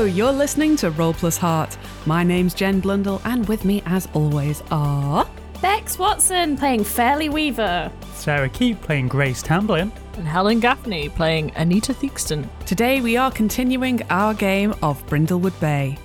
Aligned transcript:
Hello, 0.00 0.10
you're 0.10 0.32
listening 0.32 0.76
to 0.76 0.90
Roll 0.92 1.12
Plus 1.12 1.36
Heart. 1.36 1.76
My 2.06 2.24
name's 2.24 2.54
Jen 2.54 2.80
Blundell, 2.80 3.20
and 3.26 3.46
with 3.48 3.66
me, 3.66 3.82
as 3.84 4.08
always, 4.14 4.62
are. 4.70 5.28
Becs 5.60 5.98
Watson 5.98 6.56
playing 6.56 6.84
Fairley 6.84 7.28
Weaver. 7.28 7.92
Sara 8.14 8.48
Keep 8.48 8.80
playing 8.80 9.08
Grace 9.08 9.42
Tamblyn. 9.42 9.92
And 10.16 10.26
Helen 10.26 10.58
Gaffney 10.58 11.10
playing 11.10 11.52
Anita 11.54 11.92
Theakston. 11.92 12.48
Today, 12.64 13.02
we 13.02 13.18
are 13.18 13.30
continuing 13.30 14.00
our 14.08 14.32
game 14.32 14.74
of 14.82 15.04
Brindlewood 15.04 15.60
Bay. 15.60 15.98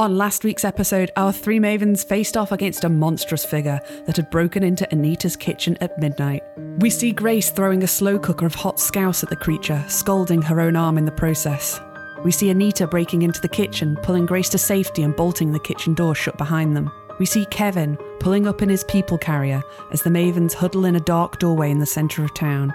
On 0.00 0.16
last 0.16 0.44
week's 0.44 0.64
episode, 0.64 1.10
our 1.16 1.30
three 1.30 1.58
mavens 1.58 2.02
faced 2.02 2.34
off 2.34 2.52
against 2.52 2.84
a 2.84 2.88
monstrous 2.88 3.44
figure 3.44 3.78
that 4.06 4.16
had 4.16 4.30
broken 4.30 4.62
into 4.62 4.90
Anita's 4.90 5.36
kitchen 5.36 5.76
at 5.82 5.98
midnight. 5.98 6.42
We 6.78 6.88
see 6.88 7.12
Grace 7.12 7.50
throwing 7.50 7.82
a 7.82 7.86
slow 7.86 8.18
cooker 8.18 8.46
of 8.46 8.54
hot 8.54 8.80
scouse 8.80 9.22
at 9.22 9.28
the 9.28 9.36
creature, 9.36 9.84
scalding 9.88 10.40
her 10.40 10.58
own 10.58 10.74
arm 10.74 10.96
in 10.96 11.04
the 11.04 11.12
process. 11.12 11.78
We 12.24 12.32
see 12.32 12.48
Anita 12.48 12.86
breaking 12.86 13.20
into 13.20 13.42
the 13.42 13.48
kitchen, 13.50 13.98
pulling 14.02 14.24
Grace 14.24 14.48
to 14.48 14.58
safety 14.58 15.02
and 15.02 15.14
bolting 15.14 15.52
the 15.52 15.60
kitchen 15.60 15.92
door 15.92 16.14
shut 16.14 16.38
behind 16.38 16.74
them. 16.74 16.90
We 17.18 17.26
see 17.26 17.44
Kevin 17.50 17.98
pulling 18.20 18.46
up 18.46 18.62
in 18.62 18.70
his 18.70 18.84
people 18.84 19.18
carrier 19.18 19.62
as 19.92 20.00
the 20.00 20.08
mavens 20.08 20.54
huddle 20.54 20.86
in 20.86 20.96
a 20.96 21.00
dark 21.00 21.38
doorway 21.38 21.70
in 21.70 21.78
the 21.78 21.84
centre 21.84 22.24
of 22.24 22.32
town. 22.32 22.72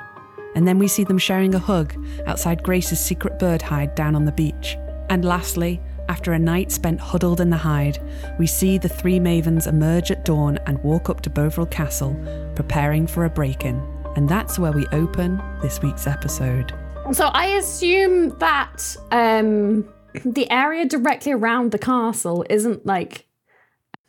And 0.54 0.68
then 0.68 0.78
we 0.78 0.88
see 0.88 1.04
them 1.04 1.18
sharing 1.18 1.56
a 1.56 1.60
hug 1.60 1.96
outside 2.28 2.62
Grace's 2.62 3.00
secret 3.00 3.40
bird 3.40 3.64
hide 3.64 3.96
down 3.96 4.14
on 4.14 4.26
the 4.26 4.32
beach. 4.32 4.78
And 5.10 5.26
lastly, 5.26 5.82
after 6.08 6.34
a 6.34 6.40
night 6.40 6.72
spent 6.72 7.00
huddled 7.00 7.42
in 7.42 7.50
the 7.50 7.58
hide, 7.58 8.00
we 8.38 8.48
see 8.48 8.78
the 8.78 8.90
three 8.90 9.20
mavens 9.20 9.68
emerge 9.68 10.12
at 10.12 10.26
dawn 10.26 10.60
and 10.66 10.82
walk 10.84 11.10
up 11.10 11.22
to 11.22 11.30
Bovril 11.30 11.66
Castle, 11.66 12.16
preparing 12.56 13.08
for 13.08 13.26
a 13.26 13.30
break 13.30 13.66
in. 13.66 13.82
And 14.16 14.30
that's 14.30 14.58
where 14.60 14.72
we 14.72 14.88
open 14.88 15.42
this 15.62 15.82
week's 15.82 16.08
episode. 16.08 16.74
So 17.12 17.28
I 17.28 17.48
assume 17.48 18.38
that 18.40 18.96
um, 19.12 19.88
the 20.24 20.50
area 20.50 20.86
directly 20.86 21.32
around 21.32 21.72
the 21.72 21.80
castle 21.80 22.46
isn't 22.50 22.86
like. 22.86 23.28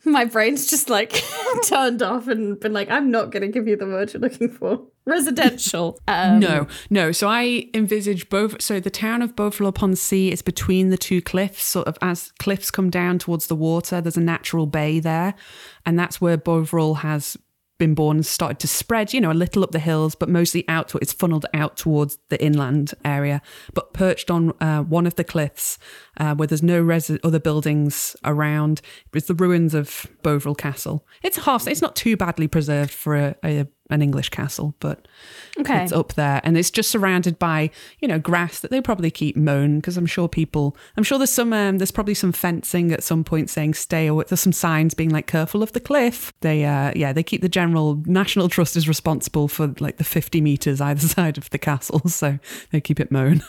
My 0.05 0.25
brain's 0.25 0.69
just 0.69 0.89
like 0.89 1.21
turned 1.63 2.01
off 2.01 2.27
and 2.27 2.59
been 2.59 2.71
like, 2.73 2.89
I'm 2.89 3.11
not 3.11 3.31
going 3.31 3.41
to 3.41 3.49
give 3.49 3.67
you 3.67 3.75
the 3.75 3.87
word 3.87 4.13
you're 4.13 4.21
looking 4.21 4.49
for. 4.49 4.87
Residential. 5.07 5.99
Um, 6.09 6.39
no, 6.39 6.67
no. 6.89 7.11
So 7.11 7.27
I 7.27 7.69
envisage 7.73 8.29
both. 8.29 8.61
So 8.61 8.79
the 8.79 8.89
town 8.89 9.21
of 9.21 9.35
Bovril 9.35 9.67
upon 9.67 9.95
Sea 9.95 10.31
is 10.31 10.41
between 10.41 10.89
the 10.89 10.97
two 10.97 11.21
cliffs, 11.21 11.63
sort 11.63 11.87
of 11.87 11.97
as 12.01 12.31
cliffs 12.39 12.71
come 12.71 12.89
down 12.89 13.19
towards 13.19 13.47
the 13.47 13.55
water. 13.55 13.99
There's 13.99 14.17
a 14.17 14.21
natural 14.21 14.65
bay 14.67 14.99
there, 14.99 15.35
and 15.85 15.99
that's 15.99 16.21
where 16.21 16.37
Bovril 16.37 16.95
has 16.95 17.37
been 17.77 17.93
born 17.93 18.17
and 18.17 18.25
started 18.25 18.59
to 18.59 18.67
spread, 18.67 19.13
you 19.13 19.21
know, 19.21 19.31
a 19.31 19.33
little 19.33 19.63
up 19.63 19.71
the 19.71 19.79
hills, 19.79 20.15
but 20.15 20.29
mostly 20.29 20.67
out 20.67 20.87
to 20.89 20.97
it's 20.97 21.13
funneled 21.13 21.45
out 21.53 21.77
towards 21.77 22.17
the 22.29 22.43
inland 22.43 22.93
area. 23.05 23.41
But 23.73 23.93
perched 23.93 24.31
on 24.31 24.53
uh, 24.61 24.83
one 24.83 25.05
of 25.05 25.15
the 25.15 25.23
cliffs, 25.23 25.77
uh, 26.17 26.35
where 26.35 26.47
there's 26.47 26.63
no 26.63 26.81
res- 26.81 27.11
other 27.23 27.39
buildings 27.39 28.15
around, 28.23 28.81
is 29.13 29.25
the 29.25 29.35
ruins 29.35 29.73
of 29.73 30.07
Bovril 30.23 30.55
Castle. 30.55 31.05
It's 31.23 31.37
half. 31.37 31.67
It's 31.67 31.81
not 31.81 31.95
too 31.95 32.17
badly 32.17 32.47
preserved 32.47 32.91
for 32.91 33.15
a, 33.15 33.35
a 33.43 33.67
an 33.89 34.01
English 34.01 34.29
castle, 34.29 34.73
but 34.79 35.07
Okay. 35.59 35.81
it's 35.83 35.91
up 35.91 36.13
there 36.13 36.39
and 36.43 36.57
it's 36.57 36.69
just 36.69 36.91
surrounded 36.91 37.39
by 37.39 37.71
you 37.99 38.07
know 38.07 38.19
grass 38.19 38.59
that 38.59 38.69
they 38.69 38.81
probably 38.81 39.09
keep 39.09 39.35
mown 39.35 39.77
because 39.77 39.97
I'm 39.97 40.05
sure 40.05 40.27
people 40.27 40.75
I'm 40.97 41.03
sure 41.03 41.17
there's 41.17 41.29
some 41.31 41.51
um, 41.53 41.77
there's 41.79 41.91
probably 41.91 42.13
some 42.13 42.31
fencing 42.31 42.91
at 42.91 43.01
some 43.03 43.23
point 43.23 43.49
saying 43.49 43.73
stay 43.73 44.07
away 44.07 44.25
there's 44.27 44.41
some 44.41 44.51
signs 44.53 44.93
being 44.93 45.09
like 45.09 45.25
careful 45.25 45.63
of 45.63 45.71
the 45.73 45.79
cliff 45.79 46.31
they 46.41 46.63
uh 46.65 46.91
yeah 46.95 47.11
they 47.13 47.23
keep 47.23 47.41
the 47.41 47.49
general 47.49 48.01
National 48.05 48.49
Trust 48.57 48.75
is 48.75 48.87
responsible 48.87 49.47
for 49.47 49.73
like 49.79 49.97
the 49.97 50.03
50 50.03 50.41
meters 50.41 50.79
either 50.81 50.99
side 51.07 51.37
of 51.37 51.49
the 51.49 51.57
castle 51.57 52.01
so 52.07 52.37
they 52.71 52.81
keep 52.81 52.99
it 52.99 53.11
mown 53.11 53.41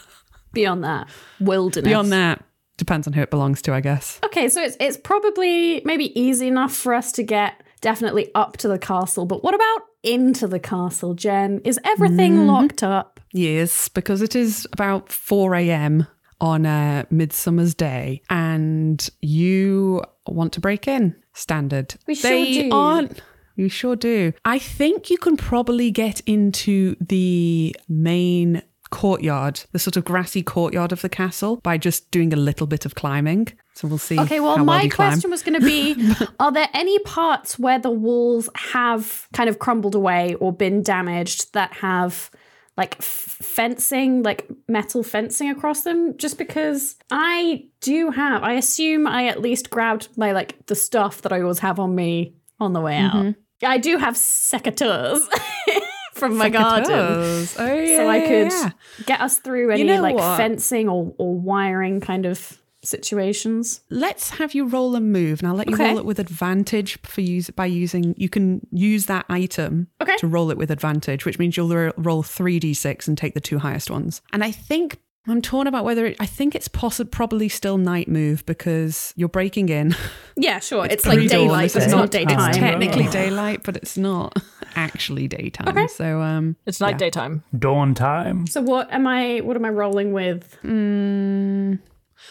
Beyond 0.55 0.84
that, 0.84 1.09
wilderness. 1.41 1.88
beyond 1.88 2.12
that 2.12 2.43
depends 2.78 3.06
on 3.06 3.12
who 3.12 3.20
it 3.22 3.31
belongs 3.31 3.60
to 3.62 3.75
I 3.75 3.81
guess 3.81 4.19
Okay, 4.25 4.49
so 4.49 4.62
it's 4.62 4.76
it's 4.81 4.97
probably 4.97 5.82
maybe 5.84 6.19
easy 6.19 6.47
enough 6.49 6.75
for 6.75 6.94
us 6.94 7.12
to 7.12 7.22
get 7.22 7.60
definitely 7.81 8.31
up 8.34 8.56
to 8.59 8.69
the 8.69 8.78
castle, 8.78 9.26
but 9.26 9.44
what 9.44 9.55
about 9.55 9.82
into 10.03 10.47
the 10.47 10.59
castle, 10.61 11.15
Jen? 11.15 11.61
Is 11.65 11.79
everything 11.85 12.35
Mm-hmm. 12.35 12.47
locked 12.47 12.83
up? 12.83 13.21
Yes, 13.33 13.89
because 13.89 14.23
it 14.23 14.35
is 14.37 14.67
about 14.73 15.11
4 15.13 15.55
a.m. 15.57 16.07
on 16.41 16.65
a 16.67 17.07
Midsummer's 17.11 17.75
Day, 17.75 18.23
and 18.31 19.09
you 19.21 20.03
want 20.27 20.53
to 20.55 20.61
break 20.61 20.89
in. 20.89 21.15
Standard. 21.35 21.95
We 22.07 22.15
sure 22.15 22.31
they 22.31 22.63
do. 22.63 22.71
aren't. 22.73 23.21
You 23.57 23.69
sure 23.69 23.97
do. 23.97 24.33
I 24.45 24.59
think 24.61 25.11
you 25.11 25.19
can 25.19 25.37
probably 25.37 25.91
get 25.91 26.21
into 26.27 26.95
the 27.01 27.75
main 27.89 28.63
courtyard, 28.91 29.62
the 29.72 29.78
sort 29.78 29.97
of 29.97 30.04
grassy 30.04 30.43
courtyard 30.43 30.93
of 30.93 31.03
the 31.03 31.09
castle, 31.09 31.56
by 31.56 31.78
just 31.78 32.10
doing 32.10 32.32
a 32.32 32.37
little 32.37 32.66
bit 32.66 32.84
of 32.84 32.94
climbing. 32.94 33.49
So 33.75 33.87
we'll 33.87 33.99
see. 33.99 34.19
Okay, 34.19 34.41
well, 34.41 34.59
my 34.59 34.88
climb. 34.88 35.10
question 35.10 35.31
was 35.31 35.43
going 35.43 35.60
to 35.60 35.65
be 35.65 36.15
Are 36.41 36.50
there 36.50 36.69
any 36.75 36.99
parts 37.00 37.59
where 37.59 37.78
the 37.78 37.91
walls 37.91 38.49
have 38.56 39.28
kind 39.32 39.49
of 39.49 39.59
crumbled 39.59 39.94
away 39.94 40.34
or 40.34 40.53
been 40.53 40.82
damaged 40.82 41.54
that 41.54 41.72
have 41.75 42.31
like 42.76 42.97
f- 42.99 43.04
fencing, 43.04 44.22
like 44.22 44.49
metal 44.66 45.03
fencing 45.03 45.50
across 45.50 45.82
them? 45.82 46.16
Just 46.16 46.38
because 46.38 46.97
I 47.10 47.66
do 47.81 48.10
have, 48.10 48.43
I 48.43 48.55
assume 48.55 49.06
I 49.06 49.26
at 49.26 49.41
least 49.41 49.70
grabbed 49.70 50.09
my 50.16 50.32
like 50.32 50.66
the 50.66 50.75
stuff 50.75 51.22
that 51.22 51.32
I 51.32 51.41
always 51.41 51.60
have 51.60 51.78
on 51.78 51.94
me 51.94 52.34
on 52.59 52.72
the 52.72 52.81
way 52.81 52.97
out. 52.97 53.15
Mm-hmm. 53.15 53.41
I 53.65 53.78
do 53.78 53.97
have 53.97 54.15
secateurs 54.15 55.20
from 56.19 56.37
my 56.37 56.49
garden. 56.49 56.91
Oh, 56.93 57.39
yeah. 57.59 57.97
So 57.97 58.09
I 58.09 58.21
could 58.21 58.53
yeah. 58.53 58.71
get 59.06 59.21
us 59.21 59.39
through 59.39 59.71
any 59.71 59.84
know 59.84 60.01
like 60.03 60.17
what? 60.17 60.37
fencing 60.37 60.89
or, 60.89 61.15
or 61.19 61.34
wiring 61.39 62.01
kind 62.01 62.27
of 62.27 62.59
situations. 62.83 63.81
Let's 63.91 64.31
have 64.31 64.55
you 64.55 64.67
roll 64.67 64.95
a 64.97 65.01
move, 65.01 65.41
and 65.41 65.49
I'll 65.49 65.55
let 65.55 65.69
you 65.69 65.75
Okay. 65.75 65.89
roll 65.89 65.99
it 65.99 66.05
with 66.05 66.19
advantage 66.19 67.01
for 67.03 67.21
use 67.21 67.51
by 67.51 67.67
using. 67.67 68.15
You 68.17 68.29
can 68.29 68.67
use 68.71 69.06
that 69.06 69.27
item 69.29 69.89
Okay. 70.01 70.17
to 70.19 70.27
roll 70.27 70.51
it 70.51 70.56
with 70.59 70.71
advantage, 70.71 71.25
which 71.25 71.39
means 71.39 71.56
you'll 71.56 71.93
roll 71.97 72.23
three 72.23 72.61
d6 72.61 73.09
and 73.09 73.17
take 73.17 73.35
the 73.35 73.41
two 73.41 73.59
highest 73.59 73.91
ones. 73.91 74.23
And 74.33 74.45
I 74.45 74.50
think 74.50 74.99
I'm 75.28 75.43
torn 75.43 75.66
about 75.66 75.84
whether 75.84 76.06
it, 76.06 76.16
I 76.19 76.27
think 76.27 76.55
it's 76.55 76.69
possible, 76.69 77.11
probably 77.11 77.49
still 77.49 77.77
night 77.78 78.09
move 78.09 78.47
because 78.47 79.12
you're 79.16 79.28
breaking 79.28 79.69
in. 79.69 79.94
Yeah, 80.41 80.61
sure. 80.61 80.87
It's, 80.87 81.05
like 81.05 81.28
daylight, 81.28 81.72
but 81.75 81.83
it's 81.83 81.91
not 81.93 82.05
It's 82.05 82.12
daytime. 82.12 82.53
technically 82.53 83.09
daylight, 83.09 83.62
but 83.65 83.77
it's 83.77 83.99
not 83.99 84.41
actually 84.77 85.27
daytime. 85.27 85.69
Okay. 85.69 85.88
So 85.88 86.21
um, 86.22 86.55
It's 86.65 86.81
night 86.81 86.97
daytime. 86.97 87.43
Dawn 87.59 87.93
time. 87.93 88.47
So 88.47 88.61
what 88.62 88.88
am 88.93 89.06
I? 89.06 89.38
What 89.41 89.56
am 89.56 89.65
I 89.65 89.71
rolling 89.71 90.12
with? 90.12 90.56
mm, 90.62 91.78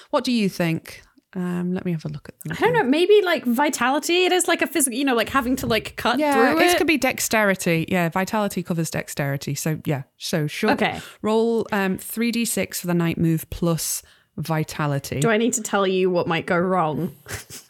what 0.10 0.24
do 0.24 0.32
you 0.32 0.48
think? 0.50 1.02
Um, 1.38 1.74
let 1.74 1.86
me 1.86 1.92
have 1.92 2.04
a 2.04 2.08
look 2.10 2.28
at 2.28 2.40
them. 2.42 2.54
I 2.54 2.60
don't 2.60 2.74
know. 2.74 2.84
Maybe 2.84 3.22
like 3.24 3.46
vitality. 3.46 4.26
It 4.26 4.32
is 4.32 4.48
like 4.48 4.64
a 4.64 4.68
physical. 4.68 4.98
You 4.98 5.06
know, 5.06 5.14
like 5.16 5.30
having 5.30 5.56
to 5.58 5.68
like 5.68 5.96
cut 5.96 6.18
Yeah, 6.18 6.34
through 6.34 6.62
it 6.62 6.72
it. 6.72 6.78
could 6.80 6.88
be 6.88 6.98
dexterity. 6.98 7.86
Yeah, 7.90 8.10
vitality 8.10 8.64
covers 8.64 8.90
dexterity. 8.90 9.54
So 9.54 9.80
yeah, 9.86 10.04
so 10.18 10.48
sure. 10.48 10.72
Okay. 10.72 11.00
Roll 11.22 11.68
um 11.72 11.98
three 12.00 12.32
d 12.32 12.44
six 12.44 12.82
for 12.82 12.88
the 12.88 12.96
night 12.96 13.20
move 13.20 13.48
plus 13.52 14.02
vitality. 14.38 15.20
Do 15.20 15.30
I 15.30 15.38
need 15.38 15.54
to 15.54 15.62
tell 15.62 15.86
you 15.86 16.10
what 16.10 16.28
might 16.28 16.48
go 16.48 16.58
wrong? 16.58 17.16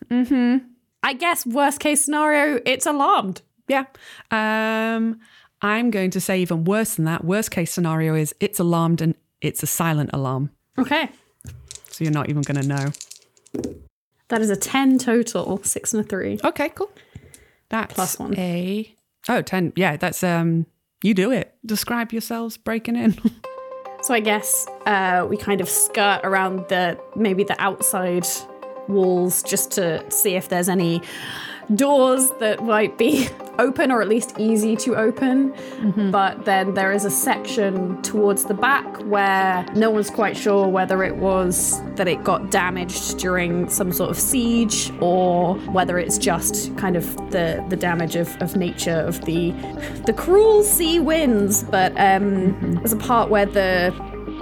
mm-hmm. 0.09 0.65
I 1.03 1.13
guess 1.13 1.45
worst 1.45 1.79
case 1.79 2.03
scenario, 2.05 2.61
it's 2.65 2.85
alarmed. 2.85 3.41
yeah. 3.67 3.85
Um, 4.31 5.19
I'm 5.61 5.91
going 5.91 6.11
to 6.11 6.21
say 6.21 6.39
even 6.41 6.63
worse 6.65 6.95
than 6.95 7.05
that. 7.05 7.23
Worst 7.23 7.51
case 7.51 7.71
scenario 7.73 8.15
is 8.15 8.33
it's 8.39 8.59
alarmed 8.59 9.01
and 9.01 9.15
it's 9.41 9.61
a 9.63 9.67
silent 9.67 10.09
alarm, 10.13 10.51
Okay. 10.77 11.09
so 11.89 12.03
you're 12.03 12.13
not 12.13 12.29
even 12.29 12.41
going 12.43 12.61
to 12.61 12.67
know. 12.67 12.85
That 14.29 14.41
is 14.41 14.49
a 14.49 14.55
ten 14.55 14.97
total. 14.97 15.61
Six 15.63 15.93
and 15.93 16.03
a 16.05 16.07
three. 16.07 16.39
Okay, 16.43 16.69
cool. 16.69 16.91
That's 17.69 17.93
Plus 17.93 18.19
one. 18.19 18.37
a 18.37 18.93
oh 19.29 19.41
10. 19.41 19.73
Yeah, 19.75 19.97
that's 19.97 20.23
um. 20.23 20.65
You 21.03 21.13
do 21.13 21.31
it. 21.31 21.55
Describe 21.65 22.11
yourselves 22.11 22.57
breaking 22.57 22.95
in. 22.95 23.17
So 24.03 24.13
I 24.13 24.19
guess 24.19 24.67
uh, 24.85 25.25
we 25.27 25.37
kind 25.37 25.59
of 25.59 25.67
skirt 25.67 26.21
around 26.23 26.69
the 26.69 26.97
maybe 27.15 27.43
the 27.43 27.59
outside 27.59 28.27
walls 28.87 29.43
just 29.43 29.71
to 29.71 30.03
see 30.11 30.35
if 30.35 30.49
there's 30.49 30.69
any 30.69 31.01
doors 31.75 32.31
that 32.39 32.63
might 32.63 32.97
be 32.97 33.27
open 33.59 33.91
or 33.91 34.01
at 34.01 34.07
least 34.07 34.35
easy 34.37 34.75
to 34.75 34.95
open. 34.95 35.53
But 36.11 36.45
then 36.45 36.75
there 36.75 36.91
is 36.91 37.05
a 37.05 37.09
section 37.09 38.01
towards 38.03 38.45
the 38.45 38.53
back 38.53 38.85
where 39.03 39.65
no 39.75 39.89
one's 39.89 40.09
quite 40.09 40.37
sure 40.37 40.67
whether 40.67 41.03
it 41.03 41.17
was 41.17 41.81
that 41.95 42.07
it 42.07 42.23
got 42.23 42.51
damaged 42.51 43.17
during 43.17 43.69
some 43.69 43.91
sort 43.91 44.11
of 44.11 44.17
siege 44.17 44.91
or 45.01 45.55
whether 45.71 45.97
it's 45.97 46.17
just 46.17 46.75
kind 46.77 46.95
of 46.95 47.15
the 47.31 47.65
the 47.69 47.75
damage 47.75 48.15
of, 48.15 48.29
of 48.41 48.55
nature 48.55 48.99
of 48.99 49.25
the 49.25 49.51
the 50.05 50.13
cruel 50.13 50.63
sea 50.63 50.99
winds. 50.99 51.63
But 51.63 51.91
um, 51.97 52.75
there's 52.75 52.93
a 52.93 52.97
part 52.97 53.29
where 53.29 53.45
the 53.45 53.93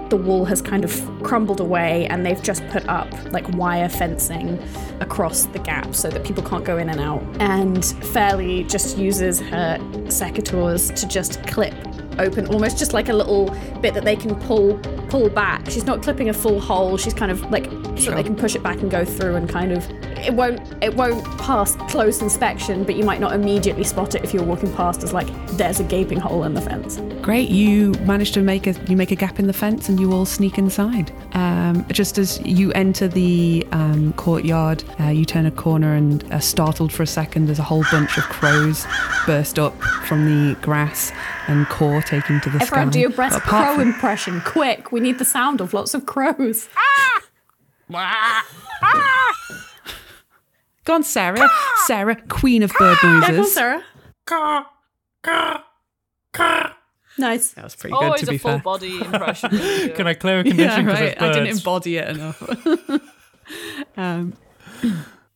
the 0.09 0.17
wall 0.17 0.45
has 0.45 0.61
kind 0.61 0.83
of 0.83 1.23
crumbled 1.23 1.59
away 1.59 2.07
and 2.07 2.25
they've 2.25 2.41
just 2.41 2.65
put 2.69 2.87
up 2.87 3.07
like 3.31 3.47
wire 3.49 3.89
fencing 3.89 4.59
across 4.99 5.45
the 5.47 5.59
gap 5.59 5.95
so 5.95 6.09
that 6.09 6.23
people 6.23 6.43
can't 6.43 6.65
go 6.65 6.77
in 6.77 6.89
and 6.89 6.99
out. 6.99 7.23
And 7.39 7.85
Fairley 7.85 8.63
just 8.65 8.97
uses 8.97 9.39
her 9.41 9.77
secateurs 10.07 10.93
to 10.95 11.07
just 11.07 11.45
clip 11.47 11.73
open, 12.19 12.47
almost 12.47 12.77
just 12.77 12.93
like 12.93 13.09
a 13.09 13.13
little 13.13 13.49
bit 13.81 13.93
that 13.93 14.05
they 14.05 14.15
can 14.15 14.35
pull 14.41 14.77
pull 15.09 15.29
back. 15.29 15.69
She's 15.69 15.85
not 15.85 16.01
clipping 16.01 16.29
a 16.29 16.33
full 16.33 16.59
hole. 16.59 16.97
She's 16.97 17.13
kind 17.13 17.31
of 17.31 17.41
like 17.51 17.65
so 17.97 18.11
they 18.11 18.23
can 18.23 18.35
push 18.35 18.55
it 18.55 18.63
back 18.63 18.79
and 18.81 18.91
go 18.91 19.05
through 19.05 19.35
and 19.35 19.49
kind 19.49 19.71
of 19.71 19.89
it 20.17 20.33
won't 20.33 20.61
it 20.83 20.93
won't 20.95 21.23
pass 21.37 21.75
close 21.89 22.21
inspection, 22.21 22.83
but 22.83 22.95
you 22.95 23.03
might 23.03 23.19
not 23.19 23.33
immediately 23.33 23.83
spot 23.83 24.15
it 24.15 24.23
if 24.23 24.33
you're 24.33 24.43
walking 24.43 24.73
past 24.73 25.03
as 25.03 25.13
like 25.13 25.27
there's 25.51 25.79
a 25.79 25.83
gaping 25.83 26.19
hole 26.19 26.43
in 26.43 26.53
the 26.53 26.61
fence. 26.61 26.97
Great, 27.21 27.49
you 27.49 27.91
manage 28.01 28.31
to 28.33 28.41
make 28.41 28.67
a 28.67 28.73
you 28.89 28.97
make 28.97 29.11
a 29.11 29.15
gap 29.15 29.39
in 29.39 29.47
the 29.47 29.53
fence 29.53 29.89
and 29.89 29.99
you 29.99 30.11
all 30.11 30.25
sneak 30.25 30.57
inside. 30.57 31.11
Um, 31.33 31.85
just 31.91 32.17
as 32.17 32.41
you 32.41 32.71
enter 32.73 33.07
the 33.07 33.65
um, 33.71 34.13
courtyard, 34.13 34.83
uh, 34.99 35.05
you 35.05 35.25
turn 35.25 35.45
a 35.45 35.51
corner 35.51 35.95
and 35.95 36.23
are 36.31 36.41
startled 36.41 36.91
for 36.91 37.03
a 37.03 37.07
second 37.07 37.49
as 37.49 37.59
a 37.59 37.63
whole 37.63 37.83
bunch 37.91 38.17
of 38.17 38.23
crows 38.25 38.85
burst 39.25 39.59
up 39.59 39.79
from 40.07 40.25
the 40.25 40.55
grass 40.61 41.11
and 41.47 41.67
caw 41.67 42.01
taking 42.01 42.39
to 42.41 42.49
the 42.49 42.61
Everyone, 42.61 42.87
sky. 42.87 42.93
do 42.93 42.99
your 42.99 43.09
best 43.11 43.35
But 43.35 43.43
crow 43.43 43.73
from- 43.75 43.81
impression, 43.87 44.41
quick! 44.41 44.91
We 44.91 44.99
need 44.99 45.19
the 45.19 45.25
sound 45.25 45.61
of 45.61 45.73
lots 45.73 45.93
of 45.93 46.05
crows. 46.05 46.69
Ah 46.77 48.45
Go 50.85 50.93
on, 50.93 51.03
Sara. 51.03 51.49
Sara, 51.85 52.15
queen 52.27 52.61
of 52.63 52.71
bird 52.77 52.97
Yeah, 53.03 53.19
go 53.21 53.25
on, 53.27 53.35
noises. 53.37 53.53
Sara. 53.55 53.83
Nice. 57.17 57.51
That 57.51 57.63
was 57.63 57.75
pretty 57.75 57.93
Always 57.93 58.21
good, 58.21 58.25
to 58.25 58.31
be 58.31 58.35
a 58.35 58.39
full 58.39 58.51
fair. 58.51 58.59
body 58.59 58.97
impression. 59.01 59.49
Can 59.95 60.05
I 60.07 60.13
clear 60.13 60.39
a 60.39 60.43
condition 60.43 60.85
because 60.85 60.99
it's 61.01 61.21
I 61.21 61.31
didn't 61.31 61.47
embody 61.47 61.97
it 61.97 62.09
enough. 62.09 62.43
um, 63.97 64.33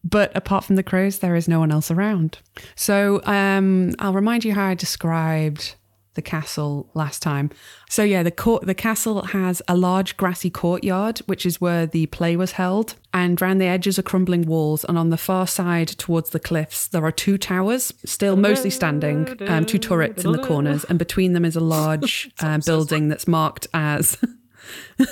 but 0.04 0.36
apart 0.36 0.66
from 0.66 0.76
the 0.76 0.84
crows, 0.84 1.20
there 1.20 1.36
is 1.36 1.48
no 1.48 1.60
one 1.60 1.72
else 1.72 1.90
around. 1.90 2.40
So 2.76 3.22
um, 3.24 3.94
I'll 4.00 4.14
remind 4.14 4.44
you 4.44 4.54
how 4.54 4.66
I 4.66 4.74
described 4.76 5.76
the 6.20 6.30
castle 6.30 6.90
last 6.94 7.22
time. 7.22 7.50
So 7.88 8.04
yeah, 8.04 8.24
the 8.24 8.32
court, 8.32 8.66
the 8.66 8.76
castle 8.76 9.22
has 9.28 9.62
a 9.70 9.78
large 9.78 10.18
grassy 10.18 10.50
courtyard, 10.50 11.20
which 11.20 11.46
is 11.46 11.62
where 11.62 11.86
the 11.86 12.08
play 12.08 12.36
was 12.36 12.52
held, 12.54 12.96
and 13.14 13.42
round 13.42 13.62
the 13.62 13.66
edges 13.66 13.98
are 13.98 14.04
crumbling 14.04 14.46
walls. 14.46 14.84
And 14.84 14.98
on 14.98 15.12
the 15.12 15.18
far 15.18 15.48
side, 15.48 15.88
towards 15.88 16.32
the 16.32 16.40
cliffs, 16.40 16.88
there 16.88 17.06
are 17.06 17.12
two 17.12 17.38
towers, 17.38 17.94
still 18.04 18.36
mostly 18.36 18.70
standing, 18.70 19.38
um, 19.48 19.66
two 19.66 19.78
turrets 19.78 20.26
in 20.26 20.34
the 20.34 20.44
corners, 20.44 20.84
and 20.84 21.00
between 21.00 21.32
them 21.32 21.46
is 21.46 21.56
a 21.56 21.62
large 21.62 22.30
uh, 22.42 22.60
building 22.66 23.08
that's 23.08 23.28
marked 23.28 23.68
as. 23.74 24.18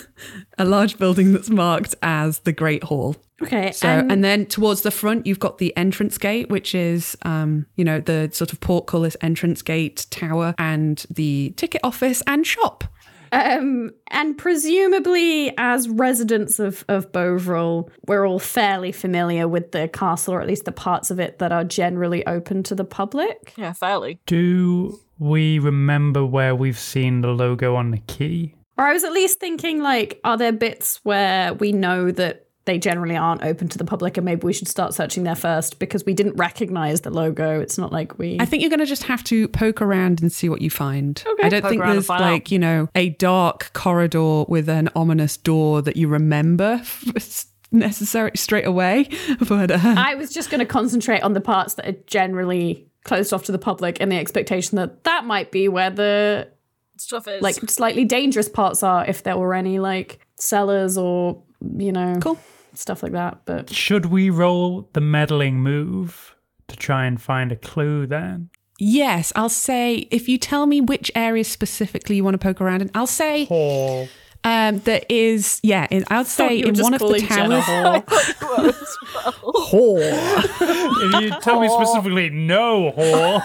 a 0.57 0.65
large 0.65 0.97
building 0.97 1.33
that's 1.33 1.49
marked 1.49 1.95
as 2.01 2.39
the 2.39 2.51
Great 2.51 2.83
Hall. 2.83 3.15
Okay. 3.41 3.71
So, 3.71 3.99
um, 3.99 4.09
and 4.09 4.23
then 4.23 4.45
towards 4.47 4.81
the 4.81 4.91
front, 4.91 5.27
you've 5.27 5.39
got 5.39 5.59
the 5.59 5.75
entrance 5.77 6.17
gate, 6.17 6.49
which 6.49 6.73
is, 6.73 7.15
um, 7.21 7.67
you 7.75 7.83
know, 7.83 7.99
the 7.99 8.29
sort 8.33 8.51
of 8.51 8.59
portcullis 8.59 9.15
entrance 9.21 9.61
gate 9.61 10.07
tower 10.09 10.55
and 10.57 11.05
the 11.09 11.53
ticket 11.55 11.81
office 11.83 12.23
and 12.25 12.45
shop. 12.47 12.83
Um, 13.31 13.91
and 14.07 14.37
presumably, 14.37 15.53
as 15.57 15.89
residents 15.89 16.59
of, 16.59 16.85
of 16.87 17.11
Bovril, 17.11 17.89
we're 18.07 18.25
all 18.25 18.39
fairly 18.39 18.91
familiar 18.91 19.47
with 19.47 19.71
the 19.71 19.87
castle, 19.89 20.33
or 20.33 20.41
at 20.41 20.47
least 20.47 20.65
the 20.65 20.71
parts 20.71 21.11
of 21.11 21.19
it 21.19 21.39
that 21.39 21.51
are 21.51 21.63
generally 21.63 22.25
open 22.25 22.63
to 22.63 22.75
the 22.75 22.85
public. 22.85 23.53
yeah, 23.57 23.73
fairly. 23.73 24.19
Do 24.25 24.99
we 25.19 25.59
remember 25.59 26.25
where 26.25 26.55
we've 26.55 26.79
seen 26.79 27.21
the 27.21 27.29
logo 27.29 27.75
on 27.75 27.91
the 27.91 27.99
key? 27.99 28.55
Or 28.77 28.85
I 28.85 28.93
was 28.93 29.03
at 29.03 29.11
least 29.11 29.39
thinking, 29.39 29.81
like, 29.81 30.19
are 30.23 30.37
there 30.37 30.51
bits 30.51 30.99
where 31.03 31.53
we 31.53 31.71
know 31.71 32.11
that 32.11 32.47
they 32.65 32.77
generally 32.77 33.15
aren't 33.15 33.43
open 33.43 33.69
to 33.69 33.77
the 33.77 33.85
public 33.85 34.17
and 34.17 34.25
maybe 34.25 34.45
we 34.45 34.51
should 34.51 34.67
start 34.67 34.93
searching 34.93 35.23
there 35.23 35.35
first 35.35 35.79
because 35.79 36.05
we 36.05 36.13
didn't 36.13 36.35
recognize 36.35 37.01
the 37.01 37.09
logo? 37.09 37.59
It's 37.59 37.77
not 37.77 37.91
like 37.91 38.19
we. 38.19 38.37
I 38.39 38.45
think 38.45 38.61
you're 38.61 38.69
going 38.69 38.81
to 38.81 38.85
just 38.85 39.03
have 39.03 39.23
to 39.25 39.47
poke 39.47 39.81
around 39.81 40.21
and 40.21 40.31
see 40.31 40.49
what 40.49 40.61
you 40.61 40.69
find. 40.69 41.21
Okay. 41.25 41.43
I 41.43 41.49
don't 41.49 41.61
Poke 41.61 41.71
think 41.71 41.83
there's 41.83 42.09
like, 42.09 42.43
out. 42.43 42.51
you 42.51 42.59
know, 42.59 42.89
a 42.93 43.09
dark 43.09 43.71
corridor 43.73 44.43
with 44.43 44.69
an 44.69 44.89
ominous 44.95 45.37
door 45.37 45.81
that 45.81 45.97
you 45.97 46.07
remember 46.07 46.81
necessary 47.71 48.31
straight 48.35 48.67
away. 48.67 49.09
But 49.47 49.71
uh, 49.71 49.79
I 49.97 50.15
was 50.15 50.33
just 50.33 50.49
going 50.49 50.59
to 50.59 50.65
concentrate 50.65 51.21
on 51.21 51.33
the 51.33 51.41
parts 51.41 51.75
that 51.75 51.87
are 51.87 51.97
generally 52.05 52.87
closed 53.05 53.31
off 53.33 53.43
to 53.45 53.51
the 53.51 53.59
public 53.59 54.01
and 54.01 54.11
the 54.11 54.17
expectation 54.17 54.75
that 54.75 55.05
that 55.05 55.25
might 55.25 55.51
be 55.51 55.69
where 55.69 55.89
the 55.89 56.49
Stuff 56.97 57.27
is 57.27 57.41
like 57.41 57.55
slightly 57.69 58.05
dangerous 58.05 58.49
parts 58.49 58.83
are 58.83 59.05
if 59.05 59.23
there 59.23 59.37
were 59.37 59.53
any 59.53 59.79
like 59.79 60.19
cellars 60.39 60.97
or 60.97 61.41
you 61.77 61.91
know 61.91 62.17
Cool. 62.21 62.37
stuff 62.73 63.01
like 63.03 63.11
that 63.13 63.39
but 63.45 63.69
Should 63.71 64.07
we 64.07 64.29
roll 64.29 64.89
the 64.93 65.01
meddling 65.01 65.59
move 65.59 66.35
to 66.67 66.75
try 66.75 67.05
and 67.05 67.21
find 67.21 67.51
a 67.51 67.55
clue 67.55 68.05
then? 68.07 68.49
yes, 68.79 69.33
I'll 69.35 69.49
say 69.49 70.07
if 70.11 70.29
you 70.29 70.37
tell 70.37 70.67
me 70.67 70.81
which 70.81 71.09
areas 71.15 71.47
specifically 71.47 72.15
you 72.17 72.23
want 72.23 72.35
to 72.35 72.37
poke 72.39 72.61
around 72.61 72.81
in, 72.83 72.91
I'll 72.93 73.07
say 73.07 73.45
Hall. 73.45 74.07
Um, 74.47 74.79
there 74.79 75.01
is, 75.09 75.59
yeah, 75.61 75.87
in, 75.91 76.05
I'll 76.09 76.23
say 76.23 76.59
in 76.59 76.75
one 76.77 76.93
of 76.93 77.01
the 77.01 77.19
towers. 77.27 77.65
Hall. 77.65 78.01
Hall. 79.43 79.99
If 79.99 81.21
you 81.21 81.29
tell 81.41 81.59
me 81.59 81.67
specifically 81.67 82.29
no 82.29 82.91
hall, 82.91 83.41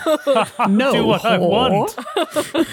No, 0.69 0.93
do 0.93 1.05
what 1.05 1.25
I 1.25 1.39
whore. 1.39 1.49
want. 1.49 1.97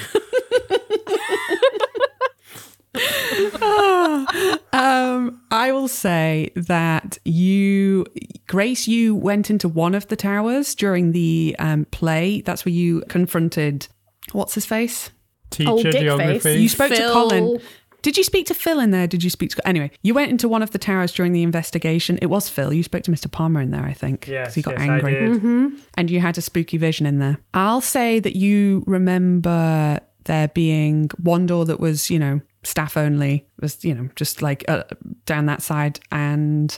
Um, 4.71 5.41
I 5.51 5.71
will 5.71 5.87
say 5.87 6.51
that 6.55 7.17
you, 7.25 8.05
Grace, 8.47 8.87
you 8.87 9.15
went 9.15 9.49
into 9.49 9.67
one 9.67 9.95
of 9.95 10.07
the 10.07 10.15
towers 10.15 10.75
during 10.75 11.11
the 11.11 11.55
um, 11.59 11.85
play. 11.85 12.41
That's 12.41 12.65
where 12.65 12.73
you 12.73 13.01
confronted, 13.09 13.87
what's 14.31 14.53
his 14.55 14.65
face? 14.65 15.11
Teacher 15.49 15.69
Old 15.71 15.83
dick 15.83 16.41
face. 16.41 16.45
You 16.45 16.69
spoke 16.69 16.93
to 16.93 17.09
Colin. 17.11 17.59
Did 18.01 18.17
you 18.17 18.23
speak 18.23 18.45
to 18.47 18.53
Phil 18.53 18.79
in 18.79 18.91
there? 18.91 19.07
Did 19.07 19.23
you 19.23 19.29
speak 19.29 19.49
to 19.51 19.67
anyway? 19.67 19.91
You 20.03 20.13
went 20.13 20.31
into 20.31 20.47
one 20.47 20.61
of 20.63 20.71
the 20.71 20.77
towers 20.77 21.11
during 21.13 21.33
the 21.33 21.44
investigation. 21.44 22.18
It 22.21 22.27
was 22.27 22.47
Phil. 22.49 22.71
You 22.73 22.83
spoke 22.83 23.03
to 23.03 23.11
Mr. 23.11 23.29
Palmer 23.31 23.59
in 23.61 23.71
there, 23.71 23.83
I 23.83 23.94
think. 23.94 24.21
'cause 24.21 24.29
Yes, 24.31 24.53
he 24.56 24.61
got 24.61 24.79
yes, 24.79 24.81
angry. 24.89 25.18
I 25.18 25.19
did. 25.37 25.71
and 25.95 26.09
you 26.09 26.19
had 26.21 26.37
a 26.37 26.41
spooky 26.41 26.77
vision 26.77 27.06
in 27.06 27.19
there. 27.19 27.37
I'll 27.53 27.81
say 27.81 28.19
that 28.19 28.35
you 28.35 28.83
remember 28.87 29.99
there 30.25 30.47
being 30.49 31.09
one 31.21 31.45
door 31.45 31.65
that 31.65 31.79
was, 31.79 32.09
you 32.09 32.19
know, 32.19 32.39
staff 32.63 32.97
only, 32.97 33.47
was, 33.61 33.83
you 33.83 33.94
know, 33.95 34.09
just 34.15 34.41
like 34.41 34.63
uh, 34.68 34.83
down 35.25 35.45
that 35.47 35.61
side. 35.61 35.99
And, 36.11 36.77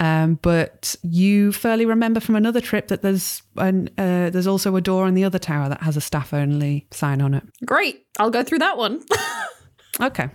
um, 0.00 0.38
but 0.42 0.96
you 1.02 1.52
Fairley 1.52 1.86
remember 1.86 2.20
from 2.20 2.34
another 2.36 2.60
trip 2.60 2.88
that 2.88 3.00
there's 3.02 3.42
an, 3.56 3.88
uh, 3.96 4.30
there's 4.30 4.46
also 4.48 4.74
a 4.76 4.80
door 4.80 5.06
on 5.06 5.14
the 5.14 5.24
other 5.24 5.38
tower 5.38 5.68
that 5.68 5.82
has 5.82 5.96
a 5.96 6.00
staff 6.00 6.34
only 6.34 6.86
sign 6.90 7.20
on 7.20 7.34
it. 7.34 7.42
great 7.64 8.04
i'll 8.18 8.30
go 8.30 8.42
through 8.42 8.58
that 8.58 8.76
one 8.76 9.02
Okay. 10.00 10.28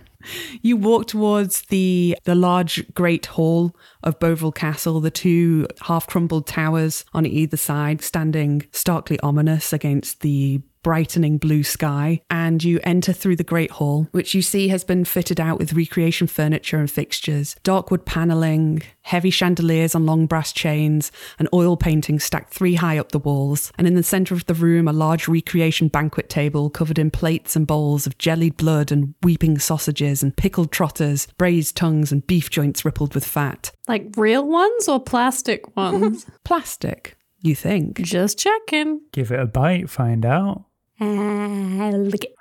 You 0.62 0.76
walk 0.76 1.06
towards 1.06 1.62
the 1.62 2.16
the 2.24 2.34
large 2.34 2.84
great 2.94 3.26
hall 3.26 3.76
of 4.02 4.18
Bovril 4.18 4.52
Castle, 4.52 5.00
the 5.00 5.10
two 5.10 5.66
half 5.82 6.06
crumbled 6.06 6.46
towers 6.46 7.04
on 7.12 7.26
either 7.26 7.56
side, 7.56 8.02
standing 8.02 8.66
starkly 8.72 9.18
ominous 9.20 9.72
against 9.72 10.20
the 10.20 10.60
brightening 10.86 11.36
blue 11.36 11.64
sky, 11.64 12.20
and 12.30 12.62
you 12.62 12.78
enter 12.84 13.12
through 13.12 13.34
the 13.34 13.42
great 13.42 13.72
hall, 13.72 14.06
which 14.12 14.34
you 14.34 14.40
see 14.40 14.68
has 14.68 14.84
been 14.84 15.04
fitted 15.04 15.40
out 15.40 15.58
with 15.58 15.72
recreation 15.72 16.28
furniture 16.28 16.78
and 16.78 16.88
fixtures, 16.88 17.56
dark 17.64 17.90
wood 17.90 18.06
paneling, 18.06 18.80
heavy 19.02 19.30
chandeliers 19.30 19.96
on 19.96 20.06
long 20.06 20.26
brass 20.26 20.52
chains, 20.52 21.10
and 21.40 21.48
oil 21.52 21.76
paintings 21.76 22.22
stacked 22.22 22.54
three 22.54 22.76
high 22.76 22.98
up 22.98 23.10
the 23.10 23.18
walls. 23.18 23.72
And 23.76 23.88
in 23.88 23.96
the 23.96 24.04
center 24.04 24.32
of 24.32 24.46
the 24.46 24.54
room, 24.54 24.86
a 24.86 24.92
large 24.92 25.26
recreation 25.26 25.88
banquet 25.88 26.28
table 26.28 26.70
covered 26.70 27.00
in 27.00 27.10
plates 27.10 27.56
and 27.56 27.66
bowls 27.66 28.06
of 28.06 28.16
jellied 28.18 28.56
blood 28.56 28.92
and 28.92 29.12
weeping 29.24 29.58
sausages 29.58 30.22
and 30.22 30.36
pickled 30.36 30.70
trotters, 30.70 31.26
braised 31.36 31.76
tongues, 31.76 32.12
and 32.12 32.24
beef 32.28 32.48
joints 32.48 32.84
rippled 32.84 33.12
with 33.12 33.24
fat. 33.26 33.72
like 33.88 34.06
real 34.16 34.46
ones 34.46 34.86
or 34.86 35.00
plastic 35.00 35.76
ones 35.76 36.26
Plastic, 36.44 37.16
you 37.40 37.56
think? 37.56 38.00
just 38.02 38.38
checking 38.38 39.00
Give 39.10 39.32
it 39.32 39.40
a 39.40 39.46
bite, 39.46 39.90
find 39.90 40.24
out. 40.24 40.62
Lick 41.00 42.24
it. 42.24 42.34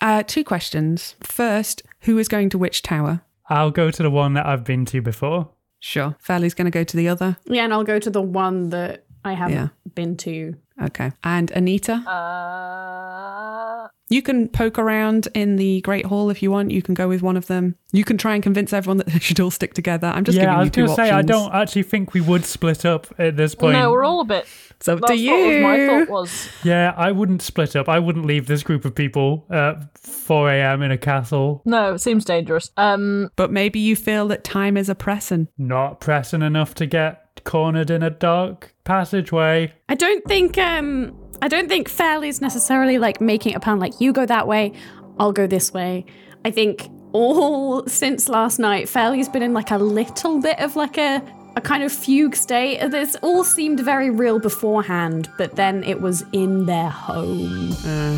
Uh, 0.00 0.22
two 0.24 0.44
questions. 0.44 1.14
First, 1.22 1.82
who 2.00 2.18
is 2.18 2.28
going 2.28 2.48
to 2.50 2.58
which 2.58 2.82
tower? 2.82 3.22
I'll 3.48 3.70
go 3.70 3.90
to 3.90 4.02
the 4.02 4.10
one 4.10 4.34
that 4.34 4.46
I've 4.46 4.64
been 4.64 4.84
to 4.86 5.00
before. 5.00 5.48
Sure. 5.80 6.16
Fairley's 6.18 6.54
going 6.54 6.64
to 6.66 6.70
go 6.70 6.84
to 6.84 6.96
the 6.96 7.08
other. 7.08 7.36
yeah 7.46 7.62
and 7.64 7.72
i'll 7.72 7.84
go 7.84 7.98
to 8.00 8.10
the 8.10 8.20
one 8.20 8.70
that 8.70 9.04
i 9.24 9.32
haven't 9.32 9.54
Yeah. 9.56 9.68
been 9.94 10.16
to 10.18 10.56
Okay. 10.82 11.12
And 11.24 11.50
Anita? 11.52 11.94
Uh, 12.08 13.88
You 14.10 14.22
can 14.22 14.48
poke 14.48 14.78
around 14.78 15.28
in 15.34 15.56
the 15.56 15.80
Great 15.82 16.06
Hall 16.06 16.30
if 16.30 16.42
you 16.42 16.50
want. 16.50 16.70
You 16.70 16.80
can 16.82 16.94
go 16.94 17.08
with 17.08 17.20
one 17.22 17.36
of 17.36 17.46
them. 17.46 17.74
You 17.92 18.04
can 18.04 18.16
try 18.16 18.34
and 18.34 18.42
convince 18.42 18.72
everyone 18.72 18.96
that 18.98 19.06
they 19.08 19.18
should 19.20 19.40
all 19.40 19.50
stick 19.50 19.74
together. 19.74 20.06
I'm 20.08 20.24
just 20.24 20.36
yeah, 20.36 20.44
giving 20.44 20.56
I 20.56 20.60
was 20.60 20.70
going 20.70 20.88
to 20.88 20.94
say, 20.94 21.10
I 21.10 21.22
don't 21.22 21.52
actually 21.54 21.82
think 21.82 22.14
we 22.14 22.20
would 22.20 22.44
split 22.44 22.84
up 22.84 23.06
at 23.18 23.36
this 23.36 23.54
point. 23.54 23.74
no, 23.74 23.90
we're 23.92 24.04
all 24.04 24.20
a 24.20 24.24
bit. 24.24 24.46
It's 24.76 24.86
up 24.88 25.00
That's 25.00 25.20
to 25.20 25.28
what 25.28 25.46
was 25.46 25.62
my 25.62 25.86
thought 25.86 26.08
was. 26.08 26.48
Yeah, 26.62 26.94
I 26.96 27.10
wouldn't 27.10 27.42
split 27.42 27.74
up. 27.74 27.88
I 27.88 27.98
wouldn't 27.98 28.24
leave 28.26 28.46
this 28.46 28.62
group 28.62 28.84
of 28.84 28.94
people 28.94 29.44
at 29.50 29.98
4 29.98 30.52
a.m. 30.52 30.82
in 30.82 30.92
a 30.92 30.98
castle. 30.98 31.62
No, 31.64 31.94
it 31.94 31.98
seems 31.98 32.24
dangerous. 32.24 32.70
Um, 32.76 33.30
But 33.34 33.50
maybe 33.50 33.80
you 33.80 33.96
feel 33.96 34.28
that 34.28 34.44
time 34.44 34.76
is 34.76 34.88
a 34.88 34.94
pressing. 34.94 35.48
Not 35.58 36.00
pressing 36.00 36.42
enough 36.42 36.74
to 36.76 36.86
get 36.86 37.27
cornered 37.44 37.90
in 37.90 38.02
a 38.02 38.10
dark 38.10 38.74
passageway. 38.84 39.72
I 39.88 39.94
don't 39.94 40.24
think 40.24 40.58
um 40.58 41.16
I 41.40 41.48
don't 41.48 41.68
think 41.68 41.88
Fairley's 41.88 42.40
necessarily 42.40 42.98
like 42.98 43.20
making 43.20 43.52
it 43.52 43.56
a 43.56 43.60
plan 43.60 43.78
like 43.78 44.00
you 44.00 44.12
go 44.12 44.26
that 44.26 44.46
way, 44.46 44.72
I'll 45.18 45.32
go 45.32 45.46
this 45.46 45.72
way. 45.72 46.04
I 46.44 46.50
think 46.50 46.88
all 47.12 47.86
since 47.86 48.28
last 48.28 48.58
night, 48.58 48.88
Fairley's 48.88 49.28
been 49.28 49.42
in 49.42 49.52
like 49.52 49.70
a 49.70 49.78
little 49.78 50.40
bit 50.40 50.58
of 50.58 50.76
like 50.76 50.98
a 50.98 51.22
a 51.58 51.60
kind 51.60 51.82
of 51.82 51.92
fugue 51.92 52.36
state. 52.36 52.78
This 52.90 53.16
all 53.16 53.42
seemed 53.42 53.80
very 53.80 54.10
real 54.10 54.38
beforehand, 54.38 55.28
but 55.36 55.56
then 55.56 55.82
it 55.82 56.00
was 56.00 56.24
in 56.32 56.66
their 56.66 56.88
home. 56.88 57.74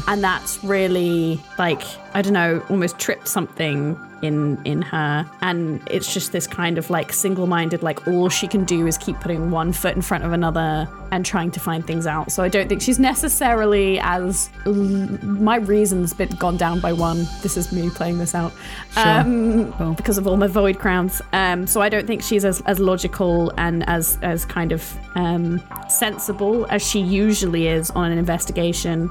And 0.07 0.23
that's 0.23 0.63
really 0.63 1.41
like, 1.59 1.83
I 2.15 2.23
don't 2.23 2.33
know, 2.33 2.63
almost 2.69 2.99
tripped 2.99 3.29
something 3.29 3.99
in 4.23 4.61
in 4.67 4.83
her. 4.83 5.25
And 5.41 5.81
it's 5.91 6.13
just 6.13 6.33
this 6.33 6.47
kind 6.47 6.77
of 6.77 6.91
like 6.91 7.13
single-minded 7.13 7.83
like 7.83 8.07
all 8.07 8.29
she 8.29 8.47
can 8.49 8.65
do 8.65 8.87
is 8.87 8.99
keep 8.99 9.19
putting 9.21 9.51
one 9.51 9.73
foot 9.73 9.97
in 9.97 10.03
front 10.03 10.25
of 10.25 10.33
another 10.33 10.87
and 11.11 11.25
trying 11.25 11.51
to 11.53 11.61
find 11.61 11.87
things 11.87 12.07
out. 12.07 12.31
So 12.31 12.43
i 12.43 12.49
don't 12.49 12.69
think 12.69 12.83
she's 12.83 12.99
necessarily 12.99 13.99
as 14.01 14.51
my 14.67 15.57
reason's 15.57 16.13
been 16.13 16.29
gone 16.31 16.57
down 16.57 16.81
by 16.81 16.93
one. 16.93 17.27
This 17.43 17.57
is 17.57 17.73
me 17.73 17.89
playing 17.91 18.19
this 18.19 18.35
out. 18.35 18.53
Um, 18.97 19.73
Cool. 19.73 19.95
because 19.95 20.19
of 20.19 20.27
all 20.27 20.37
my 20.37 20.47
void 20.49 20.79
crowns. 20.79 21.23
Um, 21.33 21.67
so 21.67 21.81
i 21.81 21.89
don't 21.89 22.07
think 22.07 22.23
she's 22.23 22.45
as, 22.45 22.61
as 22.63 22.79
logical 22.79 23.53
and 23.57 23.89
as 23.89 24.19
as 24.23 24.45
kind 24.45 24.73
of 24.73 24.97
um, 25.15 25.63
sensible 25.89 26.67
as 26.71 26.87
she 26.87 27.01
usually 27.01 27.69
is 27.69 27.91
on 27.93 28.13
an 28.13 28.19
investigation 28.19 29.11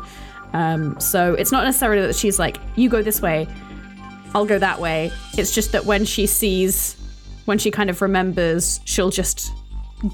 um, 0.53 0.99
so 0.99 1.33
it's 1.35 1.51
not 1.51 1.63
necessarily 1.63 2.01
that 2.05 2.15
she's 2.15 2.39
like 2.39 2.57
you 2.75 2.89
go 2.89 3.01
this 3.01 3.21
way 3.21 3.47
I'll 4.35 4.45
go 4.45 4.59
that 4.59 4.79
way. 4.79 5.11
It's 5.37 5.53
just 5.53 5.71
that 5.71 5.85
when 5.85 6.05
she 6.05 6.27
sees, 6.27 6.95
when 7.45 7.57
she 7.57 7.71
kind 7.71 7.89
of 7.89 8.01
remembers, 8.01 8.79
she'll 8.85 9.09
just 9.09 9.51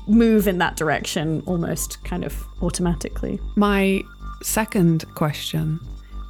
move 0.08 0.48
in 0.48 0.58
that 0.60 0.76
direction 0.78 1.44
almost 1.46 2.04
kind 2.04 2.24
of 2.24 2.46
automatically. 2.62 3.40
My 3.56 4.04
second 4.42 5.06
question 5.16 5.80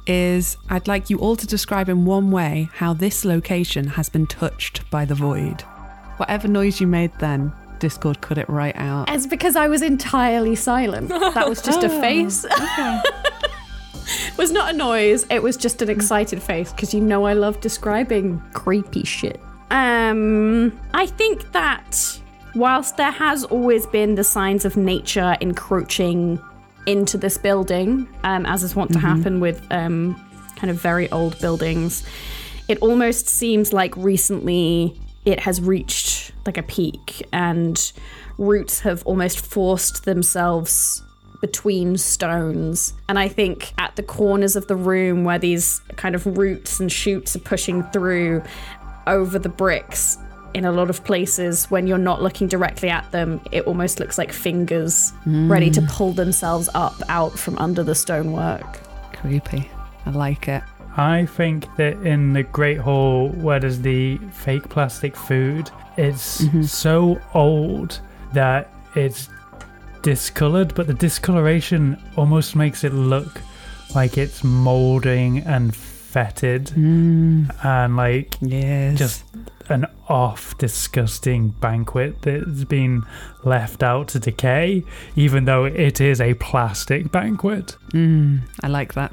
is 0.06 0.56
I'd 0.68 0.88
like 0.88 1.10
you 1.10 1.18
all 1.18 1.36
to 1.36 1.46
describe 1.46 1.88
in 1.88 2.04
one 2.04 2.30
way 2.30 2.68
how 2.72 2.92
this 2.92 3.24
location 3.24 3.86
has 3.88 4.08
been 4.08 4.26
touched 4.26 4.88
by 4.90 5.04
the 5.04 5.14
void. 5.14 5.62
Whatever 6.18 6.48
noise 6.48 6.80
you 6.80 6.86
made 6.86 7.12
then, 7.18 7.52
Discord 7.78 8.20
cut 8.20 8.38
it 8.38 8.48
right 8.48 8.74
out. 8.76 9.10
It's 9.10 9.26
because 9.26 9.54
I 9.54 9.68
was 9.68 9.82
entirely 9.82 10.54
silent. 10.56 11.08
That 11.36 11.48
was 11.48 11.60
just 11.60 11.82
a 11.82 11.88
face. 11.88 12.44
was 14.36 14.50
not 14.50 14.74
a 14.74 14.76
noise. 14.76 15.26
It 15.30 15.42
was 15.42 15.56
just 15.56 15.82
an 15.82 15.90
excited 15.90 16.42
face 16.42 16.72
because 16.72 16.94
you 16.94 17.00
know 17.00 17.24
I 17.24 17.32
love 17.32 17.60
describing 17.60 18.40
creepy 18.52 19.04
shit. 19.04 19.40
Um, 19.70 20.78
I 20.94 21.06
think 21.06 21.52
that 21.52 22.20
whilst 22.54 22.96
there 22.96 23.10
has 23.10 23.44
always 23.44 23.86
been 23.86 24.14
the 24.14 24.24
signs 24.24 24.64
of 24.64 24.76
nature 24.76 25.36
encroaching 25.40 26.40
into 26.86 27.18
this 27.18 27.36
building, 27.36 28.08
um, 28.22 28.46
as 28.46 28.62
is 28.62 28.76
wont 28.76 28.92
to 28.92 28.98
happen 28.98 29.40
with 29.40 29.66
um, 29.70 30.14
kind 30.56 30.70
of 30.70 30.80
very 30.80 31.10
old 31.10 31.38
buildings, 31.40 32.04
it 32.68 32.78
almost 32.78 33.28
seems 33.28 33.72
like 33.72 33.96
recently 33.96 34.98
it 35.24 35.40
has 35.40 35.60
reached 35.60 36.32
like 36.46 36.56
a 36.56 36.62
peak 36.62 37.26
and 37.32 37.92
roots 38.38 38.80
have 38.80 39.04
almost 39.04 39.44
forced 39.44 40.04
themselves 40.04 41.02
between 41.46 41.96
stones. 41.96 42.92
And 43.08 43.18
I 43.18 43.28
think 43.28 43.72
at 43.78 43.94
the 43.94 44.02
corners 44.02 44.56
of 44.56 44.66
the 44.66 44.74
room 44.74 45.22
where 45.22 45.38
these 45.38 45.80
kind 45.94 46.16
of 46.16 46.26
roots 46.26 46.80
and 46.80 46.90
shoots 46.90 47.36
are 47.36 47.40
pushing 47.40 47.84
through 47.84 48.42
over 49.06 49.38
the 49.38 49.48
bricks, 49.48 50.18
in 50.54 50.64
a 50.64 50.72
lot 50.72 50.88
of 50.88 51.04
places, 51.04 51.66
when 51.70 51.86
you're 51.86 51.98
not 51.98 52.22
looking 52.22 52.48
directly 52.48 52.88
at 52.88 53.10
them, 53.12 53.40
it 53.52 53.66
almost 53.66 54.00
looks 54.00 54.16
like 54.16 54.32
fingers 54.32 55.12
ready 55.26 55.70
to 55.70 55.82
hmm. 55.82 55.86
pull 55.88 56.12
themselves 56.12 56.70
up 56.74 56.94
out 57.10 57.38
from 57.38 57.58
under 57.58 57.82
the 57.82 57.94
stonework. 57.94 58.80
Creepy. 59.12 59.70
I 60.06 60.10
like 60.10 60.48
it. 60.48 60.62
I 60.96 61.26
think 61.26 61.66
that 61.76 61.94
in 62.06 62.32
the 62.32 62.42
Great 62.42 62.78
Hall, 62.78 63.28
where 63.28 63.60
there's 63.60 63.82
the 63.82 64.16
fake 64.32 64.66
plastic 64.70 65.14
food, 65.14 65.70
it's 65.98 66.40
mm-hmm. 66.40 66.62
so 66.62 67.20
old 67.34 68.00
that 68.32 68.72
it's 68.94 69.28
discolored, 70.06 70.72
but 70.76 70.86
the 70.86 70.94
discoloration 70.94 72.00
almost 72.16 72.54
makes 72.54 72.84
it 72.84 72.94
look 72.94 73.42
like 73.92 74.16
it's 74.16 74.44
molding 74.44 75.38
and 75.40 75.74
fetid 75.74 76.66
mm. 76.66 77.64
and 77.64 77.96
like 77.96 78.36
Yes. 78.40 78.96
just 78.98 79.24
an 79.68 79.84
off, 80.08 80.56
disgusting 80.58 81.48
banquet 81.48 82.22
that's 82.22 82.62
been 82.62 83.02
left 83.42 83.82
out 83.82 84.06
to 84.06 84.20
decay, 84.20 84.84
even 85.16 85.44
though 85.44 85.64
it 85.64 86.00
is 86.00 86.20
a 86.20 86.34
plastic 86.34 87.10
banquet. 87.10 87.76
Mm, 87.88 88.42
I 88.62 88.68
like 88.68 88.94
that. 88.94 89.12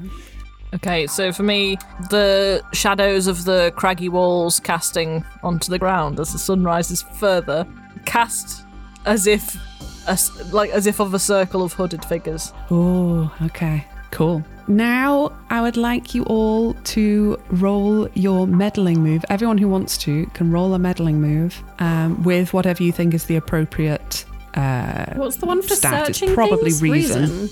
Okay, 0.76 1.08
so 1.08 1.32
for 1.32 1.42
me, 1.42 1.76
the 2.12 2.64
shadows 2.72 3.26
of 3.26 3.46
the 3.46 3.74
craggy 3.76 4.10
walls 4.10 4.60
casting 4.60 5.26
onto 5.42 5.72
the 5.72 5.80
ground 5.80 6.20
as 6.20 6.34
the 6.34 6.40
sun 6.40 6.64
rises 6.64 7.02
further, 7.18 7.66
cast 8.06 8.64
as 9.08 9.26
if, 9.26 9.58
as, 10.07 10.53
like 10.53 10.69
as 10.72 10.88
if 10.88 11.00
of 11.00 11.13
a 11.13 11.19
circle 11.19 11.62
of 11.63 11.74
hooded 11.74 12.03
figures. 12.05 12.51
Oh, 12.72 13.33
okay. 13.43 13.86
Cool. 14.12 14.43
Now, 14.67 15.31
I 15.50 15.60
would 15.62 15.75
like 15.75 16.13
you 16.15 16.24
all 16.25 16.74
to 16.75 17.38
roll 17.50 18.07
your 18.13 18.45
meddling 18.48 19.01
move. 19.01 19.25
Everyone 19.29 19.57
who 19.57 19.67
wants 19.67 19.98
to 20.00 20.25
can 20.27 20.51
roll 20.51 20.74
a 20.74 20.79
meddling 20.79 21.19
move 21.19 21.62
um, 21.79 22.24
with 22.24 22.53
whatever 22.53 22.83
you 22.83 22.91
think 22.91 23.13
is 23.13 23.25
the 23.25 23.36
appropriate. 23.36 24.24
Uh, 24.53 25.13
What's 25.15 25.38
the 25.38 25.48
one 25.48 25.62
for 25.63 25.75
Stat, 25.75 26.10
it's 26.10 26.19
searching 26.19 26.36
probably 26.36 26.69
things? 26.72 26.81
reason. 26.81 27.50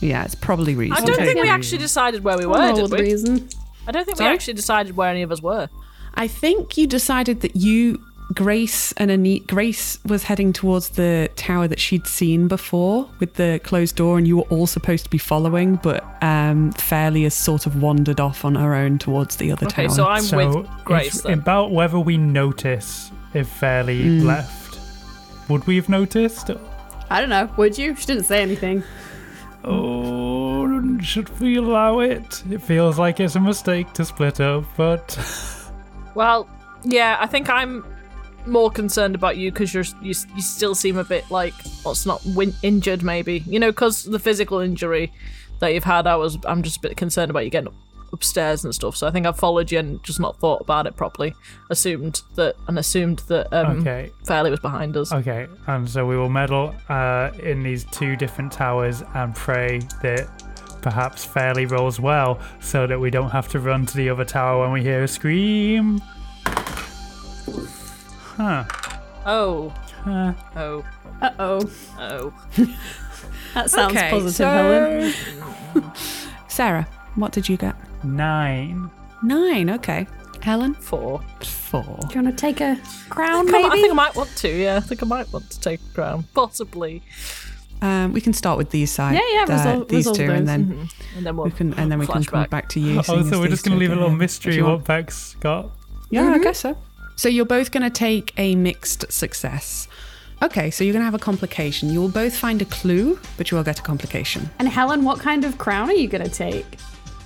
yeah, 0.00 0.24
it's 0.24 0.34
probably 0.34 0.74
reason. 0.74 0.96
I 0.96 1.00
don't 1.06 1.14
Okay. 1.14 1.26
think 1.26 1.40
we 1.42 1.48
actually 1.48 1.78
decided 1.78 2.24
where 2.24 2.36
we 2.36 2.46
were, 2.46 2.56
I'll 2.56 2.74
did 2.74 2.82
with 2.82 2.92
we? 2.94 3.00
reason. 3.02 3.48
I 3.86 3.92
don't 3.92 4.04
think 4.04 4.18
Sorry? 4.18 4.30
we 4.30 4.34
actually 4.34 4.54
decided 4.54 4.96
where 4.96 5.08
any 5.08 5.22
of 5.22 5.30
us 5.32 5.40
were. 5.40 5.68
I 6.14 6.26
think 6.26 6.76
you 6.76 6.86
decided 6.88 7.40
that 7.42 7.54
you, 7.56 8.02
Grace 8.34 8.92
and 8.92 9.10
Anit, 9.10 9.46
Grace 9.46 9.98
was 10.06 10.22
heading 10.24 10.52
towards 10.54 10.90
the 10.90 11.28
tower 11.36 11.68
that 11.68 11.78
she'd 11.78 12.06
seen 12.06 12.48
before 12.48 13.08
with 13.20 13.34
the 13.34 13.60
closed 13.62 13.96
door, 13.96 14.16
and 14.16 14.26
you 14.26 14.38
were 14.38 14.42
all 14.44 14.66
supposed 14.66 15.04
to 15.04 15.10
be 15.10 15.18
following, 15.18 15.76
but 15.76 16.02
um, 16.22 16.72
Fairley 16.72 17.24
has 17.24 17.34
sort 17.34 17.66
of 17.66 17.82
wandered 17.82 18.20
off 18.20 18.44
on 18.44 18.54
her 18.54 18.74
own 18.74 18.98
towards 18.98 19.36
the 19.36 19.52
other 19.52 19.66
Okay, 19.66 19.86
tower. 19.86 19.94
so 19.94 20.06
I'm 20.06 20.22
so 20.22 20.60
with 20.60 20.66
Grace 20.84 21.14
it's 21.14 21.22
then. 21.22 21.38
about 21.40 21.72
whether 21.72 21.98
we 21.98 22.16
notice 22.16 23.10
if 23.34 23.48
Fairley 23.48 24.20
left. 24.20 24.78
Would 25.50 25.66
we 25.66 25.76
have 25.76 25.88
noticed? 25.90 26.50
I 27.10 27.20
don't 27.20 27.28
know. 27.28 27.50
Would 27.58 27.76
you? 27.76 27.94
She 27.96 28.06
didn't 28.06 28.24
say 28.24 28.40
anything. 28.40 28.82
Oh, 29.64 30.98
should 31.00 31.28
we 31.40 31.56
allow 31.56 32.00
it? 32.00 32.42
It 32.50 32.62
feels 32.62 32.98
like 32.98 33.20
it's 33.20 33.36
a 33.36 33.40
mistake 33.40 33.92
to 33.94 34.04
split 34.04 34.40
up, 34.40 34.64
but 34.76 35.18
Well, 36.14 36.48
yeah, 36.84 37.16
I 37.20 37.26
think 37.26 37.48
I'm 37.50 37.84
more 38.46 38.70
concerned 38.70 39.14
about 39.14 39.36
you 39.36 39.52
because 39.52 39.72
you're 39.72 39.84
you, 40.02 40.14
you 40.34 40.42
still 40.42 40.74
seem 40.74 40.96
a 40.96 41.04
bit 41.04 41.30
like 41.30 41.54
what's 41.82 42.06
not 42.06 42.22
win- 42.26 42.54
injured 42.62 43.02
maybe 43.02 43.42
you 43.46 43.58
know 43.58 43.70
because 43.70 44.04
the 44.04 44.18
physical 44.18 44.58
injury 44.58 45.12
that 45.60 45.68
you've 45.74 45.84
had 45.84 46.06
I 46.06 46.16
was 46.16 46.38
I'm 46.44 46.62
just 46.62 46.78
a 46.78 46.80
bit 46.80 46.96
concerned 46.96 47.30
about 47.30 47.44
you 47.44 47.50
getting 47.50 47.72
upstairs 48.12 48.64
and 48.64 48.74
stuff 48.74 48.96
so 48.96 49.06
I 49.06 49.10
think 49.10 49.26
I've 49.26 49.38
followed 49.38 49.70
you 49.72 49.78
and 49.78 50.02
just 50.02 50.20
not 50.20 50.36
thought 50.38 50.60
about 50.60 50.86
it 50.86 50.96
properly 50.96 51.34
assumed 51.70 52.22
that 52.34 52.56
and 52.68 52.78
assumed 52.78 53.20
that 53.28 53.52
um 53.52 53.80
okay. 53.80 54.10
Fairley 54.24 54.50
was 54.50 54.60
behind 54.60 54.96
us 54.96 55.12
Okay, 55.12 55.46
and 55.66 55.88
so 55.88 56.06
we 56.06 56.16
will 56.16 56.28
meddle 56.28 56.74
uh, 56.88 57.30
in 57.42 57.62
these 57.62 57.84
two 57.84 58.16
different 58.16 58.52
towers 58.52 59.02
and 59.14 59.34
pray 59.34 59.78
that 60.02 60.28
perhaps 60.82 61.24
Fairley 61.24 61.64
rolls 61.64 62.00
well 62.00 62.38
so 62.60 62.86
that 62.86 62.98
we 62.98 63.08
don't 63.08 63.30
have 63.30 63.48
to 63.48 63.60
run 63.60 63.86
to 63.86 63.96
the 63.96 64.10
other 64.10 64.24
tower 64.24 64.62
when 64.62 64.72
we 64.72 64.82
hear 64.82 65.04
a 65.04 65.08
scream. 65.08 66.02
Huh. 68.36 68.64
oh 69.26 69.72
Huh. 70.04 70.32
oh 70.56 70.84
Uh 71.20 71.30
oh. 71.38 71.70
oh 71.98 72.32
That 73.54 73.70
sounds 73.70 73.94
Okay, 73.94 74.10
positive, 74.10 74.34
so- 74.34 75.12
Helen. 75.74 75.92
Sara, 76.48 76.86
what 77.14 77.32
did 77.32 77.48
you 77.48 77.56
get? 77.56 77.74
Nine. 78.04 78.90
Nine. 79.22 79.70
Okay. 79.70 80.06
Helen, 80.40 80.74
four 80.74 81.20
four. 81.42 81.82
Do 82.08 82.14
you 82.18 82.22
want 82.22 82.36
to 82.36 82.40
take 82.40 82.60
a 82.60 82.78
crown, 83.08 83.48
I, 83.48 83.52
maybe? 83.52 83.64
I 83.68 83.70
think 83.70 83.90
I 83.92 83.94
might 83.94 84.14
want 84.16 84.34
to 84.38 84.48
yeah 84.48 84.76
I 84.76 84.80
think 84.80 85.02
I 85.02 85.06
might 85.06 85.32
want 85.32 85.48
to 85.50 85.60
take 85.60 85.80
a 85.90 85.94
crown 85.94 86.24
possibly 86.34 87.02
Um, 87.80 88.12
we 88.12 88.20
can 88.20 88.32
start 88.32 88.58
with 88.58 88.70
these 88.70 88.90
sides. 88.90 89.18
Yeah, 89.20 89.34
yeah, 89.46 89.56
resolve- 89.56 89.88
these 89.88 89.98
resolve 89.98 90.16
two, 90.16 90.26
those. 90.28 90.38
and 90.38 90.48
then 90.48 90.88
and 91.16 91.26
then 91.26 91.36
we'll 91.36 91.44
we 91.46 91.50
can, 91.52 91.74
and 91.74 91.90
then 91.92 91.98
we 92.00 92.06
can 92.06 92.24
come 92.24 92.46
back 92.48 92.68
to 92.70 92.80
you. 92.80 92.98
Oh, 93.08 93.22
so 93.22 93.38
we're 93.40 93.48
just 93.48 93.64
going 93.64 93.76
to 93.76 93.80
leave 93.80 93.92
a 93.92 93.94
little 93.94 94.10
mystery 94.10 94.60
what 94.62 94.84
Beck's 94.84 95.34
got. 95.40 95.70
Yeah, 96.10 96.32
I 96.32 96.38
guess 96.38 96.58
so. 96.60 96.76
So 97.16 97.28
you're 97.28 97.44
both 97.44 97.70
going 97.70 97.82
to 97.84 97.90
take 97.90 98.32
a 98.36 98.54
mixed 98.56 99.10
success. 99.12 99.88
Okay, 100.42 100.70
so 100.70 100.82
you're 100.82 100.92
going 100.92 101.02
to 101.02 101.04
have 101.04 101.14
a 101.14 101.18
complication. 101.20 101.88
You 101.90 102.00
will 102.00 102.08
both 102.08 102.34
find 102.36 102.60
a 102.60 102.64
clue, 102.64 103.18
but 103.36 103.50
you 103.50 103.56
will 103.56 103.64
get 103.64 103.78
a 103.78 103.82
complication. 103.82 104.50
And 104.58 104.68
Helen, 104.68 105.04
what 105.04 105.20
kind 105.20 105.44
of 105.44 105.56
crown 105.58 105.88
are 105.88 105.94
you 105.94 106.08
going 106.08 106.24
to 106.24 106.30
take? 106.30 106.66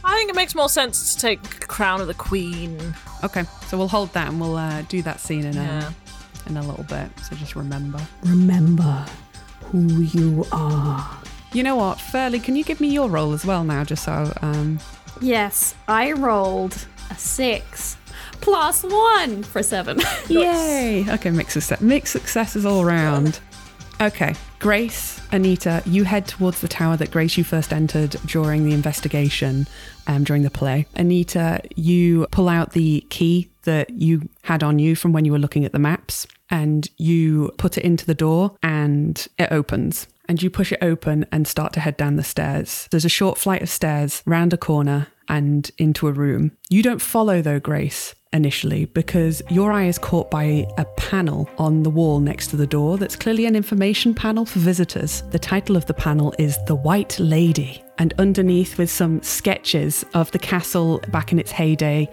I 0.04 0.14
think 0.16 0.28
it 0.30 0.36
makes 0.36 0.54
more 0.54 0.68
sense 0.68 1.14
to 1.14 1.20
take 1.20 1.66
Crown 1.66 2.00
of 2.00 2.06
the 2.06 2.14
Queen. 2.14 2.78
Okay, 3.24 3.44
so 3.68 3.76
we'll 3.78 3.88
hold 3.88 4.12
that 4.12 4.28
and 4.28 4.40
we'll 4.40 4.56
uh, 4.56 4.82
do 4.82 5.02
that 5.02 5.18
scene 5.18 5.44
in 5.44 5.56
a, 5.56 5.62
Yeah. 5.62 5.90
in 6.48 6.56
a 6.58 6.62
little 6.62 6.84
bit. 6.84 7.08
So 7.28 7.34
just 7.36 7.56
remember. 7.56 7.98
Remember 8.22 9.04
who 9.62 10.02
you 10.02 10.46
are. 10.52 11.10
You 11.52 11.62
know 11.64 11.74
what, 11.76 11.98
Fairley, 11.98 12.38
can 12.38 12.54
you 12.54 12.62
give 12.64 12.80
me 12.80 12.88
your 12.88 13.08
roll 13.08 13.32
as 13.32 13.44
well 13.46 13.64
now, 13.64 13.82
just 13.82 14.04
so 14.04 14.32
um 14.42 14.78
Yes, 15.20 15.74
I 15.88 16.12
rolled 16.12 16.76
a 17.10 17.16
six 17.16 17.96
plus 18.46 18.84
one 18.84 19.42
for 19.42 19.60
seven. 19.60 20.00
Yay! 20.28 21.04
Okay, 21.08 21.30
mixed 21.30 21.54
success 21.54 21.80
mixed 21.80 22.12
successes 22.12 22.64
all 22.64 22.80
around. 22.80 23.40
Okay, 24.00 24.36
Grace, 24.60 25.20
Anita, 25.32 25.82
you 25.84 26.04
head 26.04 26.28
towards 26.28 26.60
the 26.60 26.68
tower 26.68 26.96
that 26.96 27.10
Grace 27.10 27.36
you 27.36 27.42
first 27.42 27.72
entered 27.72 28.10
during 28.24 28.64
the 28.64 28.72
investigation, 28.72 29.66
um, 30.06 30.22
during 30.22 30.42
the 30.42 30.50
play. 30.50 30.86
Anita, 30.94 31.60
you 31.74 32.28
pull 32.30 32.48
out 32.48 32.70
the 32.70 33.04
key 33.08 33.50
that 33.64 33.90
you 33.90 34.28
had 34.42 34.62
on 34.62 34.78
you 34.78 34.94
from 34.94 35.12
when 35.12 35.24
you 35.24 35.32
were 35.32 35.40
looking 35.40 35.64
at 35.64 35.72
the 35.72 35.80
maps, 35.80 36.24
and 36.48 36.88
you 36.98 37.50
put 37.58 37.76
it 37.76 37.84
into 37.84 38.06
the 38.06 38.14
door, 38.14 38.56
and 38.62 39.26
it 39.38 39.50
opens. 39.50 40.06
And 40.28 40.40
you 40.40 40.50
push 40.50 40.70
it 40.70 40.78
open 40.82 41.26
and 41.32 41.48
start 41.48 41.72
to 41.72 41.80
head 41.80 41.96
down 41.96 42.14
the 42.14 42.22
stairs. 42.22 42.86
There's 42.92 43.04
a 43.04 43.08
short 43.08 43.38
flight 43.38 43.62
of 43.62 43.68
stairs 43.68 44.22
round 44.24 44.52
a 44.52 44.56
corner 44.56 45.08
and 45.28 45.70
into 45.78 46.06
a 46.06 46.12
room. 46.12 46.52
You 46.68 46.82
don't 46.82 47.00
follow 47.00 47.42
though, 47.42 47.60
Grace 47.60 48.14
initially 48.32 48.84
because 48.86 49.42
your 49.50 49.72
eye 49.72 49.86
is 49.86 49.98
caught 49.98 50.30
by 50.30 50.66
a 50.78 50.84
panel 50.96 51.48
on 51.58 51.82
the 51.82 51.90
wall 51.90 52.20
next 52.20 52.48
to 52.48 52.56
the 52.56 52.66
door 52.66 52.98
that's 52.98 53.16
clearly 53.16 53.46
an 53.46 53.56
information 53.56 54.14
panel 54.14 54.44
for 54.44 54.58
visitors. 54.58 55.22
The 55.30 55.38
title 55.38 55.76
of 55.76 55.86
the 55.86 55.94
panel 55.94 56.34
is 56.38 56.58
The 56.66 56.74
White 56.74 57.18
Lady, 57.18 57.82
and 57.98 58.12
underneath, 58.18 58.78
with 58.78 58.90
some 58.90 59.22
sketches 59.22 60.04
of 60.14 60.30
the 60.32 60.38
castle 60.38 61.00
back 61.08 61.32
in 61.32 61.38
its 61.38 61.50
heyday, 61.50 62.08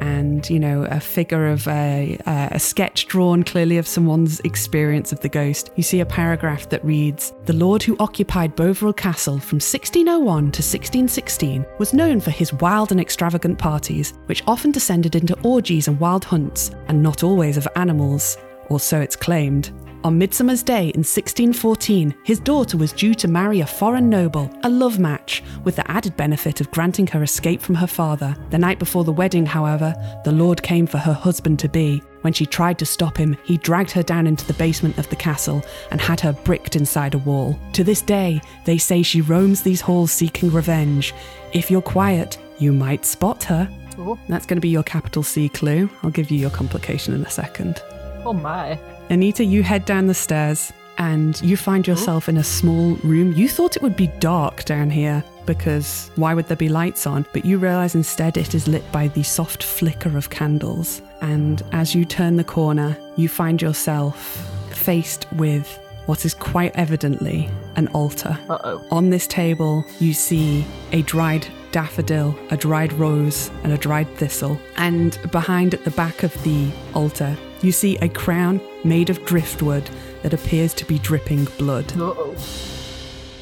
and 0.00 0.48
you 0.48 0.58
know, 0.58 0.84
a 0.84 1.00
figure 1.00 1.46
of 1.46 1.66
a, 1.68 2.18
a 2.26 2.58
sketch 2.58 3.06
drawn 3.06 3.42
clearly 3.42 3.78
of 3.78 3.86
someone's 3.86 4.40
experience 4.40 5.12
of 5.12 5.20
the 5.20 5.28
ghost, 5.28 5.70
you 5.76 5.82
see 5.82 6.00
a 6.00 6.06
paragraph 6.06 6.68
that 6.68 6.84
reads 6.84 7.32
The 7.44 7.52
lord 7.52 7.82
who 7.82 7.96
occupied 7.98 8.56
Bovril 8.56 8.92
Castle 8.92 9.38
from 9.38 9.56
1601 9.56 10.24
to 10.24 10.62
1616 10.62 11.66
was 11.78 11.94
known 11.94 12.20
for 12.20 12.30
his 12.30 12.52
wild 12.54 12.92
and 12.92 13.00
extravagant 13.00 13.58
parties, 13.58 14.14
which 14.26 14.42
often 14.46 14.72
descended 14.72 15.14
into 15.14 15.38
orgies 15.42 15.88
and 15.88 15.98
wild 15.98 16.24
hunts, 16.24 16.70
and 16.88 17.02
not 17.02 17.22
always 17.22 17.56
of 17.56 17.68
animals, 17.76 18.38
or 18.68 18.80
so 18.80 19.00
it's 19.00 19.16
claimed. 19.16 19.72
On 20.04 20.18
Midsummer's 20.18 20.62
Day 20.62 20.90
in 20.90 21.00
1614, 21.00 22.14
his 22.22 22.38
daughter 22.38 22.76
was 22.76 22.92
due 22.92 23.14
to 23.14 23.26
marry 23.26 23.60
a 23.60 23.66
foreign 23.66 24.08
noble, 24.08 24.48
a 24.62 24.68
love 24.68 24.98
match, 24.98 25.42
with 25.64 25.76
the 25.76 25.90
added 25.90 26.16
benefit 26.16 26.60
of 26.60 26.70
granting 26.70 27.08
her 27.08 27.22
escape 27.22 27.60
from 27.60 27.74
her 27.74 27.86
father. 27.88 28.36
The 28.50 28.58
night 28.58 28.78
before 28.78 29.02
the 29.02 29.12
wedding, 29.12 29.46
however, 29.46 29.94
the 30.24 30.32
lord 30.32 30.62
came 30.62 30.86
for 30.86 30.98
her 30.98 31.12
husband 31.12 31.58
to 31.60 31.68
be. 31.68 32.02
When 32.20 32.32
she 32.32 32.46
tried 32.46 32.78
to 32.78 32.86
stop 32.86 33.16
him, 33.16 33.36
he 33.44 33.58
dragged 33.58 33.90
her 33.92 34.02
down 34.02 34.26
into 34.26 34.46
the 34.46 34.54
basement 34.54 34.98
of 34.98 35.08
the 35.08 35.16
castle 35.16 35.64
and 35.90 36.00
had 36.00 36.20
her 36.20 36.32
bricked 36.32 36.76
inside 36.76 37.14
a 37.14 37.18
wall. 37.18 37.58
To 37.72 37.82
this 37.82 38.02
day, 38.02 38.40
they 38.64 38.78
say 38.78 39.02
she 39.02 39.22
roams 39.22 39.62
these 39.62 39.80
halls 39.80 40.12
seeking 40.12 40.52
revenge. 40.52 41.14
If 41.52 41.70
you're 41.70 41.82
quiet, 41.82 42.38
you 42.58 42.72
might 42.72 43.04
spot 43.04 43.42
her. 43.44 43.68
Oh. 43.98 44.18
That's 44.28 44.46
going 44.46 44.58
to 44.58 44.60
be 44.60 44.68
your 44.68 44.82
capital 44.82 45.22
C 45.22 45.48
clue. 45.48 45.90
I'll 46.02 46.10
give 46.10 46.30
you 46.30 46.38
your 46.38 46.50
complication 46.50 47.14
in 47.14 47.24
a 47.24 47.30
second. 47.30 47.82
Oh 48.24 48.32
my. 48.32 48.78
Anita, 49.08 49.44
you 49.44 49.62
head 49.62 49.84
down 49.84 50.06
the 50.06 50.14
stairs 50.14 50.72
and 50.98 51.40
you 51.42 51.56
find 51.56 51.86
yourself 51.86 52.28
in 52.28 52.38
a 52.38 52.44
small 52.44 52.94
room. 52.96 53.32
You 53.32 53.48
thought 53.48 53.76
it 53.76 53.82
would 53.82 53.96
be 53.96 54.08
dark 54.18 54.64
down 54.64 54.90
here 54.90 55.22
because 55.44 56.10
why 56.16 56.34
would 56.34 56.46
there 56.46 56.56
be 56.56 56.68
lights 56.68 57.06
on? 57.06 57.24
But 57.32 57.44
you 57.44 57.58
realize 57.58 57.94
instead 57.94 58.36
it 58.36 58.54
is 58.54 58.66
lit 58.66 58.90
by 58.90 59.08
the 59.08 59.22
soft 59.22 59.62
flicker 59.62 60.16
of 60.16 60.30
candles. 60.30 61.02
And 61.20 61.62
as 61.72 61.94
you 61.94 62.04
turn 62.04 62.36
the 62.36 62.44
corner, 62.44 62.96
you 63.16 63.28
find 63.28 63.62
yourself 63.62 64.16
faced 64.72 65.30
with 65.34 65.78
what 66.06 66.24
is 66.24 66.34
quite 66.34 66.74
evidently 66.76 67.48
an 67.76 67.88
altar. 67.88 68.38
Uh 68.48 68.58
oh. 68.64 68.86
On 68.90 69.10
this 69.10 69.26
table, 69.26 69.84
you 70.00 70.14
see 70.14 70.64
a 70.92 71.02
dried 71.02 71.46
daffodil, 71.72 72.36
a 72.50 72.56
dried 72.56 72.92
rose, 72.94 73.50
and 73.62 73.72
a 73.72 73.78
dried 73.78 74.08
thistle. 74.16 74.58
And 74.76 75.18
behind 75.30 75.74
at 75.74 75.84
the 75.84 75.90
back 75.92 76.22
of 76.22 76.32
the 76.42 76.70
altar, 76.94 77.36
you 77.62 77.72
see 77.72 77.96
a 77.98 78.08
crown 78.08 78.60
made 78.84 79.10
of 79.10 79.24
driftwood 79.24 79.88
that 80.22 80.32
appears 80.32 80.74
to 80.74 80.84
be 80.84 80.98
dripping 80.98 81.44
blood. 81.58 81.92
Uh 81.98 82.14
oh. 82.16 82.34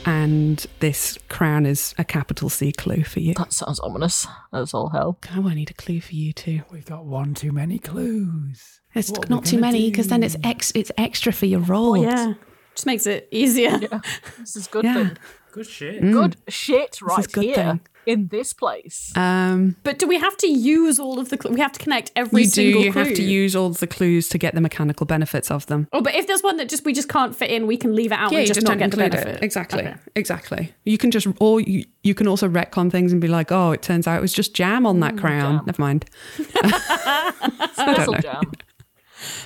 And 0.06 0.66
this 0.80 1.18
crown 1.30 1.64
is 1.64 1.94
a 1.96 2.04
capital 2.04 2.50
C 2.50 2.72
clue 2.72 3.04
for 3.04 3.20
you. 3.20 3.32
That 3.34 3.54
sounds 3.54 3.80
ominous. 3.80 4.26
That's 4.52 4.74
all 4.74 4.90
hell. 4.90 5.18
Oh, 5.34 5.48
I 5.48 5.54
need 5.54 5.70
a 5.70 5.74
clue 5.74 6.00
for 6.02 6.14
you 6.14 6.32
too. 6.34 6.60
We've 6.70 6.84
got 6.84 7.06
one 7.06 7.32
too 7.32 7.52
many 7.52 7.78
clues. 7.78 8.80
It's 8.94 9.10
What 9.10 9.28
we 9.28 9.34
not 9.34 9.44
too 9.46 9.56
gonna 9.56 9.62
many 9.72 9.90
because 9.90 10.08
then 10.08 10.20
do? 10.20 10.26
it's 10.26 10.36
ex 10.44 10.72
it's 10.74 10.92
extra 10.98 11.32
for 11.32 11.46
your 11.46 11.60
roll. 11.60 11.96
yeah, 11.96 12.34
just 12.74 12.84
makes 12.86 13.06
it 13.06 13.28
easier. 13.30 13.78
Yeah. 13.80 14.00
This 14.38 14.56
is 14.56 14.66
good 14.66 14.84
Yeah. 14.84 14.94
thing. 14.94 15.16
Good 15.52 15.66
shit. 15.66 16.00
Good 16.02 16.36
shit 16.48 17.00
right 17.00 17.20
is 17.20 17.26
good 17.28 17.44
here 17.44 17.54
thing. 17.54 17.80
In 18.06 18.28
this 18.28 18.52
place. 18.52 19.12
Um, 19.16 19.76
But 19.82 19.98
do 19.98 20.06
we 20.06 20.18
have 20.18 20.36
to 20.38 20.46
use 20.48 20.98
all 20.98 21.18
of 21.18 21.28
the? 21.28 21.38
Cl- 21.40 21.54
we 21.54 21.60
have 21.60 21.72
to 21.72 21.78
connect 21.80 22.12
every 22.16 22.42
you 22.42 22.48
do. 22.48 22.50
single. 22.50 22.82
You 22.84 22.92
have 22.92 23.14
to 23.14 23.22
use 23.22 23.54
all 23.56 23.70
the 23.70 23.86
clues 23.86 24.28
to 24.30 24.38
get 24.38 24.54
the 24.54 24.60
mechanical 24.60 25.06
benefits 25.06 25.50
of 25.50 25.66
them. 25.66 25.88
Oh, 25.92 26.00
but 26.00 26.14
if 26.14 26.26
there's 26.26 26.42
one 26.42 26.56
that 26.58 26.68
just 26.68 26.84
we 26.84 26.92
just 26.92 27.08
can't 27.08 27.34
fit 27.34 27.50
in, 27.50 27.66
we 27.66 27.76
can 27.76 27.94
leave 27.94 28.12
it 28.12 28.18
out 28.18 28.32
and 28.32 28.46
just, 28.46 28.62
not 28.62 28.78
get 28.78 28.90
the 28.90 28.96
benefit. 28.96 29.42
Exactly. 29.42 29.80
Okay. 29.82 29.94
Exactly. 30.16 30.74
You 30.84 30.98
can 30.98 31.10
just, 31.10 31.26
or 31.40 31.60
you, 31.60 31.84
you 32.02 32.14
can 32.14 32.26
also 32.28 32.48
retcon 32.48 32.90
things 32.90 33.12
and 33.12 33.20
be 33.20 33.28
like, 33.28 33.50
oh, 33.52 33.72
it 33.72 33.82
turns 33.82 34.06
out 34.06 34.18
it 34.18 34.22
was 34.22 34.32
just 34.32 34.54
jam 34.54 34.86
on 34.86 35.00
that 35.00 35.16
crown. 35.18 35.58
jam. 35.58 35.66
Never 35.66 35.82
mind. 35.82 36.04
Thistle 36.36 38.14
jam. 38.20 38.42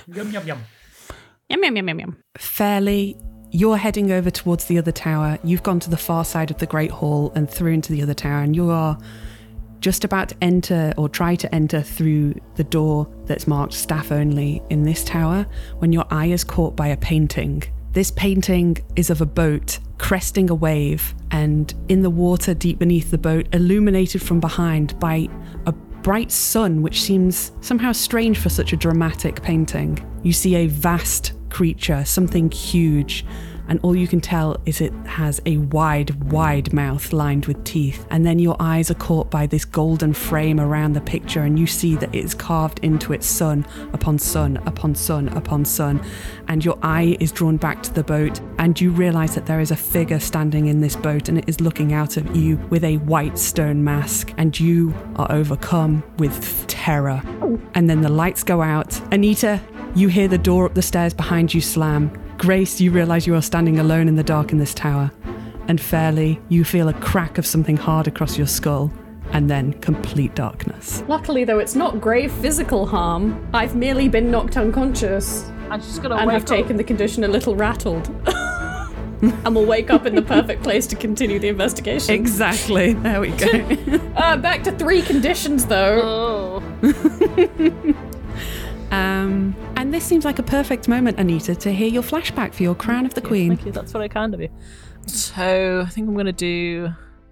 Yum 0.08 0.30
yum 0.32 0.46
yum. 0.46 0.58
Yum 1.48 1.64
yum 1.64 1.76
yum 1.76 1.88
yum 1.88 2.00
yum. 2.00 2.16
Fairly, 2.36 3.16
you're 3.50 3.76
heading 3.76 4.12
over 4.12 4.30
towards 4.30 4.66
the 4.66 4.78
other 4.78 4.92
tower. 4.92 5.38
You've 5.42 5.62
gone 5.62 5.80
to 5.80 5.90
the 5.90 5.96
far 5.96 6.24
side 6.24 6.50
of 6.50 6.58
the 6.58 6.66
Great 6.66 6.90
Hall 6.90 7.32
and 7.34 7.50
through 7.50 7.72
into 7.72 7.92
the 7.92 8.02
other 8.02 8.14
tower, 8.14 8.42
and 8.42 8.54
you 8.54 8.70
are 8.70 8.98
just 9.80 10.04
about 10.04 10.30
to 10.30 10.36
enter 10.42 10.92
or 10.96 11.08
try 11.08 11.34
to 11.36 11.54
enter 11.54 11.80
through 11.80 12.34
the 12.56 12.64
door 12.64 13.08
that's 13.26 13.46
marked 13.46 13.74
staff 13.74 14.10
only 14.10 14.60
in 14.70 14.82
this 14.82 15.04
tower 15.04 15.46
when 15.78 15.92
your 15.92 16.04
eye 16.10 16.26
is 16.26 16.44
caught 16.44 16.74
by 16.74 16.88
a 16.88 16.96
painting. 16.96 17.62
This 17.92 18.10
painting 18.10 18.76
is 18.96 19.08
of 19.10 19.20
a 19.20 19.26
boat 19.26 19.78
cresting 19.98 20.48
a 20.50 20.54
wave, 20.54 21.14
and 21.30 21.74
in 21.88 22.02
the 22.02 22.10
water 22.10 22.54
deep 22.54 22.78
beneath 22.78 23.10
the 23.10 23.18
boat, 23.18 23.46
illuminated 23.52 24.22
from 24.22 24.40
behind 24.40 24.98
by 24.98 25.28
a 25.66 25.72
bright 25.72 26.30
sun, 26.30 26.82
which 26.82 27.02
seems 27.02 27.52
somehow 27.60 27.92
strange 27.92 28.38
for 28.38 28.48
such 28.48 28.72
a 28.72 28.76
dramatic 28.76 29.42
painting. 29.42 29.98
You 30.22 30.32
see 30.32 30.54
a 30.54 30.66
vast 30.66 31.32
creature, 31.50 32.04
something 32.04 32.50
huge, 32.50 33.24
and 33.68 33.78
all 33.82 33.94
you 33.94 34.08
can 34.08 34.20
tell 34.20 34.56
is 34.64 34.80
it 34.80 34.94
has 35.04 35.42
a 35.44 35.58
wide, 35.58 36.32
wide 36.32 36.72
mouth 36.72 37.12
lined 37.12 37.44
with 37.44 37.62
teeth. 37.64 38.06
And 38.10 38.24
then 38.24 38.38
your 38.38 38.56
eyes 38.58 38.90
are 38.90 38.94
caught 38.94 39.30
by 39.30 39.46
this 39.46 39.66
golden 39.66 40.14
frame 40.14 40.58
around 40.58 40.94
the 40.94 41.02
picture, 41.02 41.42
and 41.42 41.58
you 41.58 41.66
see 41.66 41.94
that 41.96 42.14
it 42.14 42.24
is 42.24 42.34
carved 42.34 42.80
into 42.82 43.12
it 43.12 43.22
sun 43.22 43.66
upon 43.92 44.18
sun 44.18 44.56
upon 44.64 44.94
sun 44.94 45.28
upon 45.28 45.66
sun. 45.66 46.02
And 46.48 46.64
your 46.64 46.78
eye 46.82 47.18
is 47.20 47.30
drawn 47.30 47.58
back 47.58 47.82
to 47.82 47.92
the 47.92 48.02
boat, 48.02 48.40
and 48.58 48.80
you 48.80 48.90
realize 48.90 49.34
that 49.34 49.44
there 49.44 49.60
is 49.60 49.70
a 49.70 49.76
figure 49.76 50.18
standing 50.18 50.66
in 50.66 50.80
this 50.80 50.96
boat, 50.96 51.28
and 51.28 51.36
it 51.36 51.46
is 51.46 51.60
looking 51.60 51.92
out 51.92 52.16
at 52.16 52.34
you 52.34 52.56
with 52.70 52.84
a 52.84 52.96
white 52.98 53.38
stone 53.38 53.84
mask, 53.84 54.32
and 54.38 54.58
you 54.58 54.94
are 55.16 55.30
overcome 55.30 56.02
with 56.16 56.66
terror. 56.68 57.20
And 57.74 57.90
then 57.90 58.00
the 58.00 58.08
lights 58.08 58.42
go 58.42 58.62
out. 58.62 58.98
Anita, 59.12 59.60
you 59.94 60.08
hear 60.08 60.28
the 60.28 60.38
door 60.38 60.66
up 60.66 60.74
the 60.74 60.82
stairs 60.82 61.14
behind 61.14 61.52
you 61.54 61.60
slam. 61.60 62.10
Grace, 62.38 62.80
you 62.80 62.90
realize 62.90 63.26
you 63.26 63.34
are 63.34 63.42
standing 63.42 63.78
alone 63.78 64.08
in 64.08 64.16
the 64.16 64.22
dark 64.22 64.52
in 64.52 64.58
this 64.58 64.74
tower. 64.74 65.10
And 65.66 65.80
Fairley, 65.80 66.40
you 66.48 66.64
feel 66.64 66.88
a 66.88 66.94
crack 66.94 67.36
of 67.38 67.46
something 67.46 67.76
hard 67.76 68.06
across 68.06 68.38
your 68.38 68.46
skull, 68.46 68.92
and 69.32 69.50
then 69.50 69.74
complete 69.74 70.34
darkness. 70.34 71.02
Luckily, 71.08 71.44
though, 71.44 71.58
it's 71.58 71.74
not 71.74 72.00
grave 72.00 72.32
physical 72.32 72.86
harm. 72.86 73.46
I've 73.52 73.76
merely 73.76 74.08
been 74.08 74.30
knocked 74.30 74.56
unconscious 74.56 75.50
I'm 75.70 75.80
just 75.80 76.02
gonna 76.02 76.16
and 76.16 76.28
wake 76.28 76.34
have 76.34 76.42
up. 76.42 76.48
taken 76.48 76.76
the 76.76 76.84
condition 76.84 77.24
a 77.24 77.28
little 77.28 77.54
rattled. 77.54 78.08
and 79.20 79.54
we'll 79.54 79.66
wake 79.66 79.90
up 79.90 80.06
in 80.06 80.14
the 80.14 80.22
perfect 80.22 80.62
place 80.62 80.86
to 80.86 80.96
continue 80.96 81.38
the 81.38 81.48
investigation. 81.48 82.14
Exactly. 82.14 82.94
There 82.94 83.20
we 83.20 83.30
go. 83.30 84.00
Uh, 84.18 84.36
back 84.36 84.64
to 84.64 84.72
three 84.72 85.00
conditions, 85.00 85.66
though. 85.66 86.60
Oh. 86.82 87.94
um, 88.90 89.54
and 89.76 89.92
this 89.92 90.04
seems 90.04 90.24
like 90.24 90.38
a 90.38 90.42
perfect 90.42 90.88
moment, 90.88 91.18
Anita, 91.18 91.54
to 91.54 91.72
hear 91.72 91.88
your 91.88 92.02
flashback 92.02 92.54
for 92.54 92.62
your 92.62 92.74
Crown 92.74 93.06
of 93.06 93.14
the 93.14 93.20
Queen. 93.20 93.56
Thank 93.56 93.66
you. 93.66 93.72
That's 93.72 93.92
very 93.92 94.08
kind 94.08 94.34
of 94.34 94.40
you. 94.40 94.48
So 95.06 95.84
I 95.86 95.90
think 95.90 96.08
I'm 96.08 96.16
gonna 96.16 96.32
do 96.32 96.90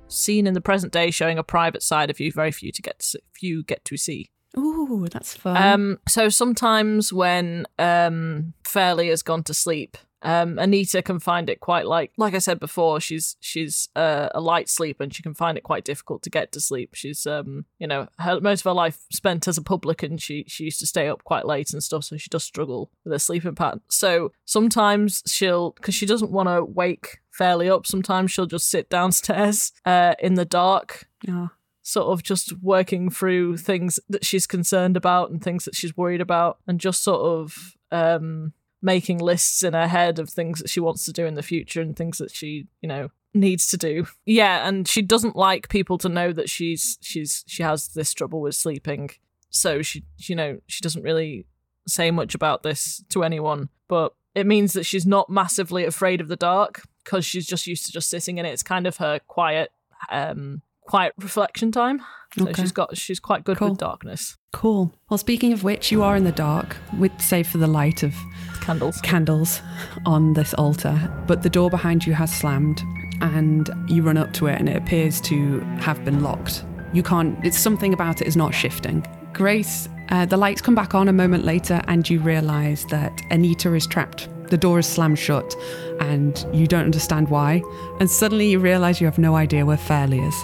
scene 0.08 0.46
in 0.46 0.54
the 0.54 0.60
present 0.60 0.92
day 0.92 1.10
showing 1.10 1.38
a 1.38 1.42
private 1.42 1.82
side 1.82 2.10
of 2.10 2.20
you. 2.20 2.32
Very 2.32 2.52
few 2.52 2.72
to 2.72 2.82
get 2.82 2.98
to, 3.00 3.20
few 3.32 3.62
get 3.62 3.84
to 3.86 3.96
see. 3.96 4.30
Ooh, 4.58 5.06
that's 5.10 5.34
fun. 5.34 5.56
Um, 5.56 5.98
so 6.08 6.28
sometimes 6.28 7.12
when 7.12 7.66
um, 7.78 8.54
Fairley 8.66 9.08
has 9.08 9.22
gone 9.22 9.42
to 9.44 9.54
sleep 9.54 9.98
Um, 10.26 10.58
Anita 10.58 11.02
can 11.02 11.20
find 11.20 11.48
it 11.48 11.60
quite 11.60 11.86
like, 11.86 12.10
like 12.18 12.34
I 12.34 12.38
said 12.38 12.58
before, 12.58 13.00
she's 13.00 13.36
she's 13.40 13.88
uh, 13.94 14.28
a 14.34 14.40
light 14.40 14.68
sleeper 14.68 15.04
and 15.04 15.14
she 15.14 15.22
can 15.22 15.34
find 15.34 15.56
it 15.56 15.62
quite 15.62 15.84
difficult 15.84 16.22
to 16.24 16.30
get 16.30 16.50
to 16.52 16.60
sleep. 16.60 16.94
She's 16.94 17.26
um, 17.26 17.64
you 17.78 17.86
know, 17.86 18.08
her, 18.18 18.40
most 18.40 18.60
of 18.60 18.64
her 18.64 18.72
life 18.74 18.98
spent 19.12 19.46
as 19.46 19.56
a 19.56 19.62
publican. 19.62 20.18
She 20.18 20.44
she 20.48 20.64
used 20.64 20.80
to 20.80 20.86
stay 20.86 21.08
up 21.08 21.22
quite 21.24 21.46
late 21.46 21.72
and 21.72 21.82
stuff, 21.82 22.04
so 22.04 22.16
she 22.16 22.28
does 22.28 22.42
struggle 22.44 22.90
with 23.04 23.12
her 23.12 23.18
sleeping 23.20 23.54
pattern. 23.54 23.82
So 23.88 24.32
sometimes 24.44 25.22
she'll, 25.26 25.70
because 25.70 25.94
she 25.94 26.06
doesn't 26.06 26.32
want 26.32 26.48
to 26.48 26.64
wake 26.64 27.18
Fairley 27.30 27.70
up. 27.70 27.86
Sometimes 27.86 28.32
she'll 28.32 28.46
just 28.46 28.68
sit 28.68 28.90
downstairs 28.90 29.72
uh, 29.84 30.14
in 30.18 30.34
the 30.34 30.44
dark 30.44 31.06
Yeah. 31.22 31.48
sort 31.82 32.08
of 32.08 32.22
just 32.24 32.52
working 32.62 33.10
through 33.10 33.58
things 33.58 34.00
that 34.08 34.24
she's 34.24 34.46
concerned 34.46 34.96
about 34.96 35.30
and 35.30 35.40
things 35.42 35.64
that 35.66 35.74
she's 35.76 35.96
worried 35.96 36.20
about 36.20 36.58
and 36.66 36.80
just 36.80 37.02
sort 37.04 37.20
of 37.20 37.76
um 37.92 38.52
making 38.86 39.18
lists 39.18 39.64
in 39.64 39.74
her 39.74 39.88
head 39.88 40.18
of 40.20 40.30
things 40.30 40.60
that 40.60 40.70
she 40.70 40.78
wants 40.78 41.04
to 41.04 41.12
do 41.12 41.26
in 41.26 41.34
the 41.34 41.42
future 41.42 41.80
and 41.82 41.96
things 41.96 42.18
that 42.18 42.30
she 42.30 42.68
you 42.80 42.88
know 42.88 43.10
needs 43.34 43.66
to 43.66 43.76
do. 43.76 44.06
Yeah 44.24 44.66
and 44.66 44.88
she 44.88 45.02
doesn't 45.02 45.36
like 45.36 45.68
people 45.68 45.98
to 45.98 46.08
know 46.08 46.32
that 46.32 46.48
she's 46.48 46.96
she's 47.02 47.44
she 47.46 47.62
has 47.62 47.88
this 47.88 48.14
trouble 48.14 48.40
with 48.40 48.54
sleeping. 48.54 49.10
So 49.50 49.82
she 49.82 50.04
you 50.16 50.36
know 50.36 50.60
she 50.66 50.80
doesn't 50.80 51.02
really 51.02 51.46
say 51.86 52.10
much 52.10 52.34
about 52.34 52.62
this 52.62 53.04
to 53.10 53.24
anyone. 53.24 53.68
But 53.88 54.14
it 54.34 54.46
means 54.46 54.72
that 54.72 54.86
she's 54.86 55.06
not 55.06 55.28
massively 55.28 55.84
afraid 55.84 56.20
of 56.20 56.28
the 56.28 56.36
dark 56.36 56.82
because 57.04 57.24
she's 57.24 57.46
just 57.46 57.66
used 57.66 57.86
to 57.86 57.92
just 57.92 58.08
sitting 58.08 58.38
in 58.38 58.46
it. 58.46 58.52
It's 58.52 58.62
kind 58.62 58.86
of 58.86 58.98
her 58.98 59.18
quiet 59.26 59.72
um 60.10 60.62
quiet 60.86 61.12
reflection 61.18 61.70
time 61.72 62.00
so 62.36 62.44
Okay. 62.48 62.62
she's 62.62 62.72
got 62.72 62.96
she's 62.96 63.20
quite 63.20 63.44
good 63.44 63.56
Cool. 63.58 63.70
with 63.70 63.78
darkness 63.78 64.36
Cool. 64.52 64.90
Well, 65.10 65.18
speaking 65.18 65.52
of 65.52 65.64
which, 65.64 65.92
you 65.92 66.02
are 66.02 66.16
in 66.16 66.24
the 66.24 66.32
dark, 66.32 66.78
with 66.98 67.12
save 67.20 67.46
for 67.46 67.58
the 67.58 67.66
light 67.66 68.02
of 68.02 68.14
candles 68.62 68.98
candles 69.02 69.60
on 70.06 70.32
this 70.32 70.54
altar, 70.54 70.96
but 71.26 71.42
the 71.42 71.50
door 71.50 71.68
behind 71.68 72.06
you 72.06 72.14
has 72.14 72.34
slammed, 72.34 72.80
and 73.20 73.68
you 73.86 74.02
run 74.02 74.16
up 74.16 74.32
to 74.32 74.46
it, 74.46 74.58
and 74.58 74.66
it 74.66 74.76
appears 74.76 75.20
to 75.22 75.60
have 75.80 76.02
been 76.06 76.22
locked. 76.22 76.64
You 76.94 77.02
can't. 77.02 77.38
It's 77.44 77.58
something 77.58 77.92
about 77.92 78.22
it 78.22 78.26
is 78.26 78.34
not 78.34 78.54
shifting. 78.54 79.04
Grace, 79.34 79.90
uh, 80.08 80.24
the 80.24 80.38
lights 80.38 80.62
come 80.62 80.74
back 80.74 80.94
on 80.94 81.08
a 81.08 81.12
moment 81.12 81.44
later, 81.44 81.82
and 81.86 82.08
you 82.08 82.18
realise 82.20 82.86
that 82.86 83.12
Anita 83.30 83.74
is 83.74 83.86
trapped. 83.86 84.30
The 84.50 84.56
door 84.56 84.78
is 84.78 84.86
slammed 84.86 85.18
shut, 85.18 85.54
and 86.00 86.46
you 86.52 86.66
don't 86.66 86.84
understand 86.84 87.28
why. 87.28 87.62
And 88.00 88.10
suddenly 88.10 88.50
you 88.50 88.58
realise 88.58 89.00
you 89.00 89.06
have 89.06 89.18
no 89.18 89.34
idea 89.36 89.64
where 89.66 89.76
Fairley 89.76 90.20
is. 90.20 90.34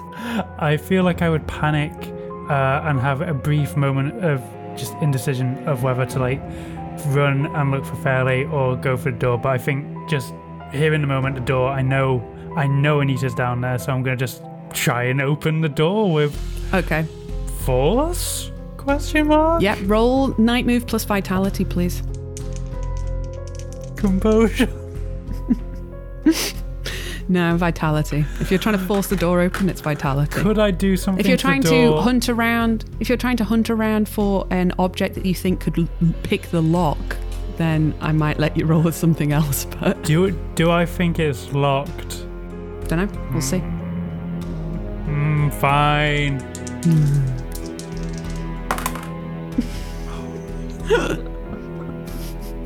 I 0.58 0.76
feel 0.76 1.04
like 1.04 1.22
I 1.22 1.30
would 1.30 1.46
panic 1.46 1.92
uh, 2.50 2.82
and 2.84 2.98
have 3.00 3.20
a 3.20 3.32
brief 3.34 3.76
moment 3.76 4.24
of 4.24 4.42
just 4.76 4.94
indecision 5.02 5.58
of 5.68 5.82
whether 5.82 6.04
to 6.06 6.18
like 6.18 6.40
run 7.08 7.46
and 7.54 7.70
look 7.70 7.84
for 7.84 7.96
Fairley 7.96 8.44
or 8.44 8.76
go 8.76 8.96
for 8.96 9.10
the 9.10 9.18
door. 9.18 9.38
But 9.38 9.50
I 9.50 9.58
think 9.58 9.86
just 10.08 10.32
here 10.72 10.94
in 10.94 11.00
the 11.00 11.06
moment, 11.06 11.34
the 11.34 11.40
door, 11.42 11.68
I 11.70 11.82
know, 11.82 12.22
I 12.56 12.66
know 12.66 13.00
Anita's 13.00 13.34
down 13.34 13.60
there, 13.60 13.78
so 13.78 13.92
I'm 13.92 14.02
gonna 14.02 14.16
just 14.16 14.42
try 14.72 15.04
and 15.04 15.20
open 15.20 15.60
the 15.60 15.68
door 15.68 16.12
with 16.12 16.34
Okay. 16.74 17.04
force? 17.64 18.50
Question 18.78 19.28
mark. 19.28 19.62
Yeah. 19.62 19.76
Roll 19.84 20.34
night 20.38 20.66
move 20.66 20.86
plus 20.86 21.04
vitality, 21.04 21.64
please. 21.64 22.02
Composure. 24.02 24.68
No, 27.28 27.56
vitality. 27.56 28.26
If 28.40 28.50
you're 28.50 28.58
trying 28.58 28.76
to 28.76 28.84
force 28.84 29.06
the 29.06 29.16
door 29.16 29.40
open, 29.40 29.68
it's 29.68 29.80
vitality. 29.80 30.32
Could 30.32 30.58
I 30.58 30.70
do 30.70 30.96
something? 30.96 31.20
If 31.24 31.28
you're 31.28 31.36
trying 31.36 31.62
to 31.62 31.68
door? 31.70 32.02
hunt 32.02 32.28
around, 32.28 32.84
if 33.00 33.08
you're 33.08 33.16
trying 33.16 33.36
to 33.38 33.44
hunt 33.44 33.70
around 33.70 34.08
for 34.08 34.46
an 34.50 34.72
object 34.78 35.14
that 35.14 35.24
you 35.24 35.34
think 35.34 35.60
could 35.60 35.78
l- 35.78 35.88
pick 36.24 36.42
the 36.50 36.60
lock, 36.60 37.16
then 37.56 37.94
I 38.00 38.12
might 38.12 38.38
let 38.38 38.56
you 38.56 38.66
roll 38.66 38.82
with 38.82 38.96
something 38.96 39.32
else. 39.32 39.66
But 39.80 40.02
do 40.02 40.32
do 40.56 40.70
I 40.70 40.84
think 40.84 41.18
it's 41.18 41.52
locked? 41.52 42.26
don't 42.88 42.98
know. 42.98 43.08
We'll 43.32 43.40
see. 43.40 43.62
Mm, 45.06 45.54
fine. 45.54 46.40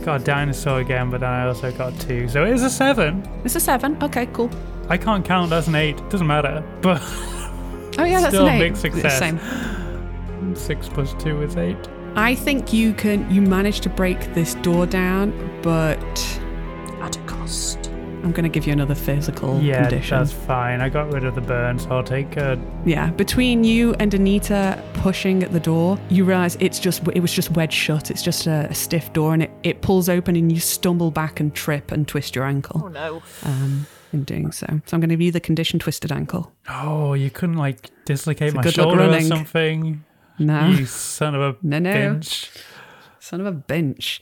got 0.07 0.23
a 0.23 0.25
dinosaur 0.25 0.81
again, 0.81 1.11
but 1.11 1.21
then 1.21 1.29
I 1.31 1.47
also 1.47 1.71
got 1.73 1.99
two. 2.01 2.29
So 2.29 2.45
it 2.45 2.53
is 2.55 2.63
a 2.63 2.71
seven. 2.71 3.29
It's 3.45 3.57
a 3.57 3.61
seven. 3.61 4.03
Okay, 4.03 4.27
cool. 4.27 4.51
I 4.89 4.97
can't 4.97 5.25
count, 5.25 5.51
that's 5.51 5.67
an 5.67 5.75
eight. 5.75 5.97
Doesn't 6.11 6.27
matter. 6.27 6.65
But 6.81 7.03
Oh 7.99 8.05
yeah, 8.05 8.21
that's 8.21 8.35
Still 8.35 8.47
an 8.47 8.55
eight. 8.55 8.61
big 8.61 8.77
success. 8.77 9.19
Same. 9.19 10.55
six 10.55 10.89
plus 10.89 11.13
two 11.15 11.43
is 11.43 11.57
eight. 11.57 11.77
I 12.15 12.35
think 12.35 12.73
you 12.73 12.95
can. 12.95 13.31
You 13.31 13.43
manage 13.43 13.81
to 13.81 13.89
break 13.91 14.33
this 14.35 14.55
door 14.57 14.87
down, 14.87 15.33
but 15.63 15.99
at 17.03 17.17
a 17.17 17.21
cost 17.21 17.86
I'm 18.27 18.33
going 18.33 18.43
to 18.43 18.49
give 18.49 18.67
you 18.67 18.73
another 18.73 18.97
physical 18.97 19.61
Yeah, 19.61 19.83
condition. 19.89 20.19
that's 20.19 20.33
fine. 20.33 20.81
I 20.81 20.89
got 20.89 21.13
rid 21.13 21.25
of 21.25 21.37
the 21.37 21.41
burn, 21.41 21.79
so 21.79 21.91
I'll 21.91 22.03
take 22.03 22.37
a. 22.37 22.61
Yeah, 22.85 23.11
between 23.13 23.63
you 23.63 23.95
and 24.01 24.13
Anita 24.13 24.83
pushing 24.95 25.45
at 25.45 25.53
the 25.53 25.61
door, 25.61 25.97
you 26.11 26.25
realize 26.25 26.57
it's 26.59 26.81
just 26.81 27.07
it 27.15 27.21
was 27.21 27.33
just 27.33 27.53
wedged 27.53 27.75
shut. 27.75 28.11
It's 28.11 28.23
just 28.23 28.49
a, 28.49 28.67
a 28.69 28.75
stiff 28.75 29.13
door, 29.13 29.33
and 29.33 29.45
it, 29.45 29.51
it 29.63 29.81
pulls 29.81 30.09
open, 30.09 30.35
and 30.35 30.51
you 30.51 30.59
stumble 30.59 31.13
back 31.13 31.39
and 31.39 31.55
trip 31.55 31.93
and 31.93 32.07
twist 32.09 32.35
your 32.35 32.45
ankle. 32.45 32.83
oh 32.85 32.89
no 32.89 33.23
um, 33.45 33.87
in 34.13 34.25
doing 34.25 34.51
so. 34.51 34.67
So 34.87 34.97
I'm 34.97 35.01
going 35.01 35.09
to 35.11 35.15
give 35.15 35.21
you 35.23 35.31
the 35.31 35.39
condition 35.41 35.79
twisted 35.79 36.11
ankle. 36.11 36.53
Oh, 36.69 37.15
you 37.15 37.31
couldn't 37.31 37.57
like 37.59 37.91
dislocate 38.07 38.49
It's 38.49 38.57
my 38.57 38.63
good 38.63 38.75
shoulder 38.75 39.03
or 39.09 39.21
something. 39.21 40.05
No, 40.41 40.69
You 40.69 40.85
son 40.87 41.35
of 41.37 41.41
a 41.41 41.57
no, 41.63 41.79
no, 41.79 41.93
bitch. 41.93 42.51
son 43.21 43.41
of 43.41 43.47
a 43.47 43.53
bench. 43.53 44.21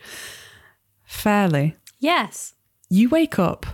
Fairley, 1.04 1.76
Yes. 2.00 2.54
you 2.90 3.08
wake 3.08 3.38
up, 3.38 3.66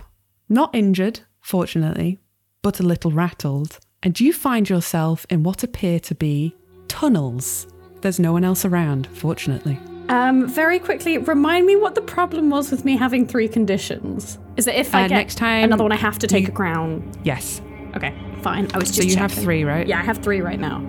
not 0.51 0.75
injured, 0.75 1.21
fortunately, 1.39 2.19
but 2.61 2.79
a 2.79 2.83
little 2.83 3.11
rattled, 3.11 3.79
and 4.03 4.19
you 4.19 4.33
find 4.33 4.69
yourself 4.69 5.25
in 5.29 5.43
what 5.43 5.63
appear 5.63 5.99
to 6.01 6.13
be 6.13 6.55
tunnels. 6.87 7.65
There's 8.01 8.19
no 8.19 8.33
one 8.33 8.43
else 8.43 8.65
around, 8.65 9.07
fortunately. 9.07 9.79
Um, 10.09 10.47
very 10.47 10.77
quickly, 10.79 11.17
remind 11.17 11.65
me 11.65 11.75
what 11.77 11.95
the 11.95 12.01
problem 12.01 12.49
was 12.49 12.69
with 12.69 12.83
me 12.83 12.97
having 12.97 13.25
three 13.25 13.47
conditions. 13.47 14.37
Is 14.57 14.67
it 14.67 14.75
if 14.75 14.93
I 14.93 15.05
Uh, 15.05 15.07
get 15.07 15.15
next 15.15 15.35
time 15.35 15.63
another 15.63 15.83
one, 15.83 15.91
I 15.93 15.95
have 15.97 16.19
to 16.19 16.27
take 16.27 16.43
you- 16.47 16.53
a 16.53 16.55
crown? 16.55 17.09
Yes. 17.23 17.61
Okay, 17.95 18.13
fine. 18.41 18.67
I 18.73 18.77
was 18.77 18.89
just 18.91 19.07
So 19.07 19.13
you 19.13 19.15
have 19.17 19.31
three, 19.31 19.63
right? 19.63 19.87
Yeah, 19.87 19.99
I 19.99 20.03
have 20.03 20.17
three 20.17 20.41
right 20.41 20.59
now. 20.59 20.81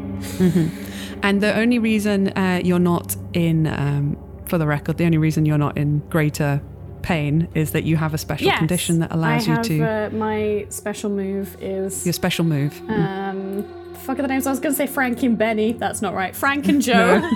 And 1.23 1.41
the 1.41 1.57
only 1.57 1.79
reason 1.79 2.29
uh, 2.31 2.61
you're 2.65 2.81
not 2.81 3.15
in, 3.33 3.69
um, 3.69 4.17
for 4.47 4.59
the 4.59 4.67
record, 4.67 4.97
the 4.97 5.05
only 5.05 5.19
reason 5.19 5.47
you're 5.47 5.59
not 5.59 5.77
in 5.79 6.01
greater 6.11 6.61
pain 7.03 7.49
is 7.55 7.73
that 7.73 7.85
you 7.85 7.97
have 7.97 8.15
a 8.15 8.19
special 8.19 8.47
Yes, 8.47 8.59
condition 8.59 8.99
that 9.01 9.13
allows 9.13 9.47
I 9.47 9.51
you 9.51 9.57
have, 9.57 9.67
to. 9.67 9.85
Uh, 9.85 10.11
my 10.13 10.67
special 10.71 11.11
move 11.11 11.57
is 11.61 12.07
your 12.07 12.13
special 12.13 12.45
move. 12.45 12.81
um. 12.89 13.65
Fuck 14.05 14.19
are 14.19 14.23
the 14.23 14.29
names? 14.29 14.49
I 14.49 14.51
was 14.51 14.59
gonna 14.59 14.75
say 14.75 14.89
Frank 14.89 15.23
and 15.23 15.39
Benny. 15.39 15.73
That's 15.75 16.03
not 16.03 16.15
right. 16.15 16.35
Frank 16.35 16.67
and 16.69 16.83
Joe. 16.89 17.19
No. 17.21 17.31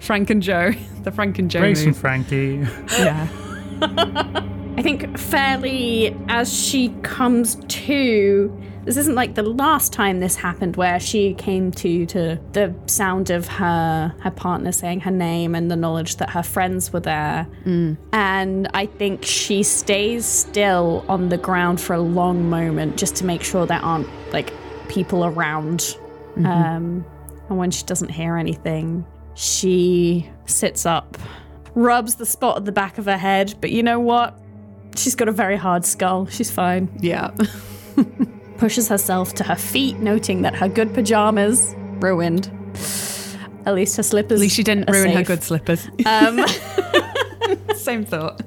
Frank 0.00 0.30
and 0.30 0.42
Joe. 0.42 0.72
The 1.04 1.12
Frank 1.12 1.38
and 1.38 1.50
Joe 1.50 1.60
Grace 1.60 1.84
and. 1.84 1.96
Frankie. 1.96 2.66
Yeah. 2.98 3.28
I 4.78 4.82
think 4.82 5.18
Fairley 5.18 6.16
as 6.28 6.56
she 6.56 6.90
comes 7.02 7.56
to. 7.66 8.62
This 8.84 8.96
isn't 8.96 9.16
like 9.16 9.34
the 9.34 9.42
last 9.42 9.92
time 9.92 10.20
this 10.20 10.36
happened 10.36 10.76
where 10.76 11.00
she 11.00 11.34
came 11.34 11.72
to 11.72 12.06
to 12.06 12.40
the 12.52 12.72
sound 12.86 13.30
of 13.30 13.48
her 13.48 14.14
her 14.20 14.30
partner 14.30 14.70
saying 14.70 15.00
her 15.00 15.10
name 15.10 15.56
and 15.56 15.68
the 15.68 15.74
knowledge 15.74 16.16
that 16.18 16.30
her 16.30 16.44
friends 16.44 16.92
were 16.92 17.00
there. 17.00 17.48
And 18.12 18.68
I 18.72 18.86
think 18.86 19.24
she 19.24 19.64
stays 19.64 20.24
still 20.24 21.04
on 21.08 21.28
the 21.28 21.38
ground 21.38 21.80
for 21.80 21.94
a 21.94 22.00
long 22.00 22.48
moment 22.48 22.96
just 22.96 23.16
to 23.16 23.24
make 23.24 23.42
sure 23.42 23.66
there 23.66 23.84
aren't 23.84 24.08
like 24.32 24.52
people 24.88 25.24
around. 25.24 25.96
Um, 26.46 27.04
and 27.48 27.58
when 27.58 27.72
she 27.72 27.84
doesn't 27.84 28.10
hear 28.10 28.36
anything, 28.36 29.04
she 29.34 30.30
sits 30.46 30.86
up, 30.86 31.18
rubs 31.74 32.14
the 32.14 32.26
spot 32.26 32.58
at 32.58 32.64
the 32.64 32.70
back 32.72 32.96
of 32.98 33.06
her 33.06 33.18
head. 33.18 33.56
But 33.60 33.72
you 33.72 33.82
know 33.82 33.98
what? 33.98 34.38
She's 34.96 35.14
got 35.14 35.28
a 35.28 35.32
very 35.32 35.56
hard 35.56 35.84
skull. 35.84 36.26
She's 36.26 36.50
fine. 36.50 36.88
Yeah. 37.00 37.30
Pushes 38.58 38.88
herself 38.88 39.34
to 39.34 39.44
her 39.44 39.54
feet, 39.54 39.98
noting 39.98 40.42
that 40.42 40.54
her 40.56 40.68
good 40.68 40.92
pajamas 40.92 41.74
ruined. 42.00 42.50
At 43.66 43.74
least 43.74 43.96
her 43.96 44.02
slippers. 44.02 44.40
At 44.40 44.42
least 44.42 44.56
she 44.56 44.62
didn't 44.62 44.90
ruin 44.90 45.10
her 45.12 45.22
good 45.22 45.42
slippers. 45.42 45.88
Um, 46.06 46.44
Same 47.76 48.04
thought. 48.04 48.40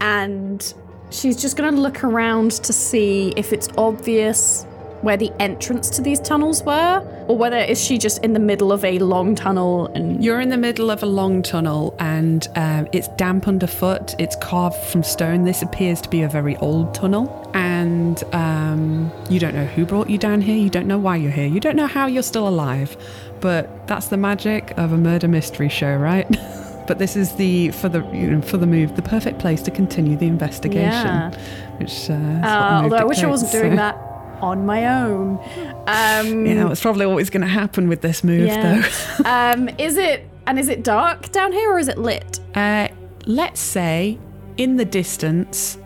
and 0.00 0.74
she's 1.10 1.40
just 1.40 1.56
going 1.56 1.74
to 1.74 1.80
look 1.80 2.02
around 2.02 2.52
to 2.52 2.72
see 2.72 3.32
if 3.36 3.52
it's 3.52 3.68
obvious 3.78 4.66
where 5.04 5.16
the 5.16 5.30
entrance 5.40 5.90
to 5.90 6.02
these 6.02 6.18
tunnels 6.18 6.62
were, 6.64 7.06
or 7.28 7.36
whether 7.36 7.58
is 7.58 7.82
she 7.82 7.98
just 7.98 8.24
in 8.24 8.32
the 8.32 8.40
middle 8.40 8.72
of 8.72 8.84
a 8.84 8.98
long 8.98 9.34
tunnel 9.34 9.86
and 9.94 10.24
You're 10.24 10.40
in 10.40 10.48
the 10.48 10.56
middle 10.56 10.90
of 10.90 11.02
a 11.02 11.06
long 11.06 11.42
tunnel 11.42 11.94
and 11.98 12.48
um, 12.56 12.88
it's 12.92 13.08
damp 13.16 13.46
underfoot. 13.46 14.14
It's 14.18 14.36
carved 14.36 14.76
from 14.76 15.02
stone. 15.02 15.44
This 15.44 15.62
appears 15.62 16.00
to 16.02 16.08
be 16.08 16.22
a 16.22 16.28
very 16.28 16.56
old 16.56 16.94
tunnel. 16.94 17.50
And 17.54 18.22
um, 18.34 19.12
you 19.30 19.38
don't 19.38 19.54
know 19.54 19.66
who 19.66 19.84
brought 19.84 20.10
you 20.10 20.18
down 20.18 20.40
here. 20.40 20.56
You 20.56 20.70
don't 20.70 20.86
know 20.86 20.98
why 20.98 21.16
you're 21.16 21.30
here. 21.30 21.46
You 21.46 21.60
don't 21.60 21.76
know 21.76 21.86
how 21.86 22.06
you're 22.06 22.22
still 22.22 22.48
alive. 22.48 22.96
But 23.40 23.86
that's 23.86 24.08
the 24.08 24.16
magic 24.16 24.72
of 24.78 24.92
a 24.92 24.98
murder 24.98 25.28
mystery 25.28 25.68
show, 25.68 25.94
right? 25.96 26.26
but 26.86 26.98
this 26.98 27.16
is 27.16 27.32
the 27.36 27.70
for 27.70 27.88
the 27.88 28.00
you 28.12 28.30
know, 28.30 28.42
for 28.42 28.56
the 28.56 28.66
move 28.66 28.96
the 28.96 29.02
perfect 29.02 29.38
place 29.38 29.62
to 29.62 29.70
continue 29.70 30.16
the 30.16 30.26
investigation. 30.26 30.82
Yeah. 30.82 31.30
Which 31.76 31.90
uh, 31.90 31.92
is 31.92 32.10
what 32.10 32.10
the 32.10 32.48
Uh, 32.48 32.80
although 32.84 32.96
I 32.96 33.04
wish 33.04 33.22
I 33.22 33.26
wasn't 33.26 33.52
dictates, 33.52 33.62
doing 33.62 33.76
that 33.76 34.03
on 34.40 34.64
my 34.66 34.86
own. 35.02 35.38
Um, 35.86 36.46
Yeah, 36.46 36.70
it's 36.70 36.80
probably 36.82 37.04
always 37.06 37.30
going 37.30 37.40
to 37.42 37.46
happen 37.48 37.88
with 37.88 38.00
this 38.00 38.22
move, 38.24 38.46
Yeah. 38.46 38.82
though. 39.18 39.24
um, 39.30 39.68
is 39.78 39.96
it 39.96 40.28
and 40.46 40.58
is 40.58 40.68
it 40.68 40.82
dark 40.82 41.32
down 41.32 41.52
here 41.52 41.72
or 41.72 41.78
is 41.78 41.88
it 41.88 41.96
lit? 41.98 42.38
Uh, 42.54 42.88
let's 43.26 43.60
say 43.60 44.18
in 44.56 44.76
the 44.76 44.84
distance, 44.84 45.78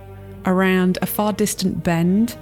around 0.47 0.99
a 1.03 1.07
far 1.07 1.33
distant 1.33 1.85
bend, 1.85 2.37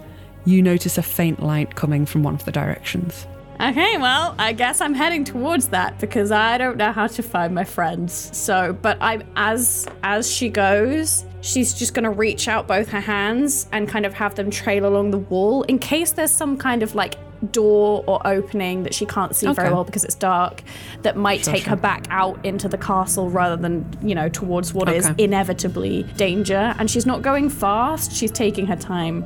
you 0.44 0.62
notice 0.62 0.96
a 0.96 1.02
faint 1.02 1.42
light 1.42 1.74
coming 1.74 2.06
from 2.06 2.22
one 2.22 2.34
of 2.34 2.44
the 2.44 2.52
directions. 2.52 3.26
Okay, 3.60 3.96
well, 3.98 4.34
I 4.38 4.52
guess 4.52 4.80
I'm 4.80 4.94
heading 4.94 5.24
towards 5.24 5.68
that 5.68 5.98
because 5.98 6.30
I 6.30 6.56
don't 6.58 6.76
know 6.76 6.92
how 6.92 7.06
to 7.06 7.22
find 7.22 7.54
my 7.54 7.64
friends. 7.64 8.30
So, 8.36 8.72
but 8.80 8.96
I'm 9.00 9.22
as 9.36 9.86
as 10.02 10.30
she 10.30 10.48
goes, 10.48 11.24
she's 11.46 11.72
just 11.72 11.94
gonna 11.94 12.10
reach 12.10 12.48
out 12.48 12.66
both 12.66 12.88
her 12.88 13.00
hands 13.00 13.66
and 13.72 13.88
kind 13.88 14.04
of 14.04 14.12
have 14.14 14.34
them 14.34 14.50
trail 14.50 14.84
along 14.86 15.10
the 15.10 15.18
wall 15.18 15.62
in 15.64 15.78
case 15.78 16.12
there's 16.12 16.30
some 16.30 16.56
kind 16.56 16.82
of 16.82 16.94
like 16.94 17.14
door 17.52 18.02
or 18.06 18.26
opening 18.26 18.82
that 18.82 18.94
she 18.94 19.04
can't 19.04 19.36
see 19.36 19.46
very 19.52 19.70
well 19.70 19.84
because 19.84 20.04
it's 20.04 20.14
dark 20.14 20.62
that 21.02 21.16
might 21.16 21.42
take 21.42 21.64
her 21.64 21.76
back 21.76 22.06
out 22.08 22.42
into 22.46 22.66
the 22.66 22.78
castle 22.78 23.28
rather 23.28 23.56
than 23.56 23.84
you 24.02 24.14
know 24.14 24.28
towards 24.28 24.72
what 24.72 24.88
is 24.88 25.06
Okay. 25.06 25.24
inevitably 25.24 26.02
danger 26.16 26.74
and 26.78 26.90
she's 26.90 27.04
not 27.06 27.20
going 27.22 27.50
fast 27.50 28.10
she's 28.12 28.30
taking 28.32 28.66
her 28.66 28.76
time 28.76 29.22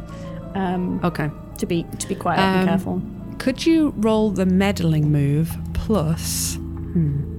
um, 0.57 1.01
Okay. 1.05 1.31
to 1.59 1.67
be 1.67 1.85
to 2.01 2.09
be 2.09 2.17
quiet 2.17 2.41
and 2.41 2.63
Um, 2.63 2.67
careful 2.69 3.03
Could 3.39 3.65
you 3.65 3.95
roll 3.97 4.31
the 4.31 4.45
meddling 4.45 5.11
move 5.13 5.57
plus? 5.73 6.57
Hmm. 6.57 7.30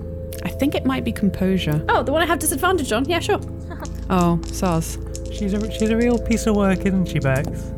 I 0.44 0.50
think 0.50 0.76
it 0.76 0.86
might 0.86 1.04
be 1.04 1.12
composure. 1.12 1.84
Oh, 1.90 2.04
the 2.04 2.12
one 2.12 2.22
I 2.22 2.26
have 2.26 2.40
disadvantage 2.40 2.92
on? 2.92 3.06
Yeah, 3.06 3.20
sure. 3.20 3.40
Oh, 4.10 4.38
Saz. 4.44 4.98
She's 5.34 5.54
a 5.54 5.72
she's 5.72 5.90
a 5.90 5.96
real 5.96 6.20
piece 6.20 6.46
of 6.46 6.58
work, 6.58 6.80
isn't 6.86 7.06
she, 7.08 7.20
Becs? 7.20 7.72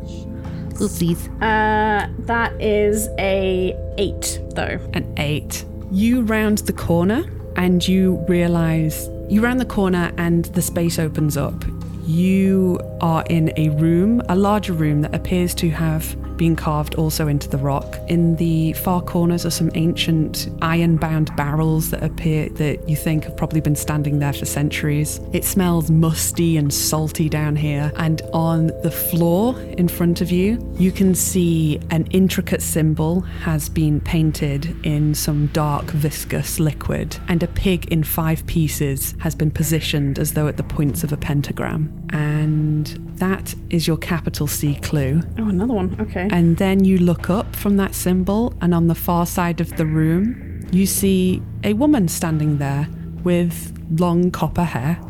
Oopsies. 0.80 1.28
Uh, 1.40 2.08
that 2.26 2.60
is 2.60 3.08
a 3.20 3.76
eight, 3.98 4.40
though. 4.56 4.80
An 4.94 5.14
eight. 5.16 5.64
You 5.92 6.22
round 6.22 6.58
the 6.58 6.72
corner 6.72 7.22
and 7.54 7.86
you 7.86 8.24
realize 8.28 9.08
you 9.28 9.40
round 9.42 9.60
the 9.60 9.64
corner 9.66 10.12
and 10.18 10.46
the 10.46 10.62
space 10.62 10.98
opens 10.98 11.36
up. 11.36 11.64
You 12.04 12.80
are 13.04 13.22
in 13.28 13.52
a 13.58 13.68
room, 13.68 14.22
a 14.30 14.34
larger 14.34 14.72
room 14.72 15.02
that 15.02 15.14
appears 15.14 15.54
to 15.54 15.68
have 15.68 16.16
been 16.38 16.56
carved 16.56 16.94
also 16.94 17.28
into 17.28 17.48
the 17.48 17.58
rock. 17.58 17.98
In 18.08 18.34
the 18.36 18.72
far 18.72 19.02
corners 19.02 19.44
are 19.44 19.50
some 19.50 19.70
ancient 19.74 20.48
iron-bound 20.62 21.36
barrels 21.36 21.90
that 21.90 22.02
appear 22.02 22.48
that 22.48 22.88
you 22.88 22.96
think 22.96 23.24
have 23.24 23.36
probably 23.36 23.60
been 23.60 23.76
standing 23.76 24.20
there 24.20 24.32
for 24.32 24.46
centuries. 24.46 25.20
It 25.34 25.44
smells 25.44 25.90
musty 25.90 26.56
and 26.56 26.72
salty 26.72 27.28
down 27.28 27.56
here, 27.56 27.92
and 27.96 28.22
on 28.32 28.68
the 28.82 28.90
floor 28.90 29.60
in 29.60 29.86
front 29.86 30.22
of 30.22 30.32
you, 30.32 30.58
you 30.78 30.90
can 30.90 31.14
see 31.14 31.78
an 31.90 32.06
intricate 32.06 32.62
symbol 32.62 33.20
has 33.20 33.68
been 33.68 34.00
painted 34.00 34.74
in 34.84 35.14
some 35.14 35.48
dark 35.48 35.90
viscous 35.90 36.58
liquid, 36.58 37.18
and 37.28 37.42
a 37.42 37.48
pig 37.48 37.92
in 37.92 38.02
five 38.02 38.46
pieces 38.46 39.14
has 39.20 39.34
been 39.34 39.50
positioned 39.50 40.18
as 40.18 40.32
though 40.32 40.48
at 40.48 40.56
the 40.56 40.64
points 40.64 41.04
of 41.04 41.12
a 41.12 41.18
pentagram. 41.18 41.92
And 42.10 42.93
that 43.16 43.54
is 43.70 43.86
your 43.86 43.96
capital 43.96 44.46
C 44.46 44.74
clue. 44.76 45.20
Oh, 45.38 45.48
another 45.48 45.74
one. 45.74 45.96
Okay. 46.00 46.28
And 46.30 46.56
then 46.56 46.84
you 46.84 46.98
look 46.98 47.30
up 47.30 47.54
from 47.54 47.76
that 47.76 47.94
symbol, 47.94 48.54
and 48.60 48.74
on 48.74 48.88
the 48.88 48.94
far 48.94 49.26
side 49.26 49.60
of 49.60 49.76
the 49.76 49.86
room, 49.86 50.66
you 50.72 50.86
see 50.86 51.42
a 51.62 51.72
woman 51.72 52.08
standing 52.08 52.58
there 52.58 52.88
with 53.22 53.72
long 53.98 54.30
copper 54.30 54.64
hair, 54.64 55.00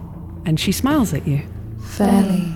and 0.45 0.61
she 0.61 0.73
smiles 0.73 1.15
at 1.15 1.27
you. 1.27 1.43
Fairley. 1.81 2.55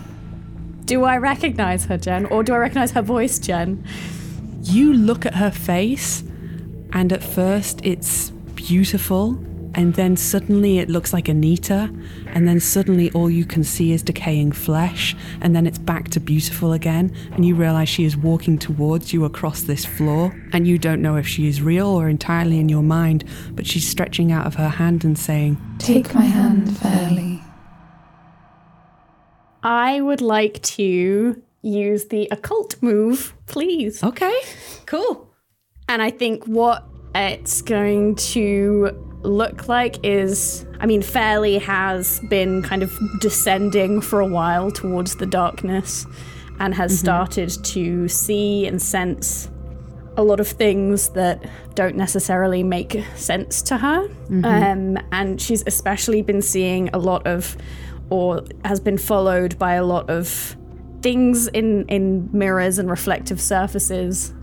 Do 0.85 1.05
I 1.05 1.19
recognize 1.19 1.85
her, 1.87 1.99
Jen? 1.99 2.27
Or 2.27 2.43
do 2.43 2.55
I 2.55 2.59
recognize 2.59 2.93
her 2.93 3.03
voice, 3.03 3.39
Jen? 3.39 3.85
You 4.63 4.93
look 4.93 5.25
at 5.27 5.35
her 5.35 5.51
face, 5.51 6.23
and 6.93 7.13
at 7.13 7.23
first 7.23 7.81
it's 7.85 8.31
beautiful, 8.55 9.33
and 9.75 9.95
then 9.95 10.17
suddenly 10.17 10.79
it 10.79 10.89
looks 10.89 11.13
like 11.13 11.29
Anita, 11.29 11.93
and 12.27 12.49
then 12.49 12.61
suddenly 12.61 13.11
all 13.13 13.31
you 13.31 13.45
can 13.45 13.65
see 13.65 13.93
is 13.93 14.03
decaying 14.03 14.53
flesh, 14.53 15.17
and 15.41 15.55
then 15.55 15.67
it's 15.67 15.79
back 15.79 16.09
to 16.11 16.21
beautiful 16.21 16.73
again, 16.73 17.15
and 17.33 17.45
you 17.45 17.55
realize 17.55 17.89
she 17.89 18.05
is 18.05 18.17
walking 18.17 18.59
towards 18.59 19.13
you 19.13 19.25
across 19.25 19.63
this 19.63 19.85
floor, 19.85 20.35
and 20.53 20.67
you 20.67 20.79
don't 20.79 21.03
know 21.03 21.17
if 21.17 21.27
she 21.27 21.49
is 21.49 21.63
real 21.63 21.87
or 21.87 22.09
entirely 22.09 22.59
in 22.59 22.69
your 22.69 22.83
mind, 22.83 23.25
but 23.53 23.67
she's 23.67 23.87
stretching 23.87 24.33
out 24.33 24.47
of 24.47 24.55
her 24.55 24.69
hand 24.69 25.05
and 25.05 25.19
saying, 25.19 25.61
Take 25.79 26.15
my 26.15 26.23
hand 26.25 26.77
Fairley. 26.79 27.43
I 29.63 30.01
would 30.01 30.21
like 30.21 30.63
to 30.63 31.43
use 31.63 32.07
the 32.07 32.29
occult 32.31 32.81
move, 32.81 33.35
please. 33.47 34.03
Okay, 34.03 34.41
cool. 34.87 35.33
And 35.89 36.03
I 36.03 36.11
think 36.11 36.45
what 36.45 36.85
it's 37.15 37.63
going 37.63 38.15
to 38.17 39.08
look 39.23 39.69
like 39.69 39.97
is 40.03 40.65
I 40.81 40.87
mean, 40.87 41.03
Fairley 41.03 41.59
has 41.59 42.21
been 42.29 42.63
kind 42.63 42.83
of 42.83 42.97
descending 43.21 44.01
for 44.01 44.21
a 44.21 44.27
while 44.27 44.71
towards 44.71 45.17
the 45.17 45.27
darkness 45.27 46.07
and 46.61 46.75
has 46.75 46.99
started 46.99 47.51
to 47.65 48.09
see 48.09 48.67
and 48.67 48.81
sense 48.81 49.51
a 50.17 50.23
lot 50.23 50.41
of 50.41 50.49
things 50.49 51.11
that 51.11 51.49
don't 51.75 51.97
necessarily 51.97 52.63
make 52.65 53.05
sense 53.15 53.63
to 53.63 53.77
her. 53.77 54.09
Um, 54.45 54.99
and 55.13 55.41
she's 55.41 55.63
especially 55.67 56.23
been 56.23 56.43
seeing 56.43 56.89
a 56.93 56.99
lot 56.99 57.27
of, 57.27 57.57
or 58.11 58.43
has 58.65 58.81
been 58.81 58.99
followed 58.99 59.59
by 59.59 59.75
a 59.75 59.85
lot 59.85 60.11
of 60.11 60.57
things 61.03 61.47
in, 61.49 61.87
in 61.87 62.29
mirrors 62.33 62.79
and 62.79 62.91
reflective 62.91 63.41
surfaces 63.41 64.35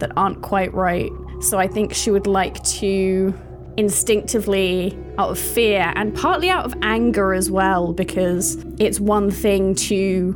that 0.00 0.12
aren't 0.16 0.42
quite 0.42 0.72
right. 0.74 1.10
So 1.40 1.58
I 1.58 1.66
think 1.66 1.94
she 1.94 2.10
would 2.10 2.26
like 2.26 2.62
to 2.64 3.32
instinctively, 3.76 4.98
out 5.18 5.30
of 5.30 5.38
fear 5.38 5.92
and 5.96 6.14
partly 6.14 6.50
out 6.50 6.64
of 6.64 6.74
anger 6.82 7.34
as 7.34 7.50
well, 7.50 7.92
because 7.92 8.56
it's 8.78 8.98
one 9.00 9.30
thing 9.30 9.74
to 9.74 10.32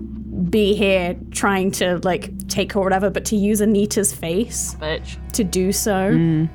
be 0.51 0.75
here 0.75 1.17
trying 1.31 1.71
to 1.73 1.99
like 2.03 2.47
take 2.49 2.73
her 2.73 2.81
or 2.81 2.85
whatever, 2.85 3.11
but 3.11 3.25
to 3.27 3.37
use 3.37 3.61
Anita's 3.61 4.15
face 4.15 4.75
Bitch. 4.77 5.17
to 5.33 5.45
do 5.45 5.73
so 5.73 6.49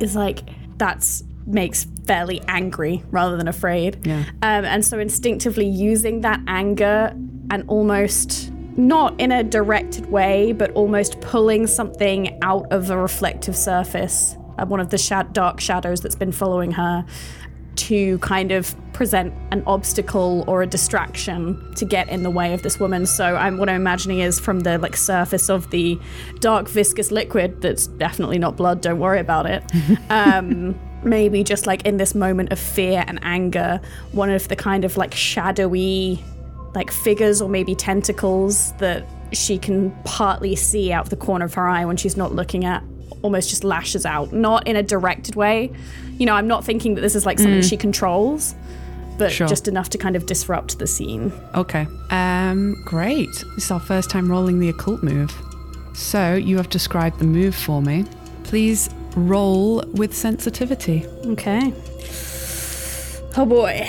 is 0.00 0.16
like 0.16 0.48
that's 0.76 1.22
makes 1.46 1.86
Fairley 2.06 2.40
angry 2.48 3.02
rather 3.10 3.36
than 3.36 3.48
afraid. 3.48 4.06
Yeah. 4.06 4.24
Um, 4.42 4.64
and 4.64 4.84
so 4.84 4.98
instinctively 4.98 5.66
using 5.66 6.22
that 6.22 6.40
anger 6.46 7.12
and 7.50 7.64
almost 7.68 8.52
not 8.76 9.20
in 9.20 9.32
a 9.32 9.42
directed 9.42 10.06
way, 10.06 10.52
but 10.52 10.70
almost 10.72 11.20
pulling 11.20 11.66
something 11.66 12.38
out 12.42 12.72
of 12.72 12.90
a 12.90 12.96
reflective 12.96 13.56
surface, 13.56 14.36
one 14.66 14.80
of 14.80 14.90
the 14.90 15.28
dark 15.32 15.60
shadows 15.60 16.00
that's 16.00 16.14
been 16.14 16.32
following 16.32 16.72
her, 16.72 17.04
to 17.74 18.18
kind 18.18 18.52
of 18.52 18.74
present 18.92 19.32
an 19.50 19.62
obstacle 19.66 20.44
or 20.46 20.62
a 20.62 20.66
distraction 20.66 21.74
to 21.74 21.84
get 21.84 22.08
in 22.08 22.22
the 22.22 22.30
way 22.30 22.52
of 22.52 22.62
this 22.62 22.78
woman. 22.78 23.06
So 23.06 23.36
I'm 23.36 23.56
what 23.58 23.68
I'm 23.68 23.80
imagining 23.80 24.20
is 24.20 24.38
from 24.38 24.60
the 24.60 24.78
like 24.78 24.96
surface 24.96 25.48
of 25.48 25.70
the 25.70 25.98
dark 26.40 26.68
viscous 26.68 27.10
liquid 27.10 27.62
that's 27.62 27.86
definitely 27.86 28.38
not 28.38 28.56
blood, 28.56 28.80
don't 28.82 28.98
worry 28.98 29.20
about 29.20 29.46
it. 29.46 29.64
um 30.10 30.78
maybe 31.04 31.42
just 31.42 31.66
like 31.66 31.84
in 31.84 31.96
this 31.96 32.14
moment 32.14 32.52
of 32.52 32.58
fear 32.58 33.04
and 33.08 33.18
anger, 33.22 33.80
one 34.12 34.30
of 34.30 34.46
the 34.48 34.56
kind 34.56 34.84
of 34.84 34.96
like 34.96 35.14
shadowy 35.14 36.22
like 36.74 36.90
figures 36.90 37.42
or 37.42 37.48
maybe 37.48 37.74
tentacles 37.74 38.72
that 38.74 39.06
she 39.32 39.58
can 39.58 39.90
partly 40.04 40.54
see 40.54 40.92
out 40.92 41.04
of 41.06 41.10
the 41.10 41.16
corner 41.16 41.46
of 41.46 41.54
her 41.54 41.66
eye 41.66 41.84
when 41.84 41.96
she's 41.96 42.16
not 42.16 42.34
looking 42.34 42.64
at 42.64 42.82
almost 43.22 43.48
just 43.50 43.64
lashes 43.64 44.04
out 44.04 44.32
not 44.32 44.66
in 44.66 44.76
a 44.76 44.82
directed 44.82 45.34
way 45.36 45.70
you 46.18 46.26
know 46.26 46.34
i'm 46.34 46.46
not 46.48 46.64
thinking 46.64 46.94
that 46.94 47.00
this 47.00 47.14
is 47.14 47.24
like 47.24 47.38
something 47.38 47.62
she 47.62 47.76
controls 47.76 48.54
but 49.18 49.30
Sure. 49.30 49.46
just 49.46 49.68
enough 49.68 49.88
to 49.90 49.98
kind 49.98 50.16
of 50.16 50.26
disrupt 50.26 50.78
the 50.78 50.86
scene 50.86 51.32
Okay. 51.54 51.86
Um, 52.10 52.74
great. 52.86 53.28
This 53.54 53.66
is 53.66 53.70
our 53.70 53.78
first 53.78 54.08
time 54.10 54.28
rolling 54.30 54.58
the 54.58 54.70
occult 54.70 55.02
move. 55.02 55.30
So 55.94 56.34
you 56.34 56.56
have 56.56 56.70
described 56.70 57.18
the 57.18 57.26
move 57.26 57.54
for 57.54 57.82
me. 57.82 58.04
Please 58.44 58.88
roll 59.14 59.82
with 59.92 60.14
sensitivity. 60.16 61.06
okay 61.26 61.72
oh 63.36 63.44
boy 63.46 63.86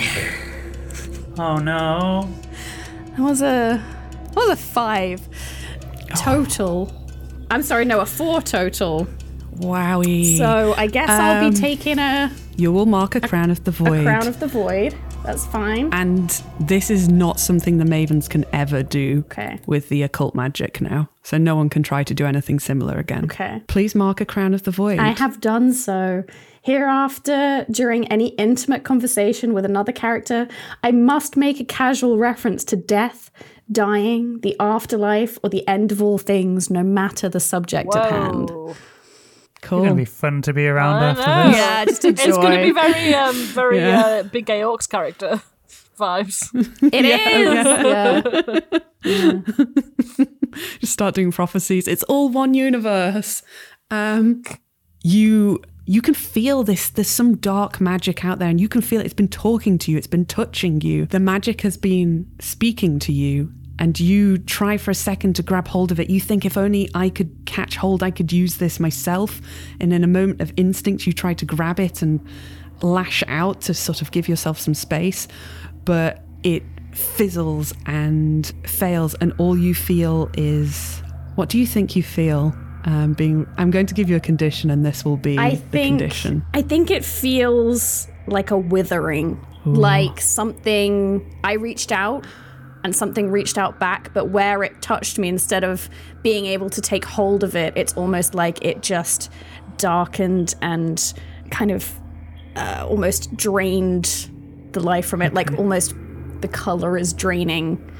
Oh 1.38 1.56
no. 1.56 2.28
that 3.16 3.18
was 3.20 3.40
a 3.42 3.82
that 4.26 4.36
was 4.36 4.50
a 4.50 4.56
five 4.56 5.26
total 6.16 6.92
i'm 7.50 7.62
sorry 7.62 7.84
no 7.86 8.00
a 8.00 8.06
four 8.06 8.40
total 8.42 9.08
Wowie. 9.58 10.36
so 10.38 10.74
i 10.76 10.86
guess 10.86 11.08
i'll 11.10 11.44
Um, 11.44 11.50
be 11.52 11.56
taking 11.58 11.98
a 11.98 12.30
you 12.56 12.72
will 12.72 12.86
mark 12.86 13.14
a 13.16 13.20
crown 13.20 13.50
of 13.50 13.64
the 13.64 13.70
a 13.70 13.74
void. 13.74 14.04
crown 14.04 14.26
of 14.28 14.38
the 14.40 14.46
void 14.46 14.94
That's 15.24 15.46
fine. 15.46 15.88
And 15.92 16.28
this 16.60 16.90
is 16.90 17.08
not 17.08 17.40
something 17.40 17.78
the 17.78 17.84
Mavens 17.86 18.28
can 18.28 18.44
ever 18.52 18.82
do 18.82 19.24
Okay. 19.30 19.58
with 19.66 19.88
the 19.88 20.02
occult 20.02 20.34
magic 20.34 20.80
now. 20.82 21.08
So 21.22 21.38
no 21.38 21.56
one 21.56 21.68
can 21.70 21.82
try 21.82 22.04
to 22.04 22.12
do 22.14 22.26
anything 22.26 22.60
similar 22.60 22.98
again. 22.98 23.24
Okay. 23.24 23.62
Please 23.66 23.94
mark 23.94 24.20
a 24.20 24.26
crown 24.26 24.52
of 24.52 24.64
the 24.64 24.70
void. 24.70 24.98
I 24.98 25.12
have 25.18 25.40
done 25.40 25.72
so. 25.72 26.24
Hereafter, 26.62 27.64
during 27.70 28.06
any 28.08 28.28
intimate 28.36 28.84
conversation 28.84 29.54
with 29.54 29.64
another 29.64 29.92
character, 29.92 30.46
I 30.82 30.90
must 30.92 31.36
make 31.36 31.58
a 31.58 31.64
casual 31.64 32.18
reference 32.18 32.62
to 32.66 32.76
death, 32.76 33.30
dying, 33.72 34.40
the 34.40 34.54
afterlife, 34.60 35.38
or 35.42 35.48
the 35.50 35.66
end 35.66 35.90
of 35.92 36.02
all 36.02 36.18
things, 36.18 36.68
no 36.70 36.82
matter 36.82 37.28
the 37.30 37.40
subject 37.40 37.94
at 37.96 38.10
hand. 38.10 38.50
Whoa. 39.64 39.68
cool. 39.68 39.78
It's 39.84 39.88
gonna 39.88 39.96
be 40.00 40.04
fun 40.04 40.42
to 40.42 40.52
be 40.52 40.66
around 40.66 41.02
I 41.02 41.10
after 41.10 41.26
know. 41.26 41.48
this. 41.48 41.56
Yeah, 41.56 41.84
just 41.86 42.04
enjoy. 42.04 42.22
It's 42.24 42.36
going 42.36 42.58
to 42.58 42.64
be 42.64 42.72
very, 42.72 43.14
um, 43.14 43.34
very 43.34 43.78
Yeah. 43.78 44.00
uh, 44.00 44.22
Big 44.24 44.46
Gay 44.46 44.60
Orcs 44.60 44.88
character 44.88 45.42
vibes. 45.98 46.50
It 46.92 47.04
is. 47.04 47.66
Yeah. 49.04 50.24
just 50.80 50.92
start 50.92 51.14
doing 51.14 51.32
prophecies. 51.32 51.88
It's 51.88 52.02
all 52.04 52.28
one 52.28 52.54
universe. 52.54 53.42
Um, 53.90 54.42
you 55.02 55.60
you 55.86 56.00
can 56.00 56.14
feel 56.14 56.62
this. 56.64 56.88
There's 56.90 57.08
some 57.08 57.36
dark 57.36 57.80
magic 57.80 58.24
out 58.24 58.38
there, 58.38 58.48
and 58.48 58.60
you 58.60 58.68
can 58.68 58.80
feel 58.80 59.00
it. 59.00 59.04
It's 59.04 59.14
been 59.14 59.28
talking 59.28 59.76
to 59.78 59.90
you. 59.92 59.98
It's 59.98 60.06
been 60.06 60.24
touching 60.24 60.80
you. 60.80 61.06
The 61.06 61.20
magic 61.20 61.60
has 61.60 61.76
been 61.76 62.26
speaking 62.40 62.98
to 63.00 63.12
you. 63.12 63.52
And 63.78 63.98
you 63.98 64.38
try 64.38 64.76
for 64.76 64.90
a 64.90 64.94
second 64.94 65.34
to 65.36 65.42
grab 65.42 65.66
hold 65.68 65.90
of 65.90 65.98
it. 65.98 66.08
You 66.08 66.20
think, 66.20 66.44
if 66.44 66.56
only 66.56 66.88
I 66.94 67.08
could 67.08 67.34
catch 67.44 67.76
hold, 67.76 68.02
I 68.02 68.10
could 68.10 68.32
use 68.32 68.56
this 68.56 68.78
myself. 68.78 69.40
And 69.80 69.92
in 69.92 70.04
a 70.04 70.06
moment 70.06 70.40
of 70.40 70.52
instinct, 70.56 71.06
you 71.06 71.12
try 71.12 71.34
to 71.34 71.44
grab 71.44 71.80
it 71.80 72.02
and 72.02 72.20
lash 72.82 73.22
out 73.26 73.62
to 73.62 73.74
sort 73.74 74.00
of 74.02 74.10
give 74.10 74.28
yourself 74.28 74.58
some 74.58 74.74
space. 74.74 75.26
But 75.84 76.22
it 76.44 76.62
fizzles 76.92 77.72
and 77.86 78.52
fails, 78.64 79.14
and 79.14 79.32
all 79.38 79.58
you 79.58 79.74
feel 79.74 80.30
is 80.34 81.02
what 81.34 81.48
do 81.48 81.58
you 81.58 81.66
think 81.66 81.96
you 81.96 82.02
feel? 82.02 82.54
Um, 82.84 83.14
being, 83.14 83.46
I'm 83.56 83.70
going 83.70 83.86
to 83.86 83.94
give 83.94 84.10
you 84.10 84.16
a 84.16 84.20
condition, 84.20 84.70
and 84.70 84.84
this 84.84 85.04
will 85.04 85.16
be 85.16 85.38
I 85.38 85.50
the 85.50 85.56
think 85.56 85.98
condition. 85.98 86.44
I 86.52 86.62
think 86.62 86.90
it 86.90 87.04
feels 87.04 88.06
like 88.26 88.50
a 88.50 88.58
withering, 88.58 89.44
like 89.64 90.20
something 90.20 91.38
I 91.42 91.54
reached 91.54 91.92
out 91.92 92.26
and 92.84 92.94
something 92.94 93.30
reached 93.30 93.58
out 93.58 93.80
back, 93.80 94.12
but 94.14 94.26
where 94.28 94.62
it 94.62 94.80
touched 94.82 95.18
me, 95.18 95.28
instead 95.28 95.64
of 95.64 95.88
being 96.22 96.46
able 96.46 96.70
to 96.70 96.80
take 96.80 97.04
hold 97.04 97.42
of 97.42 97.56
it, 97.56 97.72
it's 97.76 97.94
almost 97.94 98.34
like 98.34 98.64
it 98.64 98.82
just 98.82 99.30
darkened 99.78 100.54
and 100.62 101.12
kind 101.50 101.70
of 101.70 101.92
uh, 102.56 102.86
almost 102.88 103.34
drained 103.36 104.30
the 104.72 104.80
life 104.80 105.06
from 105.06 105.22
it, 105.22 105.34
like 105.34 105.52
almost 105.58 105.94
the 106.40 106.48
color 106.48 106.96
is 106.98 107.12
draining 107.12 107.90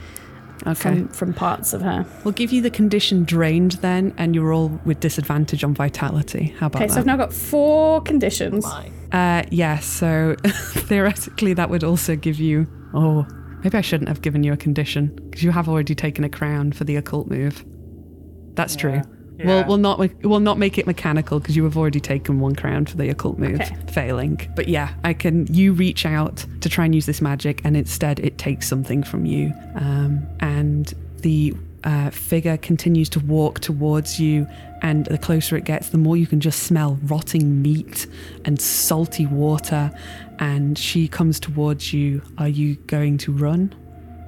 Okay, 0.66 0.75
from 0.75 1.09
from 1.09 1.35
parts 1.35 1.73
of 1.73 1.83
her. 1.83 2.07
we'll 2.23 2.33
give 2.33 2.53
you 2.53 2.62
the 2.62 2.70
condition 2.70 3.25
drained 3.25 3.73
then, 3.83 4.14
and 4.16 4.35
you're 4.35 4.53
all 4.53 4.68
with 4.85 5.01
disadvantage 5.01 5.64
on 5.64 5.75
vitality. 5.75 6.55
How 6.59 6.66
about 6.66 6.77
Okay, 6.83 6.87
that? 6.87 6.92
Okay, 6.92 6.94
so 6.94 7.01
I've 7.01 7.07
now 7.07 7.16
got 7.16 7.33
four 7.33 8.01
conditions. 8.03 8.64
Uh, 9.12 9.42
yeah, 9.51 9.79
so 9.81 10.37
theoretically, 10.44 11.55
that 11.55 11.70
would 11.70 11.85
also 11.85 12.16
give 12.16 12.38
you. 12.38 12.66
Oh, 12.94 13.27
maybe 13.64 13.77
I 13.77 13.81
shouldn't 13.81 14.09
have 14.09 14.22
given 14.22 14.44
you 14.44 14.53
a 14.53 14.57
condition 14.57 15.07
because 15.31 15.42
you 15.42 15.50
have 15.50 15.68
already 15.68 15.94
taken 15.94 16.22
a 16.22 16.29
crown 16.29 16.70
for 16.72 16.85
the 16.85 16.96
occult 16.96 17.27
move. 17.29 17.64
That's 18.55 18.77
true. 18.77 19.03
We'll, 19.44 19.64
we'll 19.66 19.79
not 19.79 19.98
make- 19.98 20.14
we'll 20.22 20.38
not 20.38 20.59
make 20.59 20.79
it 20.79 20.87
mechanical 20.87 21.40
because 21.40 21.57
you 21.57 21.64
have 21.64 21.77
already 21.77 21.98
taken 21.98 22.38
one 22.38 22.55
crown 22.55 22.87
for 22.87 22.96
the 22.96 23.09
occult 23.09 23.37
move, 23.37 23.61
Okay. 23.61 23.77
failing. 23.90 24.40
But 24.55 24.68
yeah, 24.68 24.94
I 25.03 25.12
can. 25.12 25.53
You 25.53 25.72
reach 25.72 26.07
out 26.07 26.46
to 26.61 26.68
try 26.68 26.85
and 26.85 26.94
use 26.94 27.07
this 27.07 27.20
magic, 27.20 27.61
and 27.64 27.77
instead 27.77 28.20
it 28.20 28.38
takes 28.38 28.68
something 28.68 29.03
from 29.03 29.27
you, 29.27 29.53
um, 29.74 30.24
and 30.38 30.94
the 31.22 31.53
uh, 31.83 32.11
figure 32.11 32.57
continues 32.59 33.09
to 33.11 33.18
walk 33.20 33.59
towards 33.59 34.20
you. 34.20 34.46
And 34.83 35.07
the 35.07 35.18
closer 35.18 35.57
it 35.57 35.64
gets, 35.64 35.88
the 35.88 35.98
more 35.98 36.14
you 36.16 36.27
can 36.27 36.40
just 36.40 36.62
smell 36.62 36.98
rotting 37.05 37.61
meat 37.62 38.07
and 38.44 38.61
salty 38.61 39.24
water. 39.27 39.90
And 40.38 40.77
she 40.79 41.07
comes 41.09 41.38
towards 41.40 41.92
you. 41.92 42.23
Are 42.38 42.49
you 42.49 42.75
going 42.87 43.18
to 43.18 43.33
run? 43.33 43.75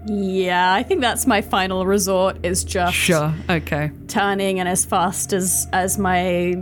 Yeah, 0.08 0.72
I 0.72 0.84
think 0.84 1.00
that's 1.00 1.26
my 1.26 1.40
final 1.40 1.84
resort. 1.84 2.36
Is 2.44 2.62
just 2.62 2.94
Sure, 2.94 3.34
Okay. 3.50 3.90
turning 4.06 4.60
and 4.60 4.68
as 4.68 4.84
fast 4.84 5.32
as 5.32 5.66
as 5.72 5.98
my 5.98 6.54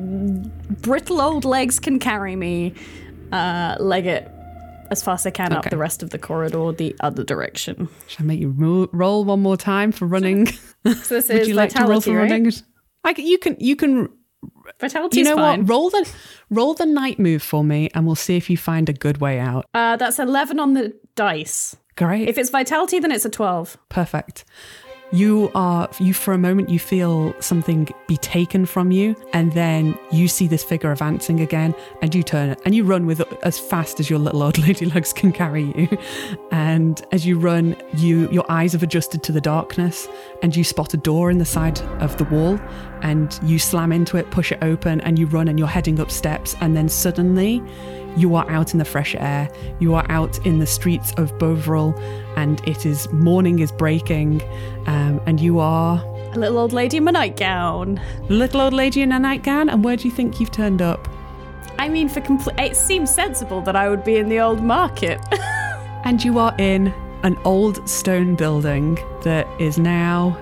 brittle 0.80 1.20
old 1.20 1.44
legs 1.44 1.78
can 1.78 1.98
carry 1.98 2.36
me, 2.36 2.72
uh, 3.32 3.76
leg 3.78 4.06
it 4.06 4.30
as 4.90 5.02
fast 5.02 5.26
as 5.26 5.30
I 5.30 5.30
can 5.32 5.52
up 5.52 5.68
the 5.68 5.76
rest 5.76 6.02
of 6.02 6.08
the 6.10 6.18
corridor 6.18 6.72
the 6.72 6.96
other 7.00 7.22
direction. 7.22 7.88
Shall 8.06 8.24
I 8.24 8.28
make 8.28 8.40
you 8.40 8.48
ro- 8.48 8.88
roll 8.92 9.24
one 9.24 9.42
more 9.42 9.58
time 9.58 9.92
for 9.92 10.06
running? 10.06 10.46
So 10.46 10.92
this 10.92 11.28
Would 11.28 11.42
is 11.42 11.48
you 11.48 11.54
like 11.54 11.70
to 11.74 11.84
roll 11.84 12.00
for 12.00 12.12
right? 12.16 12.30
running? 12.30 12.50
I 13.04 13.14
you 13.18 13.36
can. 13.38 13.56
You 13.60 13.76
can. 13.76 14.08
Vitality 14.80 15.18
You 15.18 15.24
know 15.24 15.36
fine. 15.36 15.60
what? 15.60 15.68
Roll 15.68 15.90
the 15.90 16.08
roll 16.50 16.74
the 16.74 16.86
night 16.86 17.18
move 17.18 17.42
for 17.42 17.62
me, 17.64 17.90
and 17.94 18.06
we'll 18.06 18.14
see 18.14 18.36
if 18.36 18.48
you 18.50 18.56
find 18.56 18.88
a 18.88 18.92
good 18.92 19.18
way 19.20 19.38
out. 19.38 19.66
Uh, 19.74 19.96
that's 19.96 20.18
eleven 20.18 20.58
on 20.60 20.74
the 20.74 20.94
dice. 21.16 21.76
Great. 21.96 22.28
If 22.28 22.38
it's 22.38 22.50
vitality, 22.50 22.98
then 22.98 23.12
it's 23.12 23.24
a 23.24 23.30
twelve. 23.30 23.76
Perfect. 23.88 24.44
You 25.10 25.50
are 25.54 25.88
you 26.00 26.12
for 26.12 26.34
a 26.34 26.38
moment 26.38 26.68
you 26.68 26.78
feel 26.78 27.34
something 27.40 27.88
be 28.08 28.16
taken 28.16 28.66
from 28.66 28.90
you 28.90 29.14
and 29.32 29.52
then 29.52 29.96
you 30.10 30.26
see 30.28 30.46
this 30.48 30.64
figure 30.64 30.90
advancing 30.90 31.40
again 31.40 31.74
and 32.02 32.14
you 32.14 32.22
turn 32.22 32.56
and 32.64 32.74
you 32.74 32.84
run 32.84 33.06
with 33.06 33.20
as 33.44 33.58
fast 33.58 34.00
as 34.00 34.10
your 34.10 34.18
little 34.18 34.42
old 34.42 34.58
lady 34.66 34.86
legs 34.86 35.12
can 35.12 35.32
carry 35.32 35.64
you. 35.76 35.98
And 36.50 37.04
as 37.12 37.26
you 37.26 37.38
run, 37.38 37.76
you 37.94 38.28
your 38.30 38.50
eyes 38.50 38.72
have 38.72 38.82
adjusted 38.82 39.22
to 39.24 39.32
the 39.32 39.40
darkness 39.40 40.08
and 40.42 40.56
you 40.56 40.64
spot 40.64 40.94
a 40.94 40.96
door 40.96 41.30
in 41.30 41.38
the 41.38 41.44
side 41.44 41.80
of 42.00 42.16
the 42.16 42.24
wall 42.24 42.58
and 43.02 43.38
you 43.42 43.58
slam 43.58 43.92
into 43.92 44.16
it, 44.16 44.30
push 44.30 44.50
it 44.50 44.58
open 44.62 45.00
and 45.02 45.18
you 45.18 45.26
run 45.26 45.48
and 45.48 45.58
you're 45.58 45.68
heading 45.68 46.00
up 46.00 46.10
steps 46.10 46.56
and 46.60 46.76
then 46.76 46.88
suddenly 46.88 47.62
you 48.16 48.34
are 48.36 48.48
out 48.50 48.72
in 48.72 48.78
the 48.78 48.84
fresh 48.84 49.14
air. 49.18 49.48
You 49.80 49.94
are 49.94 50.06
out 50.10 50.44
in 50.46 50.58
the 50.58 50.66
streets 50.66 51.12
of 51.16 51.36
Bovril, 51.38 51.94
and 52.36 52.60
it 52.68 52.86
is 52.86 53.10
morning 53.12 53.58
is 53.58 53.72
breaking, 53.72 54.42
um, 54.86 55.20
and 55.26 55.40
you 55.40 55.58
are 55.58 55.98
A 56.32 56.38
little 56.38 56.58
old 56.58 56.72
lady 56.72 56.96
in 56.98 57.04
my 57.04 57.10
nightgown. 57.12 58.00
little 58.28 58.60
old 58.60 58.72
lady 58.72 59.02
in 59.02 59.12
a 59.12 59.18
nightgown. 59.18 59.68
And 59.68 59.84
where 59.84 59.96
do 59.96 60.04
you 60.08 60.14
think 60.14 60.40
you've 60.40 60.50
turned 60.52 60.82
up? 60.82 61.08
I 61.78 61.88
mean, 61.88 62.08
for 62.08 62.20
complete, 62.20 62.58
it 62.58 62.76
seems 62.76 63.12
sensible 63.12 63.60
that 63.62 63.74
I 63.76 63.88
would 63.88 64.04
be 64.04 64.16
in 64.16 64.28
the 64.28 64.40
old 64.40 64.62
market. 64.62 65.20
And 66.06 66.22
you 66.22 66.38
are 66.38 66.54
in 66.58 66.88
an 67.22 67.38
old 67.46 67.88
stone 67.88 68.34
building 68.36 68.96
that 69.22 69.48
is 69.58 69.78
now. 69.78 70.32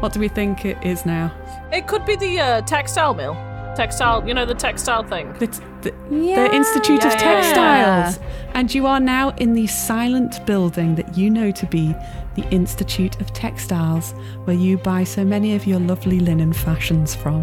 What 0.00 0.12
do 0.12 0.20
we 0.20 0.28
think 0.28 0.66
it 0.66 0.76
is 0.82 1.06
now? 1.06 1.32
It 1.72 1.86
could 1.86 2.04
be 2.04 2.16
the 2.16 2.38
uh, 2.38 2.60
textile 2.62 3.14
mill. 3.14 3.32
Textile, 3.76 4.26
you 4.26 4.34
know, 4.34 4.46
the 4.46 4.54
textile 4.54 5.04
thing. 5.04 5.34
It's 5.40 5.60
the, 5.82 5.92
the 6.10 6.54
Institute 6.54 7.04
of 7.04 7.12
Yeah, 7.12 7.20
yeah, 7.20 8.12
Textiles. 8.12 8.26
And 8.54 8.74
you 8.74 8.86
are 8.86 9.00
now 9.00 9.30
in 9.36 9.52
the 9.52 9.66
silent 9.66 10.44
building 10.46 10.94
that 10.94 11.16
you 11.16 11.30
know 11.30 11.50
to 11.52 11.66
be 11.66 11.94
the 12.34 12.48
Institute 12.50 13.20
of 13.20 13.32
Textiles, 13.32 14.12
where 14.44 14.56
you 14.56 14.78
buy 14.78 15.04
so 15.04 15.24
many 15.24 15.54
of 15.54 15.66
your 15.66 15.78
lovely 15.80 16.20
linen 16.20 16.52
fashions 16.52 17.14
from. 17.14 17.42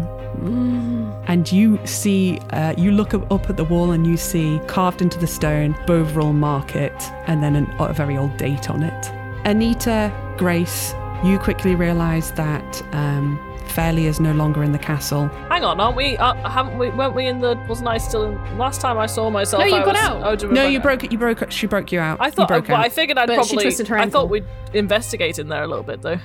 And 1.26 1.50
you 1.50 1.78
see, 1.86 2.38
uh, 2.50 2.74
you 2.76 2.90
look 2.90 3.14
up, 3.14 3.30
up 3.30 3.48
at 3.48 3.56
the 3.56 3.64
wall 3.64 3.92
and 3.92 4.06
you 4.06 4.16
see 4.16 4.60
carved 4.66 5.00
into 5.00 5.18
the 5.18 5.26
stone 5.26 5.76
Bovril 5.86 6.32
Market 6.32 6.92
and 7.26 7.42
then 7.42 7.56
an, 7.56 7.72
a 7.78 7.92
very 7.92 8.16
old 8.16 8.36
date 8.36 8.68
on 8.68 8.82
it. 8.82 9.12
Anita, 9.44 10.12
Grace, 10.36 10.92
you 11.24 11.38
quickly 11.38 11.74
realise 11.74 12.30
that 12.32 12.82
um, 12.92 13.38
Fairley 13.74 14.06
is 14.06 14.20
no 14.20 14.32
longer 14.32 14.62
in 14.62 14.70
the 14.72 14.78
castle. 14.78 15.26
Hang 15.48 15.64
on, 15.64 15.80
aren't 15.80 15.96
we? 15.96 16.16
Uh, 16.16 16.34
haven't 16.48 16.78
we? 16.78 16.90
Weren't 16.90 17.14
we 17.14 17.26
in 17.26 17.40
the? 17.40 17.56
Wasn't 17.68 17.88
I 17.88 17.98
still 17.98 18.24
in? 18.24 18.58
Last 18.58 18.80
time 18.80 18.98
I 18.98 19.06
saw 19.06 19.30
myself, 19.30 19.60
No, 19.62 19.66
you 19.66 19.74
I 19.74 19.84
got 19.84 19.94
was, 19.94 20.02
out. 20.02 20.42
I 20.42 20.52
No, 20.52 20.64
you 20.66 20.78
broke 20.80 21.02
it. 21.02 21.10
You 21.10 21.18
broke. 21.18 21.42
It. 21.42 21.52
She 21.52 21.66
broke 21.66 21.90
you 21.90 21.98
out. 21.98 22.20
I 22.20 22.26
You 22.26 22.30
thought. 22.32 22.48
broke 22.48 22.68
well. 22.68 22.80
I 22.80 22.88
figured 22.88 23.18
I'd 23.18 23.26
But 23.26 23.44
she 23.46 23.56
twisted 23.56 23.88
her 23.88 23.96
ankle. 23.96 24.20
I 24.20 24.22
thought 24.22 24.30
we'd 24.30 24.44
investigate 24.74 25.38
in 25.40 25.48
there 25.48 25.64
a 25.64 25.66
little 25.66 25.82
bit, 25.82 26.02
though. 26.02 26.18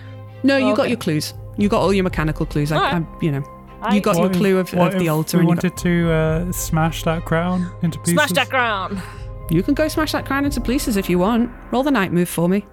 No, 0.44 0.58
you 0.58 0.76
got 0.76 0.82
Okay. 0.84 0.90
your 0.90 0.98
clues. 0.98 1.34
You 1.58 1.70
got 1.70 1.82
all 1.82 1.92
your 1.94 2.04
mechanical 2.04 2.46
clues. 2.46 2.72
I, 2.72 2.76
Alright. 2.78 2.94
I'm, 2.94 3.08
you 3.22 3.32
know, 3.32 3.44
I- 3.82 3.96
you 3.96 4.02
got 4.02 4.16
your 4.18 4.30
clue 4.30 4.58
of, 4.60 4.72
what 4.74 4.94
of 4.94 5.00
the 5.00 5.06
if 5.06 5.12
altar. 5.12 5.38
We 5.38 5.42
and 5.42 5.48
you, 5.48 5.48
wanted 5.50 5.78
to 5.78 6.12
uh, 6.12 6.52
smash 6.52 7.04
that 7.04 7.26
crown 7.26 7.70
into 7.82 7.98
pieces. 8.00 8.14
Smash 8.14 8.32
that 8.34 8.50
ground. 8.50 8.98
got, 8.98 9.04
you 9.50 9.64
can 9.64 9.74
go 9.74 9.88
smash 9.88 10.12
that 10.12 10.26
crown 10.26 10.46
into 10.46 10.62
pieces 10.62 10.96
if 10.98 11.10
you 11.10 11.18
want. 11.20 11.50
Roll 11.72 11.82
the 11.84 11.90
night 11.92 12.14
move 12.14 12.30
for 12.30 12.48
me. 12.48 12.66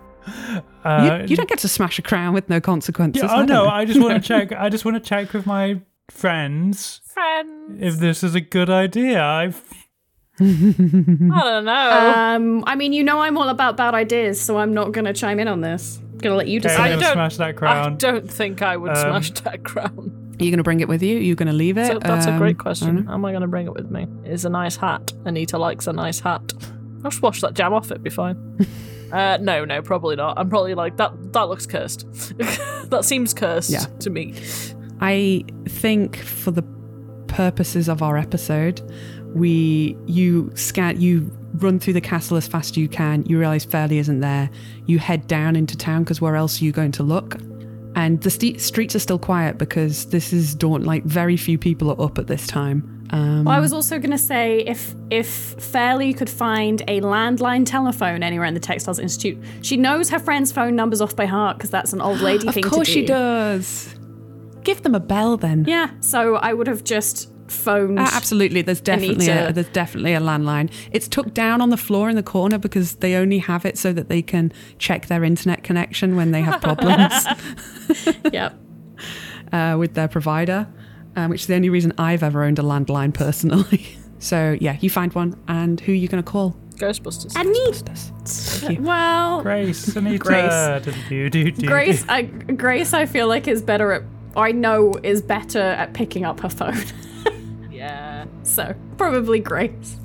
Uh, 0.85 1.19
you, 1.23 1.31
you 1.31 1.37
don't 1.37 1.49
get 1.49 1.59
to 1.61 1.69
smash 1.69 1.99
a 1.99 2.03
crown 2.03 2.33
with 2.35 2.49
no 2.49 2.61
consequences. 2.61 3.23
Yeah, 3.23 3.29
I 3.31 3.35
oh 3.35 3.39
don't 3.39 3.49
no, 3.49 3.65
know. 3.65 3.71
I 3.71 3.85
just 3.85 4.01
want 4.01 4.23
to 4.23 4.29
check. 4.29 4.53
I 4.53 4.69
just 4.69 4.85
want 4.85 4.97
to 5.03 5.09
check 5.09 5.33
with 5.33 5.47
my 5.47 5.81
friends 6.11 7.01
Friends. 7.07 7.79
if 7.81 7.99
this 7.99 8.23
is 8.23 8.35
a 8.35 8.41
good 8.41 8.71
idea. 8.71 9.23
I've 9.23 9.63
I 10.41 10.45
don't 10.45 11.65
know. 11.65 12.13
um, 12.17 12.65
I 12.67 12.75
mean, 12.77 12.93
you 12.93 13.03
know, 13.03 13.21
I'm 13.21 13.39
all 13.39 13.49
about 13.49 13.77
bad 13.77 13.95
ideas, 13.95 14.41
so 14.41 14.59
I'm 14.59 14.75
not 14.75 14.93
gonna 14.93 15.13
chime 15.15 15.41
in 15.41 15.49
on 15.49 15.61
this. 15.63 15.99
gonna 16.19 16.35
let 16.37 16.47
you 16.49 16.59
okay, 16.61 16.69
decide. 16.69 16.83
I'm 16.93 16.99
gonna 16.99 17.01
don't- 17.03 17.13
smash 17.15 17.37
that 17.39 17.57
crown. 17.57 17.93
I 17.93 17.97
don't 17.97 18.31
think 18.31 18.63
I 18.63 18.77
would 18.77 18.91
Um, 18.91 18.97
smash 18.97 19.31
that 19.43 19.65
crown. 19.65 20.23
Are 20.39 20.45
you 20.45 20.51
going 20.51 20.59
to 20.59 20.65
bring 20.65 20.81
it 20.81 20.89
with 20.89 21.03
you? 21.03 21.17
Are 21.17 21.21
you 21.23 21.35
going 21.35 21.47
to 21.47 21.55
leave 21.55 21.79
it? 21.79 21.87
So 21.87 21.99
that's 21.99 22.27
a 22.27 22.33
Um, 22.33 22.39
great 22.39 22.59
question. 22.59 23.07
know. 23.07 23.13
Am 23.15 23.25
I 23.25 23.31
going 23.31 23.41
to 23.41 23.49
bring 23.49 23.65
it 23.67 23.73
with 23.73 23.91
me? 23.91 24.07
It's 24.23 24.45
a 24.45 24.51
nice 24.51 24.77
hat. 24.77 25.15
Anita 25.25 25.57
likes 25.57 25.87
a 25.87 25.95
nice 25.95 26.21
hat. 26.21 26.53
I'll 27.03 27.11
just 27.11 27.23
wash 27.23 27.41
that 27.41 27.55
jam 27.55 27.73
off. 27.73 27.91
It'd 27.91 28.03
be 28.03 28.11
fine. 28.11 28.37
Uh, 29.13 29.39
no, 29.41 29.65
no, 29.65 29.83
probably 29.83 30.17
not. 30.17 30.39
I'm 30.39 30.49
probably 30.49 30.75
like 30.75 30.97
that. 30.97 31.13
That 31.33 31.49
looks 31.49 31.67
cursed. 31.67 32.07
that 32.91 33.01
seems 33.05 33.33
cursed 33.35 33.71
Yeah. 33.71 33.85
to 34.01 34.11
me. 34.11 34.35
I 35.01 35.45
think 35.69 36.17
for 36.17 36.51
the 36.51 36.63
purposes 37.29 37.89
of 37.89 38.03
our 38.03 38.17
episode, 38.17 38.81
we 39.35 39.97
you 40.07 40.51
scan 40.55 41.01
you 41.01 41.31
run 41.55 41.79
through 41.79 41.93
the 41.95 42.01
castle 42.01 42.37
as 42.37 42.47
fast 42.47 42.73
as 42.73 42.77
you 42.79 42.89
can. 42.89 43.25
You 43.27 43.39
realize 43.39 43.65
Fairley 43.65 43.99
isn't 43.99 44.21
there. 44.21 44.51
You 44.87 44.99
head 44.99 45.27
down 45.27 45.57
into 45.57 45.77
town 45.77 46.05
because 46.05 46.21
where 46.21 46.37
else 46.37 46.61
are 46.61 46.65
you 46.65 46.73
going 46.73 46.93
to 46.93 47.03
look? 47.03 47.37
And 47.95 48.21
the 48.21 48.31
st- 48.31 48.61
streets 48.61 48.95
are 48.95 48.99
still 48.99 49.19
quiet 49.19 49.57
because 49.57 50.07
this 50.07 50.33
is 50.33 50.55
dawn. 50.55 50.85
Like 50.85 51.05
very 51.05 51.37
few 51.37 51.57
people 51.59 51.91
are 51.91 52.01
up 52.01 52.19
at 52.19 52.27
this 52.27 52.47
time. 52.47 52.96
Um, 53.11 53.45
Well, 53.45 53.55
I 53.57 53.61
was 53.61 53.73
also 53.73 53.99
going 53.99 54.11
to 54.11 54.19
say 54.19 54.61
if 54.61 54.95
if 55.11 55.27
Fairley 55.59 56.13
could 56.13 56.31
find 56.31 56.83
a 56.89 57.01
landline 57.01 57.65
telephone 57.65 58.23
anywhere 58.23 58.47
in 58.47 58.55
the 58.55 58.61
Textiles 58.61 58.99
Institute, 58.99 59.39
she 59.63 59.77
knows 59.77 60.11
her 60.11 60.19
friend's 60.19 60.51
phone 60.53 60.75
numbers 60.77 61.01
off 61.01 61.15
by 61.15 61.27
heart 61.27 61.57
because 61.57 61.71
that's 61.71 61.93
an 61.93 62.01
old 62.01 62.21
lady 62.21 62.45
thing 62.53 62.55
to 62.55 62.61
do. 62.63 62.67
Of 62.69 62.73
course 62.73 62.89
she 62.89 63.05
does. 63.07 63.95
Give 64.65 64.83
them 64.83 64.95
a 64.95 65.01
bell 65.01 65.37
then. 65.37 65.65
Yeah, 65.69 65.91
so 66.01 66.37
I 66.37 66.53
would 66.53 66.67
have 66.67 66.83
just 66.83 67.31
phoned. 67.49 68.01
Uh, 68.01 68.09
absolutely, 68.13 68.63
there's 68.63 68.81
definitely 68.81 69.29
a, 69.29 69.53
there's 69.53 69.69
definitely 69.69 70.15
a 70.15 70.21
landline. 70.21 70.69
It's 70.91 71.07
tucked 71.07 71.35
down 71.35 71.61
on 71.61 71.71
the 71.71 71.77
floor 71.77 72.11
in 72.11 72.17
the 72.17 72.23
corner 72.25 72.59
because 72.59 72.97
they 72.97 73.15
only 73.15 73.39
have 73.39 73.65
it 73.65 73.79
so 73.79 73.93
that 73.93 74.09
they 74.09 74.23
can 74.23 74.53
check 74.79 75.07
their 75.07 75.23
internet 75.23 75.63
connection 75.63 76.17
when 76.17 76.33
they 76.33 76.43
have 76.43 76.61
problems 76.69 77.15
Yep. 78.33 78.59
uh, 79.53 79.77
with 79.79 79.95
their 79.95 80.09
provider, 80.09 80.67
um, 81.17 81.31
which 81.31 81.43
is 81.43 81.47
the 81.47 81.55
only 81.55 81.71
reason 81.71 81.93
I've 81.99 82.23
ever 82.23 82.45
owned 82.45 82.59
a 82.59 82.63
landline 82.63 83.13
personally. 83.13 83.87
so 84.19 84.57
yeah, 84.61 84.77
you 84.81 84.91
find 84.91 85.13
one, 85.15 85.39
and 85.49 85.81
who 85.81 85.93
are 85.93 85.97
you 85.97 86.09
going 86.09 86.23
to 86.23 86.31
call? 86.31 86.57
Ghostbusters. 86.77 87.35
Anita. 87.35 88.83
Well, 88.83 89.43
Grace, 89.43 89.97
Anita. 89.97 90.19
Grace. 90.19 90.85
Do-do-do-do. 90.85 91.67
Grace, 91.67 92.05
I, 92.09 92.23
Grace, 92.23 92.93
I 92.93 93.07
feel 93.07 93.29
like 93.29 93.49
is 93.49 93.63
better 93.63 93.93
at. 93.93 94.03
I 94.37 94.53
know 94.53 94.93
is 95.03 95.23
better 95.23 95.59
at 95.59 95.95
picking 95.95 96.27
up 96.27 96.41
her 96.41 96.51
phone. 96.51 96.77
yeah. 97.71 98.27
so 98.43 98.75
probably 98.99 99.41
Grace. 99.41 99.97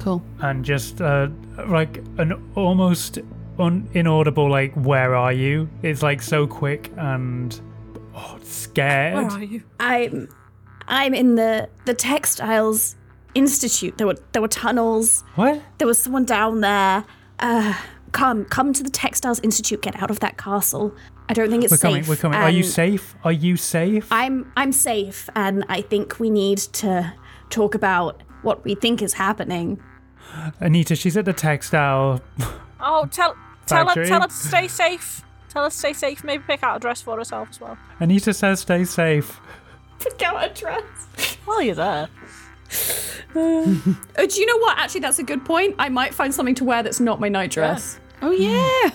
Cool. 0.00 0.22
and 0.40 0.64
just 0.64 1.00
uh, 1.00 1.28
like 1.68 1.98
an 2.18 2.32
almost 2.56 3.20
un- 3.58 3.88
inaudible 3.94 4.50
like 4.50 4.74
where 4.74 5.14
are 5.14 5.32
you 5.32 5.68
it's 5.82 6.02
like 6.02 6.20
so 6.20 6.46
quick 6.46 6.92
and 6.98 7.58
oh, 8.14 8.38
scared 8.42 9.14
Where 9.14 9.30
are 9.30 9.42
you? 9.42 9.62
I'm, 9.80 10.28
I'm 10.88 11.14
in 11.14 11.34
the 11.34 11.68
the 11.86 11.94
textiles 11.94 12.96
institute. 13.34 13.98
There 13.98 14.06
were 14.06 14.16
there 14.32 14.42
were 14.42 14.48
tunnels. 14.48 15.24
what 15.34 15.60
There 15.78 15.86
was 15.86 15.98
someone 15.98 16.24
down 16.24 16.60
there. 16.60 17.04
Uh, 17.40 17.74
come, 18.12 18.44
come 18.44 18.72
to 18.72 18.82
the 18.82 18.90
textiles 18.90 19.40
institute. 19.40 19.82
Get 19.82 20.00
out 20.00 20.10
of 20.10 20.20
that 20.20 20.36
castle. 20.38 20.94
I 21.28 21.32
don't 21.32 21.50
think 21.50 21.64
it's 21.64 21.70
we're 21.72 21.76
safe. 21.78 21.90
coming 21.90 22.06
we're 22.06 22.16
coming 22.16 22.38
are 22.38 22.50
you 22.50 22.62
safe 22.62 23.14
are 23.24 23.32
you 23.32 23.56
safe 23.56 24.06
I'm 24.10 24.52
I'm 24.58 24.72
safe, 24.72 25.28
and 25.34 25.64
I 25.70 25.80
think 25.80 26.20
we 26.20 26.28
need 26.28 26.58
to 26.58 27.14
talk 27.48 27.74
about 27.74 28.22
what 28.42 28.62
we 28.62 28.74
think 28.74 29.00
is 29.00 29.14
happening. 29.14 29.82
anita 30.60 30.94
she's 30.94 31.16
at 31.16 31.24
the 31.24 31.32
textile 31.32 32.20
Oh, 32.78 33.06
tell 33.10 33.34
tell 33.66 33.78
her 33.80 33.94
Factory. 33.94 34.06
tell 34.06 34.20
her 34.20 34.26
to 34.28 34.34
stay 34.34 34.68
safe. 34.68 35.23
Tell 35.54 35.62
her 35.64 35.70
to 35.70 35.74
stay 35.76 35.92
safe. 35.94 36.22
Maybe 36.24 36.42
pick 36.46 36.62
out 36.62 36.76
a 36.76 36.80
dress 36.80 37.00
for 37.00 37.16
herself 37.16 37.48
as 37.50 37.60
well. 37.60 37.78
anita 38.00 38.34
says 38.34 38.60
stay 38.60 38.84
safe 38.84 39.40
Pick 40.00 40.22
out 40.22 40.44
a 40.44 40.52
dress. 40.52 40.82
While 41.46 41.62
you're 41.62 41.74
there. 41.76 42.08
Uh, 43.36 44.26
do 44.26 44.40
you 44.40 44.46
know 44.46 44.58
what? 44.58 44.78
Actually, 44.78 45.00
that's 45.00 45.18
a 45.18 45.22
good 45.24 45.44
point. 45.44 45.74
I 45.76 45.88
might 45.88 46.14
find 46.14 46.32
something 46.32 46.54
to 46.54 46.62
wear 46.64 46.84
that's 46.84 47.00
not 47.00 47.18
my 47.18 47.28
night 47.28 47.50
dress. 47.50 47.98
Oh 48.22 48.30
yeah, 48.30 48.90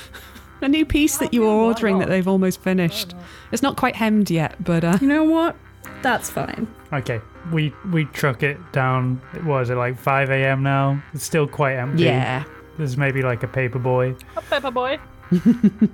a 0.60 0.68
new 0.68 0.86
piece 0.86 1.18
that 1.18 1.34
you 1.34 1.40
were 1.40 1.48
ordering 1.48 1.98
that 1.98 2.08
they've 2.08 2.28
almost 2.28 2.62
finished. 2.62 3.14
It's 3.50 3.62
not 3.62 3.76
quite 3.76 3.96
hemmed 3.96 4.30
yet, 4.30 4.62
but 4.62 4.84
uh, 4.84 4.98
You 5.00 5.08
know 5.08 5.24
what? 5.24 5.56
That's 6.02 6.30
fine. 6.30 6.68
okay 6.92 7.20
we 7.52 7.72
we 7.90 8.04
truck 8.06 8.42
it 8.44 8.58
down 8.72 9.16
what 9.44 9.62
is 9.62 9.70
it 9.70 9.74
like 9.74 9.98
5 9.98 10.30
a.m 10.30 10.62
now 10.62 11.02
it's 11.14 11.24
still 11.24 11.46
quite 11.48 11.74
empty 11.76 12.04
yeah. 12.04 12.44
there's 12.78 12.96
maybe 12.96 13.22
like 13.22 13.42
a 13.42 13.48
paper 13.48 13.78
boy 13.78 14.14
A 14.36 14.42
paper 14.42 14.70
boy. 14.70 14.98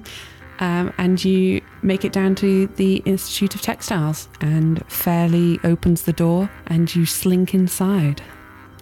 Um, 0.59 0.91
and 0.97 1.22
you 1.22 1.61
make 1.82 2.03
it 2.07 2.12
down 2.14 2.34
to 2.37 2.66
the 2.76 3.03
Institute 3.05 3.55
of 3.55 3.61
Textiles, 3.61 4.26
and 4.41 4.82
Fairley 4.91 5.61
opens 5.64 6.05
the 6.05 6.14
door, 6.14 6.49
and 6.66 6.95
you 6.97 7.05
slink 7.05 7.53
inside. 7.53 8.22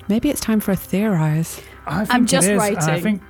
Maybe 0.09 0.31
it's 0.31 0.41
time 0.41 0.61
for 0.61 0.71
a 0.71 0.77
theorize. 0.77 1.61
I 1.85 2.05
think 2.05 2.15
I'm 2.15 2.27
just 2.27 2.47
is, 2.47 2.63
and 2.63 2.79
I 2.79 3.01
think. 3.01 3.23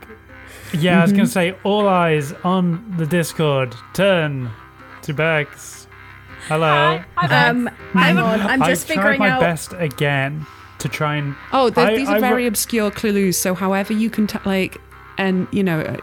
Yeah, 0.74 0.98
I 0.98 1.02
was 1.04 1.12
gonna 1.12 1.26
say 1.26 1.56
all 1.64 1.88
eyes 1.88 2.34
on 2.44 2.94
the 2.98 3.06
Discord. 3.06 3.74
Turn 3.94 4.50
to 5.02 5.14
Becs. 5.14 5.86
Hello. 6.46 7.00
Hi, 7.16 7.26
hi, 7.26 7.48
Um, 7.48 7.66
hang 7.94 8.18
on. 8.18 8.40
I'm 8.42 8.62
just 8.64 8.90
I 8.90 8.94
tried 8.94 9.00
figuring 9.02 9.18
my 9.20 9.30
out. 9.30 9.40
best 9.40 9.72
again 9.78 10.44
to 10.80 10.88
try 10.90 11.16
and. 11.16 11.34
Oh, 11.50 11.70
th- 11.70 11.78
I- 11.88 11.96
these 11.96 12.10
are 12.10 12.16
I 12.16 12.20
very 12.20 12.42
wo- 12.42 12.48
obscure 12.48 12.90
clues. 12.90 13.38
So, 13.38 13.54
however 13.54 13.94
you 13.94 14.10
can 14.10 14.26
t- 14.26 14.38
like, 14.44 14.76
and 15.18 15.46
you 15.52 15.62
know, 15.62 15.80
uh, 15.80 15.96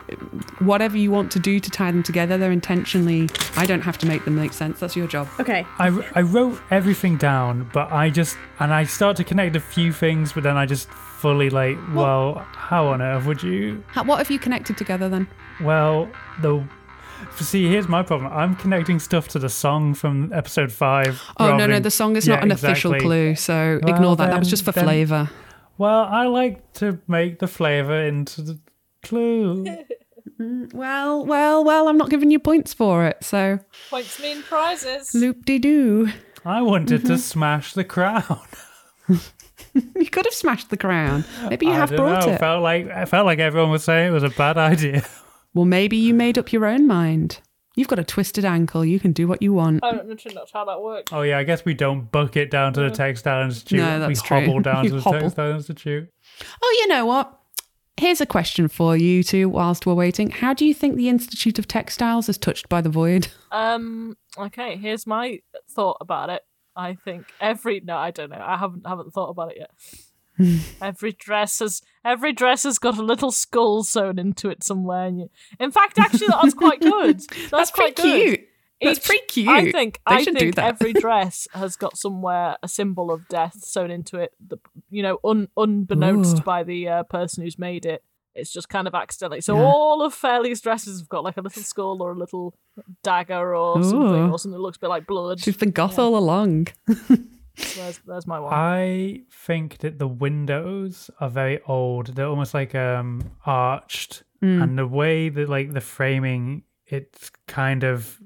whatever 0.60 0.98
you 0.98 1.12
want 1.12 1.32
to 1.34 1.40
do 1.40 1.60
to 1.60 1.70
tie 1.70 1.92
them 1.92 2.04
together, 2.04 2.38
they're 2.38 2.52
intentionally. 2.52 3.30
I 3.56 3.66
don't 3.66 3.82
have 3.82 3.98
to 4.00 4.06
make 4.08 4.26
them 4.26 4.36
make 4.36 4.54
sense. 4.54 4.80
That's 4.80 4.96
your 4.96 5.08
job. 5.08 5.28
Okay. 5.40 5.66
I, 5.80 5.88
I 6.16 6.22
wrote 6.22 6.60
everything 6.72 7.18
down, 7.18 7.70
but 7.74 7.92
I 7.92 8.10
just 8.10 8.38
and 8.60 8.74
I 8.74 8.86
start 8.86 9.18
to 9.18 9.24
connect 9.24 9.56
a 9.56 9.60
few 9.60 9.92
things, 9.94 10.34
but 10.34 10.44
then 10.44 10.58
I 10.58 10.66
just 10.66 10.90
fully 10.90 11.50
like, 11.50 11.78
well, 11.94 12.36
how 12.54 12.88
on 12.88 13.02
earth 13.02 13.26
would 13.26 13.44
you? 13.44 13.84
How, 13.88 14.04
what 14.04 14.18
have 14.18 14.32
you 14.32 14.40
connected 14.40 14.78
together 14.78 15.10
then? 15.10 15.28
Well, 15.62 16.10
the. 16.42 16.64
See, 17.40 17.68
here's 17.70 17.88
my 17.88 18.02
problem. 18.02 18.32
I'm 18.34 18.56
connecting 18.56 18.98
stuff 19.00 19.28
to 19.30 19.40
the 19.40 19.50
song 19.50 19.94
from 19.94 20.34
episode 20.34 20.72
five. 20.72 21.22
Oh 21.38 21.46
no, 21.46 21.52
rather 21.52 21.68
no, 21.68 21.80
the 21.80 21.92
song 21.92 22.16
is 22.16 22.28
Yeah, 22.28 22.36
not 22.36 22.44
an 22.44 22.52
official 22.52 22.96
clue, 22.96 23.36
so 23.36 23.80
Well, 23.84 23.94
ignore 23.96 24.16
that. 24.16 24.32
That 24.32 24.40
was 24.40 24.50
just 24.50 24.66
for 24.66 24.72
then- 24.72 24.86
flavour. 24.86 25.30
Well, 25.78 26.04
I 26.04 26.26
like 26.28 26.74
to 26.74 27.00
make 27.08 27.40
the 27.40 27.48
flavor 27.48 28.04
into 28.06 28.42
the 28.42 28.60
clue. 29.04 29.66
Well, 30.74 31.26
well, 31.26 31.64
well. 31.64 31.88
I'm 31.88 31.98
not 31.98 32.10
giving 32.10 32.32
you 32.32 32.40
points 32.40 32.74
for 32.74 33.06
it, 33.06 33.24
so 33.24 33.60
Points 33.90 34.20
mean 34.22 34.42
prizes. 34.44 35.14
loop 35.14 35.46
de 35.46 35.60
doo. 35.60 36.10
I 36.46 36.62
wanted 36.62 37.02
Mm-hmm. 37.02 37.08
to 37.10 37.18
smash 37.18 37.74
the 37.74 37.84
crown. 37.84 38.40
You 39.96 40.10
could 40.10 40.26
have 40.26 40.34
smashed 40.34 40.70
the 40.70 40.76
crown. 40.76 41.24
Maybe 41.48 41.68
you 41.68 41.72
I 41.72 41.76
have 41.76 41.90
don't 41.90 41.98
brought 42.00 42.26
know. 42.26 42.34
it. 42.34 42.40
Felt 42.40 42.62
like 42.64 42.90
I 42.90 43.06
felt 43.06 43.26
like 43.26 43.40
everyone 43.40 43.70
was 43.70 43.84
saying 43.84 44.08
it 44.10 44.12
was 44.12 44.24
a 44.24 44.30
bad 44.30 44.58
idea. 44.58 45.06
Well, 45.54 45.66
maybe 45.66 45.98
you 45.98 46.14
made 46.14 46.38
up 46.38 46.54
your 46.54 46.66
own 46.66 46.88
mind. 46.88 47.40
You've 47.76 47.90
got 47.90 48.00
a 48.00 48.06
twisted 48.06 48.46
ankle. 48.46 48.86
You 48.86 49.02
can 49.02 49.12
do 49.12 49.28
what 49.28 49.42
you 49.42 49.52
want. 49.54 49.84
I 49.84 49.92
don't 49.92 50.08
know 50.08 50.16
too 50.16 50.34
much 50.34 50.52
how 50.54 50.64
that 50.64 50.82
works. 50.82 51.12
Oh 51.14 51.24
yeah, 51.24 51.38
I 51.38 51.44
guess 51.44 51.66
we 51.66 51.74
don't 51.74 52.10
book 52.10 52.38
it 52.38 52.50
down 52.50 52.72
to 52.74 52.80
the 52.82 52.90
textile 52.90 53.44
institute. 53.44 53.80
No, 53.80 54.00
we 54.00 54.00
that's 54.14 54.22
true. 54.22 54.40
hobble 54.40 54.62
down 54.62 54.86
to 54.86 54.92
the 54.92 55.02
hobble. 55.02 55.20
textile 55.20 55.52
institute. 55.52 56.10
Oh, 56.62 56.78
you 56.80 56.88
know 56.88 57.06
what? 57.06 57.38
Here's 58.02 58.20
a 58.20 58.26
question 58.26 58.68
for 58.68 58.98
you 58.98 59.22
two 59.22 59.48
whilst 59.48 59.86
we're 59.86 59.94
waiting. 59.94 60.32
How 60.32 60.56
do 60.56 60.66
you 60.66 60.74
think 60.74 60.96
the 60.96 61.08
Institute 61.08 61.60
of 61.60 61.68
Textiles 61.68 62.28
is 62.30 62.36
touched 62.36 62.68
by 62.68 62.82
the 62.82 62.90
void? 62.90 63.28
Um. 63.52 64.16
Okay. 64.38 64.78
Here's 64.78 65.06
my 65.06 65.42
thought 65.70 65.98
about 66.00 66.30
it. 66.30 66.42
I 66.74 66.96
think 66.96 67.26
every 67.42 67.82
no, 67.82 67.98
I 67.98 68.10
don't 68.12 68.30
know. 68.30 68.42
I 68.42 68.58
haven't 68.58 68.88
haven't 68.88 69.12
thought 69.12 69.28
about 69.28 69.52
it 69.52 69.68
yet. 70.40 70.62
every 70.82 71.12
dress 71.12 71.60
has 71.60 71.82
every 72.06 72.32
dress 72.32 72.64
has 72.64 72.80
got 72.80 72.98
a 72.98 73.04
little 73.04 73.30
skull 73.30 73.84
sewn 73.84 74.18
into 74.18 74.50
it 74.50 74.64
somewhere. 74.64 75.06
And 75.08 75.20
you, 75.20 75.30
in 75.60 75.70
fact, 75.70 76.00
actually, 76.00 76.28
that's 76.30 76.54
quite 76.54 76.80
good. 76.80 77.20
That's, 77.30 77.52
That's 77.52 77.72
quite 77.72 77.98
cute. 77.98 78.48
That's 78.82 79.00
Each- 79.00 79.06
pretty 79.06 79.26
cute. 79.28 79.48
I 79.50 79.72
think 79.72 80.00
They 80.08 80.16
I 80.16 80.22
should 80.24 80.34
think 80.38 80.56
do 80.56 80.62
that. 80.62 80.66
every 80.82 80.94
dress 81.06 81.48
has 81.54 81.76
got 81.76 81.98
somewhere 81.98 82.58
a 82.64 82.68
symbol 82.68 83.12
of 83.12 83.28
death 83.28 83.64
sewn 83.64 83.92
into 83.92 84.18
it. 84.18 84.32
The 84.46 84.58
you 84.90 85.04
know 85.04 85.20
un, 85.24 85.50
unbeknownst 85.58 86.40
Ooh. 86.40 86.44
by 86.44 86.64
the 86.64 86.88
uh, 86.88 87.04
person 87.04 87.44
who's 87.44 87.60
made 87.60 87.86
it. 87.86 88.04
It's 88.34 88.52
just 88.54 88.70
kind 88.70 88.88
of 88.88 88.96
accidentally. 88.96 89.42
So 89.42 89.56
Yeah. 89.56 89.64
all 89.64 90.02
of 90.02 90.14
Fairley's 90.14 90.62
dresses 90.62 91.00
have 91.02 91.10
got 91.10 91.24
like 91.26 91.36
a 91.38 91.42
little 91.42 91.62
skull 91.64 92.02
or 92.02 92.14
a 92.14 92.18
little 92.18 92.56
dagger 93.04 93.54
or 93.54 93.84
something 93.84 94.32
or 94.32 94.40
something 94.40 94.52
that 94.58 94.62
looks 94.64 94.78
a 94.78 94.80
bit 94.80 94.90
like 94.90 95.06
blood. 95.06 95.42
She's 95.42 95.58
been 95.58 95.72
goth 95.72 96.00
all 96.00 96.16
along. 96.18 96.68
There's, 97.76 98.00
there's 98.08 98.26
my 98.26 98.40
one. 98.40 98.54
I 98.54 99.22
think 99.30 99.80
that 99.80 100.00
the 100.00 100.08
windows 100.08 101.10
are 101.20 101.30
very 101.30 101.60
old. 101.68 102.16
They're 102.16 102.26
almost 102.28 102.54
like 102.54 102.74
um 102.74 103.32
arched, 103.46 104.24
Mm. 104.42 104.64
and 104.64 104.78
the 104.78 104.88
way 104.88 105.30
that 105.30 105.50
like 105.50 105.72
the 105.74 105.82
framing, 105.82 106.64
it's 106.88 107.30
kind 107.48 107.84
of 107.84 108.20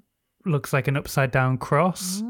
looks 0.45 0.73
like 0.73 0.87
an 0.87 0.95
upside 0.97 1.31
down 1.31 1.57
cross. 1.57 2.23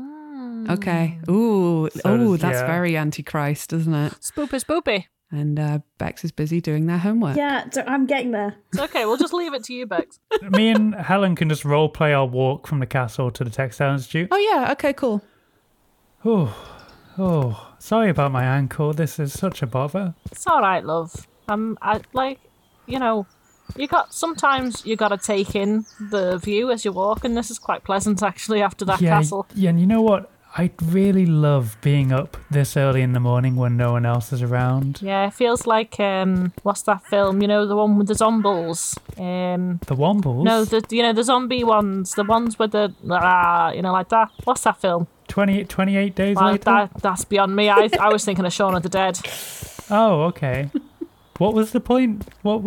Okay. 0.70 1.20
Ooh, 1.30 1.90
So 1.94 2.02
oh, 2.06 2.38
that's 2.38 2.62
yeah. 2.62 2.68
very 2.68 2.98
antichrist, 2.98 3.72
isn't 3.74 3.94
it? 3.94 4.14
Spoopy, 4.14 4.64
spoopy. 4.64 5.06
And 5.32 5.60
uh, 5.60 5.80
Becs 6.00 6.24
is 6.24 6.32
busy 6.32 6.62
doing 6.62 6.86
their 6.86 6.98
homework. 6.98 7.36
Yeah, 7.36 7.66
I'm 7.88 8.06
getting 8.06 8.32
there. 8.32 8.56
It's 8.72 8.82
okay. 8.82 9.06
We'll 9.06 9.18
just 9.18 9.34
leave 9.34 9.54
it 9.54 9.64
to 9.66 9.74
you, 9.74 9.86
Becs. 9.86 10.20
Me 10.52 10.70
and 10.70 10.96
Helen 10.96 11.36
can 11.36 11.50
just 11.50 11.66
role 11.66 11.90
play 11.90 12.14
our 12.14 12.26
walk 12.26 12.68
from 12.68 12.80
the 12.80 12.86
castle 12.86 13.32
to 13.32 13.44
the 13.44 13.50
textile 13.50 13.94
institute. 13.94 14.30
Oh 14.32 14.38
yeah. 14.38 14.72
Okay. 14.72 14.94
Cool. 14.94 15.22
Oh, 16.24 16.56
oh, 17.18 17.74
sorry 17.80 18.10
about 18.10 18.32
my 18.32 18.44
ankle. 18.44 18.94
This 18.94 19.20
is 19.20 19.34
such 19.34 19.62
a 19.62 19.68
bother. 19.68 20.16
It's 20.32 20.48
all 20.48 20.62
right, 20.62 20.84
love. 20.84 21.28
I'm 21.48 21.78
I 21.82 22.02
like, 22.14 22.40
you 22.88 22.98
know, 22.98 23.28
You 23.76 23.88
got 23.88 24.14
sometimes 24.14 24.86
you 24.86 24.96
gotta 24.96 25.18
take 25.18 25.56
in 25.56 25.86
the 26.00 26.38
view 26.38 26.72
as 26.72 26.86
you 26.86 26.92
walk, 26.92 27.24
and 27.26 27.36
this 27.36 27.50
is 27.52 27.60
quite 27.60 27.84
pleasant 27.84 28.22
actually 28.24 28.62
after 28.62 28.86
that 28.86 29.02
yeah, 29.02 29.10
castle. 29.18 29.46
yeah, 29.56 29.70
and 29.72 29.80
you 29.80 29.88
know 29.88 30.02
what? 30.02 30.32
I 30.58 30.72
really 30.82 31.26
love 31.26 31.76
being 31.82 32.14
up 32.14 32.38
this 32.50 32.78
early 32.78 33.02
in 33.02 33.12
the 33.12 33.20
morning 33.20 33.58
when 33.58 33.76
no 33.76 33.92
one 33.92 34.06
else 34.06 34.32
is 34.32 34.42
around. 34.42 35.02
Yeah, 35.02 35.28
it 35.28 35.34
feels 35.34 35.68
like 35.68 36.00
um, 36.00 36.54
what's 36.64 36.84
that 36.84 37.04
film? 37.08 37.42
You 37.42 37.50
know, 37.50 37.66
the 37.68 37.76
one 37.76 37.98
with 37.98 38.08
the 38.08 38.16
zombies. 38.16 38.96
Um, 39.18 39.82
The 39.86 39.96
Wombles. 39.98 40.46
no, 40.46 40.64
the 40.64 40.82
you 40.92 41.04
know 41.04 41.12
the 41.12 41.24
zombie 41.26 41.66
ones, 41.66 42.14
the 42.14 42.24
ones 42.24 42.58
with 42.58 42.72
the 42.72 42.94
ah, 43.12 43.72
you 43.72 43.82
know, 43.82 43.92
like 43.92 44.08
that. 44.10 44.30
What's 44.46 44.62
that 44.62 44.80
film? 44.80 45.08
20, 45.28 45.66
28 45.66 46.16
days 46.16 46.36
Well, 46.38 46.52
later. 46.54 46.64
that 46.64 46.92
that's 47.02 47.26
beyond 47.26 47.54
me. 47.54 47.68
I 47.70 47.90
I 48.00 48.08
was 48.14 48.24
thinking 48.24 48.46
of 48.46 48.54
Shaun 48.54 48.76
of 48.76 48.84
the 48.84 48.90
Dead. 48.90 49.20
Oh, 49.92 50.24
okay. 50.24 50.72
what 51.38 51.54
was 51.54 51.72
the 51.72 51.80
point? 51.80 52.26
What? 52.42 52.64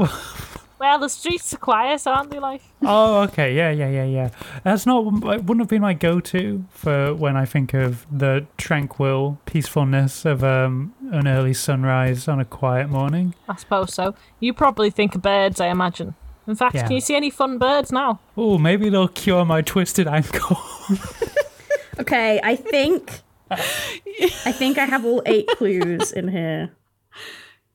Well, 0.78 0.98
the 0.98 1.08
streets 1.08 1.52
are 1.54 1.58
quiet, 1.58 2.06
aren't 2.06 2.30
they? 2.30 2.38
Like, 2.38 2.62
Oh, 2.82 3.22
okay. 3.22 3.54
Yeah, 3.54 3.70
yeah, 3.70 3.88
yeah, 3.90 4.04
yeah. 4.04 4.30
That's 4.62 4.86
not. 4.86 5.06
It 5.06 5.44
wouldn't 5.44 5.60
have 5.60 5.68
been 5.68 5.82
my 5.82 5.94
go-to 5.94 6.64
for 6.70 7.14
when 7.14 7.36
I 7.36 7.44
think 7.44 7.74
of 7.74 8.06
the 8.10 8.46
tranquil 8.56 9.40
peacefulness 9.46 10.24
of 10.24 10.44
um, 10.44 10.94
an 11.10 11.26
early 11.26 11.54
sunrise 11.54 12.28
on 12.28 12.38
a 12.40 12.44
quiet 12.44 12.88
morning. 12.88 13.34
I 13.48 13.56
suppose 13.56 13.92
so. 13.92 14.14
You 14.40 14.52
probably 14.54 14.90
think 14.90 15.14
of 15.14 15.22
birds, 15.22 15.60
I 15.60 15.66
imagine. 15.68 16.14
In 16.46 16.54
fact, 16.54 16.74
Yeah. 16.76 16.82
can 16.84 16.92
you 16.92 17.00
see 17.00 17.14
any 17.16 17.30
fun 17.30 17.58
birds 17.58 17.90
now? 17.92 18.20
Oh, 18.36 18.56
maybe 18.56 18.88
they'll 18.88 19.08
cure 19.08 19.44
my 19.44 19.62
twisted 19.62 20.06
ankle. 20.06 20.58
Okay, 22.00 22.38
I 22.44 22.54
think 22.54 23.22
I 23.50 24.52
think 24.52 24.78
I 24.78 24.84
have 24.84 25.04
all 25.04 25.20
eight 25.26 25.48
clues 25.56 26.12
in 26.12 26.28
here. 26.28 26.70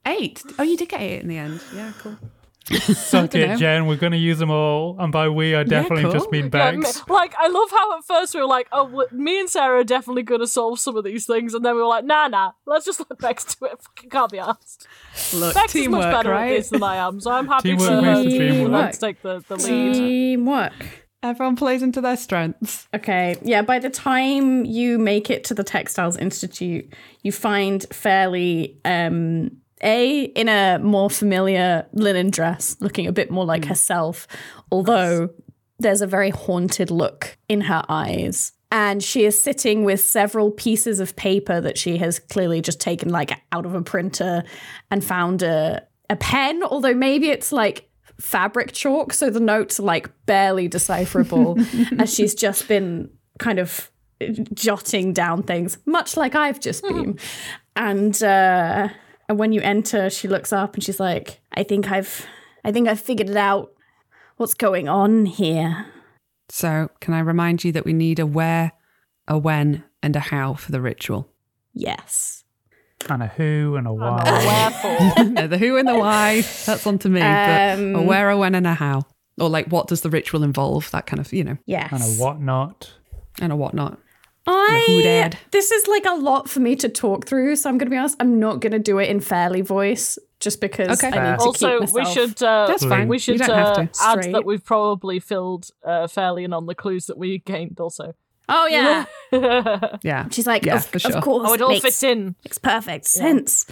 Eight. 0.05 0.41
Oh, 0.57 0.63
you 0.63 0.77
did 0.77 0.87
get 0.87 1.01
eight 1.01 1.21
in 1.21 1.27
the 1.27 1.37
end. 1.37 1.59
Yeah, 1.75 1.91
cool. 1.99 2.17
Suck 2.65 3.31
dunno. 3.31 3.53
it, 3.53 3.57
Jen. 3.57 3.87
We're 3.87 3.97
gonna 3.97 4.15
use 4.15 4.39
them 4.39 4.49
all, 4.51 4.95
and 4.99 5.11
by 5.11 5.27
we, 5.29 5.53
I 5.55 5.63
definitely 5.63 6.11
just 6.11 6.25
cool. 6.25 6.31
mean 6.31 6.43
Yeah, 6.45 6.49
bags. 6.49 7.03
me- 7.07 7.13
like, 7.13 7.35
I 7.37 7.47
love 7.49 7.69
how 7.71 7.97
at 7.97 8.05
first 8.05 8.33
we 8.33 8.39
were 8.41 8.47
like, 8.47 8.67
oh, 8.71 8.85
w- 8.87 9.07
me 9.11 9.39
and 9.41 9.49
Sara 9.49 9.79
are 9.81 9.83
definitely 9.83 10.23
going 10.23 10.39
to 10.39 10.47
solve 10.47 10.79
some 10.79 10.95
of 10.95 11.03
these 11.03 11.25
things. 11.25 11.53
And 11.53 11.65
then 11.65 11.75
we 11.75 11.81
were 11.81 11.87
like, 11.87 12.05
nah, 12.05 12.27
nah, 12.29 12.51
let's 12.65 12.85
just 12.85 12.99
let 13.01 13.19
Becs 13.19 13.59
do 13.59 13.65
it. 13.65 13.81
Fucking 13.81 14.09
can't 14.09 14.31
be 14.31 14.39
asked. 14.39 14.87
Look, 15.33 15.53
Becs 15.55 15.75
is 15.75 15.87
much 15.89 16.03
better 16.03 16.29
right? 16.31 16.51
at 16.53 16.57
this 16.57 16.69
than 16.69 16.83
I 16.83 16.95
am, 16.97 17.19
so 17.19 17.31
I'm 17.31 17.47
happy 17.47 17.71
Teamwork 17.75 17.89
for 17.89 18.01
makes 18.01 18.17
her 18.17 18.23
the 18.23 18.37
dream 18.37 18.65
to 18.65 18.69
work. 18.71 18.91
to 18.93 18.99
take 18.99 19.21
the, 19.21 19.43
the 19.47 19.55
lead. 19.57 19.93
Teamwork. 19.95 20.73
Everyone 21.21 21.55
plays 21.55 21.81
into 21.81 22.01
their 22.01 22.17
strengths. 22.17 22.87
Okay, 22.93 23.37
yeah, 23.43 23.61
by 23.61 23.79
the 23.79 23.89
time 23.89 24.65
you 24.65 24.97
make 24.99 25.29
it 25.29 25.45
to 25.45 25.53
the 25.53 25.63
Textiles 25.63 26.17
Institute, 26.17 26.93
you 27.21 27.31
find 27.31 27.85
Fairley 27.93 28.77
um 28.83 29.51
A 29.83 30.23
in 30.23 30.49
a 30.49 30.79
more 30.79 31.09
familiar 31.09 31.85
linen 31.93 32.29
dress, 32.29 32.77
looking 32.79 33.07
a 33.07 33.11
bit 33.11 33.29
more 33.29 33.45
like 33.45 33.65
herself, 33.65 34.27
although 34.71 35.29
there's 35.79 36.01
a 36.01 36.07
very 36.07 36.29
haunted 36.29 36.89
look 36.89 37.37
in 37.49 37.61
her 37.61 37.83
eyes. 37.89 38.53
And 38.71 39.03
she 39.03 39.25
is 39.25 39.39
sitting 39.39 39.83
with 39.83 39.99
several 39.99 40.49
pieces 40.49 40.99
of 40.99 41.15
paper 41.15 41.61
that 41.61 41.77
she 41.77 41.97
has 41.97 42.17
clearly 42.17 42.59
just 42.59 42.79
taken 42.79 43.09
like 43.09 43.31
out 43.51 43.67
of 43.67 43.75
a 43.75 43.81
printer 43.81 44.43
and 44.89 45.03
found 45.03 45.43
a 45.43 45.85
a 46.09 46.15
pen, 46.15 46.63
although 46.63 46.93
maybe 46.93 47.29
it's 47.29 47.51
like 47.51 47.89
fabric 48.19 48.71
chalk, 48.71 49.13
so 49.13 49.29
the 49.29 49.39
notes 49.39 49.79
are 49.79 49.83
like 49.83 50.09
barely 50.25 50.67
decipherable 50.67 51.57
as 51.99 52.13
she's 52.13 52.35
just 52.35 52.67
been 52.67 53.09
kind 53.39 53.59
of 53.59 53.91
jotting 54.53 55.13
down 55.13 55.43
things, 55.43 55.77
much 55.85 56.15
like 56.15 56.35
I've 56.35 56.59
just 56.59 56.83
been. 56.83 57.19
and 57.75 58.21
uh 58.23 58.89
and 59.33 59.39
when 59.39 59.51
you 59.51 59.61
enter, 59.61 60.11
she 60.11 60.27
looks 60.27 60.53
up 60.53 60.75
and 60.75 60.83
she's 60.83 60.99
like, 60.99 61.39
I 61.53 61.63
think 61.63 61.91
I've 61.91 62.27
I 62.63 62.71
think 62.71 62.87
I've 62.87 62.99
figured 62.99 63.31
it 63.31 63.35
out. 63.35 63.73
What's 64.37 64.53
going 64.53 64.87
on 64.87 65.25
here? 65.25 65.87
So, 66.49 66.89
can 67.01 67.15
I 67.15 67.19
remind 67.19 67.63
you 67.63 67.71
that 67.71 67.83
we 67.83 67.93
need 67.93 68.19
a 68.19 68.27
where, 68.27 68.73
a 69.27 69.37
when, 69.39 69.83
and 70.03 70.15
a 70.15 70.19
how 70.19 70.53
for 70.53 70.71
the 70.71 70.81
ritual? 70.81 71.27
Yes. 71.73 72.43
And 73.09 73.23
a 73.23 73.27
who 73.27 73.75
and 73.75 73.87
a 73.87 73.93
why. 73.93 74.21
Wherefore? 74.23 75.23
no, 75.31 75.47
the 75.47 75.57
who 75.57 75.77
and 75.77 75.87
the 75.87 75.97
why, 75.97 76.41
that's 76.65 76.85
on 76.85 76.99
to 76.99 77.09
me. 77.09 77.21
but 77.21 77.27
a 77.27 77.73
Um, 77.97 78.05
where, 78.05 78.29
a 78.29 78.37
when, 78.37 78.53
and 78.53 78.67
a 78.67 78.75
how. 78.75 79.01
Or 79.39 79.49
like, 79.49 79.67
what 79.67 79.87
does 79.87 80.01
the 80.01 80.11
ritual 80.11 80.43
involve? 80.43 80.91
That 80.91 81.07
kind 81.07 81.19
of, 81.19 81.33
you 81.33 81.43
know, 81.43 81.57
Yes. 81.65 81.91
and 81.91 82.01
a 82.03 82.21
whatnot. 82.23 82.93
and 83.41 83.51
a 83.51 83.55
whatnot. 83.55 83.97
I 84.45 84.83
who 84.87 85.01
dad. 85.03 85.37
this 85.51 85.71
is 85.71 85.87
like 85.87 86.05
a 86.05 86.13
lot 86.15 86.49
for 86.49 86.59
me 86.59 86.75
to 86.77 86.89
talk 86.89 87.25
through, 87.25 87.55
so 87.55 87.69
I'm 87.69 87.77
gonna 87.77 87.91
be 87.91 87.97
honest, 87.97 88.17
I'm 88.19 88.39
not 88.39 88.59
gonna 88.59 88.79
do 88.79 88.99
it 88.99 89.09
in 89.09 89.19
Fairley 89.21 89.61
voice 89.61 90.17
just 90.39 90.59
because 90.59 91.01
Okay. 91.03 91.17
I 91.17 91.31
need 91.31 91.39
to 91.39 91.45
also, 91.45 91.79
keep 91.79 91.91
we 91.93 92.05
should 92.05 92.43
uh, 92.43 92.67
That's 92.67 92.83
fine. 92.83 93.07
we 93.07 93.19
should 93.19 93.41
uh, 93.41 93.77
add 93.79 93.95
Straight. 93.95 94.33
that 94.33 94.43
we've 94.45 94.63
probably 94.63 95.19
filled 95.21 95.69
uh, 95.85 96.07
Fairley 96.07 96.43
in 96.43 96.51
on 96.51 96.65
the 96.65 96.75
clues 96.75 97.05
that 97.05 97.17
we 97.17 97.37
gained. 97.39 97.79
Also, 97.79 98.13
Oh 98.49 98.67
yeah. 98.67 99.05
Yeah. 100.03 100.27
She's 100.29 100.45
like, 100.45 100.65
Yeah, 100.65 100.75
of, 100.75 100.85
for 100.85 100.99
sure. 100.99 101.15
of 101.15 101.23
course. 101.23 101.47
oh, 101.49 101.53
it 101.53 101.61
all 101.61 101.69
makes, 101.69 101.81
fits 101.85 102.03
in. 102.03 102.35
makes 102.43 102.57
perfect 102.57 103.05
sense. 103.05 103.65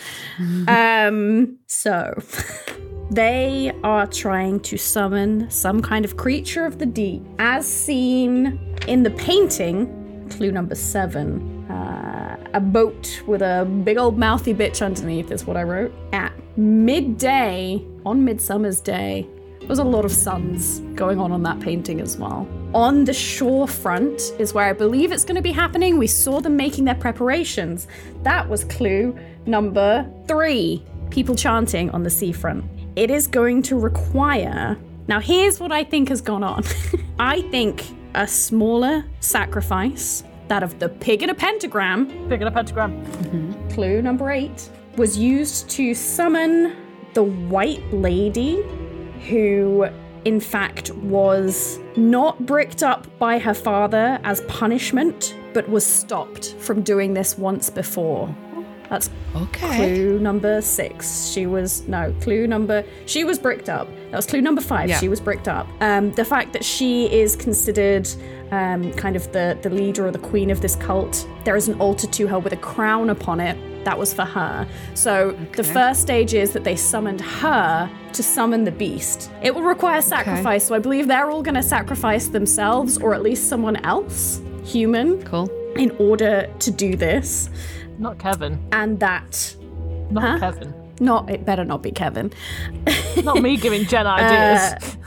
um, 0.70 1.58
so 1.68 2.14
they 3.12 3.74
are 3.84 4.08
trying 4.08 4.62
to 4.62 4.78
summon 4.78 5.50
some 5.52 5.82
kind 5.82 6.06
of 6.06 6.16
creature 6.16 6.66
of 6.66 6.80
the 6.80 6.86
deep, 6.86 7.22
as 7.40 7.68
seen 7.68 8.78
in 8.88 9.04
the 9.04 9.12
painting. 9.12 9.98
Clue 10.32 10.52
number 10.52 10.76
seven. 10.76 11.70
Uh, 11.70 12.38
a 12.54 12.60
boat 12.60 13.22
with 13.28 13.42
a 13.42 13.66
big 13.84 13.98
old 13.98 14.18
mouthy 14.18 14.54
bitch 14.54 14.82
underneath 14.82 15.32
is 15.32 15.46
what 15.46 15.58
I 15.58 15.64
wrote. 15.64 15.94
At 16.14 16.34
midday, 16.58 17.86
on 18.06 18.24
Midsummer's 18.24 18.82
Day, 18.82 19.28
there 19.60 19.70
was 19.70 19.80
a 19.80 19.84
lot 19.84 20.06
of 20.06 20.12
suns 20.12 20.80
going 20.96 21.20
on 21.20 21.32
on 21.32 21.44
that 21.44 21.60
painting 21.60 22.02
as 22.02 22.18
well. 22.18 22.48
On 22.74 23.04
the 23.04 23.14
shore 23.14 23.68
front 23.68 24.34
is 24.40 24.54
where 24.54 24.66
I 24.66 24.74
believe 24.74 25.12
it's 25.12 25.24
going 25.24 25.36
to 25.36 25.42
be 25.42 25.52
happening. 25.52 25.98
We 25.98 26.08
saw 26.08 26.40
them 26.40 26.56
making 26.56 26.86
their 26.86 26.96
preparations. 26.96 27.88
That 28.24 28.48
was 28.50 28.64
clue 28.64 29.18
number 29.46 30.10
three 30.28 30.84
people 31.10 31.36
chanting 31.36 31.90
on 31.92 32.04
the 32.04 32.10
seafront. 32.10 32.66
It 32.96 33.12
is 33.12 33.28
going 33.28 33.62
to 33.64 33.78
require. 33.78 34.78
Now, 35.08 35.20
here's 35.20 35.60
what 35.60 35.72
I 35.72 35.84
think 35.84 36.10
has 36.10 36.22
gone 36.22 36.44
on 36.44 36.64
I 37.20 37.42
think 37.44 37.86
a 38.16 38.28
smaller 38.28 39.06
sacrifice, 39.20 40.24
that 40.48 40.64
of 40.64 40.80
the 40.80 40.90
pig 40.90 41.24
in 41.24 41.30
a 41.30 41.36
pentagram, 41.36 42.08
Picking 42.28 42.48
a 42.48 42.52
pentagram. 42.52 43.04
Mm-hmm. 43.06 43.70
clue 43.70 44.02
number 44.02 44.32
eight, 44.32 44.70
was 44.98 45.18
used 45.18 45.70
to 45.72 45.94
summon 45.94 46.76
the 47.14 47.24
White 47.24 47.84
Lady, 47.94 48.62
who 49.30 49.88
in 50.26 50.40
fact 50.40 50.92
was 50.96 51.80
not 51.96 52.46
bricked 52.46 52.84
up 52.84 53.08
by 53.18 53.40
her 53.40 53.54
father 53.54 54.20
as 54.24 54.42
punishment, 54.42 55.36
but 55.54 55.70
was 55.70 55.86
stopped 55.86 56.54
from 56.60 56.82
doing 56.82 57.14
this 57.14 57.38
once 57.38 57.70
before. 57.70 58.34
That's 58.92 59.10
Okay. 59.36 59.78
clue 59.78 60.20
number 60.20 60.62
six. 60.62 61.30
She 61.32 61.46
was 61.48 61.88
no 61.88 62.14
clue 62.20 62.46
number. 62.46 62.84
She 63.06 63.24
was 63.24 63.40
bricked 63.40 63.70
up. 63.70 63.88
That 64.12 64.18
was 64.18 64.26
clue 64.26 64.42
number 64.42 64.60
five. 64.62 64.90
Yeah. 64.90 65.00
She 65.00 65.08
was 65.08 65.22
bricked 65.22 65.48
up. 65.48 65.66
Um, 65.80 66.12
the 66.12 66.26
fact 66.26 66.52
that 66.54 66.66
she 66.66 67.06
is 67.12 67.38
considered 67.38 68.08
um, 68.52 68.92
kind 68.94 69.16
of 69.16 69.32
the 69.32 69.58
the 69.62 69.70
leader 69.70 70.06
or 70.06 70.12
the 70.12 70.20
queen 70.32 70.52
of 70.52 70.60
this 70.60 70.76
cult. 70.76 71.26
There 71.46 71.56
is 71.56 71.70
an 71.70 71.80
altar 71.80 72.06
to 72.08 72.28
her 72.28 72.38
with 72.38 72.52
a 72.52 72.58
crown 72.58 73.10
upon 73.10 73.40
it. 73.40 73.58
That 73.86 73.98
was 73.98 74.14
for 74.14 74.26
her. 74.26 74.68
So 74.94 75.36
the 75.56 75.64
first 75.64 76.02
stage 76.02 76.34
is 76.34 76.52
that 76.52 76.66
they 76.66 76.76
summoned 76.76 77.22
her 77.22 77.90
to 78.12 78.22
summon 78.24 78.66
the 78.66 78.72
beast. 78.72 79.32
It 79.42 79.56
will 79.56 79.64
require 79.64 80.02
sacrifice. 80.02 80.66
So 80.66 80.76
I 80.76 80.80
believe 80.80 81.08
they're 81.08 81.32
all 81.32 81.42
going 81.42 81.56
to 81.56 81.64
sacrifice 81.64 82.28
themselves 82.28 82.98
or 82.98 83.14
at 83.16 83.22
least 83.24 83.48
someone 83.48 83.78
else, 83.78 84.42
human, 84.66 85.24
Cool. 85.24 85.50
in 85.78 85.92
order 85.98 86.48
to 86.60 86.70
do 86.72 86.96
this. 86.98 87.50
Not 88.02 88.18
Kevin. 88.18 88.60
And 88.72 89.00
that 89.00 89.56
Not 90.10 90.24
Huh? 90.24 90.40
Kevin. 90.40 90.74
not 91.00 91.30
it 91.30 91.46
better 91.46 91.64
not 91.64 91.84
be 91.84 91.92
Kevin. 91.92 92.34
Not 93.24 93.42
me 93.42 93.58
giving 93.58 93.86
Jen 93.86 94.08
ideas. 94.08 94.98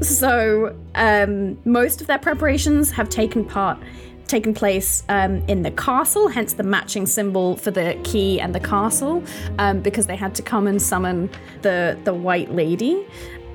So 0.00 0.74
um, 0.94 1.58
most 1.64 2.00
of 2.00 2.06
their 2.06 2.18
preparations 2.18 2.90
have 2.92 3.08
taken 3.08 3.44
part 3.44 3.78
taken 4.26 4.54
place 4.54 5.02
um, 5.10 5.42
in 5.48 5.62
the 5.62 5.70
castle, 5.72 6.28
hence 6.28 6.54
the 6.54 6.62
matching 6.62 7.04
symbol 7.04 7.56
for 7.58 7.70
the 7.70 7.98
key 8.04 8.40
and 8.40 8.54
the 8.54 8.60
castle, 8.60 9.22
um, 9.58 9.80
because 9.80 10.06
they 10.06 10.16
had 10.16 10.34
to 10.34 10.42
come 10.42 10.66
and 10.66 10.80
summon 10.80 11.28
the 11.60 11.98
the 12.04 12.14
White 12.14 12.50
Lady. 12.50 13.06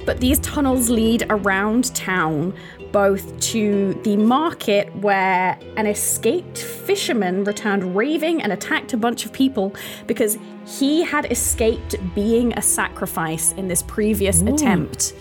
But 0.06 0.20
these 0.20 0.40
tunnels 0.40 0.90
lead 0.90 1.26
around 1.30 1.94
town, 1.96 2.54
both 2.92 3.40
to 3.40 3.94
the 4.04 4.18
market 4.18 4.94
where 4.98 5.58
an 5.78 5.86
escaped 5.86 6.58
fisherman 6.58 7.44
returned 7.44 7.96
raving 7.96 8.42
and 8.42 8.52
attacked 8.52 8.94
a 8.94 8.98
bunch 8.98 9.26
of 9.26 9.34
people 9.34 9.74
because 10.08 10.38
he 10.66 11.04
had 11.04 11.32
escaped 11.32 11.96
being 12.16 12.54
a 12.58 12.62
sacrifice 12.62 13.52
in 13.54 13.68
this 13.68 13.82
previous 13.84 14.42
attempt 14.42 15.14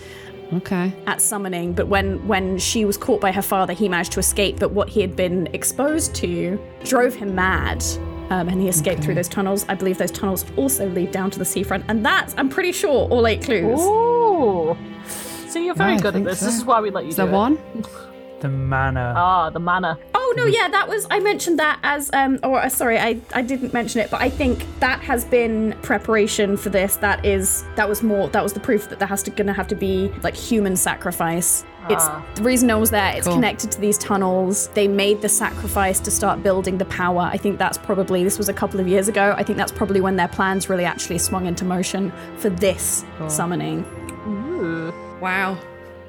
Okay. 0.51 0.91
at 1.05 1.21
summoning, 1.21 1.73
but 1.73 1.87
when 1.87 2.27
when 2.27 2.57
she 2.57 2.83
was 2.83 2.97
caught 2.97 3.21
by 3.21 3.31
her 3.31 3.41
father, 3.43 3.73
he 3.73 3.87
managed 3.87 4.13
to 4.13 4.19
escape. 4.19 4.59
But 4.59 4.71
what 4.71 4.89
he 4.89 4.99
had 5.01 5.15
been 5.15 5.47
exposed 5.53 6.15
to 6.15 6.59
drove 6.85 7.13
him 7.13 7.35
mad, 7.35 7.83
um, 8.31 8.47
and 8.49 8.59
he 8.59 8.67
escaped 8.67 9.03
through 9.03 9.13
those 9.13 9.27
tunnels. 9.29 9.63
I 9.69 9.75
believe 9.75 9.99
those 9.99 10.09
tunnels 10.09 10.45
also 10.57 10.89
lead 10.89 11.11
down 11.11 11.29
to 11.31 11.39
the 11.39 11.45
seafront, 11.45 11.85
and 11.87 12.03
that's 12.03 12.33
I'm 12.35 12.49
pretty 12.49 12.71
sure 12.71 13.07
all 13.09 13.27
eight 13.27 13.43
clues. 13.43 13.79
Ooh. 13.79 14.75
See, 15.49 15.65
you're 15.65 15.75
very 15.75 15.93
I 15.93 15.97
good 15.97 16.07
at 16.07 16.13
think 16.13 16.25
this. 16.27 16.39
so. 16.39 16.45
This 16.45 16.55
is 16.57 16.65
why 16.65 16.79
we 16.79 16.91
let 16.91 17.03
you 17.05 17.09
Is 17.09 17.15
do 17.15 17.23
there 17.23 17.31
it. 17.31 17.35
one? 17.35 17.57
The 18.39 18.47
manor. 18.47 19.13
Ah, 19.17 19.49
the 19.49 19.59
manor. 19.59 19.97
Oh 20.15 20.33
no, 20.37 20.45
yeah, 20.45 20.69
that 20.69 20.87
was 20.87 21.05
I 21.11 21.19
mentioned 21.19 21.59
that 21.59 21.77
as 21.83 22.09
um 22.13 22.39
or 22.43 22.61
uh, 22.61 22.69
sorry, 22.69 22.97
I 22.97 23.19
I 23.33 23.41
didn't 23.41 23.73
mention 23.73 23.99
it, 23.99 24.09
but 24.09 24.21
I 24.21 24.29
think 24.29 24.65
that 24.79 25.01
has 25.01 25.25
been 25.25 25.75
preparation 25.81 26.55
for 26.55 26.69
this. 26.69 26.95
That 26.97 27.25
is 27.25 27.65
that 27.75 27.89
was 27.89 28.01
more 28.01 28.29
that 28.29 28.41
was 28.41 28.53
the 28.53 28.59
proof 28.61 28.87
that 28.89 28.99
there 28.99 29.07
has 29.09 29.23
to 29.23 29.31
gonna 29.31 29.51
have 29.51 29.67
to 29.69 29.75
be 29.75 30.09
like 30.23 30.35
human 30.37 30.77
sacrifice. 30.77 31.65
It's 31.89 32.05
Ah. 32.05 32.23
the 32.35 32.43
reason 32.43 32.67
no 32.67 32.77
one's 32.77 32.91
there. 32.91 33.11
It's 33.17 33.25
Cool. 33.25 33.35
connected 33.35 33.71
to 33.71 33.81
these 33.81 33.97
tunnels. 33.97 34.69
They 34.73 34.87
made 34.87 35.21
the 35.21 35.29
sacrifice 35.29 35.99
to 36.01 36.11
start 36.11 36.41
building 36.43 36.77
the 36.77 36.85
power. 36.85 37.23
I 37.33 37.35
think 37.37 37.57
that's 37.57 37.77
probably 37.77 38.23
this 38.23 38.37
was 38.37 38.47
a 38.47 38.53
couple 38.53 38.79
of 38.79 38.87
years 38.87 39.09
ago. 39.09 39.33
I 39.35 39.43
think 39.43 39.57
that's 39.57 39.71
probably 39.73 39.99
when 39.99 40.15
their 40.15 40.27
plans 40.29 40.69
really 40.69 40.85
actually 40.85 41.17
swung 41.17 41.45
into 41.45 41.65
motion 41.65 42.13
for 42.37 42.49
this 42.49 43.03
summoning. 43.27 43.83
Ooh, 44.27 44.93
Wow. 45.21 45.57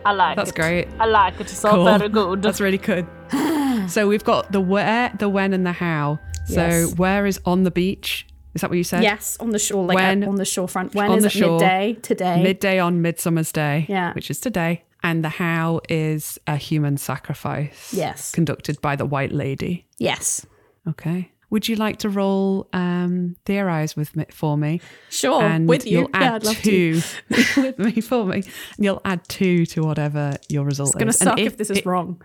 I 0.05 0.13
like 0.13 0.37
That's 0.37 0.51
it. 0.51 0.57
great. 0.57 0.89
I 0.99 1.07
like 1.07 1.35
it. 1.35 1.43
It's 1.43 1.65
all 1.65 1.73
Cool. 1.73 1.85
very 1.99 2.09
good. 2.09 2.43
That's 2.43 2.61
really 2.61 2.79
good. 2.79 3.07
so 3.91 4.09
we've 4.09 4.25
got 4.25 4.51
the 4.53 4.61
where, 4.61 5.13
the 5.19 5.29
when, 5.29 5.53
and 5.53 5.67
the 5.67 5.73
how. 5.73 6.19
So 6.47 6.55
Yes. 6.67 6.95
where 6.97 7.27
is 7.27 7.41
on 7.45 7.65
the 7.65 7.71
beach? 7.71 8.27
Is 8.55 8.63
that 8.63 8.71
what 8.71 8.77
you 8.79 8.85
said? 8.85 9.03
Yes, 9.03 9.37
on 9.39 9.51
the 9.51 9.59
shore, 9.59 9.85
like 9.87 9.95
When- 9.97 10.25
uh, 10.25 10.29
on 10.29 10.37
the 10.37 10.45
shorefront. 10.45 10.95
When 10.95 11.11
on 11.11 11.19
is 11.19 11.25
the 11.25 11.29
it 11.29 11.33
shore. 11.33 11.59
midday 11.61 11.97
today? 12.03 12.43
Midday 12.43 12.79
on 12.79 13.03
Midsummer's 13.03 13.53
Day. 13.53 13.87
Yeah. 13.89 14.13
Which 14.15 14.31
is 14.31 14.41
today. 14.41 14.85
And 15.03 15.25
the 15.25 15.29
how 15.29 15.81
is 15.89 16.39
a 16.47 16.57
human 16.57 16.97
sacrifice. 16.97 17.93
Yes. 17.93 18.33
Conducted 18.33 18.81
by 18.81 18.97
the 18.97 19.07
White 19.07 19.33
Lady. 19.33 19.87
yes. 19.99 20.47
Okay. 20.89 21.31
Would 21.51 21.69
you 21.69 21.77
like 21.77 21.99
to 21.99 22.09
roll 22.09 22.69
um, 22.73 23.37
theorize 23.45 23.97
with 23.97 24.15
me 24.17 24.25
for 24.31 24.57
me? 24.57 24.81
Sure. 25.09 25.43
and 25.43 25.69
with 25.69 25.85
you. 25.87 26.01
you'll 26.01 26.11
Yeah, 26.15 26.23
add 26.23 26.33
I'd 26.35 26.45
love 26.45 26.57
to. 26.63 26.63
two 26.63 27.03
with 27.61 27.79
me 27.79 28.01
for 28.01 28.25
me. 28.25 28.37
And 28.77 28.85
you'll 28.85 29.03
add 29.05 29.29
two 29.29 29.67
to 29.67 29.83
whatever 29.83 30.37
your 30.49 30.65
result 30.65 30.91
It's 30.91 30.97
gonna 30.97 31.11
is. 31.11 31.21
And 31.21 31.29
suck 31.31 31.39
if, 31.39 31.57
this 31.57 31.71
is 31.71 31.79
it- 31.79 31.87
wrong. 31.87 32.23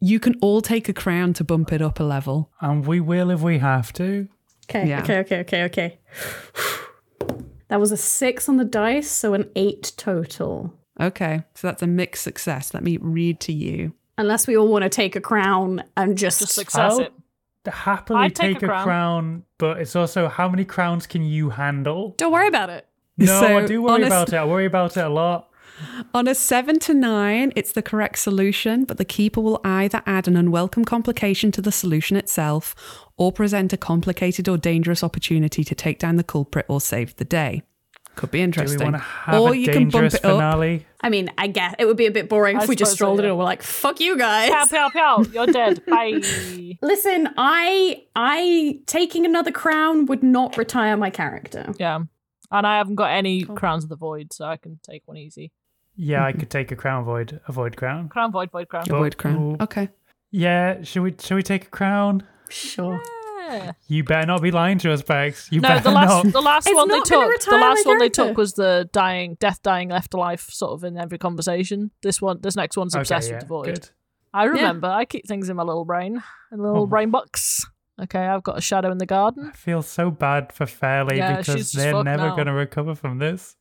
You 0.00 0.18
can 0.18 0.36
all 0.40 0.62
take 0.62 0.88
a 0.88 0.94
crown 0.94 1.34
to 1.34 1.44
bump 1.44 1.72
it 1.72 1.82
up 1.82 2.00
a 2.00 2.02
level. 2.04 2.50
And 2.60 2.86
we 2.86 3.00
will 3.00 3.30
if 3.30 3.40
we 3.42 3.58
have 3.58 3.92
to. 3.94 4.28
Okay, 4.70 4.88
Yeah. 4.88 5.02
okay, 5.02 5.18
okay, 5.18 5.40
okay, 5.40 5.62
okay. 5.64 5.98
That 7.68 7.78
was 7.80 7.92
a 7.92 7.96
six 7.96 8.48
on 8.48 8.56
the 8.56 8.64
dice, 8.64 9.10
so 9.10 9.34
an 9.34 9.48
eight 9.54 9.92
total. 9.96 10.74
Okay, 11.00 11.42
so 11.54 11.66
that's 11.68 11.82
a 11.82 11.86
mixed 11.86 12.22
success. 12.24 12.74
Let 12.74 12.82
me 12.82 12.96
read 12.98 13.40
to 13.40 13.52
you. 13.52 13.92
Unless 14.18 14.46
we 14.46 14.56
all 14.56 14.68
want 14.68 14.82
to 14.82 14.88
take 14.88 15.16
a 15.16 15.20
crown 15.20 15.82
and 15.96 16.16
just, 16.18 16.40
Just 16.40 16.54
success 16.54 16.92
I'll 16.92 17.00
it. 17.00 17.12
Happily 17.66 18.20
I'd 18.20 18.34
take 18.34 18.54
take, 18.54 18.62
a 18.62 18.66
a 18.66 18.68
crown. 18.68 18.84
crown. 18.84 19.42
but 19.58 19.78
it's 19.80 19.94
also 19.94 20.28
how 20.28 20.48
many 20.48 20.64
crowns 20.64 21.06
can 21.06 21.22
you 21.22 21.50
handle? 21.50 22.14
don't 22.16 22.32
worry 22.32 22.48
about 22.48 22.70
it. 22.70 22.86
No, 23.18 23.26
So, 23.40 23.58
I 23.58 23.66
do 23.66 23.82
worry 23.82 23.92
honest- 23.94 24.08
about 24.08 24.28
it. 24.32 24.36
I 24.36 24.44
worry 24.44 24.64
about 24.66 24.96
it 24.96 25.04
a 25.04 25.08
lot. 25.10 25.48
On 26.12 26.28
a 26.28 26.34
seven 26.34 26.78
to 26.80 26.92
nine, 26.94 27.52
it's 27.56 27.72
the 27.72 27.80
correct 27.82 28.18
solution, 28.18 28.84
but 28.84 28.98
the 28.98 29.04
keeper 29.04 29.40
will 29.40 29.60
either 29.64 30.02
add 30.06 30.28
an 30.28 30.36
unwelcome 30.36 30.84
complication 30.84 31.50
to 31.52 31.62
the 31.62 31.72
solution 31.72 32.16
itself 32.18 32.74
or 33.16 33.32
present 33.32 33.72
a 33.72 33.78
complicated 33.78 34.46
or 34.48 34.58
dangerous 34.58 35.02
opportunity 35.02 35.64
to 35.64 35.74
take 35.74 35.98
down 35.98 36.16
the 36.16 36.24
culprit 36.24 36.66
or 36.68 36.80
save 36.82 37.16
the 37.16 37.24
day. 37.24 37.62
Could 38.16 38.30
be 38.30 38.38
Do 38.38 38.40
we 38.40 38.44
interesting. 38.44 38.82
want 38.82 38.96
to 38.96 39.02
have 39.02 39.40
or 39.40 39.52
a 39.52 39.56
you 39.56 39.66
can 39.66 39.84
bump 39.84 39.92
dangerous 39.92 40.14
it 40.14 40.24
up. 40.24 40.82
I 41.00 41.08
mean, 41.08 41.30
I 41.38 41.46
guess 41.46 41.74
it 41.78 41.86
would 41.86 41.96
be 41.96 42.06
a 42.06 42.10
bit 42.10 42.28
boring 42.28 42.58
I 42.58 42.62
if 42.62 42.68
we 42.68 42.76
just 42.76 42.90
suppose 42.90 42.92
so, 42.92 42.94
strolled 42.96 43.18
in 43.20 43.24
yeah. 43.24 43.30
and 43.30 43.38
we're 43.38 43.44
like, 43.44 43.62
"Fuck 43.62 44.00
you 44.00 44.18
guys." 44.18 44.50
Pow, 44.50 44.66
pow, 44.66 44.90
pow. 44.90 45.24
You're 45.32 45.46
dead. 45.46 45.84
Bye. 45.86 46.20
Listen, 46.82 47.28
I, 47.36 48.04
I 48.14 48.80
taking 48.86 49.24
another 49.24 49.52
crown 49.52 50.06
would 50.06 50.22
not 50.22 50.56
retire 50.56 50.96
my 50.96 51.10
character. 51.10 51.72
Yeah. 51.78 52.00
And 52.52 52.66
I 52.66 52.78
haven't 52.78 52.96
got 52.96 53.12
any 53.12 53.44
crowns 53.44 53.84
of 53.84 53.90
the 53.90 53.96
void, 53.96 54.32
so 54.32 54.44
I 54.44 54.56
can 54.56 54.80
take 54.82 55.02
one 55.06 55.16
easy. 55.16 55.52
Yeah, 55.96 56.24
I 56.24 56.32
could 56.32 56.50
take 56.50 56.72
a 56.72 56.76
crown 56.76 57.04
void, 57.04 57.40
a 57.46 57.52
void 57.52 57.76
crown. 57.76 58.08
Crown, 58.08 58.32
void, 58.32 58.50
void, 58.50 58.68
crown. 58.68 58.84
Avoid 58.90 59.16
crown. 59.16 59.56
Okay. 59.60 59.88
Yeah, 60.30 60.82
should 60.82 61.02
we? 61.02 61.14
Should 61.18 61.36
we 61.36 61.42
take 61.42 61.66
a 61.66 61.70
crown? 61.70 62.24
Sure. 62.48 62.94
Yeah. 62.94 63.19
You 63.88 64.04
better 64.04 64.26
not 64.26 64.42
be 64.42 64.50
lying 64.50 64.78
to 64.78 64.92
us, 64.92 65.02
Becs. 65.02 65.50
You 65.50 65.60
No, 65.60 65.68
better 65.70 65.82
the 65.84 65.90
last 65.90 66.24
not. 66.24 66.32
the 66.32 66.40
last 66.40 66.66
It's 66.68 66.76
one 66.76 66.88
they 66.88 66.98
took. 67.00 67.08
The 67.24 67.28
retire 67.28 67.58
my 67.60 67.68
last 67.68 67.86
one 67.86 67.98
they 67.98 68.08
took 68.08 68.36
was 68.36 68.52
the 68.54 68.88
dying, 68.92 69.36
death, 69.40 69.62
dying, 69.62 69.88
left 69.88 70.14
alive, 70.14 70.40
sort 70.40 70.72
of 70.72 70.84
in 70.84 70.96
every 70.98 71.18
conversation. 71.18 71.90
This 72.02 72.20
one, 72.22 72.40
this 72.42 72.56
next 72.56 72.76
one's 72.76 72.94
Okay, 72.94 73.00
obsessed 73.00 73.28
yeah, 73.28 73.34
with 73.36 73.40
the 73.42 73.46
void. 73.48 73.64
good. 73.66 73.90
I 74.32 74.44
remember. 74.44 74.86
I 74.88 75.04
keep 75.04 75.26
things 75.26 75.48
in 75.48 75.56
my 75.56 75.64
little 75.64 75.84
brain, 75.84 76.22
in 76.52 76.58
little 76.58 76.82
Oh. 76.82 76.86
brain 76.86 77.10
box. 77.10 77.66
Okay, 78.00 78.20
I've 78.24 78.42
got 78.44 78.56
a 78.56 78.60
shadow 78.60 78.90
in 78.92 78.98
the 78.98 79.06
garden. 79.06 79.50
I 79.52 79.56
feel 79.56 79.82
so 79.82 80.10
bad 80.10 80.52
for 80.52 80.64
Fairley 80.66 81.18
Yeah, 81.18 81.36
because 81.38 81.72
they're 81.72 82.02
never 82.04 82.28
now. 82.28 82.34
going 82.36 82.46
to 82.46 82.52
recover 82.52 82.94
from 82.94 83.18
this. 83.18 83.56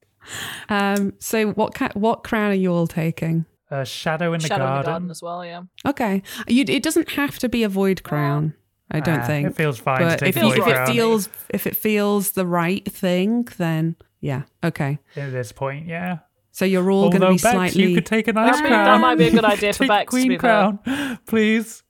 Um, 0.70 1.14
so 1.20 1.52
what 1.52 1.74
ca- 1.74 1.90
what 1.94 2.24
crown 2.24 2.52
are 2.52 2.56
you 2.56 2.72
all 2.74 2.88
taking? 2.88 3.46
A 3.72 3.86
shadow 3.86 4.34
in 4.34 4.42
the 4.42 4.48
shadow 4.48 4.64
in 4.64 4.70
the 4.70 4.74
garden. 4.76 4.92
garden 4.92 5.12
as 5.12 5.22
well. 5.22 5.46
Yeah. 5.46 5.62
Okay. 5.86 6.24
You, 6.48 6.66
it 6.68 6.82
doesn't 6.84 7.10
have 7.12 7.38
to 7.40 7.50
be 7.50 7.64
a 7.64 7.70
void 7.70 8.04
crown. 8.04 8.54
I 8.92 9.00
don't 9.00 9.20
Ah, 9.22 9.28
think. 9.28 9.48
it 9.50 9.56
feels 9.56 9.78
fine 9.80 10.00
but 10.02 10.12
to 10.20 10.26
take 10.26 10.36
if, 10.36 10.44
a 10.44 10.46
you, 10.48 10.56
void 10.56 10.58
if 10.60 10.68
it 10.68 10.88
feels 10.94 11.30
if 11.50 11.68
it 11.68 11.76
feels 11.76 12.32
the 12.32 12.46
right 12.46 12.84
thing, 12.92 13.48
then 13.58 13.96
yeah, 14.22 14.44
okay. 14.64 15.00
at 15.16 15.32
this 15.32 15.52
point. 15.52 15.88
Yeah. 15.88 16.20
So 16.52 16.66
you're 16.66 16.90
all 16.92 17.10
going 17.10 17.22
to 17.22 17.30
be 17.30 17.34
Becs, 17.36 17.52
slightly. 17.54 17.84
you 17.90 17.96
could 17.96 18.06
take 18.06 18.28
a 18.28 18.34
nice 18.34 18.56
That 18.56 18.64
might- 18.64 18.70
crown. 18.70 18.86
that 18.86 19.00
might 19.02 19.16
be 19.18 19.28
a 19.28 19.32
good 19.32 19.46
idea 19.56 19.72
for 19.74 19.80
Take 19.80 19.90
Becs, 19.90 20.00
to 20.02 20.06
Queen 20.08 20.28
be 20.30 20.38
fair. 20.38 20.78
crown, 20.84 21.20
please, 21.28 21.84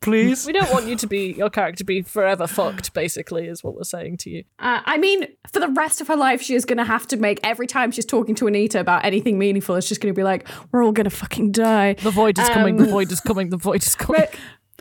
please. 0.00 0.46
We 0.46 0.52
don't 0.52 0.70
want 0.70 0.86
you 0.86 0.94
to 0.96 1.06
be 1.06 1.32
your 1.32 1.50
character 1.50 1.82
be 1.82 2.02
forever 2.02 2.46
fucked. 2.46 2.92
Basically, 2.94 3.46
is 3.48 3.64
what 3.64 3.74
we're 3.74 3.82
saying 3.84 4.18
to 4.18 4.30
you. 4.30 4.44
Uh, 4.58 4.80
I 4.84 4.98
mean, 4.98 5.26
for 5.52 5.58
the 5.60 5.68
rest 5.68 6.00
of 6.00 6.08
her 6.08 6.16
life, 6.16 6.40
she 6.42 6.54
is 6.54 6.64
going 6.64 6.78
to 6.78 6.84
have 6.84 7.06
to 7.08 7.16
make 7.16 7.40
every 7.42 7.66
time 7.66 7.90
she's 7.90 8.06
talking 8.06 8.34
to 8.36 8.46
Anita 8.46 8.78
about 8.78 9.04
anything 9.04 9.38
meaningful, 9.38 9.74
it's 9.74 9.88
just 9.88 10.00
going 10.00 10.14
to 10.14 10.16
be 10.18 10.22
like, 10.24 10.46
"We're 10.70 10.84
all 10.84 10.92
going 10.92 11.04
to 11.04 11.16
fucking 11.16 11.52
die." 11.52 11.94
The 11.94 12.10
void 12.10 12.38
is 12.38 12.48
coming. 12.50 12.76
The 12.76 12.84
Um, 12.84 12.90
void 12.90 13.10
is 13.10 13.20
coming. 13.20 13.48
The 13.50 13.56
void 13.56 13.82
is 13.82 13.94
coming. 13.96 14.22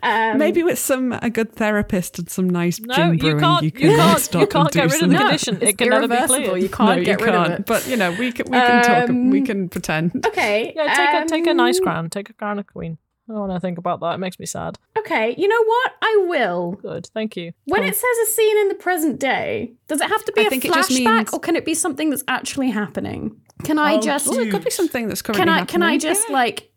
Um, 0.04 0.38
Maybe 0.38 0.62
with 0.62 0.78
some 0.78 1.14
a 1.22 1.30
good 1.30 1.54
therapist 1.54 2.20
and 2.20 2.30
some 2.30 2.50
nice 2.50 2.80
No, 2.80 2.96
gin 2.96 3.14
you 3.14 3.38
can't- 3.40 3.64
you 3.64 3.68
you 3.68 3.72
can 3.72 3.96
can't- 3.98 4.20
stop 4.20 4.42
you 4.42 4.48
can't 4.48 4.66
and 4.66 4.72
do 4.74 4.80
get 4.80 4.84
rid 4.84 4.94
of 4.94 5.00
some- 5.00 5.10
the 5.10 5.14
no, 5.16 5.20
condition. 5.22 5.56
it's 5.56 5.64
It 5.72 5.78
can 5.78 5.90
never 5.90 6.08
be 6.08 6.14
irreversible. 6.16 6.44
cleared. 6.50 6.64
You 6.64 6.70
can't 6.70 6.90
no, 6.90 6.96
you 6.98 7.06
get 7.06 7.22
rid 7.22 7.32
can't. 7.34 7.54
of 7.54 7.60
it. 7.60 7.66
But 7.66 7.88
you 7.88 7.98
know, 7.98 8.12
we 8.12 8.32
can 8.32 8.46
we 8.52 8.58
can 8.58 8.84
talk. 8.84 9.08
We 9.10 9.40
Um, 9.40 9.46
can 9.46 9.70
pretend. 9.70 10.26
Okay. 10.26 10.74
Yeah, 10.76 10.94
take 10.96 11.24
a 11.24 11.26
take 11.28 11.48
a 11.48 11.54
nice 11.54 11.78
um, 11.80 11.84
crown. 11.84 12.10
Take 12.10 12.30
a 12.30 12.34
crown 12.34 12.60
of 12.60 12.68
queen. 12.68 12.98
I 13.28 13.34
don't 13.34 13.40
want 13.48 13.54
to 13.54 13.60
think 13.60 13.80
about 13.80 14.02
that. 14.02 14.14
It 14.16 14.18
makes 14.20 14.38
me 14.38 14.46
sad. 14.46 14.78
Okay, 15.00 15.34
you 15.36 15.48
know 15.48 15.64
what? 15.64 15.94
I 16.02 16.26
will. 16.28 16.74
Good, 16.82 17.08
thank 17.14 17.36
you. 17.36 17.54
When 17.66 17.84
it 17.84 17.96
says 17.96 18.18
a 18.24 18.32
scene 18.32 18.58
in 18.60 18.68
the 18.68 18.76
present 18.76 19.20
day, 19.20 19.74
does 19.88 20.00
it 20.00 20.08
have 20.10 20.24
to 20.26 20.32
be 20.34 20.42
I 20.42 20.44
a 20.46 20.50
think 20.52 20.64
it 20.66 20.74
just 20.74 20.92
flashback, 20.92 21.16
means- 21.18 21.34
or 21.34 21.40
can 21.40 21.56
it 21.56 21.66
be 21.66 21.74
something 21.74 22.12
that's 22.12 22.24
actually 22.28 22.70
happening? 22.70 23.36
Can 23.64 23.80
I 23.80 23.96
Oh, 23.96 24.02
just 24.02 24.28
Well, 24.28 24.40
it 24.42 24.52
could 24.52 24.64
be 24.64 24.70
something 24.70 25.08
that's 25.08 25.24
currently 25.24 25.40
can 25.46 25.50
I 25.50 25.66
can 25.66 25.82
I 25.82 25.94
happening. 25.94 26.00
just 26.02 26.30
like 26.30 26.70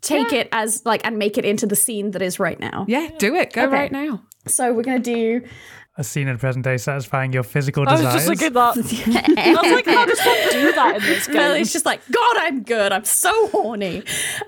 take 0.00 0.32
it 0.32 0.48
as 0.52 0.84
like 0.84 1.00
and 1.04 1.18
make 1.18 1.38
it 1.38 1.44
into 1.44 1.66
the 1.66 1.76
scene 1.76 2.10
that 2.12 2.22
is 2.22 2.38
right 2.38 2.58
now? 2.60 2.84
Yeah, 2.88 3.08
do 3.18 3.34
it. 3.34 3.52
Go 3.52 3.64
Okay. 3.64 3.72
right 3.72 3.92
now. 3.92 4.22
So 4.46 4.72
we're 4.72 4.82
gonna 4.82 4.98
do. 4.98 5.42
A 5.96 6.02
scene 6.02 6.26
in 6.26 6.38
present 6.38 6.64
day 6.64 6.76
satisfying 6.76 7.32
your 7.32 7.44
physical 7.44 7.84
desires. 7.84 8.26
I 8.26 8.28
was 8.30 8.38
desires. 8.40 8.74
just 8.74 8.88
thinking 8.90 9.12
that. 9.34 9.38
I 9.56 9.62
was 9.62 9.72
like, 9.72 9.86
how 9.86 10.04
does 10.06 10.18
one 10.18 10.36
do 10.50 10.72
that 10.72 10.96
in 10.96 11.02
this 11.02 11.26
game? 11.28 11.36
Well, 11.36 11.52
it's 11.54 11.72
just 11.72 11.86
like 11.86 12.00
God, 12.10 12.36
I'm 12.38 12.62
good. 12.64 12.90
I'm 12.90 13.04
so 13.04 13.48
horny. 13.50 14.02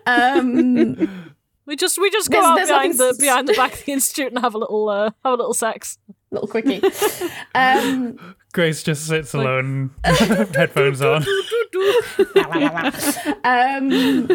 Um, 0.07 1.33
we 1.65 1.77
just 1.77 1.99
we 1.99 2.11
just 2.11 2.31
go 2.31 2.39
There's- 2.41 2.51
out 2.51 2.57
there's 2.57 2.69
behind 2.69 2.95
the 2.95 3.05
nothing 3.05 3.15
s- 3.15 3.19
behind 3.19 3.49
the 3.49 3.53
back 3.55 3.75
of 3.75 3.85
the 3.85 3.93
institute 3.93 4.33
and 4.33 4.39
have 4.41 4.55
a 4.55 4.59
little 4.59 4.89
uh, 4.89 5.05
have 5.25 5.35
a 5.35 5.37
little 5.37 5.55
sex. 5.55 5.99
little 6.33 6.49
quickie. 6.49 6.83
Um, 7.55 8.19
Grace 8.53 8.83
just 8.83 9.07
sits 9.07 9.33
alone, 9.35 9.93
headphones 10.05 11.01
on. 11.03 11.25
um, 13.45 14.29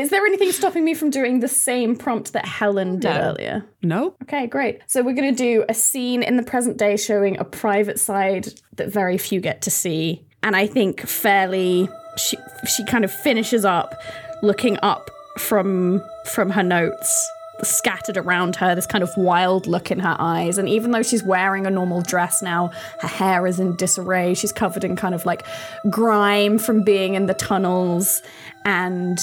is 0.00 0.10
there 0.10 0.24
anything 0.26 0.50
stopping 0.52 0.84
me 0.84 0.94
from 0.94 1.10
doing 1.10 1.40
the 1.40 1.48
same 1.48 1.96
prompt 1.96 2.32
that 2.32 2.44
Helen 2.46 2.98
did 2.98 3.08
No. 3.08 3.20
earlier? 3.20 3.64
No. 3.82 4.14
Okay, 4.22 4.46
great. 4.46 4.80
So 4.86 5.02
we're 5.02 5.14
going 5.14 5.34
to 5.34 5.42
do 5.42 5.64
a 5.68 5.74
scene 5.74 6.22
in 6.22 6.36
the 6.36 6.42
present 6.42 6.76
day 6.76 6.96
showing 6.96 7.38
a 7.38 7.44
private 7.44 7.98
side 8.00 8.48
that 8.76 8.88
very 8.92 9.18
few 9.18 9.40
get 9.40 9.62
to 9.62 9.70
see. 9.70 10.24
And 10.42 10.56
I 10.56 10.66
think 10.66 11.00
Fairley 11.06 11.88
she 12.16 12.36
she 12.66 12.84
kind 12.84 13.04
of 13.04 13.12
finishes 13.12 13.64
up 13.64 13.94
looking 14.42 14.78
up 14.82 15.10
from 15.38 16.02
from 16.26 16.50
her 16.50 16.62
notes 16.62 17.30
scattered 17.62 18.16
around 18.16 18.56
her 18.56 18.74
this 18.74 18.86
kind 18.86 19.04
of 19.04 19.10
wild 19.16 19.66
look 19.66 19.90
in 19.90 19.98
her 20.00 20.16
eyes 20.18 20.56
and 20.58 20.66
even 20.68 20.92
though 20.92 21.02
she's 21.02 21.22
wearing 21.22 21.66
a 21.66 21.70
normal 21.70 22.00
dress 22.00 22.40
now 22.42 22.68
her 23.00 23.08
hair 23.08 23.46
is 23.46 23.60
in 23.60 23.76
disarray 23.76 24.32
she's 24.34 24.50
covered 24.52 24.82
in 24.82 24.96
kind 24.96 25.14
of 25.14 25.26
like 25.26 25.44
grime 25.90 26.58
from 26.58 26.82
being 26.82 27.14
in 27.14 27.26
the 27.26 27.34
tunnels 27.34 28.22
and 28.64 29.18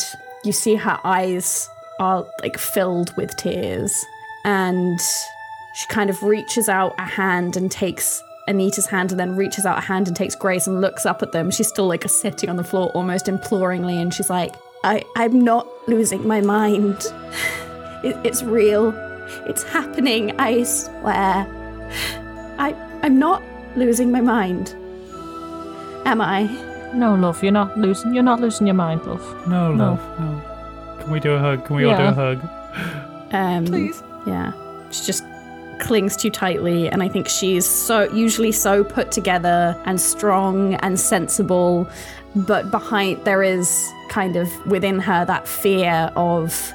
you 0.47 0.53
see 0.53 0.75
her 0.75 0.99
eyes 1.03 1.69
are 1.99 2.25
like 2.41 2.57
filled 2.57 3.15
with 3.17 3.35
tears 3.37 4.05
and 4.45 4.99
she 5.75 5.87
kind 5.87 6.09
of 6.09 6.23
reaches 6.23 6.69
out 6.69 6.95
a 6.97 7.05
hand 7.05 7.57
and 7.57 7.71
takes 7.71 8.23
Anita's 8.47 8.87
hand 8.87 9.11
and 9.11 9.19
then 9.19 9.35
reaches 9.35 9.65
out 9.65 9.77
a 9.77 9.81
hand 9.81 10.07
and 10.07 10.15
takes 10.15 10.33
Grace 10.33 10.67
and 10.67 10.79
looks 10.79 11.05
up 11.05 11.21
at 11.21 11.33
them. 11.33 11.51
She's 11.51 11.67
still 11.67 11.87
like 11.87 12.07
sitting 12.09 12.49
on 12.49 12.55
the 12.55 12.63
floor 12.63 12.89
almost 12.91 13.27
imploringly 13.27 13.99
and 14.01 14.13
she's 14.13 14.29
like, 14.29 14.55
I, 14.83 15.03
I'm 15.15 15.41
not 15.41 15.67
losing 15.87 16.25
my 16.27 16.41
mind. 16.41 17.05
It, 18.03 18.15
it's 18.23 18.43
real. 18.43 18.93
It's 19.47 19.63
happening, 19.63 20.39
I 20.39 20.63
swear. 20.63 21.47
I 22.59 22.75
I'm 23.01 23.17
not 23.17 23.43
losing 23.75 24.11
my 24.11 24.21
mind. 24.21 24.75
Am 26.05 26.21
I? 26.21 26.45
No, 26.97 27.13
love, 27.15 27.43
you're 27.43 27.51
not 27.51 27.77
losing. 27.77 28.13
You're 28.13 28.23
not 28.23 28.39
losing 28.41 28.65
your 28.65 28.73
mind, 28.73 29.05
love. 29.05 29.21
No, 29.47 29.71
No. 29.71 29.85
love, 29.91 30.19
no. 30.19 30.41
Can 31.01 31.11
we 31.11 31.19
do 31.19 31.33
a 31.33 31.39
hug? 31.39 31.65
Can 31.65 31.75
we 31.75 31.85
all 31.85 31.95
do 31.95 32.03
a 32.03 32.11
hug? 32.11 32.39
Um, 33.33 33.65
Please. 33.65 34.01
Yeah. 34.25 34.51
She 34.91 35.05
just 35.05 35.23
clings 35.79 36.17
too 36.17 36.31
tightly, 36.31 36.89
and 36.89 37.03
I 37.03 37.07
think 37.07 37.27
she's 37.27 37.65
so 37.67 38.11
usually 38.11 38.51
so 38.51 38.83
put 38.83 39.11
together 39.11 39.79
and 39.85 40.01
strong 40.01 40.73
and 40.75 40.99
sensible, 40.99 41.87
but 42.35 42.71
behind 42.71 43.23
there 43.25 43.43
is 43.43 43.69
kind 44.09 44.35
of 44.35 44.47
within 44.65 44.99
her 44.99 45.23
that 45.25 45.47
fear 45.47 46.11
of, 46.15 46.73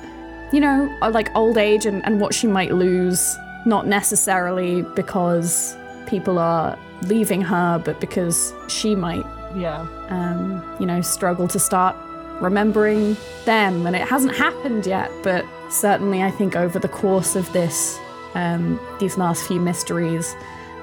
you 0.52 0.60
know, 0.60 0.88
uh, 1.02 1.10
like 1.10 1.34
old 1.34 1.58
age 1.58 1.84
and, 1.84 2.04
and 2.06 2.20
what 2.20 2.32
she 2.32 2.46
might 2.46 2.72
lose, 2.72 3.36
not 3.66 3.86
necessarily 3.88 4.82
because 4.94 5.76
people 6.06 6.38
are 6.38 6.78
leaving 7.08 7.40
her, 7.42 7.82
but 7.84 8.00
because 8.00 8.52
she 8.68 8.94
might 8.94 9.26
Yeah. 9.54 9.86
um, 10.08 10.62
you 10.80 10.86
know, 10.86 11.00
struggle 11.00 11.48
to 11.48 11.58
start 11.58 11.96
remembering 12.40 13.16
them. 13.44 13.86
And 13.86 13.94
it 13.94 14.02
hasn't 14.02 14.34
happened 14.34 14.86
yet, 14.86 15.10
but 15.22 15.44
certainly 15.70 16.22
I 16.22 16.30
think 16.30 16.56
over 16.56 16.78
the 16.78 16.88
course 16.88 17.36
of 17.36 17.52
this, 17.52 17.98
um, 18.34 18.80
these 18.98 19.16
last 19.16 19.46
few 19.46 19.60
mysteries, 19.60 20.34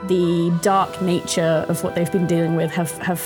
the 0.08 0.58
dark 0.62 1.02
nature 1.02 1.66
of 1.68 1.84
what 1.84 1.96
they've 1.96 2.12
been 2.12 2.28
dealing 2.28 2.56
with 2.56 2.72
have, 2.72 2.92
have 3.00 3.22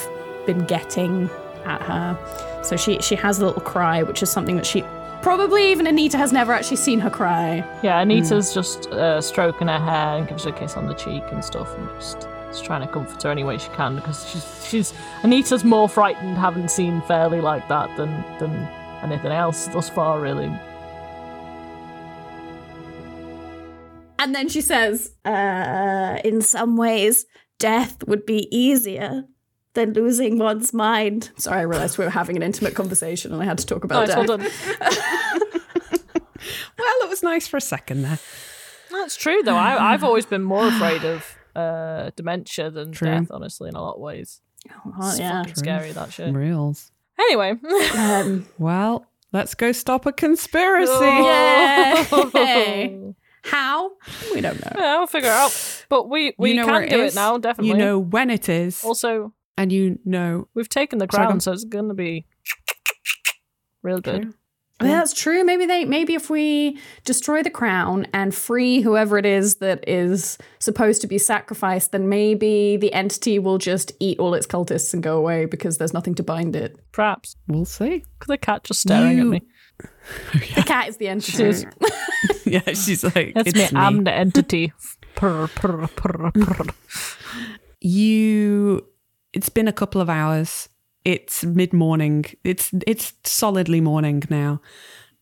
been 0.46 0.66
getting 0.66 1.30
at 1.66 1.82
her. 1.82 2.18
So 2.64 2.76
she, 2.76 3.00
she 3.00 3.16
has 3.16 3.39
a 3.39 3.46
little 3.46 3.62
cry, 3.62 4.04
which 4.04 4.24
is 4.24 4.32
something 4.32 4.56
that 4.56 4.66
she 4.66 4.84
probably 5.22 5.72
even 5.72 5.88
Anita 5.88 6.18
has 6.18 6.34
never 6.34 6.52
actually 6.52 6.78
seen 6.78 7.00
her 7.00 7.10
cry. 7.10 7.66
Yeah, 7.82 8.00
Anita's 8.00 8.54
just 8.54 8.88
uh, 8.88 9.22
stroking 9.22 9.68
her 9.68 9.80
hair 9.80 10.18
and 10.18 10.28
gives 10.28 10.44
her 10.44 10.50
a 10.50 10.54
kiss 10.54 10.76
on 10.76 10.88
the 10.88 10.94
cheek 10.96 11.24
and 11.32 11.46
stuff, 11.46 11.74
and 11.78 11.88
just, 12.00 12.28
just 12.54 12.66
trying 12.66 12.82
to 12.82 12.88
comfort 12.93 13.22
her 13.24 13.30
any 13.32 13.43
way 13.43 13.58
she 13.58 13.70
can 13.70 13.95
because 13.95 14.30
she's 14.30 14.68
she's 14.70 14.93
Anita's 15.24 15.64
more 15.64 15.89
frightened 15.89 16.38
having 16.38 16.68
seen 16.68 17.01
Fairley 17.01 17.41
like 17.41 17.68
that 17.68 17.95
than 17.97 18.12
than 18.39 18.51
anything 19.04 19.32
else 19.32 19.68
thus 19.68 19.89
far, 19.89 20.20
really. 20.22 20.51
And 24.20 24.34
then 24.34 24.47
she 24.47 24.62
says, 24.62 25.12
uh, 25.26 26.20
in 26.24 26.41
some 26.41 26.78
ways, 26.78 27.26
death 27.60 28.08
would 28.08 28.26
be 28.26 28.47
easier 28.56 29.26
than 29.74 29.91
losing 29.93 30.38
one's 30.38 30.72
mind. 30.74 31.32
Sorry, 31.38 31.60
I 31.60 31.64
realized 31.64 31.97
we 31.97 32.06
were 32.06 32.12
having 32.12 32.38
an 32.38 32.43
intimate 32.43 32.74
conversation 32.76 33.34
and 33.34 33.41
I 33.41 33.45
had 33.45 33.58
to 33.58 33.66
talk 33.66 33.84
about 33.84 34.08
Nice, 34.08 34.16
death. 34.16 34.28
well. 34.30 34.39
Well, 36.78 36.95
it 37.04 37.10
was 37.10 37.24
nice 37.24 37.47
for 37.47 37.56
a 37.58 37.62
second 37.62 38.01
there. 38.01 38.20
That's 38.91 39.16
true 39.16 39.41
though. 39.43 39.56
I, 39.56 39.93
I've 39.93 40.04
always 40.04 40.26
been 40.26 40.43
more 40.43 40.68
afraid 40.68 41.06
of 41.06 41.26
uh, 41.56 42.12
dementia 42.16 42.70
than 42.72 42.91
True. 42.91 43.08
death, 43.08 43.28
honestly, 43.32 43.70
in 43.70 43.76
a 43.76 43.82
lot 43.82 43.95
of 43.95 44.01
ways. 44.01 44.41
Oh, 44.86 44.93
It's 45.10 45.20
yeah. 45.20 45.41
fucking 45.41 45.56
scary 45.56 45.91
that 45.91 46.12
shit. 46.14 46.34
Reals. 46.34 46.91
Anyway, 47.20 47.54
Um, 47.95 48.47
Well, 48.58 49.06
let's 49.32 49.54
go 49.56 49.72
stop 49.72 50.06
a 50.06 50.12
conspiracy. 50.12 51.06
yay! 52.34 53.14
How? 53.43 53.91
We 54.34 54.39
don't 54.41 54.60
know. 54.64 54.72
yeah, 54.78 54.97
we'll 54.99 55.08
figure 55.08 55.30
it 55.30 55.34
out. 55.34 55.86
But 55.89 56.10
we 56.10 56.34
we 56.38 56.51
you 56.51 56.56
know 56.56 56.66
can 56.66 56.74
where 56.74 56.84
it 56.84 56.89
do 56.89 57.04
it 57.04 57.14
now, 57.16 57.38
definitely. 57.38 57.72
You 57.72 57.78
know 57.78 57.99
when 57.99 58.30
it 58.30 58.47
is, 58.47 58.84
Also, 58.86 59.34
and 59.58 59.70
you 59.72 59.99
know. 60.06 60.47
we've 60.54 60.70
taken 60.70 60.97
the 60.99 61.08
Sorry, 61.12 61.28
crown, 61.28 61.39
so 61.41 61.51
it's 61.51 61.66
gonna 61.66 61.93
be 61.93 62.26
real 63.82 63.99
good. 63.99 64.22
True. 64.24 64.34
Yeah, 64.90 64.98
that's 65.00 65.14
true. 65.14 65.44
Maybe 65.44 65.66
they 65.66 65.86
maybe 65.86 66.14
if 66.14 66.30
we 66.30 66.80
destroy 67.06 67.44
the 67.44 67.50
crown 67.50 68.08
and 68.14 68.34
free 68.34 68.82
whoever 68.82 69.18
it 69.18 69.26
is 69.26 69.56
that 69.56 69.88
is 69.88 70.38
supposed 70.60 71.02
to 71.02 71.08
be 71.08 71.18
sacrificed, 71.18 71.92
then 71.92 72.10
maybe 72.10 72.78
the 72.78 72.94
entity 72.94 73.40
will 73.40 73.58
just 73.58 73.92
eat 74.00 74.20
all 74.20 74.34
its 74.34 74.48
cultists 74.48 74.94
and 74.94 75.02
go 75.04 75.18
away 75.18 75.46
because 75.46 75.78
there's 75.78 75.94
nothing 75.94 76.16
to 76.16 76.24
bind 76.24 76.56
it. 76.56 76.78
Perhaps. 76.92 77.36
We'll 77.48 77.66
see. 77.66 77.90
Look 77.90 78.22
at 78.22 78.28
the 78.28 78.38
cat 78.38 78.64
just 78.64 78.82
staring 78.82 79.18
You- 79.18 79.34
at 79.34 79.42
me. 79.42 79.42
The 80.56 80.64
cat 80.64 80.90
is 80.90 80.98
the 80.98 81.08
entity. 81.08 81.32
She's- 81.32 81.66
yeah, 82.46 82.62
she's 82.74 83.04
like, 83.04 83.34
That's 83.34 83.50
it's 83.50 83.72
me. 83.72 83.80
me. 83.80 83.86
I'm 83.86 84.04
the 84.04 84.14
entity. 84.14 84.72
Purr, 85.16 85.48
purr, 85.56 85.88
purr, 85.96 86.32
purr. 86.32 86.66
you 87.82 88.86
it's 89.34 89.50
been 89.50 89.68
a 89.68 89.74
couple 89.74 90.02
of 90.02 90.10
hours 90.10 90.70
it's 91.06 91.43
mid-morning 91.43 92.26
it's 92.43 92.72
it's 92.88 93.14
solidly 93.24 93.82
morning 93.82 94.24
now 94.30 94.62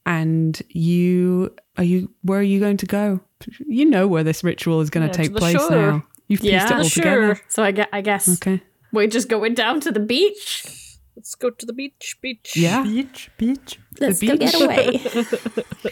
and 0.05 0.61
you 0.69 1.53
are 1.77 1.83
you 1.83 2.11
where 2.23 2.39
are 2.39 2.43
you 2.43 2.59
going 2.59 2.77
to 2.77 2.85
go 2.85 3.19
you 3.67 3.85
know 3.85 4.07
where 4.07 4.23
this 4.23 4.43
ritual 4.43 4.81
is 4.81 4.89
going 4.89 5.05
Yeah, 5.07 5.11
to 5.13 5.17
to 5.17 5.29
take 5.29 5.35
place 5.37 5.55
shore. 5.57 5.69
now 5.71 6.03
you've 6.27 6.41
pieced 6.41 6.65
it 6.67 6.71
all 6.71 6.83
together 6.83 7.41
So 7.47 7.63
I, 7.63 7.71
gue- 7.71 7.85
I 7.91 8.01
guess 8.01 8.29
okay 8.41 8.61
we're 8.93 9.07
just 9.07 9.29
going 9.29 9.53
down 9.53 9.79
to 9.81 9.91
the 9.91 10.01
beach. 10.01 10.65
Let's 11.15 11.33
go 11.35 11.49
to 11.49 11.65
the 11.65 11.71
beach. 11.73 12.17
Beach. 12.21 12.57
yeah 12.57 12.83
Beach, 12.83 13.29
beach. 13.37 13.79
Let's 14.01 14.19
go 14.21 14.35
beach. 14.37 14.51
get 14.51 14.61
away. 14.61 15.01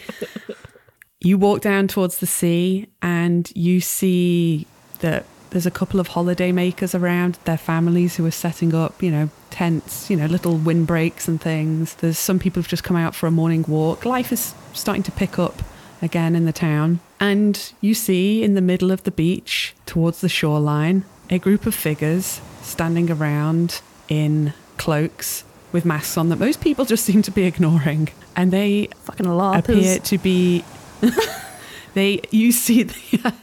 you 1.20 1.38
walk 1.38 1.60
down 1.62 1.88
towards 1.88 2.18
the 2.18 2.26
sea 2.26 2.88
and 3.02 3.50
you 3.54 3.80
see 3.80 4.66
that 5.00 5.24
there's 5.50 5.66
a 5.66 5.70
couple 5.70 6.00
of 6.00 6.08
holiday 6.08 6.52
makers 6.52 6.94
around 6.94 7.38
their 7.44 7.58
families 7.58 8.16
who 8.16 8.24
are 8.26 8.30
setting 8.30 8.74
up 8.74 9.02
you 9.02 9.10
know 9.10 9.28
tents 9.50 10.08
you 10.08 10.16
know 10.16 10.26
little 10.26 10.56
windbreaks 10.56 11.28
and 11.28 11.40
things. 11.40 11.94
There's 11.94 12.18
some 12.18 12.38
people 12.38 12.60
who've 12.60 12.68
just 12.68 12.84
come 12.84 12.96
out 12.96 13.14
for 13.14 13.26
a 13.26 13.30
morning 13.30 13.64
walk. 13.66 14.04
Life 14.04 14.32
is 14.32 14.54
starting 14.72 15.02
to 15.04 15.12
pick 15.12 15.38
up 15.38 15.62
again 16.02 16.34
in 16.34 16.44
the 16.46 16.52
town. 16.52 17.00
And 17.18 17.72
you 17.80 17.94
see 17.94 18.42
in 18.42 18.54
the 18.54 18.62
middle 18.62 18.90
of 18.90 19.02
the 19.02 19.10
beach 19.10 19.74
towards 19.86 20.20
the 20.22 20.28
shoreline 20.28 21.04
a 21.28 21.38
group 21.38 21.66
of 21.66 21.74
figures 21.74 22.40
standing 22.62 23.10
around 23.10 23.80
in 24.08 24.52
cloaks 24.78 25.44
with 25.72 25.84
masks 25.84 26.16
on 26.16 26.28
that 26.30 26.38
most 26.38 26.60
people 26.60 26.84
just 26.84 27.04
seem 27.04 27.22
to 27.22 27.30
be 27.30 27.44
ignoring. 27.44 28.08
And 28.34 28.50
they 28.52 28.88
Fucking 29.04 29.26
larpers. 29.26 29.58
appear 29.58 29.98
to 29.98 30.18
be 30.18 30.64
they 31.94 32.20
you 32.30 32.52
see 32.52 32.84
the, 32.84 33.34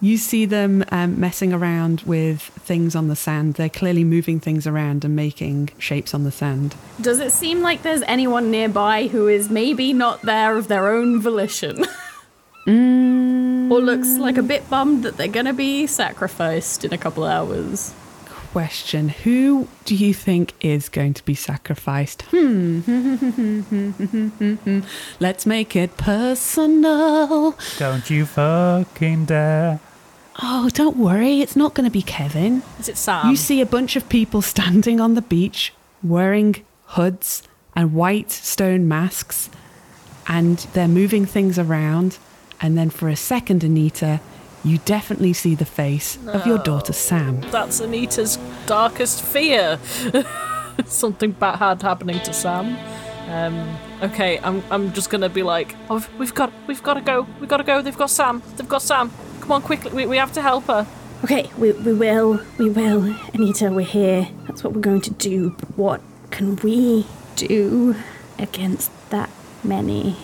you 0.00 0.16
see 0.16 0.44
them 0.44 0.84
um, 0.90 1.18
messing 1.18 1.52
around 1.52 2.00
with 2.02 2.40
things 2.40 2.94
on 2.94 3.08
the 3.08 3.16
sand 3.16 3.54
they're 3.54 3.68
clearly 3.68 4.04
moving 4.04 4.40
things 4.40 4.66
around 4.66 5.04
and 5.04 5.14
making 5.14 5.70
shapes 5.78 6.14
on 6.14 6.24
the 6.24 6.32
sand 6.32 6.74
Does 7.00 7.20
it 7.20 7.32
seem 7.32 7.62
like 7.62 7.82
there's 7.82 8.02
anyone 8.02 8.50
nearby 8.50 9.06
who 9.08 9.28
is 9.28 9.48
maybe 9.50 9.92
not 9.92 10.22
there 10.22 10.56
of 10.56 10.68
their 10.68 10.88
own 10.88 11.20
volition? 11.20 11.84
or 12.66 13.80
looks 13.80 14.16
like 14.18 14.36
a 14.36 14.42
bit 14.42 14.68
bummed 14.68 15.04
that 15.04 15.16
they're 15.16 15.28
gonna 15.28 15.52
be 15.52 15.86
sacrificed 15.86 16.84
in 16.84 16.92
a 16.92 16.98
couple 16.98 17.24
hours? 17.24 17.94
Question 18.56 19.10
who 19.10 19.68
do 19.84 19.94
you 19.94 20.14
think 20.14 20.54
is 20.62 20.88
going 20.88 21.12
to 21.12 21.22
be 21.26 21.34
sacrificed 21.34 22.22
hmm 22.30 22.80
let's 25.20 25.44
make 25.44 25.76
it 25.76 25.94
personal 25.98 27.54
Don't 27.76 28.08
you 28.08 28.24
fucking 28.24 29.26
dare. 29.26 29.78
oh 30.42 30.70
don't 30.70 30.96
worry 30.96 31.42
it's 31.42 31.54
not 31.54 31.74
going 31.74 31.84
to 31.84 31.90
be 31.90 32.00
kevin 32.00 32.62
Is 32.80 32.88
it 32.88 32.96
Sam? 32.96 33.28
You 33.28 33.36
see 33.36 33.60
a 33.60 33.66
bunch 33.66 33.94
of 33.94 34.08
people 34.08 34.40
standing 34.40 35.02
on 35.02 35.16
the 35.16 35.22
beach 35.36 35.74
wearing 36.02 36.64
hoods 36.96 37.42
and 37.74 37.92
white 37.92 38.30
stone 38.30 38.88
masks, 38.88 39.50
and 40.26 40.56
they're 40.72 40.88
moving 40.88 41.26
things 41.26 41.58
around. 41.58 42.16
And 42.62 42.78
then 42.78 42.88
for 42.88 43.10
a 43.10 43.16
second, 43.16 43.62
Anita, 43.62 44.18
you 44.66 44.78
definitely 44.78 45.32
see 45.32 45.54
the 45.54 45.64
face 45.64 46.18
of 46.26 46.46
your 46.46 46.58
daughter 46.58 46.92
Sam. 46.92 47.40
That's 47.52 47.80
Anita's 47.80 48.38
darkest 48.66 49.22
fear. 49.22 49.78
Something 50.86 51.32
bad 51.32 51.80
happening 51.82 52.20
to 52.20 52.32
Sam. 52.32 52.76
Um, 53.28 53.78
okay, 54.02 54.38
I'm 54.40 54.62
I'm 54.70 54.92
just 54.92 55.10
gonna 55.10 55.28
be 55.28 55.42
like, 55.42 55.74
oh, 55.88 56.06
we've 56.18 56.34
got 56.34 56.52
we've 56.66 56.82
got 56.82 56.94
to 56.94 57.00
go, 57.00 57.26
we've 57.40 57.48
got 57.48 57.58
to 57.58 57.64
go. 57.64 57.80
They've 57.80 57.96
got 57.96 58.10
Sam. 58.10 58.42
They've 58.56 58.68
got 58.68 58.82
Sam. 58.82 59.10
Come 59.40 59.52
on, 59.52 59.62
quickly. 59.62 59.92
We, 59.92 60.06
we 60.06 60.16
have 60.16 60.32
to 60.32 60.42
help 60.42 60.64
her. 60.64 60.86
Okay, 61.24 61.50
we, 61.56 61.72
we 61.72 61.94
will, 61.94 62.40
we 62.58 62.68
will. 62.68 63.16
Anita, 63.32 63.70
we're 63.70 63.86
here. 63.86 64.28
That's 64.46 64.62
what 64.62 64.74
we're 64.74 64.80
going 64.80 65.00
to 65.02 65.12
do. 65.12 65.50
But 65.50 65.76
what 65.78 66.00
can 66.30 66.56
we 66.56 67.06
do 67.36 67.96
against 68.38 68.90
that 69.10 69.30
many? 69.64 70.16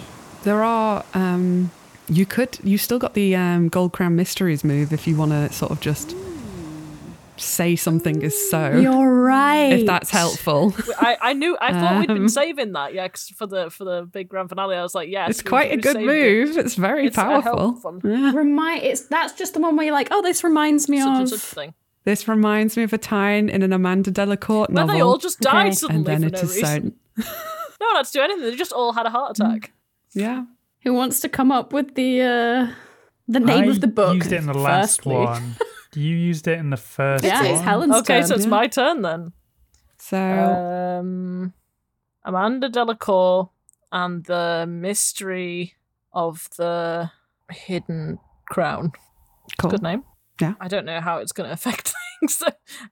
There 0.42 0.62
are, 0.62 1.04
um, 1.14 1.70
you 2.12 2.26
could, 2.26 2.58
you 2.62 2.78
still 2.78 2.98
got 2.98 3.14
the 3.14 3.34
um, 3.36 3.68
Gold 3.68 3.92
Crown 3.92 4.16
Mysteries 4.16 4.64
move 4.64 4.92
if 4.92 5.06
you 5.06 5.16
want 5.16 5.32
to 5.32 5.52
sort 5.52 5.70
of 5.72 5.80
just 5.80 6.14
say 7.36 7.74
something 7.74 8.22
is 8.22 8.50
so. 8.50 8.70
You're 8.72 9.12
right. 9.24 9.72
if 9.72 9.86
that's 9.86 10.10
helpful. 10.10 10.74
I, 11.00 11.16
I 11.20 11.32
knew 11.32 11.56
I 11.60 11.72
thought 11.72 11.98
we'd 12.00 12.06
been 12.08 12.16
Um, 12.18 12.28
saving 12.28 12.72
that, 12.72 12.94
yeah, 12.94 13.08
'cause 13.08 13.32
for 13.36 13.46
the 13.46 13.70
for 13.70 13.84
the 13.84 14.02
big 14.04 14.28
grand 14.28 14.48
finale. 14.48 14.76
I 14.76 14.82
was 14.82 14.94
like, 14.94 15.08
yes, 15.08 15.30
It's 15.30 15.42
quite 15.42 15.72
a 15.72 15.76
good 15.76 15.96
move. 15.96 16.50
It. 16.56 16.66
It's 16.66 16.74
very 16.76 17.06
It's 17.06 17.16
powerful. 17.16 17.80
Yeah. 18.04 18.32
Remind 18.32 18.82
it's 18.84 19.02
that's 19.06 19.32
just 19.32 19.54
the 19.54 19.60
one 19.60 19.76
where 19.76 19.86
you're 19.86 19.94
like, 19.94 20.08
oh, 20.10 20.22
this 20.22 20.44
reminds 20.44 20.88
me 20.88 21.00
Such 21.00 21.08
of. 21.08 21.18
and 21.18 21.28
such 21.28 21.40
thing. 21.40 21.74
This 22.04 22.28
reminds 22.28 22.76
me 22.76 22.82
of 22.84 22.92
a 22.92 22.98
time 22.98 23.48
in 23.48 23.62
an 23.62 23.72
Amanda 23.72 24.10
Delacourt 24.10 24.68
When 24.70 24.74
novel. 24.74 24.94
they 24.94 25.00
all 25.00 25.18
just 25.18 25.40
died 25.40 25.66
Okay. 25.68 25.74
suddenly 25.74 26.12
and 26.12 26.22
then 26.24 26.30
for 26.30 26.36
it 26.36 26.42
no 26.42 26.48
is 26.48 26.56
reason. 26.56 26.94
so. 27.18 27.24
No 27.80 27.86
one 27.88 27.96
had 27.96 28.06
to 28.06 28.12
do 28.12 28.20
anything. 28.20 28.42
They 28.44 28.54
just 28.56 28.72
all 28.72 28.92
had 28.92 29.06
a 29.06 29.10
heart 29.10 29.36
attack. 29.40 29.72
Yeah. 30.12 30.44
Who 30.84 30.92
wants 30.94 31.20
to 31.20 31.28
come 31.28 31.52
up 31.52 31.72
with 31.72 31.94
the 31.94 32.20
uh 32.22 32.72
the 33.28 33.40
name 33.40 33.64
I 33.64 33.66
of 33.66 33.80
the 33.80 33.86
book? 33.86 34.14
You 34.14 34.18
used 34.18 34.32
it 34.32 34.36
in 34.40 34.46
the 34.46 34.54
last 34.58 34.96
firstly? 35.02 35.14
one. 35.16 35.54
You 35.94 36.16
used 36.16 36.48
it 36.48 36.58
in 36.58 36.70
the 36.70 36.78
first 36.78 37.22
Yeah, 37.22 37.42
one. 37.42 37.50
it's 37.50 37.60
Helen's 37.60 37.96
Okay, 37.96 38.20
turn. 38.20 38.26
so 38.26 38.34
it's 38.34 38.44
yeah. 38.44 38.50
my 38.50 38.66
turn 38.66 39.02
then. 39.02 39.32
So 39.98 40.18
Um, 40.18 41.52
Amanda 42.24 42.70
Delacourt 42.70 43.50
and 43.90 44.24
the 44.24 44.64
mystery 44.66 45.74
of 46.14 46.48
the 46.56 47.10
hidden 47.50 48.18
crown. 48.48 48.92
cool. 49.58 49.70
Good 49.70 49.82
name. 49.82 50.02
Yeah. 50.40 50.54
I 50.62 50.68
don't 50.68 50.86
know 50.86 51.02
how 51.02 51.18
it's 51.18 51.32
going 51.32 51.48
to 51.48 51.52
affect 51.52 51.92
things. 52.20 52.42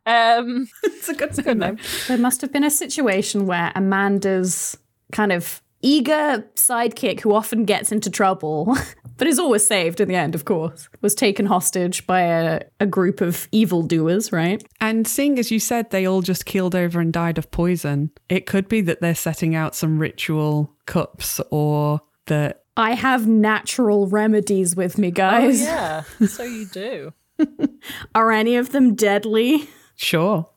um, 0.05 0.69
It's 0.83 1.09
a 1.09 1.15
good, 1.15 1.33
good 1.43 1.59
name. 1.59 1.79
There 2.07 2.19
must 2.19 2.43
have 2.43 2.53
been 2.53 2.65
a 2.65 2.71
situation 2.71 3.47
where 3.47 3.73
Amanda's 3.75 4.77
kind 5.11 5.33
of 5.33 5.63
eager 5.83 6.45
sidekick, 6.55 7.21
who 7.21 7.35
often 7.35 7.65
gets 7.65 7.93
into 7.93 8.11
trouble, 8.11 8.77
but 9.17 9.27
is 9.27 9.39
always 9.39 9.67
saved 9.67 10.01
in 10.01 10.09
the 10.09 10.15
end, 10.15 10.35
of 10.35 10.45
course, 10.45 10.89
was 11.01 11.15
taken 11.15 11.47
hostage 11.47 12.07
by 12.07 12.23
a, 12.23 12.63
a 12.81 12.87
group 12.87 13.21
of 13.21 13.49
evildoers, 13.53 14.33
right? 14.33 14.63
And 14.81 15.07
seeing 15.07 15.39
as 15.39 15.51
you 15.51 15.59
said 15.59 15.91
they 15.91 16.07
all 16.07 16.23
just 16.23 16.47
keeled 16.47 16.75
over 16.75 17.01
and 17.01 17.13
died 17.13 17.39
of 17.39 17.51
poison, 17.51 18.11
it 18.29 18.47
could 18.47 18.69
be 18.69 18.81
that 18.83 19.01
they're 19.01 19.15
setting 19.15 19.55
out 19.55 19.75
some 19.75 19.99
ritual 19.99 20.75
cups 20.87 21.41
or 21.51 22.01
that 22.27 22.65
I 22.77 22.95
have 22.95 23.27
natural 23.27 24.07
remedies 24.07 24.75
with 24.77 24.97
me, 24.97 25.11
guys. 25.11 25.63
oh, 25.63 25.67
guys. 25.67 26.07
yeah. 26.21 26.27
so 26.29 26.43
you 26.45 26.67
do. 26.67 27.13
Are 28.15 28.31
any 28.31 28.57
of 28.57 28.73
them 28.73 28.95
deadly? 28.95 29.69
sure. 29.97 30.49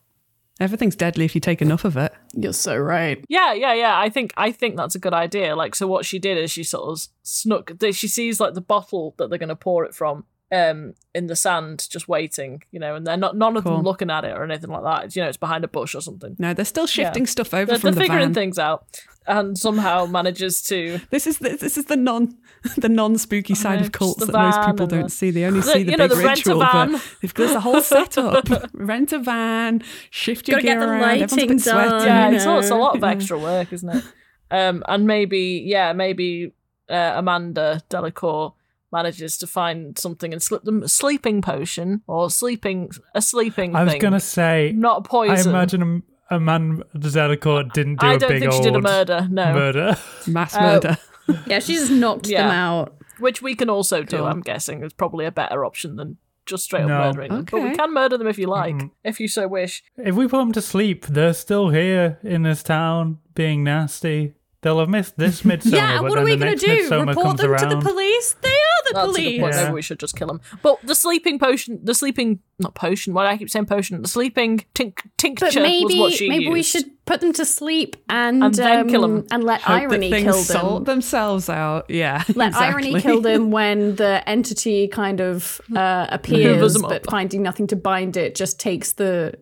Everything's 0.60 0.94
deadly 0.94 1.24
if 1.24 1.34
you 1.34 1.40
take 1.40 1.60
enough 1.60 1.84
of 1.84 1.96
it. 1.96 2.12
You're 2.32 2.52
so 2.52 2.76
right. 2.76 3.24
Yeah, 3.28 3.52
yeah, 3.52 3.74
yeah. 3.74 3.98
I 3.98 4.08
think 4.08 4.32
I 4.36 4.52
think 4.52 4.76
that's 4.76 4.94
a 4.94 5.00
good 5.00 5.12
idea. 5.12 5.56
Like, 5.56 5.74
so 5.74 5.88
what 5.88 6.06
she 6.06 6.18
did 6.18 6.38
is 6.38 6.50
she 6.50 6.62
sort 6.62 6.88
of 6.88 7.08
snuck. 7.22 7.72
She 7.92 8.06
sees 8.06 8.38
like 8.38 8.54
the 8.54 8.60
bottle 8.60 9.14
that 9.18 9.30
they're 9.30 9.38
going 9.38 9.48
to 9.48 9.56
pour 9.56 9.84
it 9.84 9.94
from, 9.94 10.24
um, 10.54 10.94
in 11.14 11.26
the 11.26 11.36
sand, 11.36 11.86
just 11.90 12.08
waiting. 12.08 12.62
You 12.70 12.78
know, 12.80 12.94
and 12.94 13.06
they're 13.06 13.16
not 13.16 13.36
none 13.36 13.56
of 13.56 13.64
Cool. 13.64 13.76
them 13.76 13.84
looking 13.84 14.10
at 14.10 14.24
it 14.24 14.36
or 14.36 14.44
anything 14.44 14.70
like 14.70 14.82
that. 14.84 15.04
It's, 15.06 15.16
you 15.16 15.22
know, 15.22 15.28
it's 15.28 15.36
behind 15.36 15.64
a 15.64 15.68
bush 15.68 15.94
or 15.94 16.00
something. 16.00 16.36
No, 16.38 16.54
they're 16.54 16.64
still 16.64 16.86
shifting 16.86 17.26
stuff 17.26 17.52
over 17.52 17.66
They're, 17.66 17.78
from 17.78 17.88
they're 17.88 17.94
the 17.94 18.00
figuring 18.02 18.26
van. 18.28 18.34
things 18.34 18.58
out, 18.58 18.86
and 19.26 19.58
somehow 19.58 20.06
manages 20.18 20.62
to. 20.62 21.00
This 21.10 21.26
is 21.26 21.38
the, 21.38 21.50
this 21.56 21.76
is 21.76 21.86
the 21.86 21.96
non 21.96 22.36
the 22.76 22.88
non 22.88 23.18
spooky 23.18 23.54
side 23.54 23.80
know, 23.80 23.86
of 23.86 23.92
cults 23.92 24.24
that 24.24 24.32
most 24.32 24.60
people 24.66 24.86
don't 24.86 25.10
see. 25.10 25.30
They 25.30 25.44
only 25.44 25.60
The- 25.60 25.66
see 25.72 25.82
the 25.82 25.90
you 25.92 25.96
know, 25.96 26.08
big 26.08 26.16
the 26.18 26.24
rent 26.24 26.38
a 26.46 26.50
ritual, 26.50 26.60
van. 26.60 26.92
but 26.92 27.02
they've- 27.22 27.34
there's 27.34 27.50
a 27.52 27.60
whole 27.60 27.80
setup. 27.80 28.48
rent 28.72 29.12
a 29.12 29.18
van, 29.18 29.82
shift 30.10 30.48
your 30.48 30.56
Gotta 30.56 30.66
get 30.66 30.72
gear 30.78 30.80
the 30.80 30.86
around. 30.92 31.02
Everyone's 31.02 31.32
a 31.32 31.36
bit 31.36 31.42
lighting 31.42 31.58
sweaty. 31.58 31.88
done. 31.90 32.06
Yeah, 32.06 32.28
you 32.30 32.36
it's, 32.36 32.46
all, 32.46 32.58
it's 32.60 32.70
a 32.70 32.74
lot 32.76 32.96
of 32.96 33.04
extra 33.04 33.38
work, 33.38 33.72
isn't 33.72 33.88
it? 33.88 34.04
Um, 34.50 34.84
and 34.86 35.06
maybe, 35.06 35.62
yeah, 35.66 35.92
maybe 35.94 36.52
uh, 36.88 37.12
Amanda 37.16 37.82
Delacourt 37.88 38.54
manages 38.94 39.36
to 39.38 39.46
find 39.46 39.98
something 39.98 40.32
and 40.32 40.42
slip 40.42 40.62
them 40.64 40.82
a 40.84 40.88
sleeping 40.88 41.42
potion 41.42 42.02
or 42.06 42.30
sleeping 42.30 42.90
a 43.14 43.20
sleeping. 43.20 43.74
I 43.76 43.84
was 43.84 43.92
thing, 43.92 44.00
gonna 44.00 44.20
say, 44.20 44.72
not 44.74 45.04
I 45.04 45.08
poison. 45.08 45.48
I 45.54 45.58
imagine 45.58 45.82
a, 46.30 46.36
a 46.36 46.40
man 46.40 46.82
Zedekor 46.96 47.72
didn't 47.72 48.00
do 48.00 48.06
I 48.06 48.14
a 48.14 48.18
don't 48.18 48.30
big 48.30 48.40
think 48.40 48.52
she 48.54 48.62
did 48.62 48.76
a 48.76 48.80
murder. 48.80 49.28
No, 49.30 49.52
murder. 49.52 49.96
Mass 50.26 50.54
Uh, 50.56 50.60
murder. 50.62 50.98
Yeah, 51.46 51.58
she 51.58 51.72
just 51.74 51.90
knocked 51.90 52.26
Yeah. 52.28 52.42
them 52.48 52.50
out. 52.50 52.96
which 53.18 53.40
we 53.40 53.54
can 53.54 53.70
also 53.70 54.02
do. 54.02 54.16
Cool. 54.18 54.26
I'm 54.26 54.40
guessing 54.42 54.82
is 54.82 54.92
probably 54.92 55.24
a 55.24 55.30
better 55.32 55.64
option 55.64 55.96
than 55.96 56.16
just 56.46 56.64
straight 56.64 56.82
up 56.82 56.88
No. 56.88 56.98
murdering 56.98 57.30
them. 57.32 57.44
But 57.50 57.62
we 57.62 57.74
can 57.74 57.94
murder 57.94 58.18
them 58.18 58.26
if 58.26 58.38
you 58.38 58.48
like, 58.48 58.74
Mhm. 58.74 58.90
if 59.04 59.20
you 59.20 59.28
so 59.28 59.46
wish. 59.48 59.82
If 59.96 60.14
we 60.16 60.26
put 60.28 60.38
them 60.38 60.52
to 60.52 60.60
sleep, 60.60 61.06
they're 61.06 61.32
still 61.32 61.68
here 61.70 62.18
in 62.22 62.42
this 62.42 62.62
town 62.62 63.18
being 63.34 63.62
nasty. 63.64 64.34
They'll 64.64 64.80
have 64.80 64.88
missed 64.88 65.16
this 65.18 65.44
midsummer. 65.50 65.76
yeah, 65.76 66.00
what 66.00 66.18
are 66.18 66.24
we 66.24 66.36
going 66.36 66.56
to 66.58 66.66
do? 66.66 66.88
Report 67.06 67.36
them 67.36 67.50
around. 67.52 67.68
to 67.70 67.76
the 67.76 67.80
police? 67.82 68.34
They 68.42 68.48
are 68.48 68.82
the 68.86 68.90
That's 68.94 69.04
a 69.04 69.12
good 69.12 69.14
police. 69.14 69.40
point. 69.40 69.54
Yeah. 69.54 69.62
Maybe 69.64 69.74
we 69.74 69.82
should 69.82 69.98
just 70.00 70.16
kill 70.16 70.26
them. 70.26 70.40
But 70.62 70.80
the 70.82 70.94
sleeping 70.94 71.38
potion, 71.38 71.78
the 71.84 71.94
sleeping 71.94 72.40
not 72.58 72.74
potion. 72.74 73.14
Why 73.14 73.24
do 73.26 73.34
I 73.34 73.36
keep 73.36 73.50
saying 73.50 73.66
potion? 73.66 74.00
The 74.02 74.08
sleeping 74.08 74.64
tink, 74.74 75.00
tincture 75.18 75.46
But 75.46 75.54
maybe 75.56 75.84
was 75.84 75.98
what 76.00 76.12
she 76.14 76.28
maybe 76.28 76.48
we 76.48 76.62
should 76.62 76.86
put 77.04 77.20
them 77.20 77.32
to 77.34 77.44
sleep 77.44 77.96
and, 78.08 78.42
And 78.42 78.54
then 78.54 78.80
um, 78.80 78.88
kill 78.88 79.04
'em. 79.04 79.26
and 79.30 79.44
let 79.44 79.60
Hope 79.60 79.82
irony 79.82 80.08
that 80.10 80.22
kill 80.22 80.32
them. 80.32 80.42
sort 80.42 80.84
themselves 80.86 81.48
out. 81.50 81.90
Yeah, 81.90 82.22
Let 82.34 82.48
exactly. 82.48 82.66
irony 82.90 83.00
kill 83.02 83.20
them 83.20 83.50
when 83.58 83.96
the 83.96 84.26
entity 84.26 84.88
kind 84.88 85.20
of 85.20 85.60
uh, 85.76 86.06
appears, 86.10 86.78
but 86.80 87.04
finding 87.10 87.42
nothing 87.42 87.66
to 87.66 87.76
bind 87.76 88.16
it, 88.16 88.34
just 88.34 88.58
takes 88.58 88.92
the 88.94 89.34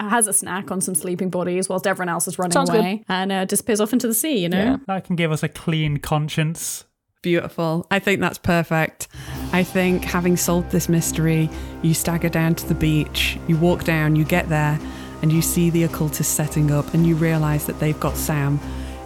has 0.00 0.26
a 0.26 0.32
snack 0.32 0.70
on 0.70 0.80
some 0.80 0.94
sleeping 0.94 1.30
bodies 1.30 1.68
whilst 1.68 1.86
everyone 1.86 2.08
else 2.08 2.26
is 2.28 2.38
running 2.38 2.52
Sounds 2.52 2.70
good. 2.70 2.80
away 2.80 3.04
and 3.08 3.32
uh, 3.32 3.44
disappears 3.44 3.80
off 3.80 3.92
into 3.92 4.06
the 4.06 4.14
sea. 4.14 4.38
You 4.38 4.48
know. 4.48 4.58
Yeah. 4.58 4.76
That 4.86 5.04
can 5.04 5.16
give 5.16 5.32
us 5.32 5.42
a 5.42 5.48
clean 5.48 5.98
conscience. 5.98 6.84
Beautiful. 7.22 7.86
I 7.90 8.00
think 8.00 8.20
that's 8.20 8.36
perfect. 8.36 9.08
I 9.52 9.62
think 9.62 10.04
having 10.04 10.36
solved 10.36 10.70
this 10.70 10.90
mystery, 10.90 11.48
you 11.82 11.94
stagger 11.94 12.28
down 12.28 12.54
to 12.56 12.68
the 12.68 12.74
beach, 12.74 13.38
you 13.48 13.56
walk 13.56 13.84
down, 13.84 14.14
you 14.14 14.24
get 14.24 14.50
there, 14.50 14.78
and 15.22 15.32
you 15.32 15.40
see 15.40 15.70
the 15.70 15.84
occultist 15.84 16.34
setting 16.34 16.70
up, 16.70 16.92
and 16.92 17.06
you 17.06 17.14
realize 17.14 17.64
that 17.64 17.80
they've 17.80 17.98
got 17.98 18.16
Sam, 18.18 18.58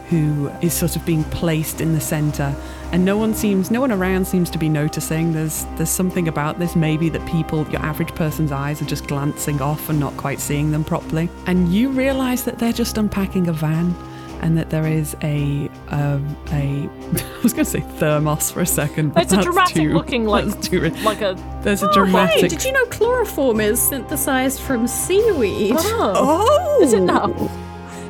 who 0.08 0.48
is 0.62 0.74
sort 0.74 0.96
of 0.96 1.06
being 1.06 1.22
placed 1.24 1.80
in 1.80 1.92
the 1.94 2.00
center. 2.00 2.56
And 2.90 3.04
no 3.04 3.18
one 3.18 3.34
seems, 3.34 3.70
no 3.70 3.80
one 3.80 3.92
around 3.92 4.26
seems 4.26 4.48
to 4.50 4.58
be 4.58 4.68
noticing. 4.68 5.32
There's, 5.32 5.66
there's 5.76 5.90
something 5.90 6.26
about 6.28 6.58
this, 6.58 6.74
maybe 6.74 7.08
that 7.10 7.26
people, 7.28 7.68
your 7.70 7.82
average 7.82 8.14
person's 8.14 8.50
eyes 8.50 8.80
are 8.80 8.86
just 8.86 9.06
glancing 9.06 9.60
off 9.60 9.88
and 9.90 10.00
not 10.00 10.16
quite 10.16 10.40
seeing 10.40 10.70
them 10.70 10.84
properly. 10.84 11.28
And 11.46 11.68
you 11.72 11.90
realize 11.90 12.44
that 12.44 12.58
they're 12.58 12.72
just 12.72 12.96
unpacking 12.96 13.48
a 13.48 13.52
van 13.52 13.94
and 14.40 14.56
that 14.56 14.70
there 14.70 14.86
is 14.86 15.16
a 15.22 15.68
um, 15.88 16.36
a 16.52 16.88
I 16.88 17.40
was 17.42 17.52
going 17.52 17.64
to 17.64 17.70
say 17.70 17.80
thermos 17.98 18.50
for 18.52 18.60
a 18.60 18.66
second. 18.66 19.12
But 19.12 19.24
It's 19.24 19.32
a 19.32 19.42
dramatic 19.42 19.74
too- 19.74 19.94
looking 19.94 20.24
like 20.26 20.60
too, 20.62 20.80
like 21.02 21.20
a 21.20 21.34
there's 21.62 21.82
a 21.82 21.88
Hey, 22.06 22.46
did 22.48 22.64
you 22.64 22.72
know 22.72 22.86
chloroform 22.86 23.60
is 23.60 23.80
synthesized 23.82 24.60
from 24.60 24.86
seaweed? 24.86 25.74
oh. 25.76 26.12
Oh, 26.16 26.82
Is 26.82 26.92
it 26.92 27.00
now? 27.00 27.26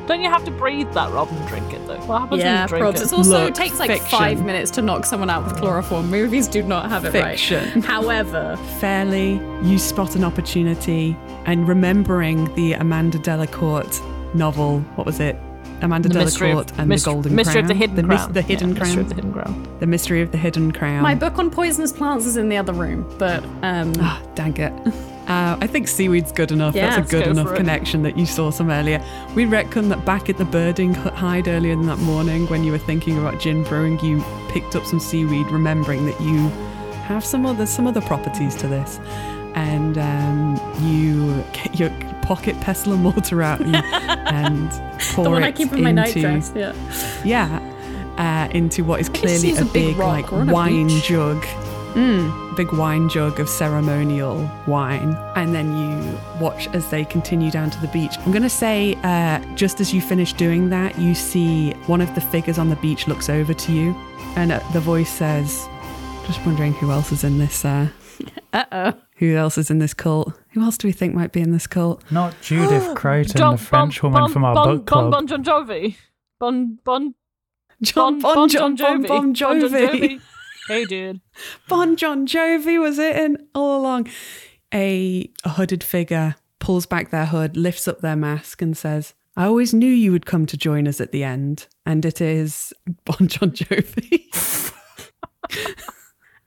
Don't 0.05 0.21
you 0.21 0.29
have 0.29 0.45
to 0.45 0.51
breathe 0.51 0.91
that 0.93 1.11
rather 1.11 1.33
than 1.35 1.47
drink 1.47 1.68
it 1.89 1.99
though? 1.99 2.05
What 2.05 2.19
happens 2.21 2.31
when 2.31 2.39
Yeah, 2.41 2.61
you 2.63 2.67
drink 2.67 2.85
probs. 2.85 2.95
it? 2.95 3.01
It's 3.03 3.13
also 3.13 3.29
Look, 3.31 3.49
it 3.49 3.55
takes 3.55 3.79
like 3.79 3.89
fiction. 3.91 4.09
five 4.09 4.45
minutes 4.45 4.71
to 4.71 4.81
knock 4.81 5.05
someone 5.05 5.29
out 5.29 5.43
with 5.45 5.55
chloroform. 5.57 6.09
Movies 6.09 6.47
do 6.47 6.63
not 6.63 6.89
have 6.89 7.05
it 7.05 7.11
Fiction. 7.11 7.73
right. 7.75 7.83
However, 7.85 8.57
Fairley, 8.79 9.41
you 9.63 9.77
spot 9.77 10.15
an 10.15 10.23
opportunity, 10.23 11.15
and 11.45 11.67
remembering 11.67 12.53
the 12.55 12.73
Amanda 12.73 13.17
Delacourt 13.19 14.01
novel. 14.35 14.79
What 14.95 15.05
was 15.05 15.19
it? 15.19 15.35
Amanda 15.81 16.09
The 16.09 16.15
Delacourt 16.19 16.71
of, 16.71 16.79
and 16.79 16.89
mys- 16.89 17.03
the 17.05 17.11
Golden 17.11 17.35
mystery 17.35 17.53
Crown. 17.53 17.63
of 17.63 17.67
the 17.69 17.73
hidden 17.73 17.95
the, 17.95 18.03
crown. 18.03 18.33
the 18.33 18.41
hidden 18.41 18.69
yeah, 18.71 18.75
crown. 18.79 18.95
Mystery 18.97 19.01
of 19.01 19.09
the 19.09 19.15
hidden 19.15 19.31
crown. 19.33 19.77
the 19.79 19.87
mystery 19.87 20.21
of 20.21 20.31
the 20.31 20.37
hidden 20.37 20.71
crown. 20.73 21.01
my 21.01 21.15
book 21.15 21.37
on 21.39 21.49
poisonous 21.49 21.93
plants 21.93 22.25
is 22.25 22.35
in 22.35 22.49
the 22.49 22.57
other 22.57 22.73
room, 22.73 23.09
but 23.17 23.41
um, 23.63 23.93
Ah, 23.99 24.21
dang 24.35 24.57
it. 24.57 24.73
Uh, 25.29 25.55
I 25.61 25.67
think 25.67 25.87
seaweed's 25.87 26.31
good 26.31 26.51
enough. 26.51 26.73
Yeah, 26.73 26.95
That's 26.95 27.07
a 27.07 27.11
good 27.11 27.25
go 27.25 27.31
enough 27.31 27.55
connection 27.55 28.01
that 28.01 28.17
you 28.17 28.25
saw 28.25 28.49
some 28.49 28.71
earlier. 28.71 28.99
We 29.35 29.45
reckon 29.45 29.89
that 29.89 30.03
back 30.03 30.27
at 30.27 30.37
the 30.39 30.45
birding 30.45 30.95
hide 30.95 31.47
earlier 31.47 31.73
in 31.73 31.85
that 31.85 31.99
morning 31.99 32.47
when 32.47 32.63
you 32.63 32.71
were 32.71 32.79
thinking 32.79 33.19
about 33.19 33.39
gin 33.39 33.63
brewing, 33.63 33.99
you 33.99 34.23
picked 34.49 34.75
up 34.75 34.85
some 34.87 34.99
seaweed, 34.99 35.45
remembering 35.51 36.07
that 36.07 36.19
you 36.19 36.49
have 37.03 37.23
some 37.23 37.45
other 37.45 37.67
some 37.67 37.85
other 37.85 38.01
properties 38.01 38.55
to 38.55 38.67
this. 38.67 38.99
And 39.53 39.97
um, 39.99 40.59
you 40.81 41.43
get 41.53 41.79
your 41.79 41.89
pocket 42.23 42.59
pestle 42.61 42.93
and 42.93 43.03
mortar 43.03 43.43
out 43.43 43.59
and, 43.61 43.75
and 44.33 44.71
pour 45.13 45.25
the 45.25 45.29
one 45.29 45.43
I 45.43 45.49
it 45.49 45.55
keep 45.55 45.71
in 45.73 45.83
my 45.83 45.89
into, 45.89 46.01
nightdress. 46.21 46.55
Yeah. 46.55 46.73
yeah, 47.23 48.47
uh, 48.47 48.51
into 48.51 48.83
what 48.83 48.99
is 48.99 49.09
clearly 49.09 49.55
a 49.57 49.61
a 49.61 49.65
big 49.65 49.73
big, 49.73 49.97
rock. 49.97 50.07
like 50.23 50.31
We're 50.31 50.39
on 50.39 50.49
a 50.49 50.53
wine 50.53 50.87
beach. 50.87 51.03
jug. 51.03 51.45
Mm, 51.99 52.55
big 52.55 52.71
wine 52.71 53.09
jug 53.09 53.41
of 53.41 53.49
ceremonial 53.49 54.49
wine, 54.67 55.17
and 55.35 55.53
then 55.53 55.75
you 55.77 56.17
watch 56.39 56.67
as 56.69 56.89
they 56.89 57.03
continue 57.03 57.51
down 57.51 57.69
to 57.71 57.81
the 57.81 57.89
beach. 57.89 58.15
I'm 58.19 58.31
going 58.31 58.43
to 58.43 58.49
say, 58.49 58.95
uh, 59.03 59.39
just 59.55 59.81
as 59.81 59.93
you 59.93 59.99
finish 59.99 60.31
doing 60.31 60.69
that, 60.69 60.97
you 60.97 61.13
see 61.13 61.71
one 61.87 61.99
of 61.99 62.13
the 62.15 62.21
figures 62.21 62.57
on 62.57 62.69
the 62.69 62.77
beach 62.77 63.07
looks 63.09 63.27
over 63.29 63.53
to 63.53 63.71
you, 63.73 63.93
and 64.37 64.51
uh, 64.53 64.59
the 64.71 64.79
voice 64.79 65.09
says, 65.11 65.67
"Just 66.25 66.45
wondering 66.45 66.71
who 66.73 66.89
else 66.89 67.11
is 67.11 67.23
in 67.25 67.37
this. 67.37 67.65
Uh, 67.65 67.87
Uh 68.51 68.65
oh. 68.71 68.93
who 69.17 69.35
else 69.35 69.57
is 69.57 69.69
in 69.69 69.77
this 69.79 69.93
cult? 69.93 70.33
Who 70.53 70.63
else 70.63 70.77
do 70.77 70.87
we 70.87 70.91
think 70.91 71.13
might 71.13 71.31
be 71.31 71.39
in 71.41 71.51
this 71.51 71.67
cult? 71.67 72.01
Not 72.11 72.33
Judith 72.41 72.93
Creighton, 72.95 73.37
John- 73.37 73.55
the 73.55 73.61
French 73.61 74.01
Bon- 74.01 74.11
woman 74.11 74.23
Bon- 74.25 74.31
from 74.33 74.43
our 74.43 74.55
Bon- 74.55 74.77
book 74.77 74.85
club. 74.87 75.11
Bon 75.11 75.25
Bon 75.25 75.43
Jovi. 75.43 75.95
Bon 76.39 76.77
Bon 76.83 77.13
John 77.83 78.19
Bon 78.19 78.33
Bon 78.35 78.47
John 78.49 78.75
Bon 78.75 79.03
Jovi. 79.03 79.07
Bon 79.07 79.33
Jovi. 79.33 80.21
Hey, 80.69 80.85
dude. 80.85 81.19
Bon 81.67 81.95
John 81.95 82.27
Jovi 82.27 82.79
was 82.79 82.99
it 82.99 83.15
in 83.15 83.47
all 83.55 83.81
along. 83.81 84.07
A, 84.71 85.27
a 85.43 85.49
hooded 85.49 85.83
figure 85.83 86.35
pulls 86.59 86.85
back 86.85 87.09
their 87.09 87.25
hood, 87.25 87.57
lifts 87.57 87.87
up 87.87 88.01
their 88.01 88.15
mask, 88.15 88.61
and 88.61 88.77
says, 88.77 89.15
I 89.35 89.45
always 89.45 89.73
knew 89.73 89.91
you 89.91 90.11
would 90.11 90.27
come 90.27 90.45
to 90.45 90.57
join 90.57 90.87
us 90.87 91.01
at 91.01 91.11
the 91.11 91.23
end. 91.23 91.65
And 91.87 92.05
it 92.05 92.21
is 92.21 92.71
Bon 93.03 93.27
John 93.27 93.49
Jovi. 93.49 94.29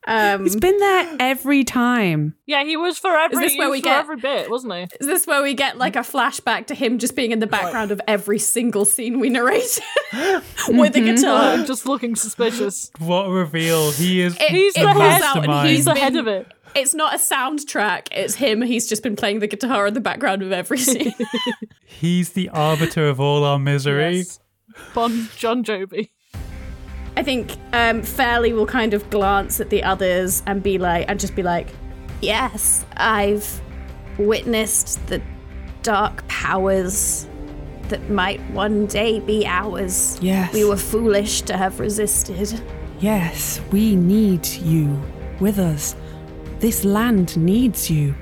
Um, 0.07 0.43
He's 0.43 0.57
been 0.57 0.77
there 0.79 1.17
every 1.21 1.63
time. 1.63 2.35
Yeah, 2.47 2.65
he 2.65 2.77
was 2.77 2.99
for 2.99 3.17
every. 3.17 3.47
this 3.49 3.57
where 3.57 3.71
we 3.71 3.81
for 3.81 3.85
get- 3.85 4.01
every 4.01 4.17
bit, 4.17 4.51
wasn't 4.51 4.75
he? 4.75 4.83
is 5.01 5.07
this 5.07 5.27
where 5.27 5.43
we 5.43 5.55
get 5.55 5.79
like 5.79 5.95
a 5.95 6.01
flashback 6.01 6.67
to 6.69 6.75
him 6.75 6.99
just 6.99 7.15
being 7.15 7.31
in 7.31 7.39
the 7.39 7.47
background 7.47 7.91
of 7.93 8.01
every 8.09 8.39
single 8.41 8.85
scene 8.85 9.21
we 9.21 9.31
narrate 9.31 9.81
with 10.69 10.97
a 10.97 11.01
guitar? 11.01 11.53
I'm 11.53 11.67
just 11.67 11.87
looking 11.87 12.17
suspicious. 12.17 12.91
What 12.99 13.27
a 13.27 13.31
reveal. 13.31 13.93
He 13.93 14.21
is 14.23 14.37
It- 14.41 14.51
He's 14.51 14.75
the 14.75 14.81
head. 14.93 15.23
out 15.23 15.37
and 15.37 15.47
Mastermind. 15.47 15.69
He's 15.69 15.77
he's 15.79 15.85
the 15.85 15.93
been, 15.93 16.03
head 16.03 16.17
of 16.17 16.27
it. 16.27 16.47
It's 16.75 16.95
not 16.95 17.15
a 17.15 17.19
soundtrack. 17.19 18.09
It's 18.13 18.35
him. 18.35 18.63
He's 18.63 18.89
just 18.89 19.03
been 19.03 19.15
playing 19.15 19.39
the 19.41 19.47
guitar 19.47 19.87
in 19.87 19.95
the 19.95 20.01
background 20.01 20.43
of 20.43 20.53
every 20.53 20.79
scene. 20.79 21.13
He's 21.85 22.31
the 22.31 22.49
arbiter 22.49 23.09
of 23.09 23.21
all 23.21 23.45
our 23.45 23.59
misery. 23.59 24.17
Yes. 24.19 24.41
Bon 24.95 25.29
John 25.37 25.63
Jovi. 25.65 26.09
I 27.17 27.23
think 27.23 27.57
um, 27.73 28.03
Fairley 28.03 28.53
will 28.53 28.67
kind 28.67 28.95
of 28.95 29.09
glance 29.11 29.61
at 29.61 29.71
the 29.71 29.83
others 29.83 30.43
and 30.47 30.63
be 30.63 30.79
like, 30.79 31.07
and 31.09 31.21
just 31.21 31.35
be 31.35 31.43
like, 31.43 31.69
"Yes, 32.21 32.85
I've 32.97 33.61
witnessed 34.19 35.07
the 35.09 35.21
dark 35.83 36.27
powers 36.29 37.27
that 37.89 38.09
might 38.09 38.41
one 38.53 38.87
day 38.87 39.21
be 39.21 39.45
ours. 39.47 40.19
Yes. 40.23 40.53
we 40.55 40.65
were 40.65 40.77
foolish 40.77 41.43
to 41.43 41.57
have 41.57 41.79
resisted. 41.79 42.61
Yes, 43.01 43.61
we 43.71 43.97
need 43.97 44.47
you 44.47 45.01
with 45.41 45.59
us. 45.59 45.95
This 46.61 46.85
land 46.85 47.37
needs 47.37 47.91
you. 47.91 48.15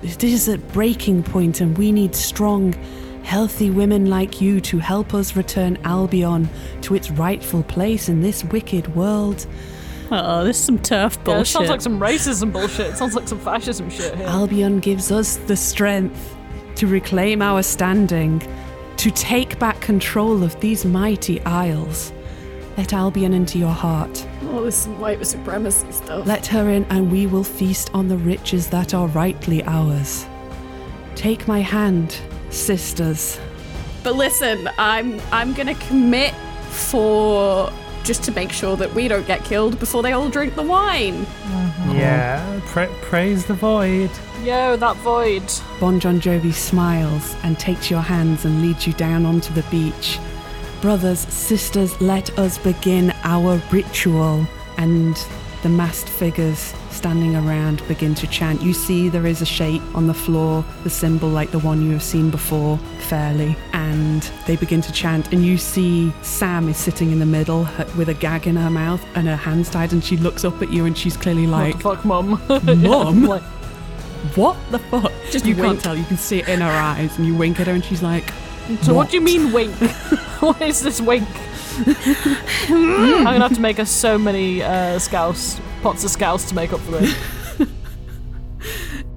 This 0.00 0.22
is 0.22 0.48
a 0.48 0.58
breaking 0.58 1.24
point, 1.24 1.60
and 1.60 1.76
we 1.76 1.90
need 1.90 2.14
strong, 2.14 2.74
healthy 3.28 3.68
women 3.70 4.06
like 4.06 4.40
you 4.40 4.58
to 4.58 4.78
help 4.78 5.12
us 5.12 5.36
return 5.36 5.76
Albion 5.84 6.48
to 6.80 6.94
its 6.94 7.10
rightful 7.10 7.62
place 7.62 8.08
in 8.08 8.22
this 8.22 8.42
wicked 8.42 8.96
world. 8.96 9.46
Oh, 10.10 10.44
this 10.44 10.58
is 10.58 10.64
some 10.64 10.78
turf 10.78 11.18
Yeah, 11.26 11.40
it 11.40 11.44
sounds 11.44 11.68
like 11.68 11.82
some 11.82 12.00
racism 12.00 12.50
bullshit. 12.50 12.86
It 12.86 12.96
sounds 12.96 13.14
like 13.14 13.28
some 13.28 13.38
fascism 13.38 13.90
shit 13.90 14.16
here. 14.16 14.26
Albion 14.26 14.80
gives 14.80 15.12
us 15.12 15.36
the 15.36 15.56
strength 15.56 16.34
to 16.76 16.86
reclaim 16.86 17.42
our 17.42 17.62
standing, 17.62 18.40
to 18.96 19.10
take 19.10 19.58
back 19.58 19.78
control 19.82 20.42
of 20.42 20.58
these 20.60 20.86
mighty 20.86 21.38
isles. 21.42 22.14
Let 22.78 22.94
Albion 22.94 23.34
into 23.34 23.58
your 23.58 23.74
heart. 23.74 24.26
oh, 24.44 24.64
this 24.64 24.76
is 24.76 24.84
some 24.84 24.98
white 24.98 25.26
supremacy 25.26 25.92
stuff. 25.92 26.26
Let 26.26 26.46
her 26.46 26.70
in, 26.70 26.86
and 26.86 27.12
we 27.12 27.26
will 27.26 27.44
feast 27.44 27.90
on 27.92 28.08
the 28.08 28.16
riches 28.16 28.68
that 28.68 28.94
are 28.94 29.08
rightly 29.08 29.62
ours. 29.64 30.24
Take 31.14 31.46
my 31.46 31.60
hand, 31.60 32.18
sisters. 32.50 33.38
But 34.02 34.14
listen, 34.14 34.68
I'm 34.78 35.20
I'm 35.32 35.54
gonna 35.54 35.74
commit 35.74 36.34
for 36.70 37.72
just 38.04 38.22
to 38.24 38.32
make 38.32 38.52
sure 38.52 38.76
that 38.76 38.94
we 38.94 39.06
don't 39.06 39.26
get 39.26 39.44
killed 39.44 39.78
before 39.78 40.02
they 40.02 40.12
all 40.12 40.28
drink 40.30 40.54
the 40.54 40.62
wine. 40.62 41.26
Mm-hmm. 41.26 41.96
Yeah, 41.96 42.60
pra- 42.66 42.94
praise 43.02 43.44
the 43.44 43.54
void. 43.54 44.10
Yo, 44.42 44.76
that 44.76 44.96
void. 44.98 45.42
Bon 45.80 46.00
John 46.00 46.20
Jovi 46.20 46.52
smiles 46.52 47.36
and 47.42 47.58
takes 47.58 47.90
your 47.90 48.00
hands 48.00 48.44
and 48.44 48.62
leads 48.62 48.86
you 48.86 48.92
down 48.94 49.26
onto 49.26 49.52
the 49.52 49.64
beach. 49.64 50.18
Brothers, 50.80 51.18
sisters, 51.18 52.00
let 52.00 52.38
us 52.38 52.56
begin 52.56 53.12
our 53.24 53.60
ritual. 53.70 54.46
And 54.76 55.16
the 55.62 55.68
masked 55.68 56.08
figures 56.08 56.72
standing 56.90 57.34
around 57.34 57.86
begin 57.88 58.14
to 58.16 58.26
chant. 58.28 58.62
You 58.62 58.72
see 58.72 59.08
there 59.08 59.26
is 59.26 59.42
a 59.42 59.46
shape 59.46 59.82
on 59.94 60.06
the 60.06 60.14
floor, 60.14 60.64
the 60.84 60.90
symbol 60.90 61.28
like 61.28 61.50
the 61.50 61.58
one 61.58 61.84
you 61.84 61.92
have 61.92 62.02
seen 62.02 62.30
before, 62.30 62.78
Fairley. 63.08 63.56
And 63.72 64.22
they 64.46 64.56
begin 64.56 64.80
to 64.82 64.92
chant. 64.92 65.32
And 65.32 65.44
you 65.44 65.58
see 65.58 66.12
Sam 66.22 66.68
is 66.68 66.76
sitting 66.76 67.10
in 67.10 67.18
the 67.18 67.26
middle 67.26 67.66
with 67.96 68.08
a 68.08 68.14
gag 68.14 68.46
in 68.46 68.56
her 68.56 68.70
mouth 68.70 69.04
and 69.14 69.26
her 69.26 69.36
hands 69.36 69.68
tied. 69.70 69.92
And 69.92 70.02
she 70.04 70.16
looks 70.16 70.44
up 70.44 70.60
at 70.62 70.70
you 70.72 70.84
and 70.86 70.96
she's 70.96 71.16
clearly 71.16 71.46
like, 71.46 71.82
what 71.84 72.02
the 72.02 72.02
fuck, 72.02 72.04
mum? 72.04 72.82
Mum? 72.82 73.22
Like, 73.28 73.42
What 74.34 74.56
the 74.70 74.78
fuck? 74.78 75.12
Just 75.30 75.44
you 75.44 75.54
wink. 75.54 75.66
can't 75.66 75.80
tell. 75.80 75.96
You 75.96 76.04
can 76.04 76.16
see 76.16 76.40
it 76.40 76.48
in 76.48 76.60
her 76.60 76.70
eyes, 76.70 77.16
and 77.18 77.26
you 77.26 77.36
wink 77.36 77.60
at 77.60 77.66
her, 77.68 77.72
and 77.72 77.84
she's 77.84 78.02
like, 78.02 78.32
so 78.82 78.92
what 78.92 79.10
do 79.10 79.16
you 79.16 79.20
mean 79.20 79.52
wink? 79.52 79.74
what 80.40 80.60
is 80.60 80.80
this 80.82 81.00
wink? 81.00 81.28
I'm 82.68 83.24
gonna 83.24 83.40
have 83.40 83.54
to 83.54 83.60
make 83.60 83.78
us 83.78 83.90
so 83.90 84.18
many 84.18 84.62
uh, 84.62 84.98
scouse 84.98 85.60
pots 85.82 86.04
of 86.04 86.10
scouse 86.10 86.48
to 86.48 86.54
make 86.54 86.72
up 86.72 86.80
for 86.80 86.92
this. 86.92 87.14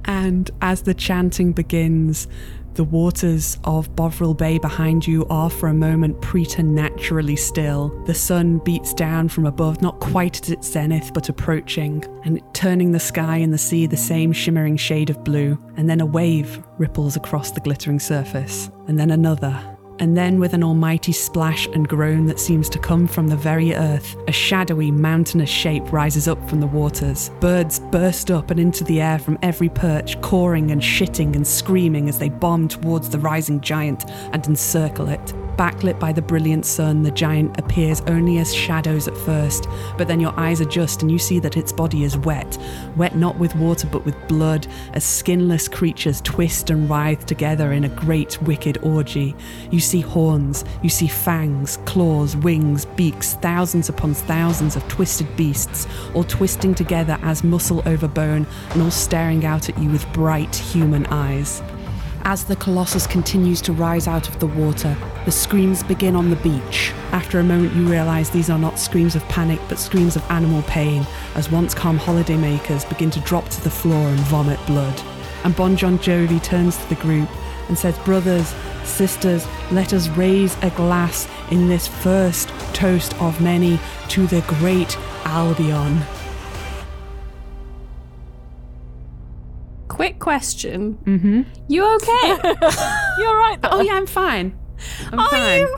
And 0.06 0.52
as 0.62 0.82
the 0.82 0.94
chanting 0.94 1.54
begins, 1.54 2.28
the 2.74 2.84
waters 2.84 3.58
of 3.64 3.96
Bovril 3.96 4.34
Bay 4.34 4.58
behind 4.58 5.06
you 5.06 5.26
are 5.28 5.50
for 5.50 5.68
a 5.68 5.74
moment 5.74 6.22
preternaturally 6.22 7.36
still. 7.36 7.90
The 8.06 8.14
sun 8.14 8.60
beats 8.60 8.94
down 8.94 9.30
from 9.30 9.46
above, 9.46 9.82
not 9.82 10.00
quite 10.00 10.38
at 10.42 10.50
its 10.50 10.70
zenith, 10.70 11.12
but 11.14 11.30
approaching, 11.30 12.04
and 12.24 12.42
turning 12.54 12.92
the 12.92 13.00
sky 13.00 13.38
and 13.38 13.54
the 13.54 13.58
sea 13.58 13.88
the 13.88 13.98
same 13.98 14.32
shimmering 14.32 14.78
shade 14.78 15.10
of 15.10 15.24
blue. 15.24 15.58
And 15.76 15.90
then 15.90 16.02
a 16.02 16.06
wave 16.06 16.64
ripples 16.78 17.16
across 17.16 17.52
the 17.52 17.60
glittering 17.60 18.00
surface, 18.00 18.70
and 18.88 19.00
then 19.00 19.12
another. 19.12 19.78
And 20.02 20.18
then, 20.18 20.40
with 20.40 20.56
an 20.56 20.64
almighty 20.64 21.12
splash 21.12 21.68
and 21.68 21.88
groan 21.88 22.26
that 22.26 22.40
seems 22.40 22.70
to 22.70 22.80
come 22.80 23.06
from 23.06 23.28
the 23.28 23.36
very 23.36 23.76
earth, 23.76 24.18
a 24.28 24.32
shadowy 24.32 24.90
mountainous 24.90 25.48
shape 25.48 25.94
rises 25.94 26.28
up 26.28 26.50
from 26.50 26.60
the 26.60 26.66
waters. 26.66 27.30
Birds 27.40 27.80
burst 27.80 28.32
up 28.32 28.50
and 28.50 28.60
into 28.60 28.84
the 28.84 29.00
air 29.00 29.20
from 29.20 29.38
every 29.44 29.70
perch, 29.70 30.20
cawing 30.22 30.72
and 30.72 30.82
shitting 30.82 31.36
and 31.36 31.46
screaming 31.46 32.10
as 32.10 32.18
they 32.18 32.30
bomb 32.30 32.68
towards 32.68 33.12
the 33.12 33.20
rising 33.20 33.62
giant 33.62 34.10
and 34.34 34.48
encircle 34.48 35.08
it. 35.08 35.34
Backlit 35.58 36.00
by 36.00 36.12
the 36.12 36.22
brilliant 36.24 36.66
sun, 36.66 37.04
the 37.04 37.12
giant 37.12 37.60
appears 37.60 38.02
only 38.08 38.40
as 38.40 38.52
shadows 38.52 39.08
at 39.08 39.16
first, 39.18 39.68
but 39.96 40.08
then 40.08 40.20
your 40.20 40.34
eyes 40.40 40.60
adjust 40.60 41.04
and 41.04 41.12
you 41.12 41.20
see 41.20 41.38
that 41.40 41.58
its 41.58 41.72
body 41.72 42.04
is 42.04 42.18
wet. 42.18 42.58
Wet 42.96 43.16
not 43.16 43.38
with 43.38 43.56
water 43.56 43.86
but 43.86 44.04
with 44.04 44.16
blood, 44.28 44.66
as 44.94 45.04
skinless 45.04 45.68
creatures 45.68 46.22
twist 46.22 46.72
and 46.72 46.90
writhe 46.90 47.28
together 47.28 47.74
in 47.74 47.84
a 47.84 47.90
great 47.90 48.42
wicked 48.42 48.80
orgy. 48.82 49.36
You 49.70 49.80
see 49.92 50.00
horns, 50.00 50.64
you 50.82 50.90
see 50.90 51.08
fangs, 51.08 51.78
claws, 51.86 52.38
wings, 52.38 52.86
beaks, 52.86 53.34
thousands 53.36 53.90
upon 53.90 54.14
thousands 54.14 54.78
of 54.78 54.88
twisted 54.88 55.28
beasts, 55.36 55.86
all 56.14 56.24
twisting 56.24 56.74
together 56.74 57.20
as 57.24 57.44
muscle 57.44 57.84
over 57.86 58.08
bone 58.08 58.48
and 58.70 58.82
all 58.82 58.90
staring 58.90 59.44
out 59.46 59.68
at 59.68 59.78
you 59.78 59.90
with 59.90 60.12
bright 60.14 60.56
human 60.56 61.06
eyes. 61.08 61.62
As 62.24 62.46
the 62.46 62.56
Colossus 62.56 63.06
continues 63.06 63.60
to 63.62 63.74
rise 63.74 64.08
out 64.08 64.30
of 64.30 64.40
the 64.40 64.48
water, 64.48 64.96
the 65.26 65.32
screams 65.32 65.84
begin 65.84 66.16
on 66.16 66.30
the 66.30 66.38
beach. 66.38 66.94
After 67.12 67.40
a 67.40 67.44
moment, 67.44 67.76
you 67.76 67.86
realize 67.90 68.30
these 68.30 68.50
are 68.50 68.60
not 68.60 68.80
screams 68.80 69.18
of 69.18 69.28
panic, 69.28 69.60
but 69.68 69.78
screams 69.80 70.16
of 70.16 70.24
animal 70.32 70.62
pain, 70.64 71.06
as 71.36 71.52
once 71.52 71.74
calm 71.74 72.00
holidaymakers 72.00 72.88
begin 72.88 73.10
to 73.12 73.20
drop 73.22 73.50
to 73.50 73.62
the 73.62 73.70
floor 73.70 74.08
and 74.08 74.20
vomit 74.22 74.64
blood. 74.68 75.02
And 75.44 75.56
Bon 75.56 75.76
Jovi 75.76 76.42
turns 76.42 76.78
to 76.78 76.90
the 76.90 77.02
group 77.02 77.28
and 77.72 77.80
says, 77.80 77.98
Brothers, 78.00 78.54
sisters, 78.84 79.48
let 79.72 79.94
us 79.94 80.10
raise 80.10 80.58
a 80.62 80.70
glass 80.72 81.26
in 81.52 81.70
this 81.70 81.88
first 81.88 82.50
toast 82.74 83.14
of 83.22 83.40
many 83.40 83.80
to 84.10 84.28
the 84.28 84.42
great 84.60 84.98
Albion. 85.24 86.02
Quick 89.88 90.20
question. 90.20 90.98
Mm-hmm. 91.06 91.42
You 91.70 91.96
okay? 91.96 92.28
You're 93.22 93.38
right. 93.38 93.58
Though. 93.62 93.70
Oh, 93.72 93.82
yeah, 93.82 93.94
I'm 93.94 94.06
fine. 94.06 94.60
I'm 95.10 95.20
Are 95.20 95.30
fine. 95.30 95.60
you? 95.62 95.78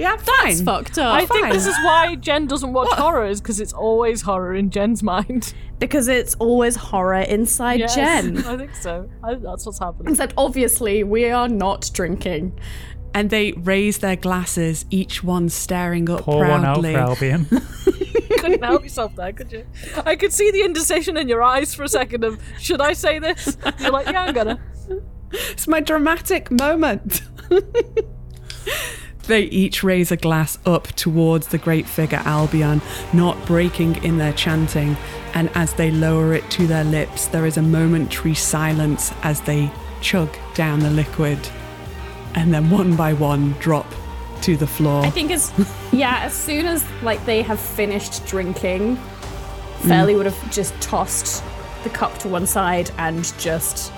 Yeah, 0.00 0.12
I'm 0.12 0.18
fine. 0.18 0.46
That's 0.46 0.60
fucked 0.62 0.98
up. 0.98 1.14
I 1.14 1.26
think 1.26 1.42
fine. 1.42 1.52
this 1.52 1.66
is 1.66 1.76
why 1.84 2.14
Jen 2.14 2.46
doesn't 2.46 2.72
watch 2.72 2.90
horror, 2.92 3.26
is 3.26 3.40
because 3.40 3.60
it's 3.60 3.74
always 3.74 4.22
horror 4.22 4.54
in 4.54 4.70
Jen's 4.70 5.02
mind. 5.02 5.52
because 5.78 6.08
it's 6.08 6.34
always 6.36 6.76
horror 6.76 7.20
inside 7.20 7.80
Yes, 7.80 7.94
Jen. 7.94 8.38
I 8.46 8.56
think 8.56 8.74
so. 8.74 9.10
I, 9.22 9.34
that's 9.34 9.66
what's 9.66 9.78
happening. 9.78 10.12
Except 10.12 10.32
obviously 10.38 11.04
we 11.04 11.26
are 11.30 11.48
not 11.48 11.90
drinking. 11.92 12.58
And 13.12 13.28
they 13.28 13.52
raise 13.52 13.98
their 13.98 14.16
glasses, 14.16 14.86
each 14.88 15.22
one 15.22 15.48
staring 15.48 16.08
up 16.08 16.20
Pour 16.20 16.46
one 16.48 16.64
out 16.64 16.80
proudly. 16.80 16.94
for 16.94 17.00
Albion. 17.00 17.44
couldn't 18.38 18.64
help 18.64 18.82
yourself 18.84 19.14
there, 19.16 19.32
could 19.32 19.52
you? 19.52 19.66
I 20.06 20.16
could 20.16 20.32
see 20.32 20.50
the 20.50 20.62
indecision 20.62 21.16
in 21.16 21.28
your 21.28 21.42
eyes 21.42 21.74
for 21.74 21.82
a 21.82 21.88
second 21.88 22.24
of, 22.24 22.40
should 22.58 22.80
I 22.80 22.94
say 22.94 23.18
this? 23.18 23.58
You're 23.80 23.90
like, 23.90 24.06
yeah, 24.06 24.22
I'm 24.22 24.34
gonna. 24.34 24.60
It's 25.32 25.68
my 25.68 25.80
dramatic 25.80 26.50
moment. 26.50 27.22
they 29.30 29.42
each 29.44 29.82
raise 29.82 30.12
a 30.12 30.16
glass 30.16 30.58
up 30.66 30.88
towards 30.88 31.48
the 31.48 31.58
great 31.58 31.86
figure 31.86 32.20
Albion, 32.24 32.82
not 33.14 33.44
breaking 33.46 34.04
in 34.04 34.18
their 34.18 34.34
chanting. 34.34 34.96
And 35.34 35.48
as 35.54 35.72
they 35.74 35.90
lower 35.90 36.34
it 36.34 36.48
to 36.50 36.66
their 36.66 36.84
lips, 36.84 37.28
there 37.28 37.46
is 37.46 37.56
a 37.56 37.62
momentary 37.62 38.34
silence 38.34 39.12
as 39.22 39.40
they 39.40 39.70
chug 40.02 40.36
down 40.54 40.80
the 40.80 40.90
liquid. 40.90 41.38
And 42.34 42.52
then 42.52 42.70
one 42.70 42.96
by 42.96 43.14
one 43.14 43.52
drop 43.52 43.86
to 44.42 44.56
the 44.56 44.66
floor. 44.66 45.04
I 45.04 45.10
think 45.10 45.30
as 45.30 45.52
yeah, 45.92 46.20
as 46.24 46.34
soon 46.34 46.66
as 46.66 46.84
like 47.02 47.24
they 47.24 47.42
have 47.42 47.60
finished 47.60 48.26
drinking, 48.26 48.96
mm. 48.96 49.88
Fairley 49.88 50.14
would 50.14 50.26
have 50.26 50.52
just 50.52 50.78
tossed 50.80 51.42
the 51.84 51.90
cup 51.90 52.18
to 52.18 52.28
one 52.28 52.46
side 52.46 52.90
and 52.98 53.24
just 53.38 53.92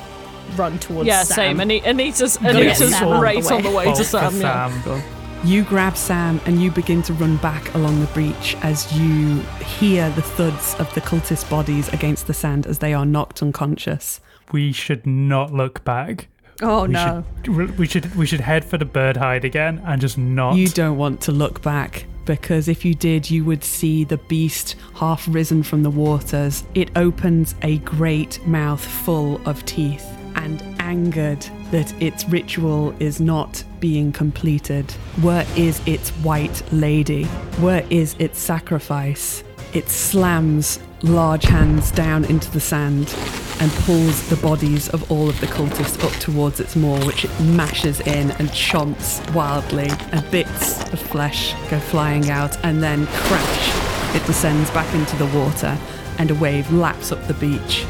run 0.57 0.79
towards 0.79 1.07
Yeah, 1.07 1.23
Sam. 1.23 1.35
same. 1.35 1.61
Ani- 1.61 1.83
Anita's, 1.83 2.37
get 2.37 2.55
Anita's 2.55 2.79
Sam 2.91 2.95
out 2.95 3.03
of 3.03 3.17
the 3.17 3.23
right 3.23 3.53
on 3.53 3.63
the 3.63 3.71
way. 3.71 3.87
way 3.87 3.95
to 3.95 4.05
for 4.05 4.05
Sam. 4.05 4.41
Yeah. 4.41 5.03
You 5.45 5.65
grab 5.65 5.97
Sam 5.97 6.41
and 6.47 6.63
you 6.63 6.71
begin 6.71 7.03
to 7.03 7.13
run 7.15 7.37
back 7.39 7.75
along 7.75 8.01
the 8.01 8.07
breach 8.09 8.57
as 8.63 8.93
you 8.97 9.41
hear 9.79 10.09
the 10.11 10.23
thuds 10.23 10.77
of 10.79 10.93
the 10.95 11.01
cultist 11.01 11.51
bodies 11.51 11.89
against 11.93 12.29
the 12.29 12.35
sand 12.35 12.67
as 12.67 12.79
they 12.79 12.95
are 12.95 13.05
knocked 13.05 13.43
unconscious. 13.43 14.21
We 14.53 14.71
should 14.73 15.05
not 15.05 15.53
look 15.53 15.83
back. 15.85 16.29
Oh 16.61 16.83
We 16.83 16.89
no. 16.93 17.25
should 17.45 17.79
we 17.79 17.87
should 17.89 18.15
we 18.15 18.25
should 18.27 18.41
head 18.41 18.65
for 18.65 18.79
the 18.79 18.85
bird 18.85 19.17
hide 19.17 19.45
again 19.45 19.83
and 19.85 20.01
just 20.01 20.17
not. 20.17 20.55
You 20.55 20.69
don't 20.69 20.97
want 20.97 21.21
to 21.23 21.33
look 21.33 21.61
back. 21.61 22.07
because 22.25 22.69
if 22.69 22.85
you 22.85 22.95
did, 22.95 23.29
you 23.29 23.45
would 23.45 23.65
see 23.65 24.05
the 24.05 24.19
beast 24.19 24.77
half 24.95 25.27
risen 25.29 25.61
from 25.65 25.83
the 25.83 25.91
waters. 25.91 26.63
It 26.77 26.97
opens 26.97 27.57
a 27.63 27.79
great 27.79 28.47
mouth 28.47 28.85
full 28.85 29.41
of 29.45 29.65
teeth 29.67 30.07
and 30.37 30.63
angered 30.81 31.45
that 31.73 31.93
its 32.01 32.29
ritual 32.29 32.95
is 33.01 33.19
not 33.19 33.65
being 33.81 34.13
completed. 34.13 34.89
Where 35.23 35.47
is 35.57 35.81
its 35.87 36.11
white 36.11 36.63
lady? 36.71 37.25
Where 37.65 37.85
is 37.91 38.15
its 38.19 38.39
sacrifice? 38.39 39.43
It 39.73 39.89
slams 39.89 40.79
large 41.03 41.45
hands 41.45 41.91
down 41.91 42.27
into 42.27 42.51
the 42.51 42.61
sand 42.61 43.13
and 43.59 43.71
pulls 43.87 44.29
the 44.29 44.37
bodies 44.37 44.91
of 44.91 45.11
all 45.11 45.31
of 45.31 45.41
the 45.41 45.47
cultists 45.47 46.03
up 46.05 46.13
towards 46.21 46.61
its 46.61 46.77
maw, 46.77 47.05
which 47.07 47.25
it 47.25 47.41
mashes 47.41 48.01
in 48.01 48.31
and 48.33 48.51
chomps 48.51 49.35
wildly, 49.35 49.89
and 50.13 50.31
bits 50.31 50.81
of 50.93 51.01
flesh 51.01 51.55
go 51.71 51.79
flying 51.79 52.29
out, 52.29 52.57
and 52.65 52.83
then 52.83 53.07
crash, 53.07 54.15
it 54.15 54.27
descends 54.27 54.71
back 54.73 54.93
into 54.95 55.17
the 55.17 55.27
water, 55.27 55.79
and 56.19 56.31
a 56.31 56.35
wave 56.35 56.71
laps 56.73 57.13
up 57.13 57.27
the 57.29 57.35
beach. 57.35 57.87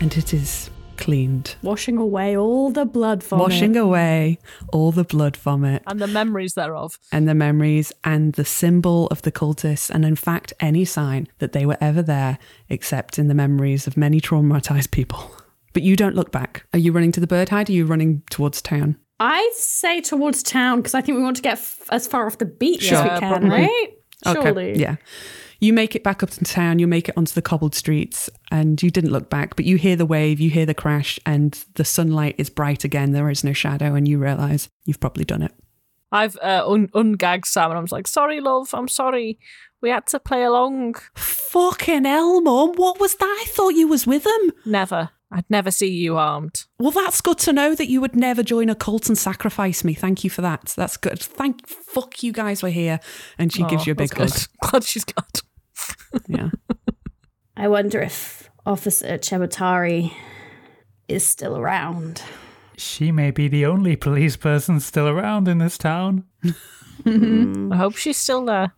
And 0.00 0.16
it 0.16 0.34
is 0.34 0.70
cleaned. 0.96 1.56
Washing 1.62 1.96
away 1.98 2.36
all 2.36 2.70
the 2.70 2.84
blood 2.84 3.22
vomit. 3.22 3.42
Washing 3.42 3.76
away 3.76 4.38
all 4.72 4.92
the 4.92 5.04
blood 5.04 5.36
vomit 5.36 5.82
And 5.86 6.00
the 6.00 6.06
memories 6.06 6.54
thereof. 6.54 6.98
and 7.12 7.28
the 7.28 7.34
memories 7.34 7.92
and 8.04 8.32
the 8.34 8.44
symbol 8.44 9.06
of 9.08 9.22
the 9.22 9.32
cultists, 9.32 9.90
and 9.90 10.04
in 10.04 10.16
fact, 10.16 10.52
any 10.60 10.84
sign 10.84 11.28
that 11.38 11.52
they 11.52 11.66
were 11.66 11.78
ever 11.80 12.02
there, 12.02 12.38
except 12.68 13.18
in 13.18 13.28
the 13.28 13.34
memories 13.34 13.86
of 13.86 13.96
many 13.96 14.20
traumatized 14.20 14.90
people. 14.90 15.30
But 15.72 15.82
you 15.82 15.96
don't 15.96 16.14
look 16.14 16.30
back. 16.30 16.66
Are 16.72 16.78
you 16.78 16.92
running 16.92 17.12
to 17.12 17.20
the 17.20 17.26
bird 17.26 17.48
hide? 17.48 17.68
Or 17.68 17.72
are 17.72 17.76
you 17.76 17.84
running 17.84 18.22
towards 18.30 18.62
town? 18.62 18.96
I 19.20 19.50
say 19.56 20.00
towards 20.00 20.42
town 20.42 20.78
because 20.80 20.94
I 20.94 21.00
think 21.00 21.16
we 21.16 21.22
want 21.24 21.36
to 21.36 21.42
get 21.42 21.54
f- 21.58 21.88
as 21.90 22.06
far 22.06 22.26
off 22.26 22.38
the 22.38 22.44
beach 22.44 22.82
Sure. 22.82 22.98
as 22.98 23.04
we 23.04 23.18
can, 23.18 23.30
probably. 23.32 23.48
right? 23.50 23.88
Surely. 24.26 24.78
Yeah. 24.78 24.96
You 25.60 25.72
make 25.72 25.94
it 25.94 26.02
back 26.02 26.22
up 26.22 26.30
to 26.30 26.44
town, 26.44 26.78
you 26.78 26.86
make 26.86 27.08
it 27.08 27.16
onto 27.16 27.32
the 27.32 27.42
cobbled 27.42 27.74
streets, 27.74 28.28
and 28.50 28.82
you 28.82 28.90
didn't 28.90 29.12
look 29.12 29.30
back, 29.30 29.56
but 29.56 29.64
you 29.64 29.76
hear 29.76 29.96
the 29.96 30.06
wave, 30.06 30.40
you 30.40 30.50
hear 30.50 30.66
the 30.66 30.74
crash, 30.74 31.18
and 31.24 31.58
the 31.74 31.84
sunlight 31.84 32.34
is 32.38 32.50
bright 32.50 32.84
again. 32.84 33.12
There 33.12 33.30
is 33.30 33.44
no 33.44 33.52
shadow, 33.52 33.94
and 33.94 34.06
you 34.06 34.18
realize 34.18 34.68
you've 34.84 35.00
probably 35.00 35.24
done 35.24 35.42
it. 35.42 35.52
I've 36.12 36.36
uh, 36.40 36.64
un- 36.66 36.88
ungagged 36.88 37.44
Sam 37.44 37.70
and 37.70 37.78
I 37.78 37.80
was 37.80 37.90
like, 37.90 38.06
sorry, 38.06 38.40
love, 38.40 38.72
I'm 38.72 38.86
sorry. 38.86 39.38
We 39.80 39.90
had 39.90 40.06
to 40.08 40.20
play 40.20 40.44
along. 40.44 40.94
Fucking 41.16 42.04
hell, 42.04 42.40
Mum. 42.40 42.74
What 42.76 43.00
was 43.00 43.16
that? 43.16 43.24
I 43.42 43.46
thought 43.48 43.74
you 43.74 43.88
was 43.88 44.06
with 44.06 44.24
him. 44.24 44.52
Never. 44.64 45.10
I'd 45.36 45.50
never 45.50 45.72
see 45.72 45.90
you 45.90 46.16
armed. 46.16 46.64
Well, 46.78 46.92
that's 46.92 47.20
good 47.20 47.38
to 47.38 47.52
know 47.52 47.74
that 47.74 47.88
you 47.88 48.00
would 48.00 48.14
never 48.14 48.44
join 48.44 48.68
a 48.70 48.74
cult 48.76 49.08
and 49.08 49.18
sacrifice 49.18 49.82
me. 49.82 49.92
Thank 49.92 50.22
you 50.22 50.30
for 50.30 50.42
that. 50.42 50.72
That's 50.76 50.96
good. 50.96 51.18
Thank 51.20 51.66
fuck 51.66 52.22
you 52.22 52.30
guys 52.32 52.62
were 52.62 52.68
here. 52.70 53.00
And 53.36 53.52
she 53.52 53.64
gives 53.64 53.82
Oh, 53.82 53.86
you 53.86 53.92
a 53.92 53.96
big 53.96 54.10
hug. 54.12 54.28
that's 54.28 54.46
good. 54.46 54.58
Glad 54.70 54.84
she's 54.84 55.04
got. 55.04 55.42
Yeah. 56.28 56.50
I 57.56 57.66
wonder 57.66 58.00
if 58.00 58.48
Officer 58.64 59.18
Chebatari 59.18 60.12
is 61.08 61.26
still 61.26 61.56
around. 61.58 62.22
She 62.76 63.10
may 63.10 63.30
be 63.32 63.48
the 63.48 63.66
only 63.66 63.96
police 63.96 64.36
person 64.36 64.78
still 64.78 65.08
around 65.08 65.48
in 65.48 65.58
this 65.58 65.76
town. 65.78 66.24
I 67.06 67.76
hope 67.76 67.96
she's 67.96 68.16
still 68.18 68.44
there. 68.44 68.72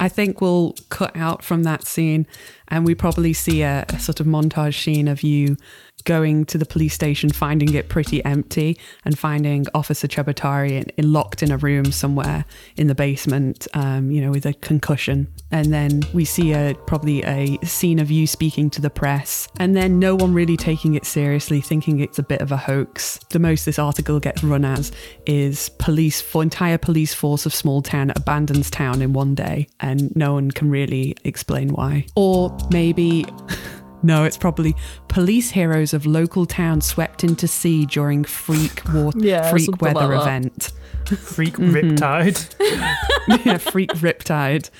I 0.00 0.08
think 0.08 0.40
we'll 0.40 0.74
cut 0.88 1.14
out 1.14 1.44
from 1.44 1.62
that 1.64 1.86
scene 1.86 2.26
and 2.68 2.86
we 2.86 2.94
probably 2.94 3.34
see 3.34 3.60
a, 3.60 3.84
a 3.90 3.98
sort 3.98 4.18
of 4.18 4.26
montage 4.26 4.82
scene 4.82 5.06
of 5.06 5.22
you 5.22 5.58
going 6.00 6.44
to 6.46 6.58
the 6.58 6.66
police 6.66 6.94
station, 6.94 7.30
finding 7.30 7.74
it 7.74 7.88
pretty 7.88 8.24
empty, 8.24 8.78
and 9.04 9.18
finding 9.18 9.66
Officer 9.74 10.08
Chebatari 10.08 10.72
in, 10.72 10.90
in, 10.96 11.12
locked 11.12 11.42
in 11.42 11.50
a 11.50 11.56
room 11.56 11.92
somewhere 11.92 12.44
in 12.76 12.86
the 12.86 12.94
basement, 12.94 13.66
um, 13.74 14.10
you 14.10 14.20
know, 14.20 14.30
with 14.30 14.46
a 14.46 14.54
concussion. 14.54 15.32
And 15.50 15.72
then 15.72 16.02
we 16.12 16.24
see 16.24 16.52
a 16.52 16.74
probably 16.86 17.22
a 17.24 17.58
scene 17.64 17.98
of 17.98 18.10
you 18.10 18.26
speaking 18.26 18.70
to 18.70 18.80
the 18.80 18.90
press, 18.90 19.48
and 19.58 19.76
then 19.76 19.98
no 19.98 20.14
one 20.14 20.34
really 20.34 20.56
taking 20.56 20.94
it 20.94 21.04
seriously, 21.04 21.60
thinking 21.60 22.00
it's 22.00 22.18
a 22.18 22.22
bit 22.22 22.40
of 22.40 22.52
a 22.52 22.56
hoax. 22.56 23.18
The 23.30 23.38
most 23.38 23.64
this 23.64 23.78
article 23.78 24.20
gets 24.20 24.42
run 24.42 24.64
as 24.64 24.92
is 25.26 25.68
police 25.78 26.20
for 26.20 26.42
entire 26.42 26.78
police 26.78 27.14
force 27.14 27.46
of 27.46 27.54
small 27.54 27.82
town 27.82 28.12
abandons 28.16 28.70
town 28.70 29.02
in 29.02 29.12
one 29.12 29.34
day, 29.34 29.66
and 29.80 30.14
no 30.16 30.34
one 30.34 30.50
can 30.50 30.70
really 30.70 31.16
explain 31.24 31.70
why. 31.70 32.06
Or 32.16 32.56
maybe. 32.70 33.26
No, 34.02 34.24
it's 34.24 34.36
probably 34.38 34.74
police 35.08 35.50
heroes 35.50 35.92
of 35.92 36.06
local 36.06 36.46
town 36.46 36.80
swept 36.80 37.22
into 37.24 37.46
sea 37.46 37.86
during 37.86 38.24
freak 38.24 38.82
war 38.92 39.12
Yeah, 39.16 39.50
freak 39.50 39.80
weather 39.82 40.06
like 40.08 40.22
event. 40.22 40.72
Freak 41.18 41.54
Mm-hmm. 41.54 41.74
Riptide. 41.74 42.54
yeah, 43.46 43.58
freak 43.58 43.90
riptide. 43.94 44.70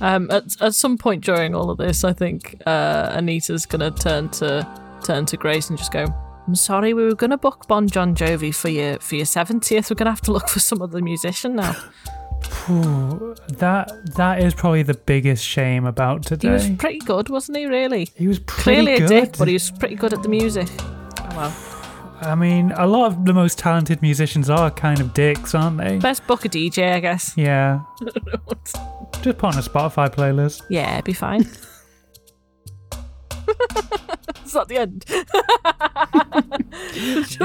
Um, 0.00 0.30
at, 0.30 0.60
at 0.60 0.74
some 0.74 0.98
point 0.98 1.24
during 1.24 1.54
all 1.54 1.70
of 1.70 1.78
this, 1.78 2.04
I 2.04 2.12
think 2.12 2.60
uh, 2.66 3.12
Anita's 3.14 3.64
gonna 3.66 3.90
turn 3.90 4.28
to 4.30 4.66
turn 5.04 5.26
to 5.26 5.36
Grace 5.36 5.68
and 5.70 5.78
just 5.78 5.92
go. 5.92 6.04
I'm 6.46 6.54
sorry, 6.54 6.94
we 6.94 7.04
were 7.04 7.14
gonna 7.14 7.38
book 7.38 7.66
Bon 7.68 7.86
John 7.88 8.14
Jovi 8.14 8.54
for 8.54 8.68
your 8.68 8.98
for 8.98 9.16
your 9.16 9.24
seventieth. 9.26 9.90
We're 9.90 9.94
gonna 9.96 10.10
have 10.10 10.20
to 10.22 10.32
look 10.32 10.48
for 10.48 10.60
some 10.60 10.82
other 10.82 11.00
musician 11.00 11.56
now. 11.56 11.74
Ooh, 12.70 13.34
that 13.48 13.90
that 14.16 14.42
is 14.42 14.52
probably 14.54 14.82
the 14.82 14.94
biggest 14.94 15.44
shame 15.44 15.86
about 15.86 16.22
today. 16.24 16.48
He 16.48 16.52
was 16.52 16.68
pretty 16.70 16.98
good, 16.98 17.28
wasn't 17.30 17.58
he? 17.58 17.66
Really, 17.66 18.08
He 18.14 18.28
was 18.28 18.38
pretty 18.40 18.84
clearly 18.84 18.98
good. 18.98 19.10
a 19.10 19.20
dick, 19.26 19.38
but 19.38 19.48
he 19.48 19.54
was 19.54 19.70
pretty 19.70 19.94
good 19.94 20.12
at 20.12 20.22
the 20.22 20.28
music. 20.28 20.68
Oh 20.80 21.28
well, 21.34 21.54
I 22.20 22.34
mean, 22.34 22.72
a 22.76 22.86
lot 22.86 23.06
of 23.06 23.24
the 23.24 23.32
most 23.32 23.58
talented 23.58 24.02
musicians 24.02 24.50
are 24.50 24.70
kind 24.70 25.00
of 25.00 25.14
dicks, 25.14 25.54
aren't 25.54 25.78
they? 25.78 25.98
best 25.98 26.26
book 26.26 26.44
a 26.44 26.48
DJ, 26.48 26.92
I 26.92 27.00
guess. 27.00 27.32
yeah. 27.38 27.80
Just 29.22 29.38
put 29.38 29.44
on 29.44 29.54
a 29.58 29.62
Spotify 29.62 30.08
playlist. 30.14 30.62
Yeah, 30.68 30.92
it'd 30.94 31.04
be 31.06 31.12
fine. 31.14 31.46
Is 34.44 34.54
not 34.54 34.68
the 34.68 34.76
end? 34.76 35.04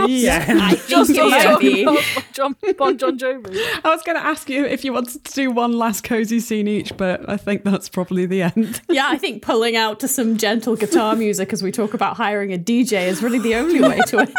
Yeah. 0.07 0.45
I 0.61 0.75
Just 0.88 1.11
think 1.11 1.19
it 1.19 1.29
might 1.29 1.43
talking 1.43 1.86
be. 1.86 1.99
John, 2.34 2.55
Bon 2.77 2.97
John 2.97 3.17
Jovi. 3.17 3.57
I 3.84 3.89
was 3.89 4.01
going 4.03 4.17
to 4.17 4.25
ask 4.25 4.49
you 4.49 4.65
if 4.65 4.84
you 4.84 4.93
wanted 4.93 5.23
to 5.23 5.34
do 5.34 5.51
one 5.51 5.73
last 5.73 6.03
cozy 6.03 6.39
scene 6.39 6.67
each, 6.67 6.95
but 6.97 7.27
I 7.29 7.38
think 7.38 7.63
that's 7.63 7.89
probably 7.89 8.25
the 8.25 8.43
end. 8.43 8.81
Yeah, 8.89 9.07
I 9.09 9.17
think 9.17 9.41
pulling 9.41 9.75
out 9.75 9.99
to 10.01 10.07
some 10.07 10.38
gentle 10.38 10.75
guitar 10.75 11.15
music 11.15 11.51
as 11.51 11.63
we 11.63 11.71
talk 11.71 11.93
about 11.93 12.15
hiring 12.15 12.53
a 12.53 12.57
DJ 12.57 13.07
is 13.07 13.23
really 13.23 13.39
the 13.39 13.55
only 13.55 13.81
way 13.81 13.99
to 14.07 14.19
end. 14.19 14.34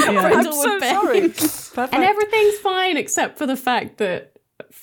Yeah. 0.00 0.20
I'm 0.34 0.52
so 0.52 0.78
sorry. 0.78 1.32
And 1.92 2.04
everything's 2.04 2.58
fine 2.58 2.96
except 2.96 3.38
for 3.38 3.46
the 3.46 3.56
fact 3.56 3.98
that 3.98 4.35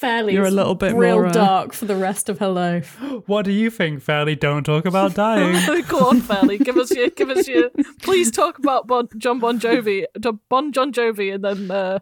Fairley 0.04 0.34
You're 0.34 0.46
a 0.46 0.52
little 0.52 0.76
bit 0.76 0.94
real 0.96 1.16
more, 1.16 1.28
uh, 1.28 1.32
dark 1.32 1.72
for 1.72 1.86
the 1.86 1.96
rest 1.96 2.28
of 2.28 2.40
her 2.40 2.50
life. 2.50 3.00
What 3.26 3.46
do 3.46 3.52
you 3.52 3.70
think, 3.70 4.02
Fairley? 4.02 4.36
Don't 4.36 4.66
talk 4.66 4.86
about 4.86 5.14
dying. 5.26 5.56
Go 5.88 6.10
on, 6.10 6.20
Fairley. 6.20 6.58
Give 6.58 6.76
us 6.76 6.92
your, 6.92 7.08
give 7.10 7.30
us 7.30 7.48
your. 7.48 7.70
Please 8.02 8.30
talk 8.30 8.60
about 8.60 8.86
bon, 8.86 9.08
John 9.18 9.40
Bon 9.40 9.58
Jovi, 9.58 10.04
Jo- 10.20 10.40
Bon 10.50 10.74
John 10.74 10.92
Jovi, 10.92 11.34
and 11.34 11.42
then 11.42 11.72
uh, 11.72 12.00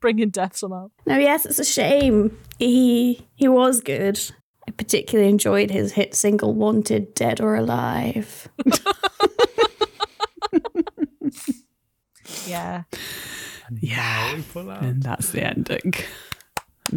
bring 0.00 0.18
in 0.18 0.30
death 0.30 0.56
somehow. 0.56 0.90
No, 1.06 1.16
yes, 1.16 1.46
it's 1.46 1.60
a 1.60 1.64
shame. 1.64 2.36
He 2.58 3.24
he 3.36 3.46
was 3.46 3.80
good. 3.80 4.18
I 4.66 4.72
particularly 4.72 5.30
enjoyed 5.30 5.70
his 5.70 5.92
hit 5.92 6.16
single 6.16 6.54
"Wanted 6.54 7.14
Dead 7.14 7.40
or 7.40 7.54
Alive." 7.54 8.48
Yeah. 12.46 12.82
Yeah. 13.80 14.40
And 14.54 15.02
that's 15.02 15.30
the 15.30 15.42
ending. 15.46 15.94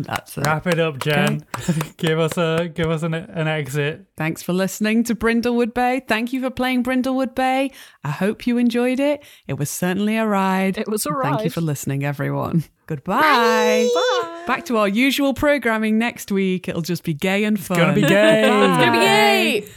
That's 0.04 0.38
it. 0.38 0.46
Wrap 0.46 0.68
it 0.68 0.80
up, 0.80 1.00
Jen. 1.00 1.46
give 1.98 2.20
us 2.20 2.38
a 2.38 2.70
give 2.74 2.90
us 2.90 3.04
an, 3.04 3.14
an 3.14 3.48
exit. 3.48 4.06
Thanks 4.16 4.44
for 4.44 4.54
listening 4.54 5.04
to 5.06 5.16
Brindlewood 5.16 5.74
Bay. 5.74 6.02
Thank 6.08 6.34
you 6.34 6.42
for 6.42 6.50
playing 6.50 6.84
Brindlewood 6.84 7.36
Bay. 7.36 7.72
I 8.04 8.10
hope 8.10 8.48
you 8.48 8.58
enjoyed 8.58 9.00
it. 9.00 9.24
It 9.48 9.54
was 9.54 9.70
certainly 9.70 10.18
a 10.18 10.26
ride. 10.26 10.78
It 10.78 10.88
was 10.88 11.06
a 11.06 11.12
ride. 11.12 11.32
Thank 11.32 11.44
you 11.46 11.50
for 11.50 11.62
listening, 11.62 12.04
everyone. 12.04 12.64
Goodbye. 12.88 13.90
Bye. 13.94 14.44
Back 14.48 14.66
to 14.66 14.78
our 14.78 14.88
usual 14.88 15.34
programming 15.34 15.98
next 15.98 16.32
week. 16.32 16.70
It'll 16.70 16.82
just 16.82 17.04
be 17.04 17.14
gay 17.14 17.44
and 17.44 17.60
fun. 17.60 17.78
It's 17.78 17.86
Gonna 17.86 17.96
be 17.96 18.02
gay. 18.02 18.42
It's 18.42 18.78
gonna 18.78 18.92
be 18.92 19.00
gay. 19.00 19.68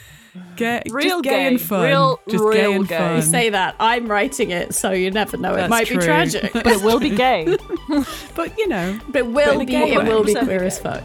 Gay, 0.57 0.82
Real 0.90 1.09
just 1.23 1.24
gay, 1.24 1.31
gay. 1.31 1.47
and 1.48 1.61
fun. 1.61 1.86
Real- 1.86 2.20
just 2.28 2.44
real 2.44 2.52
gay 2.52 2.74
and 2.74 2.89
gay. 2.89 2.98
fun. 2.98 3.16
You 3.16 3.23
say 3.23 3.51
that 3.51 3.74
I'm 3.81 4.07
writing 4.07 4.51
it, 4.51 4.74
so 4.74 4.93
you 4.93 5.11
never 5.11 5.36
know. 5.36 5.55
That's 5.55 5.66
it 5.66 5.70
might 5.70 5.86
true. 5.89 5.98
be 5.98 6.05
tragic, 6.05 6.52
But 6.52 6.66
it 6.69 6.82
will 6.82 7.01
be 7.01 7.11
gay. 7.16 7.57
but 8.36 8.57
you 8.59 8.69
know, 8.69 8.98
but 9.09 9.19
it 9.20 9.27
will 9.27 9.55
But 9.59 9.66
be. 9.66 9.73
gay 9.73 9.93
It 9.93 10.05
will 10.05 10.23
be 10.24 10.35
queer 10.35 10.62
as 10.62 10.78
fuck. 10.78 11.02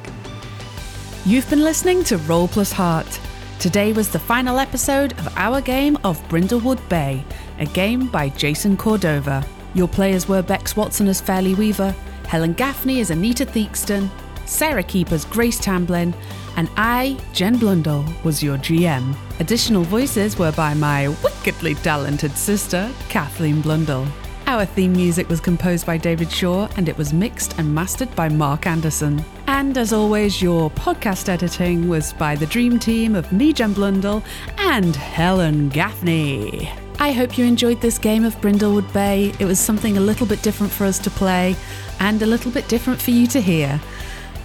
You've 1.25 1.49
been 1.49 1.63
listening 1.63 2.03
to 2.05 2.17
Roll 2.19 2.47
Plus 2.47 2.71
Heart. 2.71 3.19
Today 3.59 3.93
was 3.93 4.09
the 4.09 4.19
final 4.19 4.59
episode 4.59 5.13
of 5.13 5.35
our 5.37 5.59
game 5.61 5.97
of 6.03 6.21
Brindlewood 6.27 6.87
Bay, 6.89 7.23
a 7.57 7.65
game 7.65 8.07
by 8.07 8.29
Jason 8.29 8.77
Cordova. 8.77 9.43
Your 9.73 9.87
players 9.87 10.27
were 10.27 10.43
Becs 10.43 10.75
Watson 10.75 11.07
as 11.07 11.19
Fairley 11.21 11.55
Weaver, 11.55 11.95
Helen 12.27 12.53
Gaffney 12.53 12.99
as 13.01 13.09
Anita 13.09 13.45
Theakston, 13.45 14.09
Sara 14.45 14.83
Keepers 14.83 15.25
Grace 15.25 15.59
Tamblyn, 15.59 16.13
and 16.55 16.69
I, 16.77 17.17
Jen 17.33 17.57
Blundell, 17.57 18.05
was 18.23 18.41
your 18.41 18.57
GM. 18.57 19.15
Additional 19.39 19.83
voices 19.83 20.37
were 20.37 20.51
by 20.51 20.73
my 20.73 21.09
wickedly 21.23 21.75
talented 21.75 22.31
sister, 22.37 22.91
Kathleen 23.09 23.61
Blundell. 23.61 24.07
Our 24.47 24.65
theme 24.65 24.93
music 24.93 25.27
was 25.27 25.41
composed 25.41 25.87
by 25.87 25.97
David 25.97 26.31
Shaw 26.31 26.67
and 26.77 26.87
it 26.87 26.97
was 26.97 27.13
mixed 27.13 27.57
and 27.57 27.73
mastered 27.73 28.15
by 28.15 28.29
Mark 28.29 28.67
Anderson. 28.67 29.23
And 29.47 29.77
as 29.77 29.91
always, 29.91 30.41
your 30.41 30.69
podcast 30.71 31.29
editing 31.29 31.87
was 31.87 32.13
by 32.13 32.35
the 32.35 32.45
dream 32.45 32.77
team 32.77 33.15
of 33.15 33.31
me, 33.31 33.53
Jen 33.53 33.73
Blundell, 33.73 34.23
and 34.57 34.95
Helen 34.95 35.69
Gaffney. 35.69 36.71
I 36.99 37.11
hope 37.11 37.37
you 37.37 37.45
enjoyed 37.45 37.81
this 37.81 37.97
game 37.97 38.23
of 38.23 38.39
Brindlewood 38.39 38.91
Bay. 38.93 39.33
It 39.39 39.45
was 39.45 39.59
something 39.59 39.97
a 39.97 40.01
little 40.01 40.27
bit 40.27 40.41
different 40.43 40.71
for 40.71 40.85
us 40.85 40.99
to 40.99 41.09
play 41.09 41.55
and 41.99 42.21
a 42.21 42.25
little 42.25 42.51
bit 42.51 42.67
different 42.67 43.01
for 43.01 43.11
you 43.11 43.27
to 43.27 43.41
hear. 43.41 43.81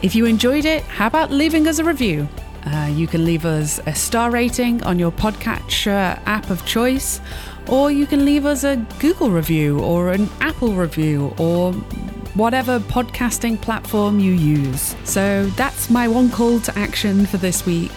If 0.03 0.15
you 0.15 0.25
enjoyed 0.25 0.65
it, 0.65 0.83
how 0.85 1.07
about 1.09 1.31
leaving 1.31 1.69
us 1.69 1.79
a 1.79 1.85
review? 1.85 2.27
Uh, 2.65 2.91
you 2.91 3.07
can 3.07 3.25
leave 3.25 3.45
us 3.45 3.81
a 3.87 3.95
star 3.95 4.31
rating 4.31 4.83
on 4.85 4.99
your 4.99 5.13
podcatcher 5.13 6.19
app 6.25 6.49
of 6.49 6.65
choice, 6.65 7.21
or 7.69 7.91
you 7.91 8.07
can 8.07 8.25
leave 8.25 8.47
us 8.47 8.65
a 8.65 8.77
Google 8.99 9.31
review 9.31 9.81
or 9.81 10.13
an 10.13 10.31
Apple 10.41 10.73
review 10.73 11.35
or 11.39 11.75
whatever 12.33 12.79
podcasting 12.81 13.61
platform 13.61 14.19
you 14.19 14.33
use. 14.33 14.97
So 15.05 15.47
that's 15.57 15.91
my 15.91 16.09
one 16.09 16.31
call 16.31 16.61
to 16.61 16.79
action 16.79 17.27
for 17.27 17.37
this 17.37 17.67
week. 17.67 17.93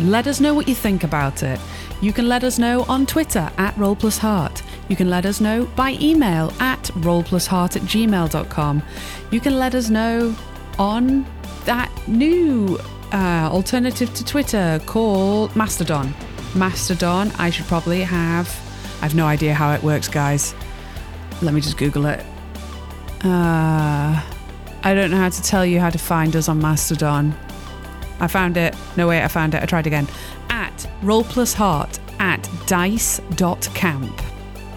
Let 0.00 0.26
us 0.26 0.40
know 0.40 0.54
what 0.54 0.66
you 0.66 0.74
think 0.74 1.04
about 1.04 1.44
it. 1.44 1.60
You 2.00 2.12
can 2.12 2.28
let 2.28 2.42
us 2.42 2.58
know 2.58 2.84
on 2.88 3.06
Twitter 3.06 3.48
at 3.58 3.76
RollPlusHeart. 3.76 4.62
You 4.88 4.96
can 4.96 5.08
let 5.08 5.24
us 5.24 5.40
know 5.40 5.66
by 5.76 5.92
email 6.00 6.52
at 6.58 6.82
rollplusheart 6.94 7.76
at 7.76 7.82
gmail.com. 7.82 8.82
You 9.30 9.40
can 9.40 9.58
let 9.58 9.74
us 9.76 9.88
know 9.88 10.34
on 10.78 11.26
that 11.64 11.90
new 12.06 12.78
uh, 13.12 13.48
alternative 13.50 14.12
to 14.14 14.24
Twitter 14.24 14.80
called 14.86 15.54
Mastodon. 15.54 16.14
Mastodon, 16.54 17.30
I 17.38 17.50
should 17.50 17.66
probably 17.66 18.02
have. 18.02 18.48
I 19.00 19.06
have 19.06 19.14
no 19.14 19.26
idea 19.26 19.54
how 19.54 19.72
it 19.72 19.82
works, 19.82 20.08
guys. 20.08 20.54
Let 21.42 21.54
me 21.54 21.60
just 21.60 21.76
Google 21.76 22.06
it. 22.06 22.20
Uh, 23.24 24.22
I 24.82 24.94
don't 24.94 25.10
know 25.10 25.16
how 25.16 25.30
to 25.30 25.42
tell 25.42 25.64
you 25.64 25.80
how 25.80 25.90
to 25.90 25.98
find 25.98 26.36
us 26.36 26.48
on 26.48 26.60
Mastodon. 26.60 27.34
I 28.20 28.28
found 28.28 28.56
it. 28.56 28.74
No, 28.96 29.08
wait, 29.08 29.22
I 29.22 29.28
found 29.28 29.54
it. 29.54 29.62
I 29.62 29.66
tried 29.66 29.86
again. 29.86 30.06
At 30.50 30.86
roll 31.02 31.24
plus 31.24 31.52
heart 31.52 31.98
at 32.18 32.48
dice.camp. 32.66 34.22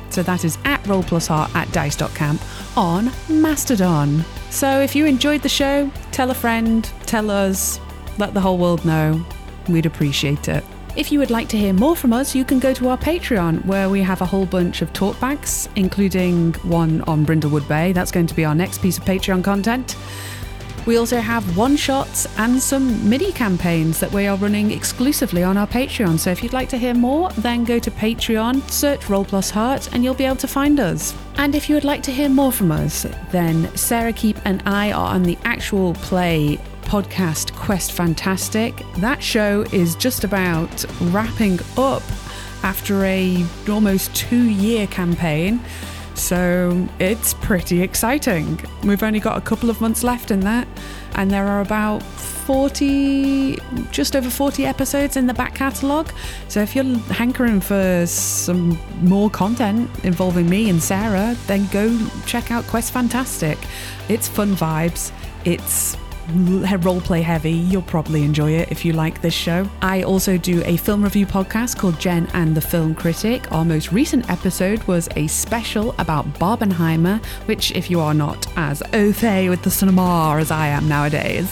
So 0.09 0.23
that 0.23 0.43
is 0.43 0.57
at 0.63 0.85
roll 0.87 1.03
plus 1.03 1.27
heart 1.27 1.53
at 1.55 1.71
dice.camp 1.71 2.41
on 2.77 3.11
Mastodon. 3.29 4.23
So 4.49 4.79
if 4.81 4.95
you 4.95 5.05
enjoyed 5.05 5.41
the 5.41 5.49
show, 5.49 5.91
tell 6.11 6.31
a 6.31 6.33
friend, 6.33 6.89
tell 7.05 7.29
us, 7.29 7.79
let 8.17 8.33
the 8.33 8.41
whole 8.41 8.57
world 8.57 8.83
know. 8.85 9.23
We'd 9.69 9.85
appreciate 9.85 10.47
it. 10.47 10.63
If 10.95 11.11
you 11.11 11.19
would 11.19 11.29
like 11.29 11.47
to 11.49 11.57
hear 11.57 11.73
more 11.73 11.95
from 11.95 12.11
us, 12.11 12.33
you 12.33 12.43
can 12.43 12.57
go 12.57 12.73
to 12.73 12.89
our 12.89 12.97
Patreon, 12.97 13.63
where 13.65 13.87
we 13.87 14.01
have 14.01 14.21
a 14.21 14.25
whole 14.25 14.47
bunch 14.47 14.81
of 14.81 14.91
talkbacks, 14.93 15.69
including 15.75 16.53
one 16.63 17.01
on 17.01 17.23
Brindlewood 17.23 17.67
Bay. 17.67 17.91
That's 17.93 18.11
going 18.11 18.25
to 18.25 18.33
be 18.33 18.45
our 18.45 18.55
next 18.55 18.81
piece 18.81 18.97
of 18.97 19.05
Patreon 19.05 19.43
content. 19.43 19.95
We 20.87 20.95
also 20.95 21.19
have 21.19 21.57
one 21.57 21.75
shots 21.75 22.25
and 22.37 22.61
some 22.61 23.09
mini 23.09 23.33
campaigns 23.33 23.99
that 23.99 24.09
we 24.13 24.25
are 24.25 24.37
running 24.37 24.71
exclusively 24.71 25.43
on 25.43 25.57
our 25.57 25.67
Patreon. 25.67 26.17
So 26.17 26.31
if 26.31 26.41
you'd 26.41 26.53
like 26.53 26.69
to 26.69 26.77
hear 26.77 26.93
more, 26.93 27.29
then 27.31 27.65
go 27.65 27.77
to 27.77 27.91
Patreon, 27.91 28.61
search 28.71 29.09
Roll 29.09 29.25
Plus 29.25 29.49
Heart, 29.49 29.89
and 29.91 30.01
you'll 30.01 30.13
be 30.13 30.23
able 30.23 30.37
to 30.37 30.47
find 30.47 30.79
us. 30.79 31.13
And 31.35 31.55
if 31.55 31.67
you 31.67 31.75
would 31.75 31.83
like 31.83 32.03
to 32.03 32.11
hear 32.11 32.29
more 32.29 32.53
from 32.53 32.71
us, 32.71 33.05
then 33.31 33.69
Sara 33.75 34.13
Keep 34.13 34.37
and 34.45 34.63
I 34.65 34.93
are 34.93 35.13
on 35.13 35.23
the 35.23 35.37
actual 35.43 35.93
play 35.95 36.57
podcast 36.83 37.53
Quest 37.53 37.91
Fantastic. 37.91 38.81
That 38.99 39.21
show 39.21 39.63
is 39.73 39.93
just 39.93 40.23
about 40.23 40.85
wrapping 41.11 41.59
up 41.77 42.03
after 42.63 43.03
a 43.03 43.45
almost 43.67 44.15
two 44.15 44.49
year 44.49 44.87
campaign. 44.87 45.59
So 46.17 46.87
it's 46.99 47.35
pretty 47.35 47.81
exciting. 47.81 48.59
We've 48.83 49.03
only 49.03 49.19
got 49.19 49.37
a 49.37 49.41
couple 49.41 49.69
of 49.69 49.79
months 49.79 50.03
left 50.03 50.31
in 50.31 50.41
that, 50.41 50.67
and 51.15 51.29
there 51.29 51.47
are 51.47 51.61
about 51.61 52.01
40, 52.01 53.57
just 53.91 54.15
over 54.15 54.29
40 54.29 54.65
episodes 54.65 55.15
in 55.15 55.27
the 55.27 55.33
back 55.33 55.53
catalogue. 55.53 56.11
So 56.47 56.61
if 56.61 56.75
you're 56.75 56.97
hankering 57.13 57.61
for 57.61 58.05
some 58.07 58.79
more 59.01 59.29
content 59.29 59.89
involving 60.03 60.49
me 60.49 60.69
and 60.69 60.81
Sara, 60.81 61.35
then 61.45 61.67
go 61.67 61.97
check 62.25 62.51
out 62.51 62.65
Quest 62.65 62.91
Fantastic. 62.91 63.57
It's 64.09 64.27
fun 64.27 64.55
vibes. 64.55 65.11
It's 65.45 65.95
roleplay 66.27 67.21
heavy. 67.21 67.51
You'll 67.51 67.81
probably 67.81 68.23
enjoy 68.23 68.51
it 68.51 68.71
if 68.71 68.85
you 68.85 68.93
like 68.93 69.21
this 69.21 69.33
show. 69.33 69.69
I 69.81 70.03
also 70.03 70.37
do 70.37 70.61
a 70.65 70.77
film 70.77 71.03
review 71.03 71.25
podcast 71.25 71.77
called 71.77 71.99
Jen 71.99 72.27
and 72.33 72.55
the 72.55 72.61
Film 72.61 72.95
Critic. 72.95 73.51
Our 73.51 73.65
most 73.65 73.91
recent 73.91 74.29
episode 74.29 74.83
was 74.83 75.09
a 75.15 75.27
special 75.27 75.95
about 75.99 76.25
Barbenheimer, 76.35 77.23
which, 77.47 77.71
if 77.71 77.89
you 77.89 77.99
are 77.99 78.13
not 78.13 78.47
as 78.57 78.83
au 78.93 79.11
fait 79.11 79.49
with 79.49 79.63
the 79.63 79.71
cinema 79.71 80.37
as 80.37 80.51
I 80.51 80.67
am 80.67 80.87
nowadays, 80.87 81.47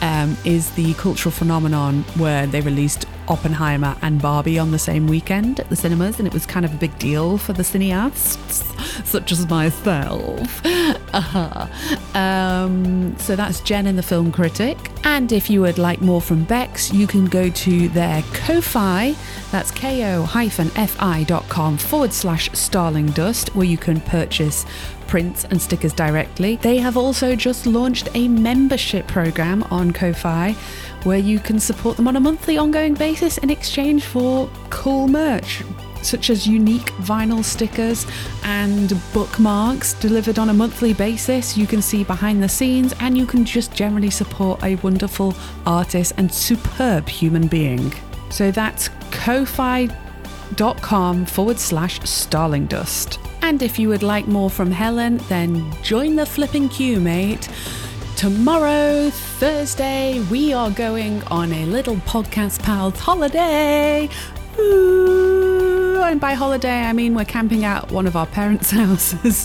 um, 0.00 0.36
is 0.44 0.70
the 0.72 0.94
cultural 0.94 1.32
phenomenon 1.32 2.02
where 2.16 2.46
they 2.46 2.60
released 2.60 3.06
Oppenheimer 3.28 3.96
and 4.02 4.20
Barbie 4.20 4.58
on 4.58 4.70
the 4.70 4.78
same 4.78 5.06
weekend 5.06 5.60
at 5.60 5.68
the 5.68 5.76
cinemas, 5.76 6.18
and 6.18 6.26
it 6.26 6.34
was 6.34 6.46
kind 6.46 6.64
of 6.64 6.74
a 6.74 6.76
big 6.76 6.96
deal 6.98 7.38
for 7.38 7.52
the 7.52 7.62
cineasts, 7.62 8.64
such 9.04 9.32
as 9.32 9.48
myself. 9.48 10.62
Uh-huh. 11.14 11.68
Um, 12.18 13.16
so 13.18 13.36
that's 13.36 13.60
Jen 13.60 13.86
and 13.86 13.96
the 13.96 14.02
Film 14.02 14.32
Critic. 14.32 14.76
And 15.04 15.30
if 15.30 15.48
you 15.48 15.60
would 15.60 15.78
like 15.78 16.00
more 16.00 16.20
from 16.20 16.44
Becs, 16.44 16.92
you 16.92 17.06
can 17.06 17.26
go 17.26 17.50
to 17.50 17.88
their 17.90 18.22
Ko-Fi, 18.32 19.14
that's 19.52 19.70
ko-fi.com 19.70 21.78
forward 21.78 22.12
slash 22.12 22.50
Starling 22.52 23.06
Dust, 23.12 23.54
where 23.54 23.64
you 23.64 23.78
can 23.78 24.00
purchase 24.00 24.66
prints 25.06 25.44
and 25.44 25.62
stickers 25.62 25.92
directly. 25.92 26.56
They 26.56 26.78
have 26.78 26.96
also 26.96 27.36
just 27.36 27.66
launched 27.66 28.08
a 28.14 28.26
membership 28.26 29.06
program 29.06 29.62
on 29.64 29.92
Ko-Fi 29.92 30.56
where 31.04 31.18
you 31.18 31.38
can 31.38 31.60
support 31.60 31.96
them 31.96 32.08
on 32.08 32.16
a 32.16 32.20
monthly 32.20 32.58
ongoing 32.58 32.94
basis 32.94 33.38
in 33.38 33.50
exchange 33.50 34.04
for 34.04 34.50
cool 34.70 35.06
merch 35.06 35.62
such 36.04 36.30
as 36.30 36.46
unique 36.46 36.92
vinyl 37.02 37.42
stickers 37.42 38.06
and 38.44 38.94
bookmarks 39.12 39.94
delivered 39.94 40.38
on 40.38 40.50
a 40.50 40.54
monthly 40.54 40.92
basis. 40.92 41.56
You 41.56 41.66
can 41.66 41.82
see 41.82 42.04
behind 42.04 42.42
the 42.42 42.48
scenes 42.48 42.94
and 43.00 43.16
you 43.16 43.26
can 43.26 43.44
just 43.44 43.72
generally 43.72 44.10
support 44.10 44.62
a 44.62 44.76
wonderful 44.76 45.34
artist 45.66 46.12
and 46.16 46.32
superb 46.32 47.08
human 47.08 47.48
being. 47.48 47.92
So 48.30 48.50
that's 48.50 48.90
ko-fi.com 49.10 49.96
forward 51.26 51.58
slash 51.58 52.00
starling 52.00 52.66
dust. 52.66 53.18
And 53.42 53.62
if 53.62 53.78
you 53.78 53.88
would 53.88 54.02
like 54.02 54.26
more 54.26 54.50
from 54.50 54.70
Helen, 54.70 55.18
then 55.28 55.72
join 55.82 56.16
the 56.16 56.26
flipping 56.26 56.68
queue, 56.68 57.00
mate. 57.00 57.48
Tomorrow, 58.24 59.10
Thursday, 59.10 60.18
we 60.30 60.54
are 60.54 60.70
going 60.70 61.22
on 61.24 61.52
a 61.52 61.66
little 61.66 61.96
podcast 61.96 62.62
pals 62.62 62.98
holiday. 62.98 64.08
Ooh, 64.58 66.00
and 66.02 66.18
by 66.18 66.32
holiday, 66.32 66.84
I 66.84 66.94
mean 66.94 67.14
we're 67.14 67.26
camping 67.26 67.66
out 67.66 67.92
one 67.92 68.06
of 68.06 68.16
our 68.16 68.24
parents' 68.24 68.70
houses, 68.80 69.44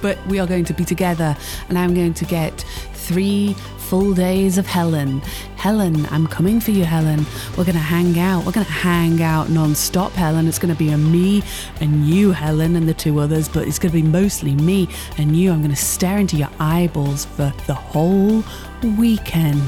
but 0.00 0.16
we 0.28 0.38
are 0.40 0.46
going 0.46 0.64
to 0.64 0.72
be 0.72 0.82
together, 0.82 1.36
and 1.68 1.76
I'm 1.76 1.92
going 1.92 2.14
to 2.14 2.24
get 2.24 2.64
three 2.94 3.54
full 3.90 4.14
days 4.14 4.56
of 4.56 4.68
Helen. 4.68 5.20
Helen, 5.56 6.06
I'm 6.12 6.28
coming 6.28 6.60
for 6.60 6.70
you, 6.70 6.84
Helen. 6.84 7.26
We're 7.58 7.64
going 7.64 7.72
to 7.72 7.80
hang 7.80 8.20
out. 8.20 8.46
We're 8.46 8.52
going 8.52 8.64
to 8.64 8.72
hang 8.72 9.20
out 9.20 9.50
non 9.50 9.74
stop, 9.74 10.12
Helen. 10.12 10.46
It's 10.46 10.60
going 10.60 10.72
to 10.72 10.78
be 10.78 10.90
a 10.90 10.96
me 10.96 11.42
and 11.80 12.06
you, 12.06 12.30
Helen, 12.30 12.76
and 12.76 12.86
the 12.88 12.94
two 12.94 13.18
others, 13.18 13.48
but 13.48 13.66
it's 13.66 13.80
going 13.80 13.90
to 13.90 14.00
be 14.00 14.06
mostly 14.06 14.54
me 14.54 14.88
and 15.18 15.36
you. 15.36 15.50
I'm 15.50 15.58
going 15.58 15.74
to 15.74 15.76
stare 15.76 16.18
into 16.18 16.36
your 16.36 16.50
eyeballs 16.60 17.24
for 17.24 17.52
the 17.66 17.74
whole 17.74 18.44
weekend. 18.96 19.60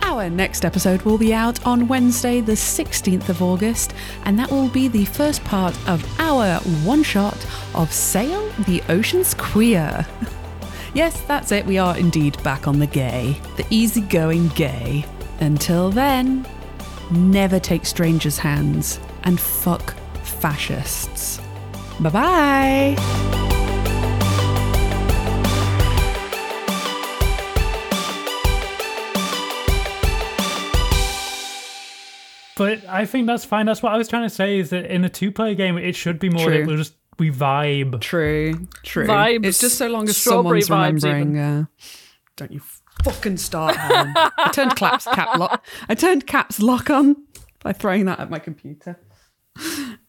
Our 0.00 0.30
next 0.30 0.64
episode 0.64 1.02
will 1.02 1.18
be 1.18 1.34
out 1.34 1.66
on 1.66 1.86
Wednesday, 1.86 2.40
the 2.40 2.52
16th 2.52 3.28
of 3.28 3.42
August, 3.42 3.92
and 4.24 4.38
that 4.38 4.50
will 4.50 4.70
be 4.70 4.88
the 4.88 5.04
first 5.04 5.44
part 5.44 5.76
of 5.86 6.02
our 6.18 6.60
one 6.82 7.02
shot 7.02 7.46
of 7.74 7.92
Sail 7.92 8.48
the 8.66 8.82
Ocean's 8.88 9.34
Queer. 9.34 10.06
yes, 10.94 11.20
that's 11.22 11.52
it, 11.52 11.66
we 11.66 11.78
are 11.78 11.96
indeed 11.96 12.42
back 12.42 12.66
on 12.66 12.78
the 12.78 12.86
gay, 12.86 13.36
the 13.56 13.66
easygoing 13.70 14.48
gay. 14.48 15.04
Until 15.40 15.90
then, 15.90 16.46
never 17.10 17.58
take 17.58 17.84
strangers' 17.84 18.38
hands 18.38 19.00
and 19.24 19.38
fuck 19.38 19.94
fascists. 20.22 21.40
Bye 22.00 22.10
bye! 22.10 23.44
But 32.56 32.84
I 32.88 33.04
think 33.04 33.26
that's 33.26 33.44
fine. 33.44 33.66
That's 33.66 33.82
what 33.82 33.92
I 33.92 33.96
was 33.96 34.08
trying 34.08 34.22
to 34.22 34.30
say 34.30 34.58
is 34.58 34.70
that 34.70 34.86
in 34.86 35.04
a 35.04 35.08
two 35.08 35.32
player 35.32 35.54
game, 35.54 35.76
it 35.76 35.96
should 35.96 36.18
be 36.18 36.30
more 36.30 36.46
True. 36.46 36.58
that 36.58 36.66
we'll 36.66 36.76
just 36.76 36.94
we 37.18 37.30
vibe. 37.30 38.00
True, 38.00 38.66
true. 38.82 39.06
Vibes. 39.06 39.46
It's 39.46 39.60
just 39.60 39.78
so 39.78 39.88
long 39.88 40.08
as 40.08 40.16
Strawberry 40.16 40.62
someone's 40.62 41.04
remembering. 41.04 41.38
Uh, 41.38 41.64
don't 42.36 42.52
you 42.52 42.60
fucking 43.04 43.36
start, 43.36 43.76
Helen. 43.76 44.12
I 44.16 44.50
turned 44.52 44.76
caps 44.76 45.04
cap 45.04 45.38
lock. 45.38 45.64
I 45.88 45.94
turned 45.94 46.26
caps 46.26 46.60
lock 46.60 46.90
on 46.90 47.16
by 47.62 47.72
throwing 47.72 48.06
that 48.06 48.20
at 48.20 48.30
my 48.30 48.38
computer. 48.38 48.98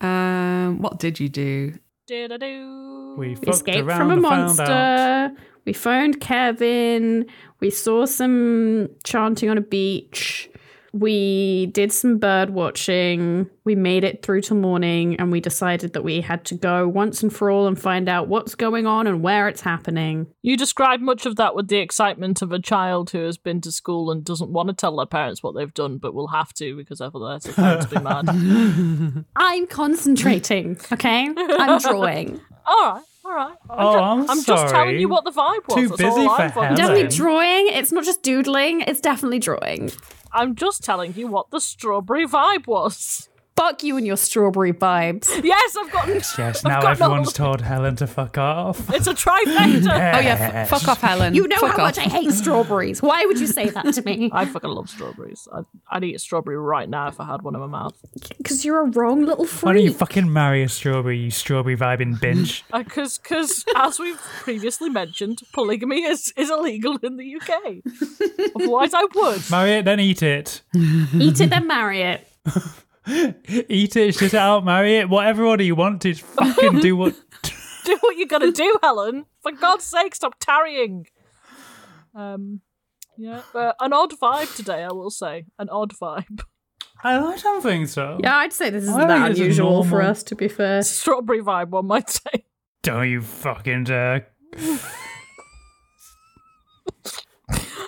Um, 0.01 0.81
what 0.81 0.99
did 0.99 1.19
you 1.19 1.29
do? 1.29 1.73
Did 2.07 2.31
I 2.31 2.37
do? 2.37 3.15
We 3.17 3.35
We 3.35 3.47
escaped 3.47 3.89
from 3.91 4.11
a 4.11 4.13
and 4.13 4.21
found 4.23 4.57
monster. 4.57 5.31
We 5.65 5.73
phoned 5.73 6.21
Kevin. 6.21 7.25
We 7.59 7.71
saw 7.71 8.05
some 8.05 8.89
chanting 9.03 9.49
on 9.49 9.57
a 9.57 9.61
beach. 9.61 10.49
We 10.97 11.65
did 11.73 11.91
some 11.91 12.19
bird 12.19 12.51
watching. 12.51 13.49
We 13.65 13.75
made 13.75 14.05
it 14.05 14.23
through 14.23 14.41
to 14.43 14.55
morning 14.55 15.17
and 15.17 15.29
we 15.29 15.41
decided 15.41 15.91
that 15.91 16.03
we 16.05 16.21
had 16.21 16.45
to 16.45 16.55
go 16.55 16.87
once 16.87 17.21
and 17.21 17.35
for 17.35 17.51
all 17.51 17.67
and 17.67 17.77
find 17.77 18.07
out 18.07 18.29
what's 18.29 18.55
going 18.55 18.87
on 18.87 19.05
and 19.05 19.21
where 19.21 19.49
it's 19.49 19.59
happening. 19.59 20.27
You 20.41 20.55
describe 20.55 21.01
much 21.01 21.25
of 21.25 21.35
that 21.35 21.53
with 21.53 21.67
the 21.67 21.79
excitement 21.79 22.41
of 22.41 22.53
a 22.53 22.59
child 22.59 23.09
who 23.09 23.25
has 23.25 23.37
been 23.37 23.59
to 23.61 23.73
school 23.73 24.09
and 24.09 24.23
doesn't 24.23 24.51
want 24.51 24.69
to 24.69 24.73
tell 24.73 24.95
their 24.95 25.05
parents 25.05 25.43
what 25.43 25.53
they've 25.53 25.73
done, 25.73 25.97
but 25.97 26.13
will 26.13 26.27
have 26.29 26.53
to 26.53 26.77
because 26.77 27.01
otherwise 27.01 27.43
their 27.43 27.53
parents 27.55 27.89
will 27.91 27.97
be 27.99 28.03
mad. 28.03 29.25
I'm 29.35 29.67
concentrating, 29.67 30.77
okay? 30.93 31.27
I'm 31.35 31.79
drawing. 31.81 32.39
All 32.65 32.93
right, 32.93 33.03
all 33.23 33.35
right. 33.35 33.55
I'm, 33.69 33.77
Oh, 33.79 33.93
ju- 33.93 33.99
I'm 33.99 34.19
I'm 34.21 34.27
just 34.37 34.45
telling 34.47 34.69
sorry. 34.69 34.99
you 35.01 35.07
what 35.07 35.23
the 35.23 35.29
vibe 35.31 35.67
was. 35.67 35.75
Too 35.75 35.87
That's 35.89 36.01
busy 36.01 36.21
all 36.25 36.35
for 36.35 36.41
I'm 36.41 36.49
fucking 36.51 36.61
Helen. 36.61 36.75
Definitely 36.77 37.15
drawing. 37.15 37.67
It's 37.67 37.91
not 37.91 38.03
just 38.05 38.23
doodling, 38.23 38.81
it's 38.81 39.01
definitely 39.01 39.37
drawing. 39.37 39.91
I'm 40.35 40.53
just 40.53 40.83
telling 40.83 41.13
you 41.15 41.27
what 41.27 41.49
the 41.49 41.61
strawberry 41.61 42.27
vibe 42.27 42.67
was. 42.67 43.29
Fuck 43.57 43.83
you 43.83 43.95
and 43.95 44.05
your 44.05 44.17
strawberry 44.17 44.73
vibes. 44.73 45.29
Yes, 45.43 45.77
I've 45.79 45.89
got. 45.91 46.07
Yes, 46.37 46.37
I've 46.37 46.63
now 46.65 46.81
got 46.81 46.91
everyone's 46.91 47.27
all- 47.27 47.31
told 47.33 47.61
Helen 47.61 47.95
to 47.97 48.05
fuck 48.07 48.37
off. 48.37 48.93
It's 48.93 49.07
a 49.07 49.13
trifecta. 49.13 49.85
Oh 50.15 50.19
yeah, 50.19 50.51
f- 50.53 50.69
fuck 50.69 50.87
off, 50.89 50.99
Helen. 51.01 51.33
You 51.33 51.47
know 51.47 51.55
fuck 51.59 51.77
how 51.77 51.83
off. 51.83 51.95
much 51.95 51.97
I 51.97 52.01
hate 52.09 52.31
strawberries. 52.31 53.01
Why 53.01 53.25
would 53.25 53.39
you 53.39 53.47
say 53.47 53.69
that 53.69 53.93
to 53.93 54.01
me? 54.01 54.29
I 54.33 54.45
fucking 54.45 54.69
love 54.69 54.89
strawberries. 54.89 55.47
I'd, 55.53 55.63
I'd 55.89 56.03
eat 56.03 56.15
a 56.15 56.19
strawberry 56.19 56.57
right 56.57 56.89
now 56.89 57.07
if 57.07 57.19
I 57.21 57.25
had 57.25 57.43
one 57.43 57.55
in 57.55 57.61
my 57.61 57.67
mouth. 57.67 57.93
Because 58.37 58.65
you're 58.65 58.81
a 58.81 58.89
wrong 58.89 59.25
little 59.25 59.45
freak. 59.45 59.63
Why 59.63 59.73
don't 59.73 59.83
you 59.83 59.93
fucking 59.93 60.31
marry 60.31 60.61
a 60.63 60.67
strawberry, 60.69 61.17
you 61.19 61.31
strawberry 61.31 61.77
vibing 61.77 62.15
bitch? 62.19 62.63
Uh, 62.73 62.83
because, 62.83 63.17
because 63.19 63.63
as 63.77 63.99
we've 63.99 64.19
previously 64.41 64.89
mentioned, 64.89 65.41
polygamy 65.53 66.03
is, 66.03 66.33
is 66.35 66.49
illegal 66.51 66.97
in 66.97 67.15
the 67.15 67.35
UK. 67.37 68.51
Otherwise, 68.55 68.93
I 68.93 69.05
would. 69.15 69.49
marry 69.49 69.71
it, 69.75 69.85
then 69.85 69.99
eat 70.01 70.21
it. 70.21 70.61
Eat 70.75 71.39
it, 71.39 71.49
then 71.49 71.67
marry 71.67 72.01
it. 72.01 72.27
Eat 73.07 73.95
it, 73.95 74.15
shit 74.15 74.33
it 74.33 74.37
out, 74.37 74.65
marry 74.65 74.97
it, 74.97 75.09
whatever 75.09 75.45
order 75.45 75.63
you 75.63 75.75
want 75.75 76.01
to. 76.01 76.13
Just 76.13 76.21
fucking 76.21 76.79
do 76.79 76.95
what. 76.95 77.15
Do 77.85 77.97
what 78.01 78.17
you 78.17 78.25
gotta 78.25 78.51
do, 78.51 78.79
Helen. 78.81 79.25
For 79.43 79.51
God's 79.51 79.83
sake, 79.83 80.15
stop 80.15 80.37
tarrying. 80.39 81.05
Um, 82.15 82.61
yeah, 83.15 83.43
but 83.53 83.75
an 83.79 83.93
odd 83.93 84.11
vibe 84.19 84.55
today, 84.55 84.83
I 84.83 84.91
will 84.91 85.11
say. 85.11 85.45
An 85.59 85.69
odd 85.69 85.93
vibe. 85.93 86.41
I, 87.03 87.19
I 87.19 87.37
don't 87.37 87.61
think 87.61 87.87
so. 87.89 88.17
Yeah, 88.23 88.37
I'd 88.37 88.53
say 88.53 88.71
this 88.71 88.85
isn't 88.85 88.99
I 88.99 89.05
that 89.05 89.31
unusual 89.31 89.83
for 89.83 90.01
us, 90.01 90.23
to 90.23 90.35
be 90.35 90.47
fair. 90.47 90.81
Strawberry 90.81 91.41
vibe, 91.41 91.69
one 91.69 91.85
might 91.85 92.09
say. 92.09 92.45
Don't 92.81 93.07
you 93.07 93.21
fucking 93.21 93.83
dare. 93.83 94.29
I 94.57 94.69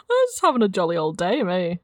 was 0.10 0.31
just 0.31 0.41
having 0.41 0.61
a 0.61 0.69
jolly 0.69 0.98
old 0.98 1.18
day, 1.18 1.41
me. 1.41 1.80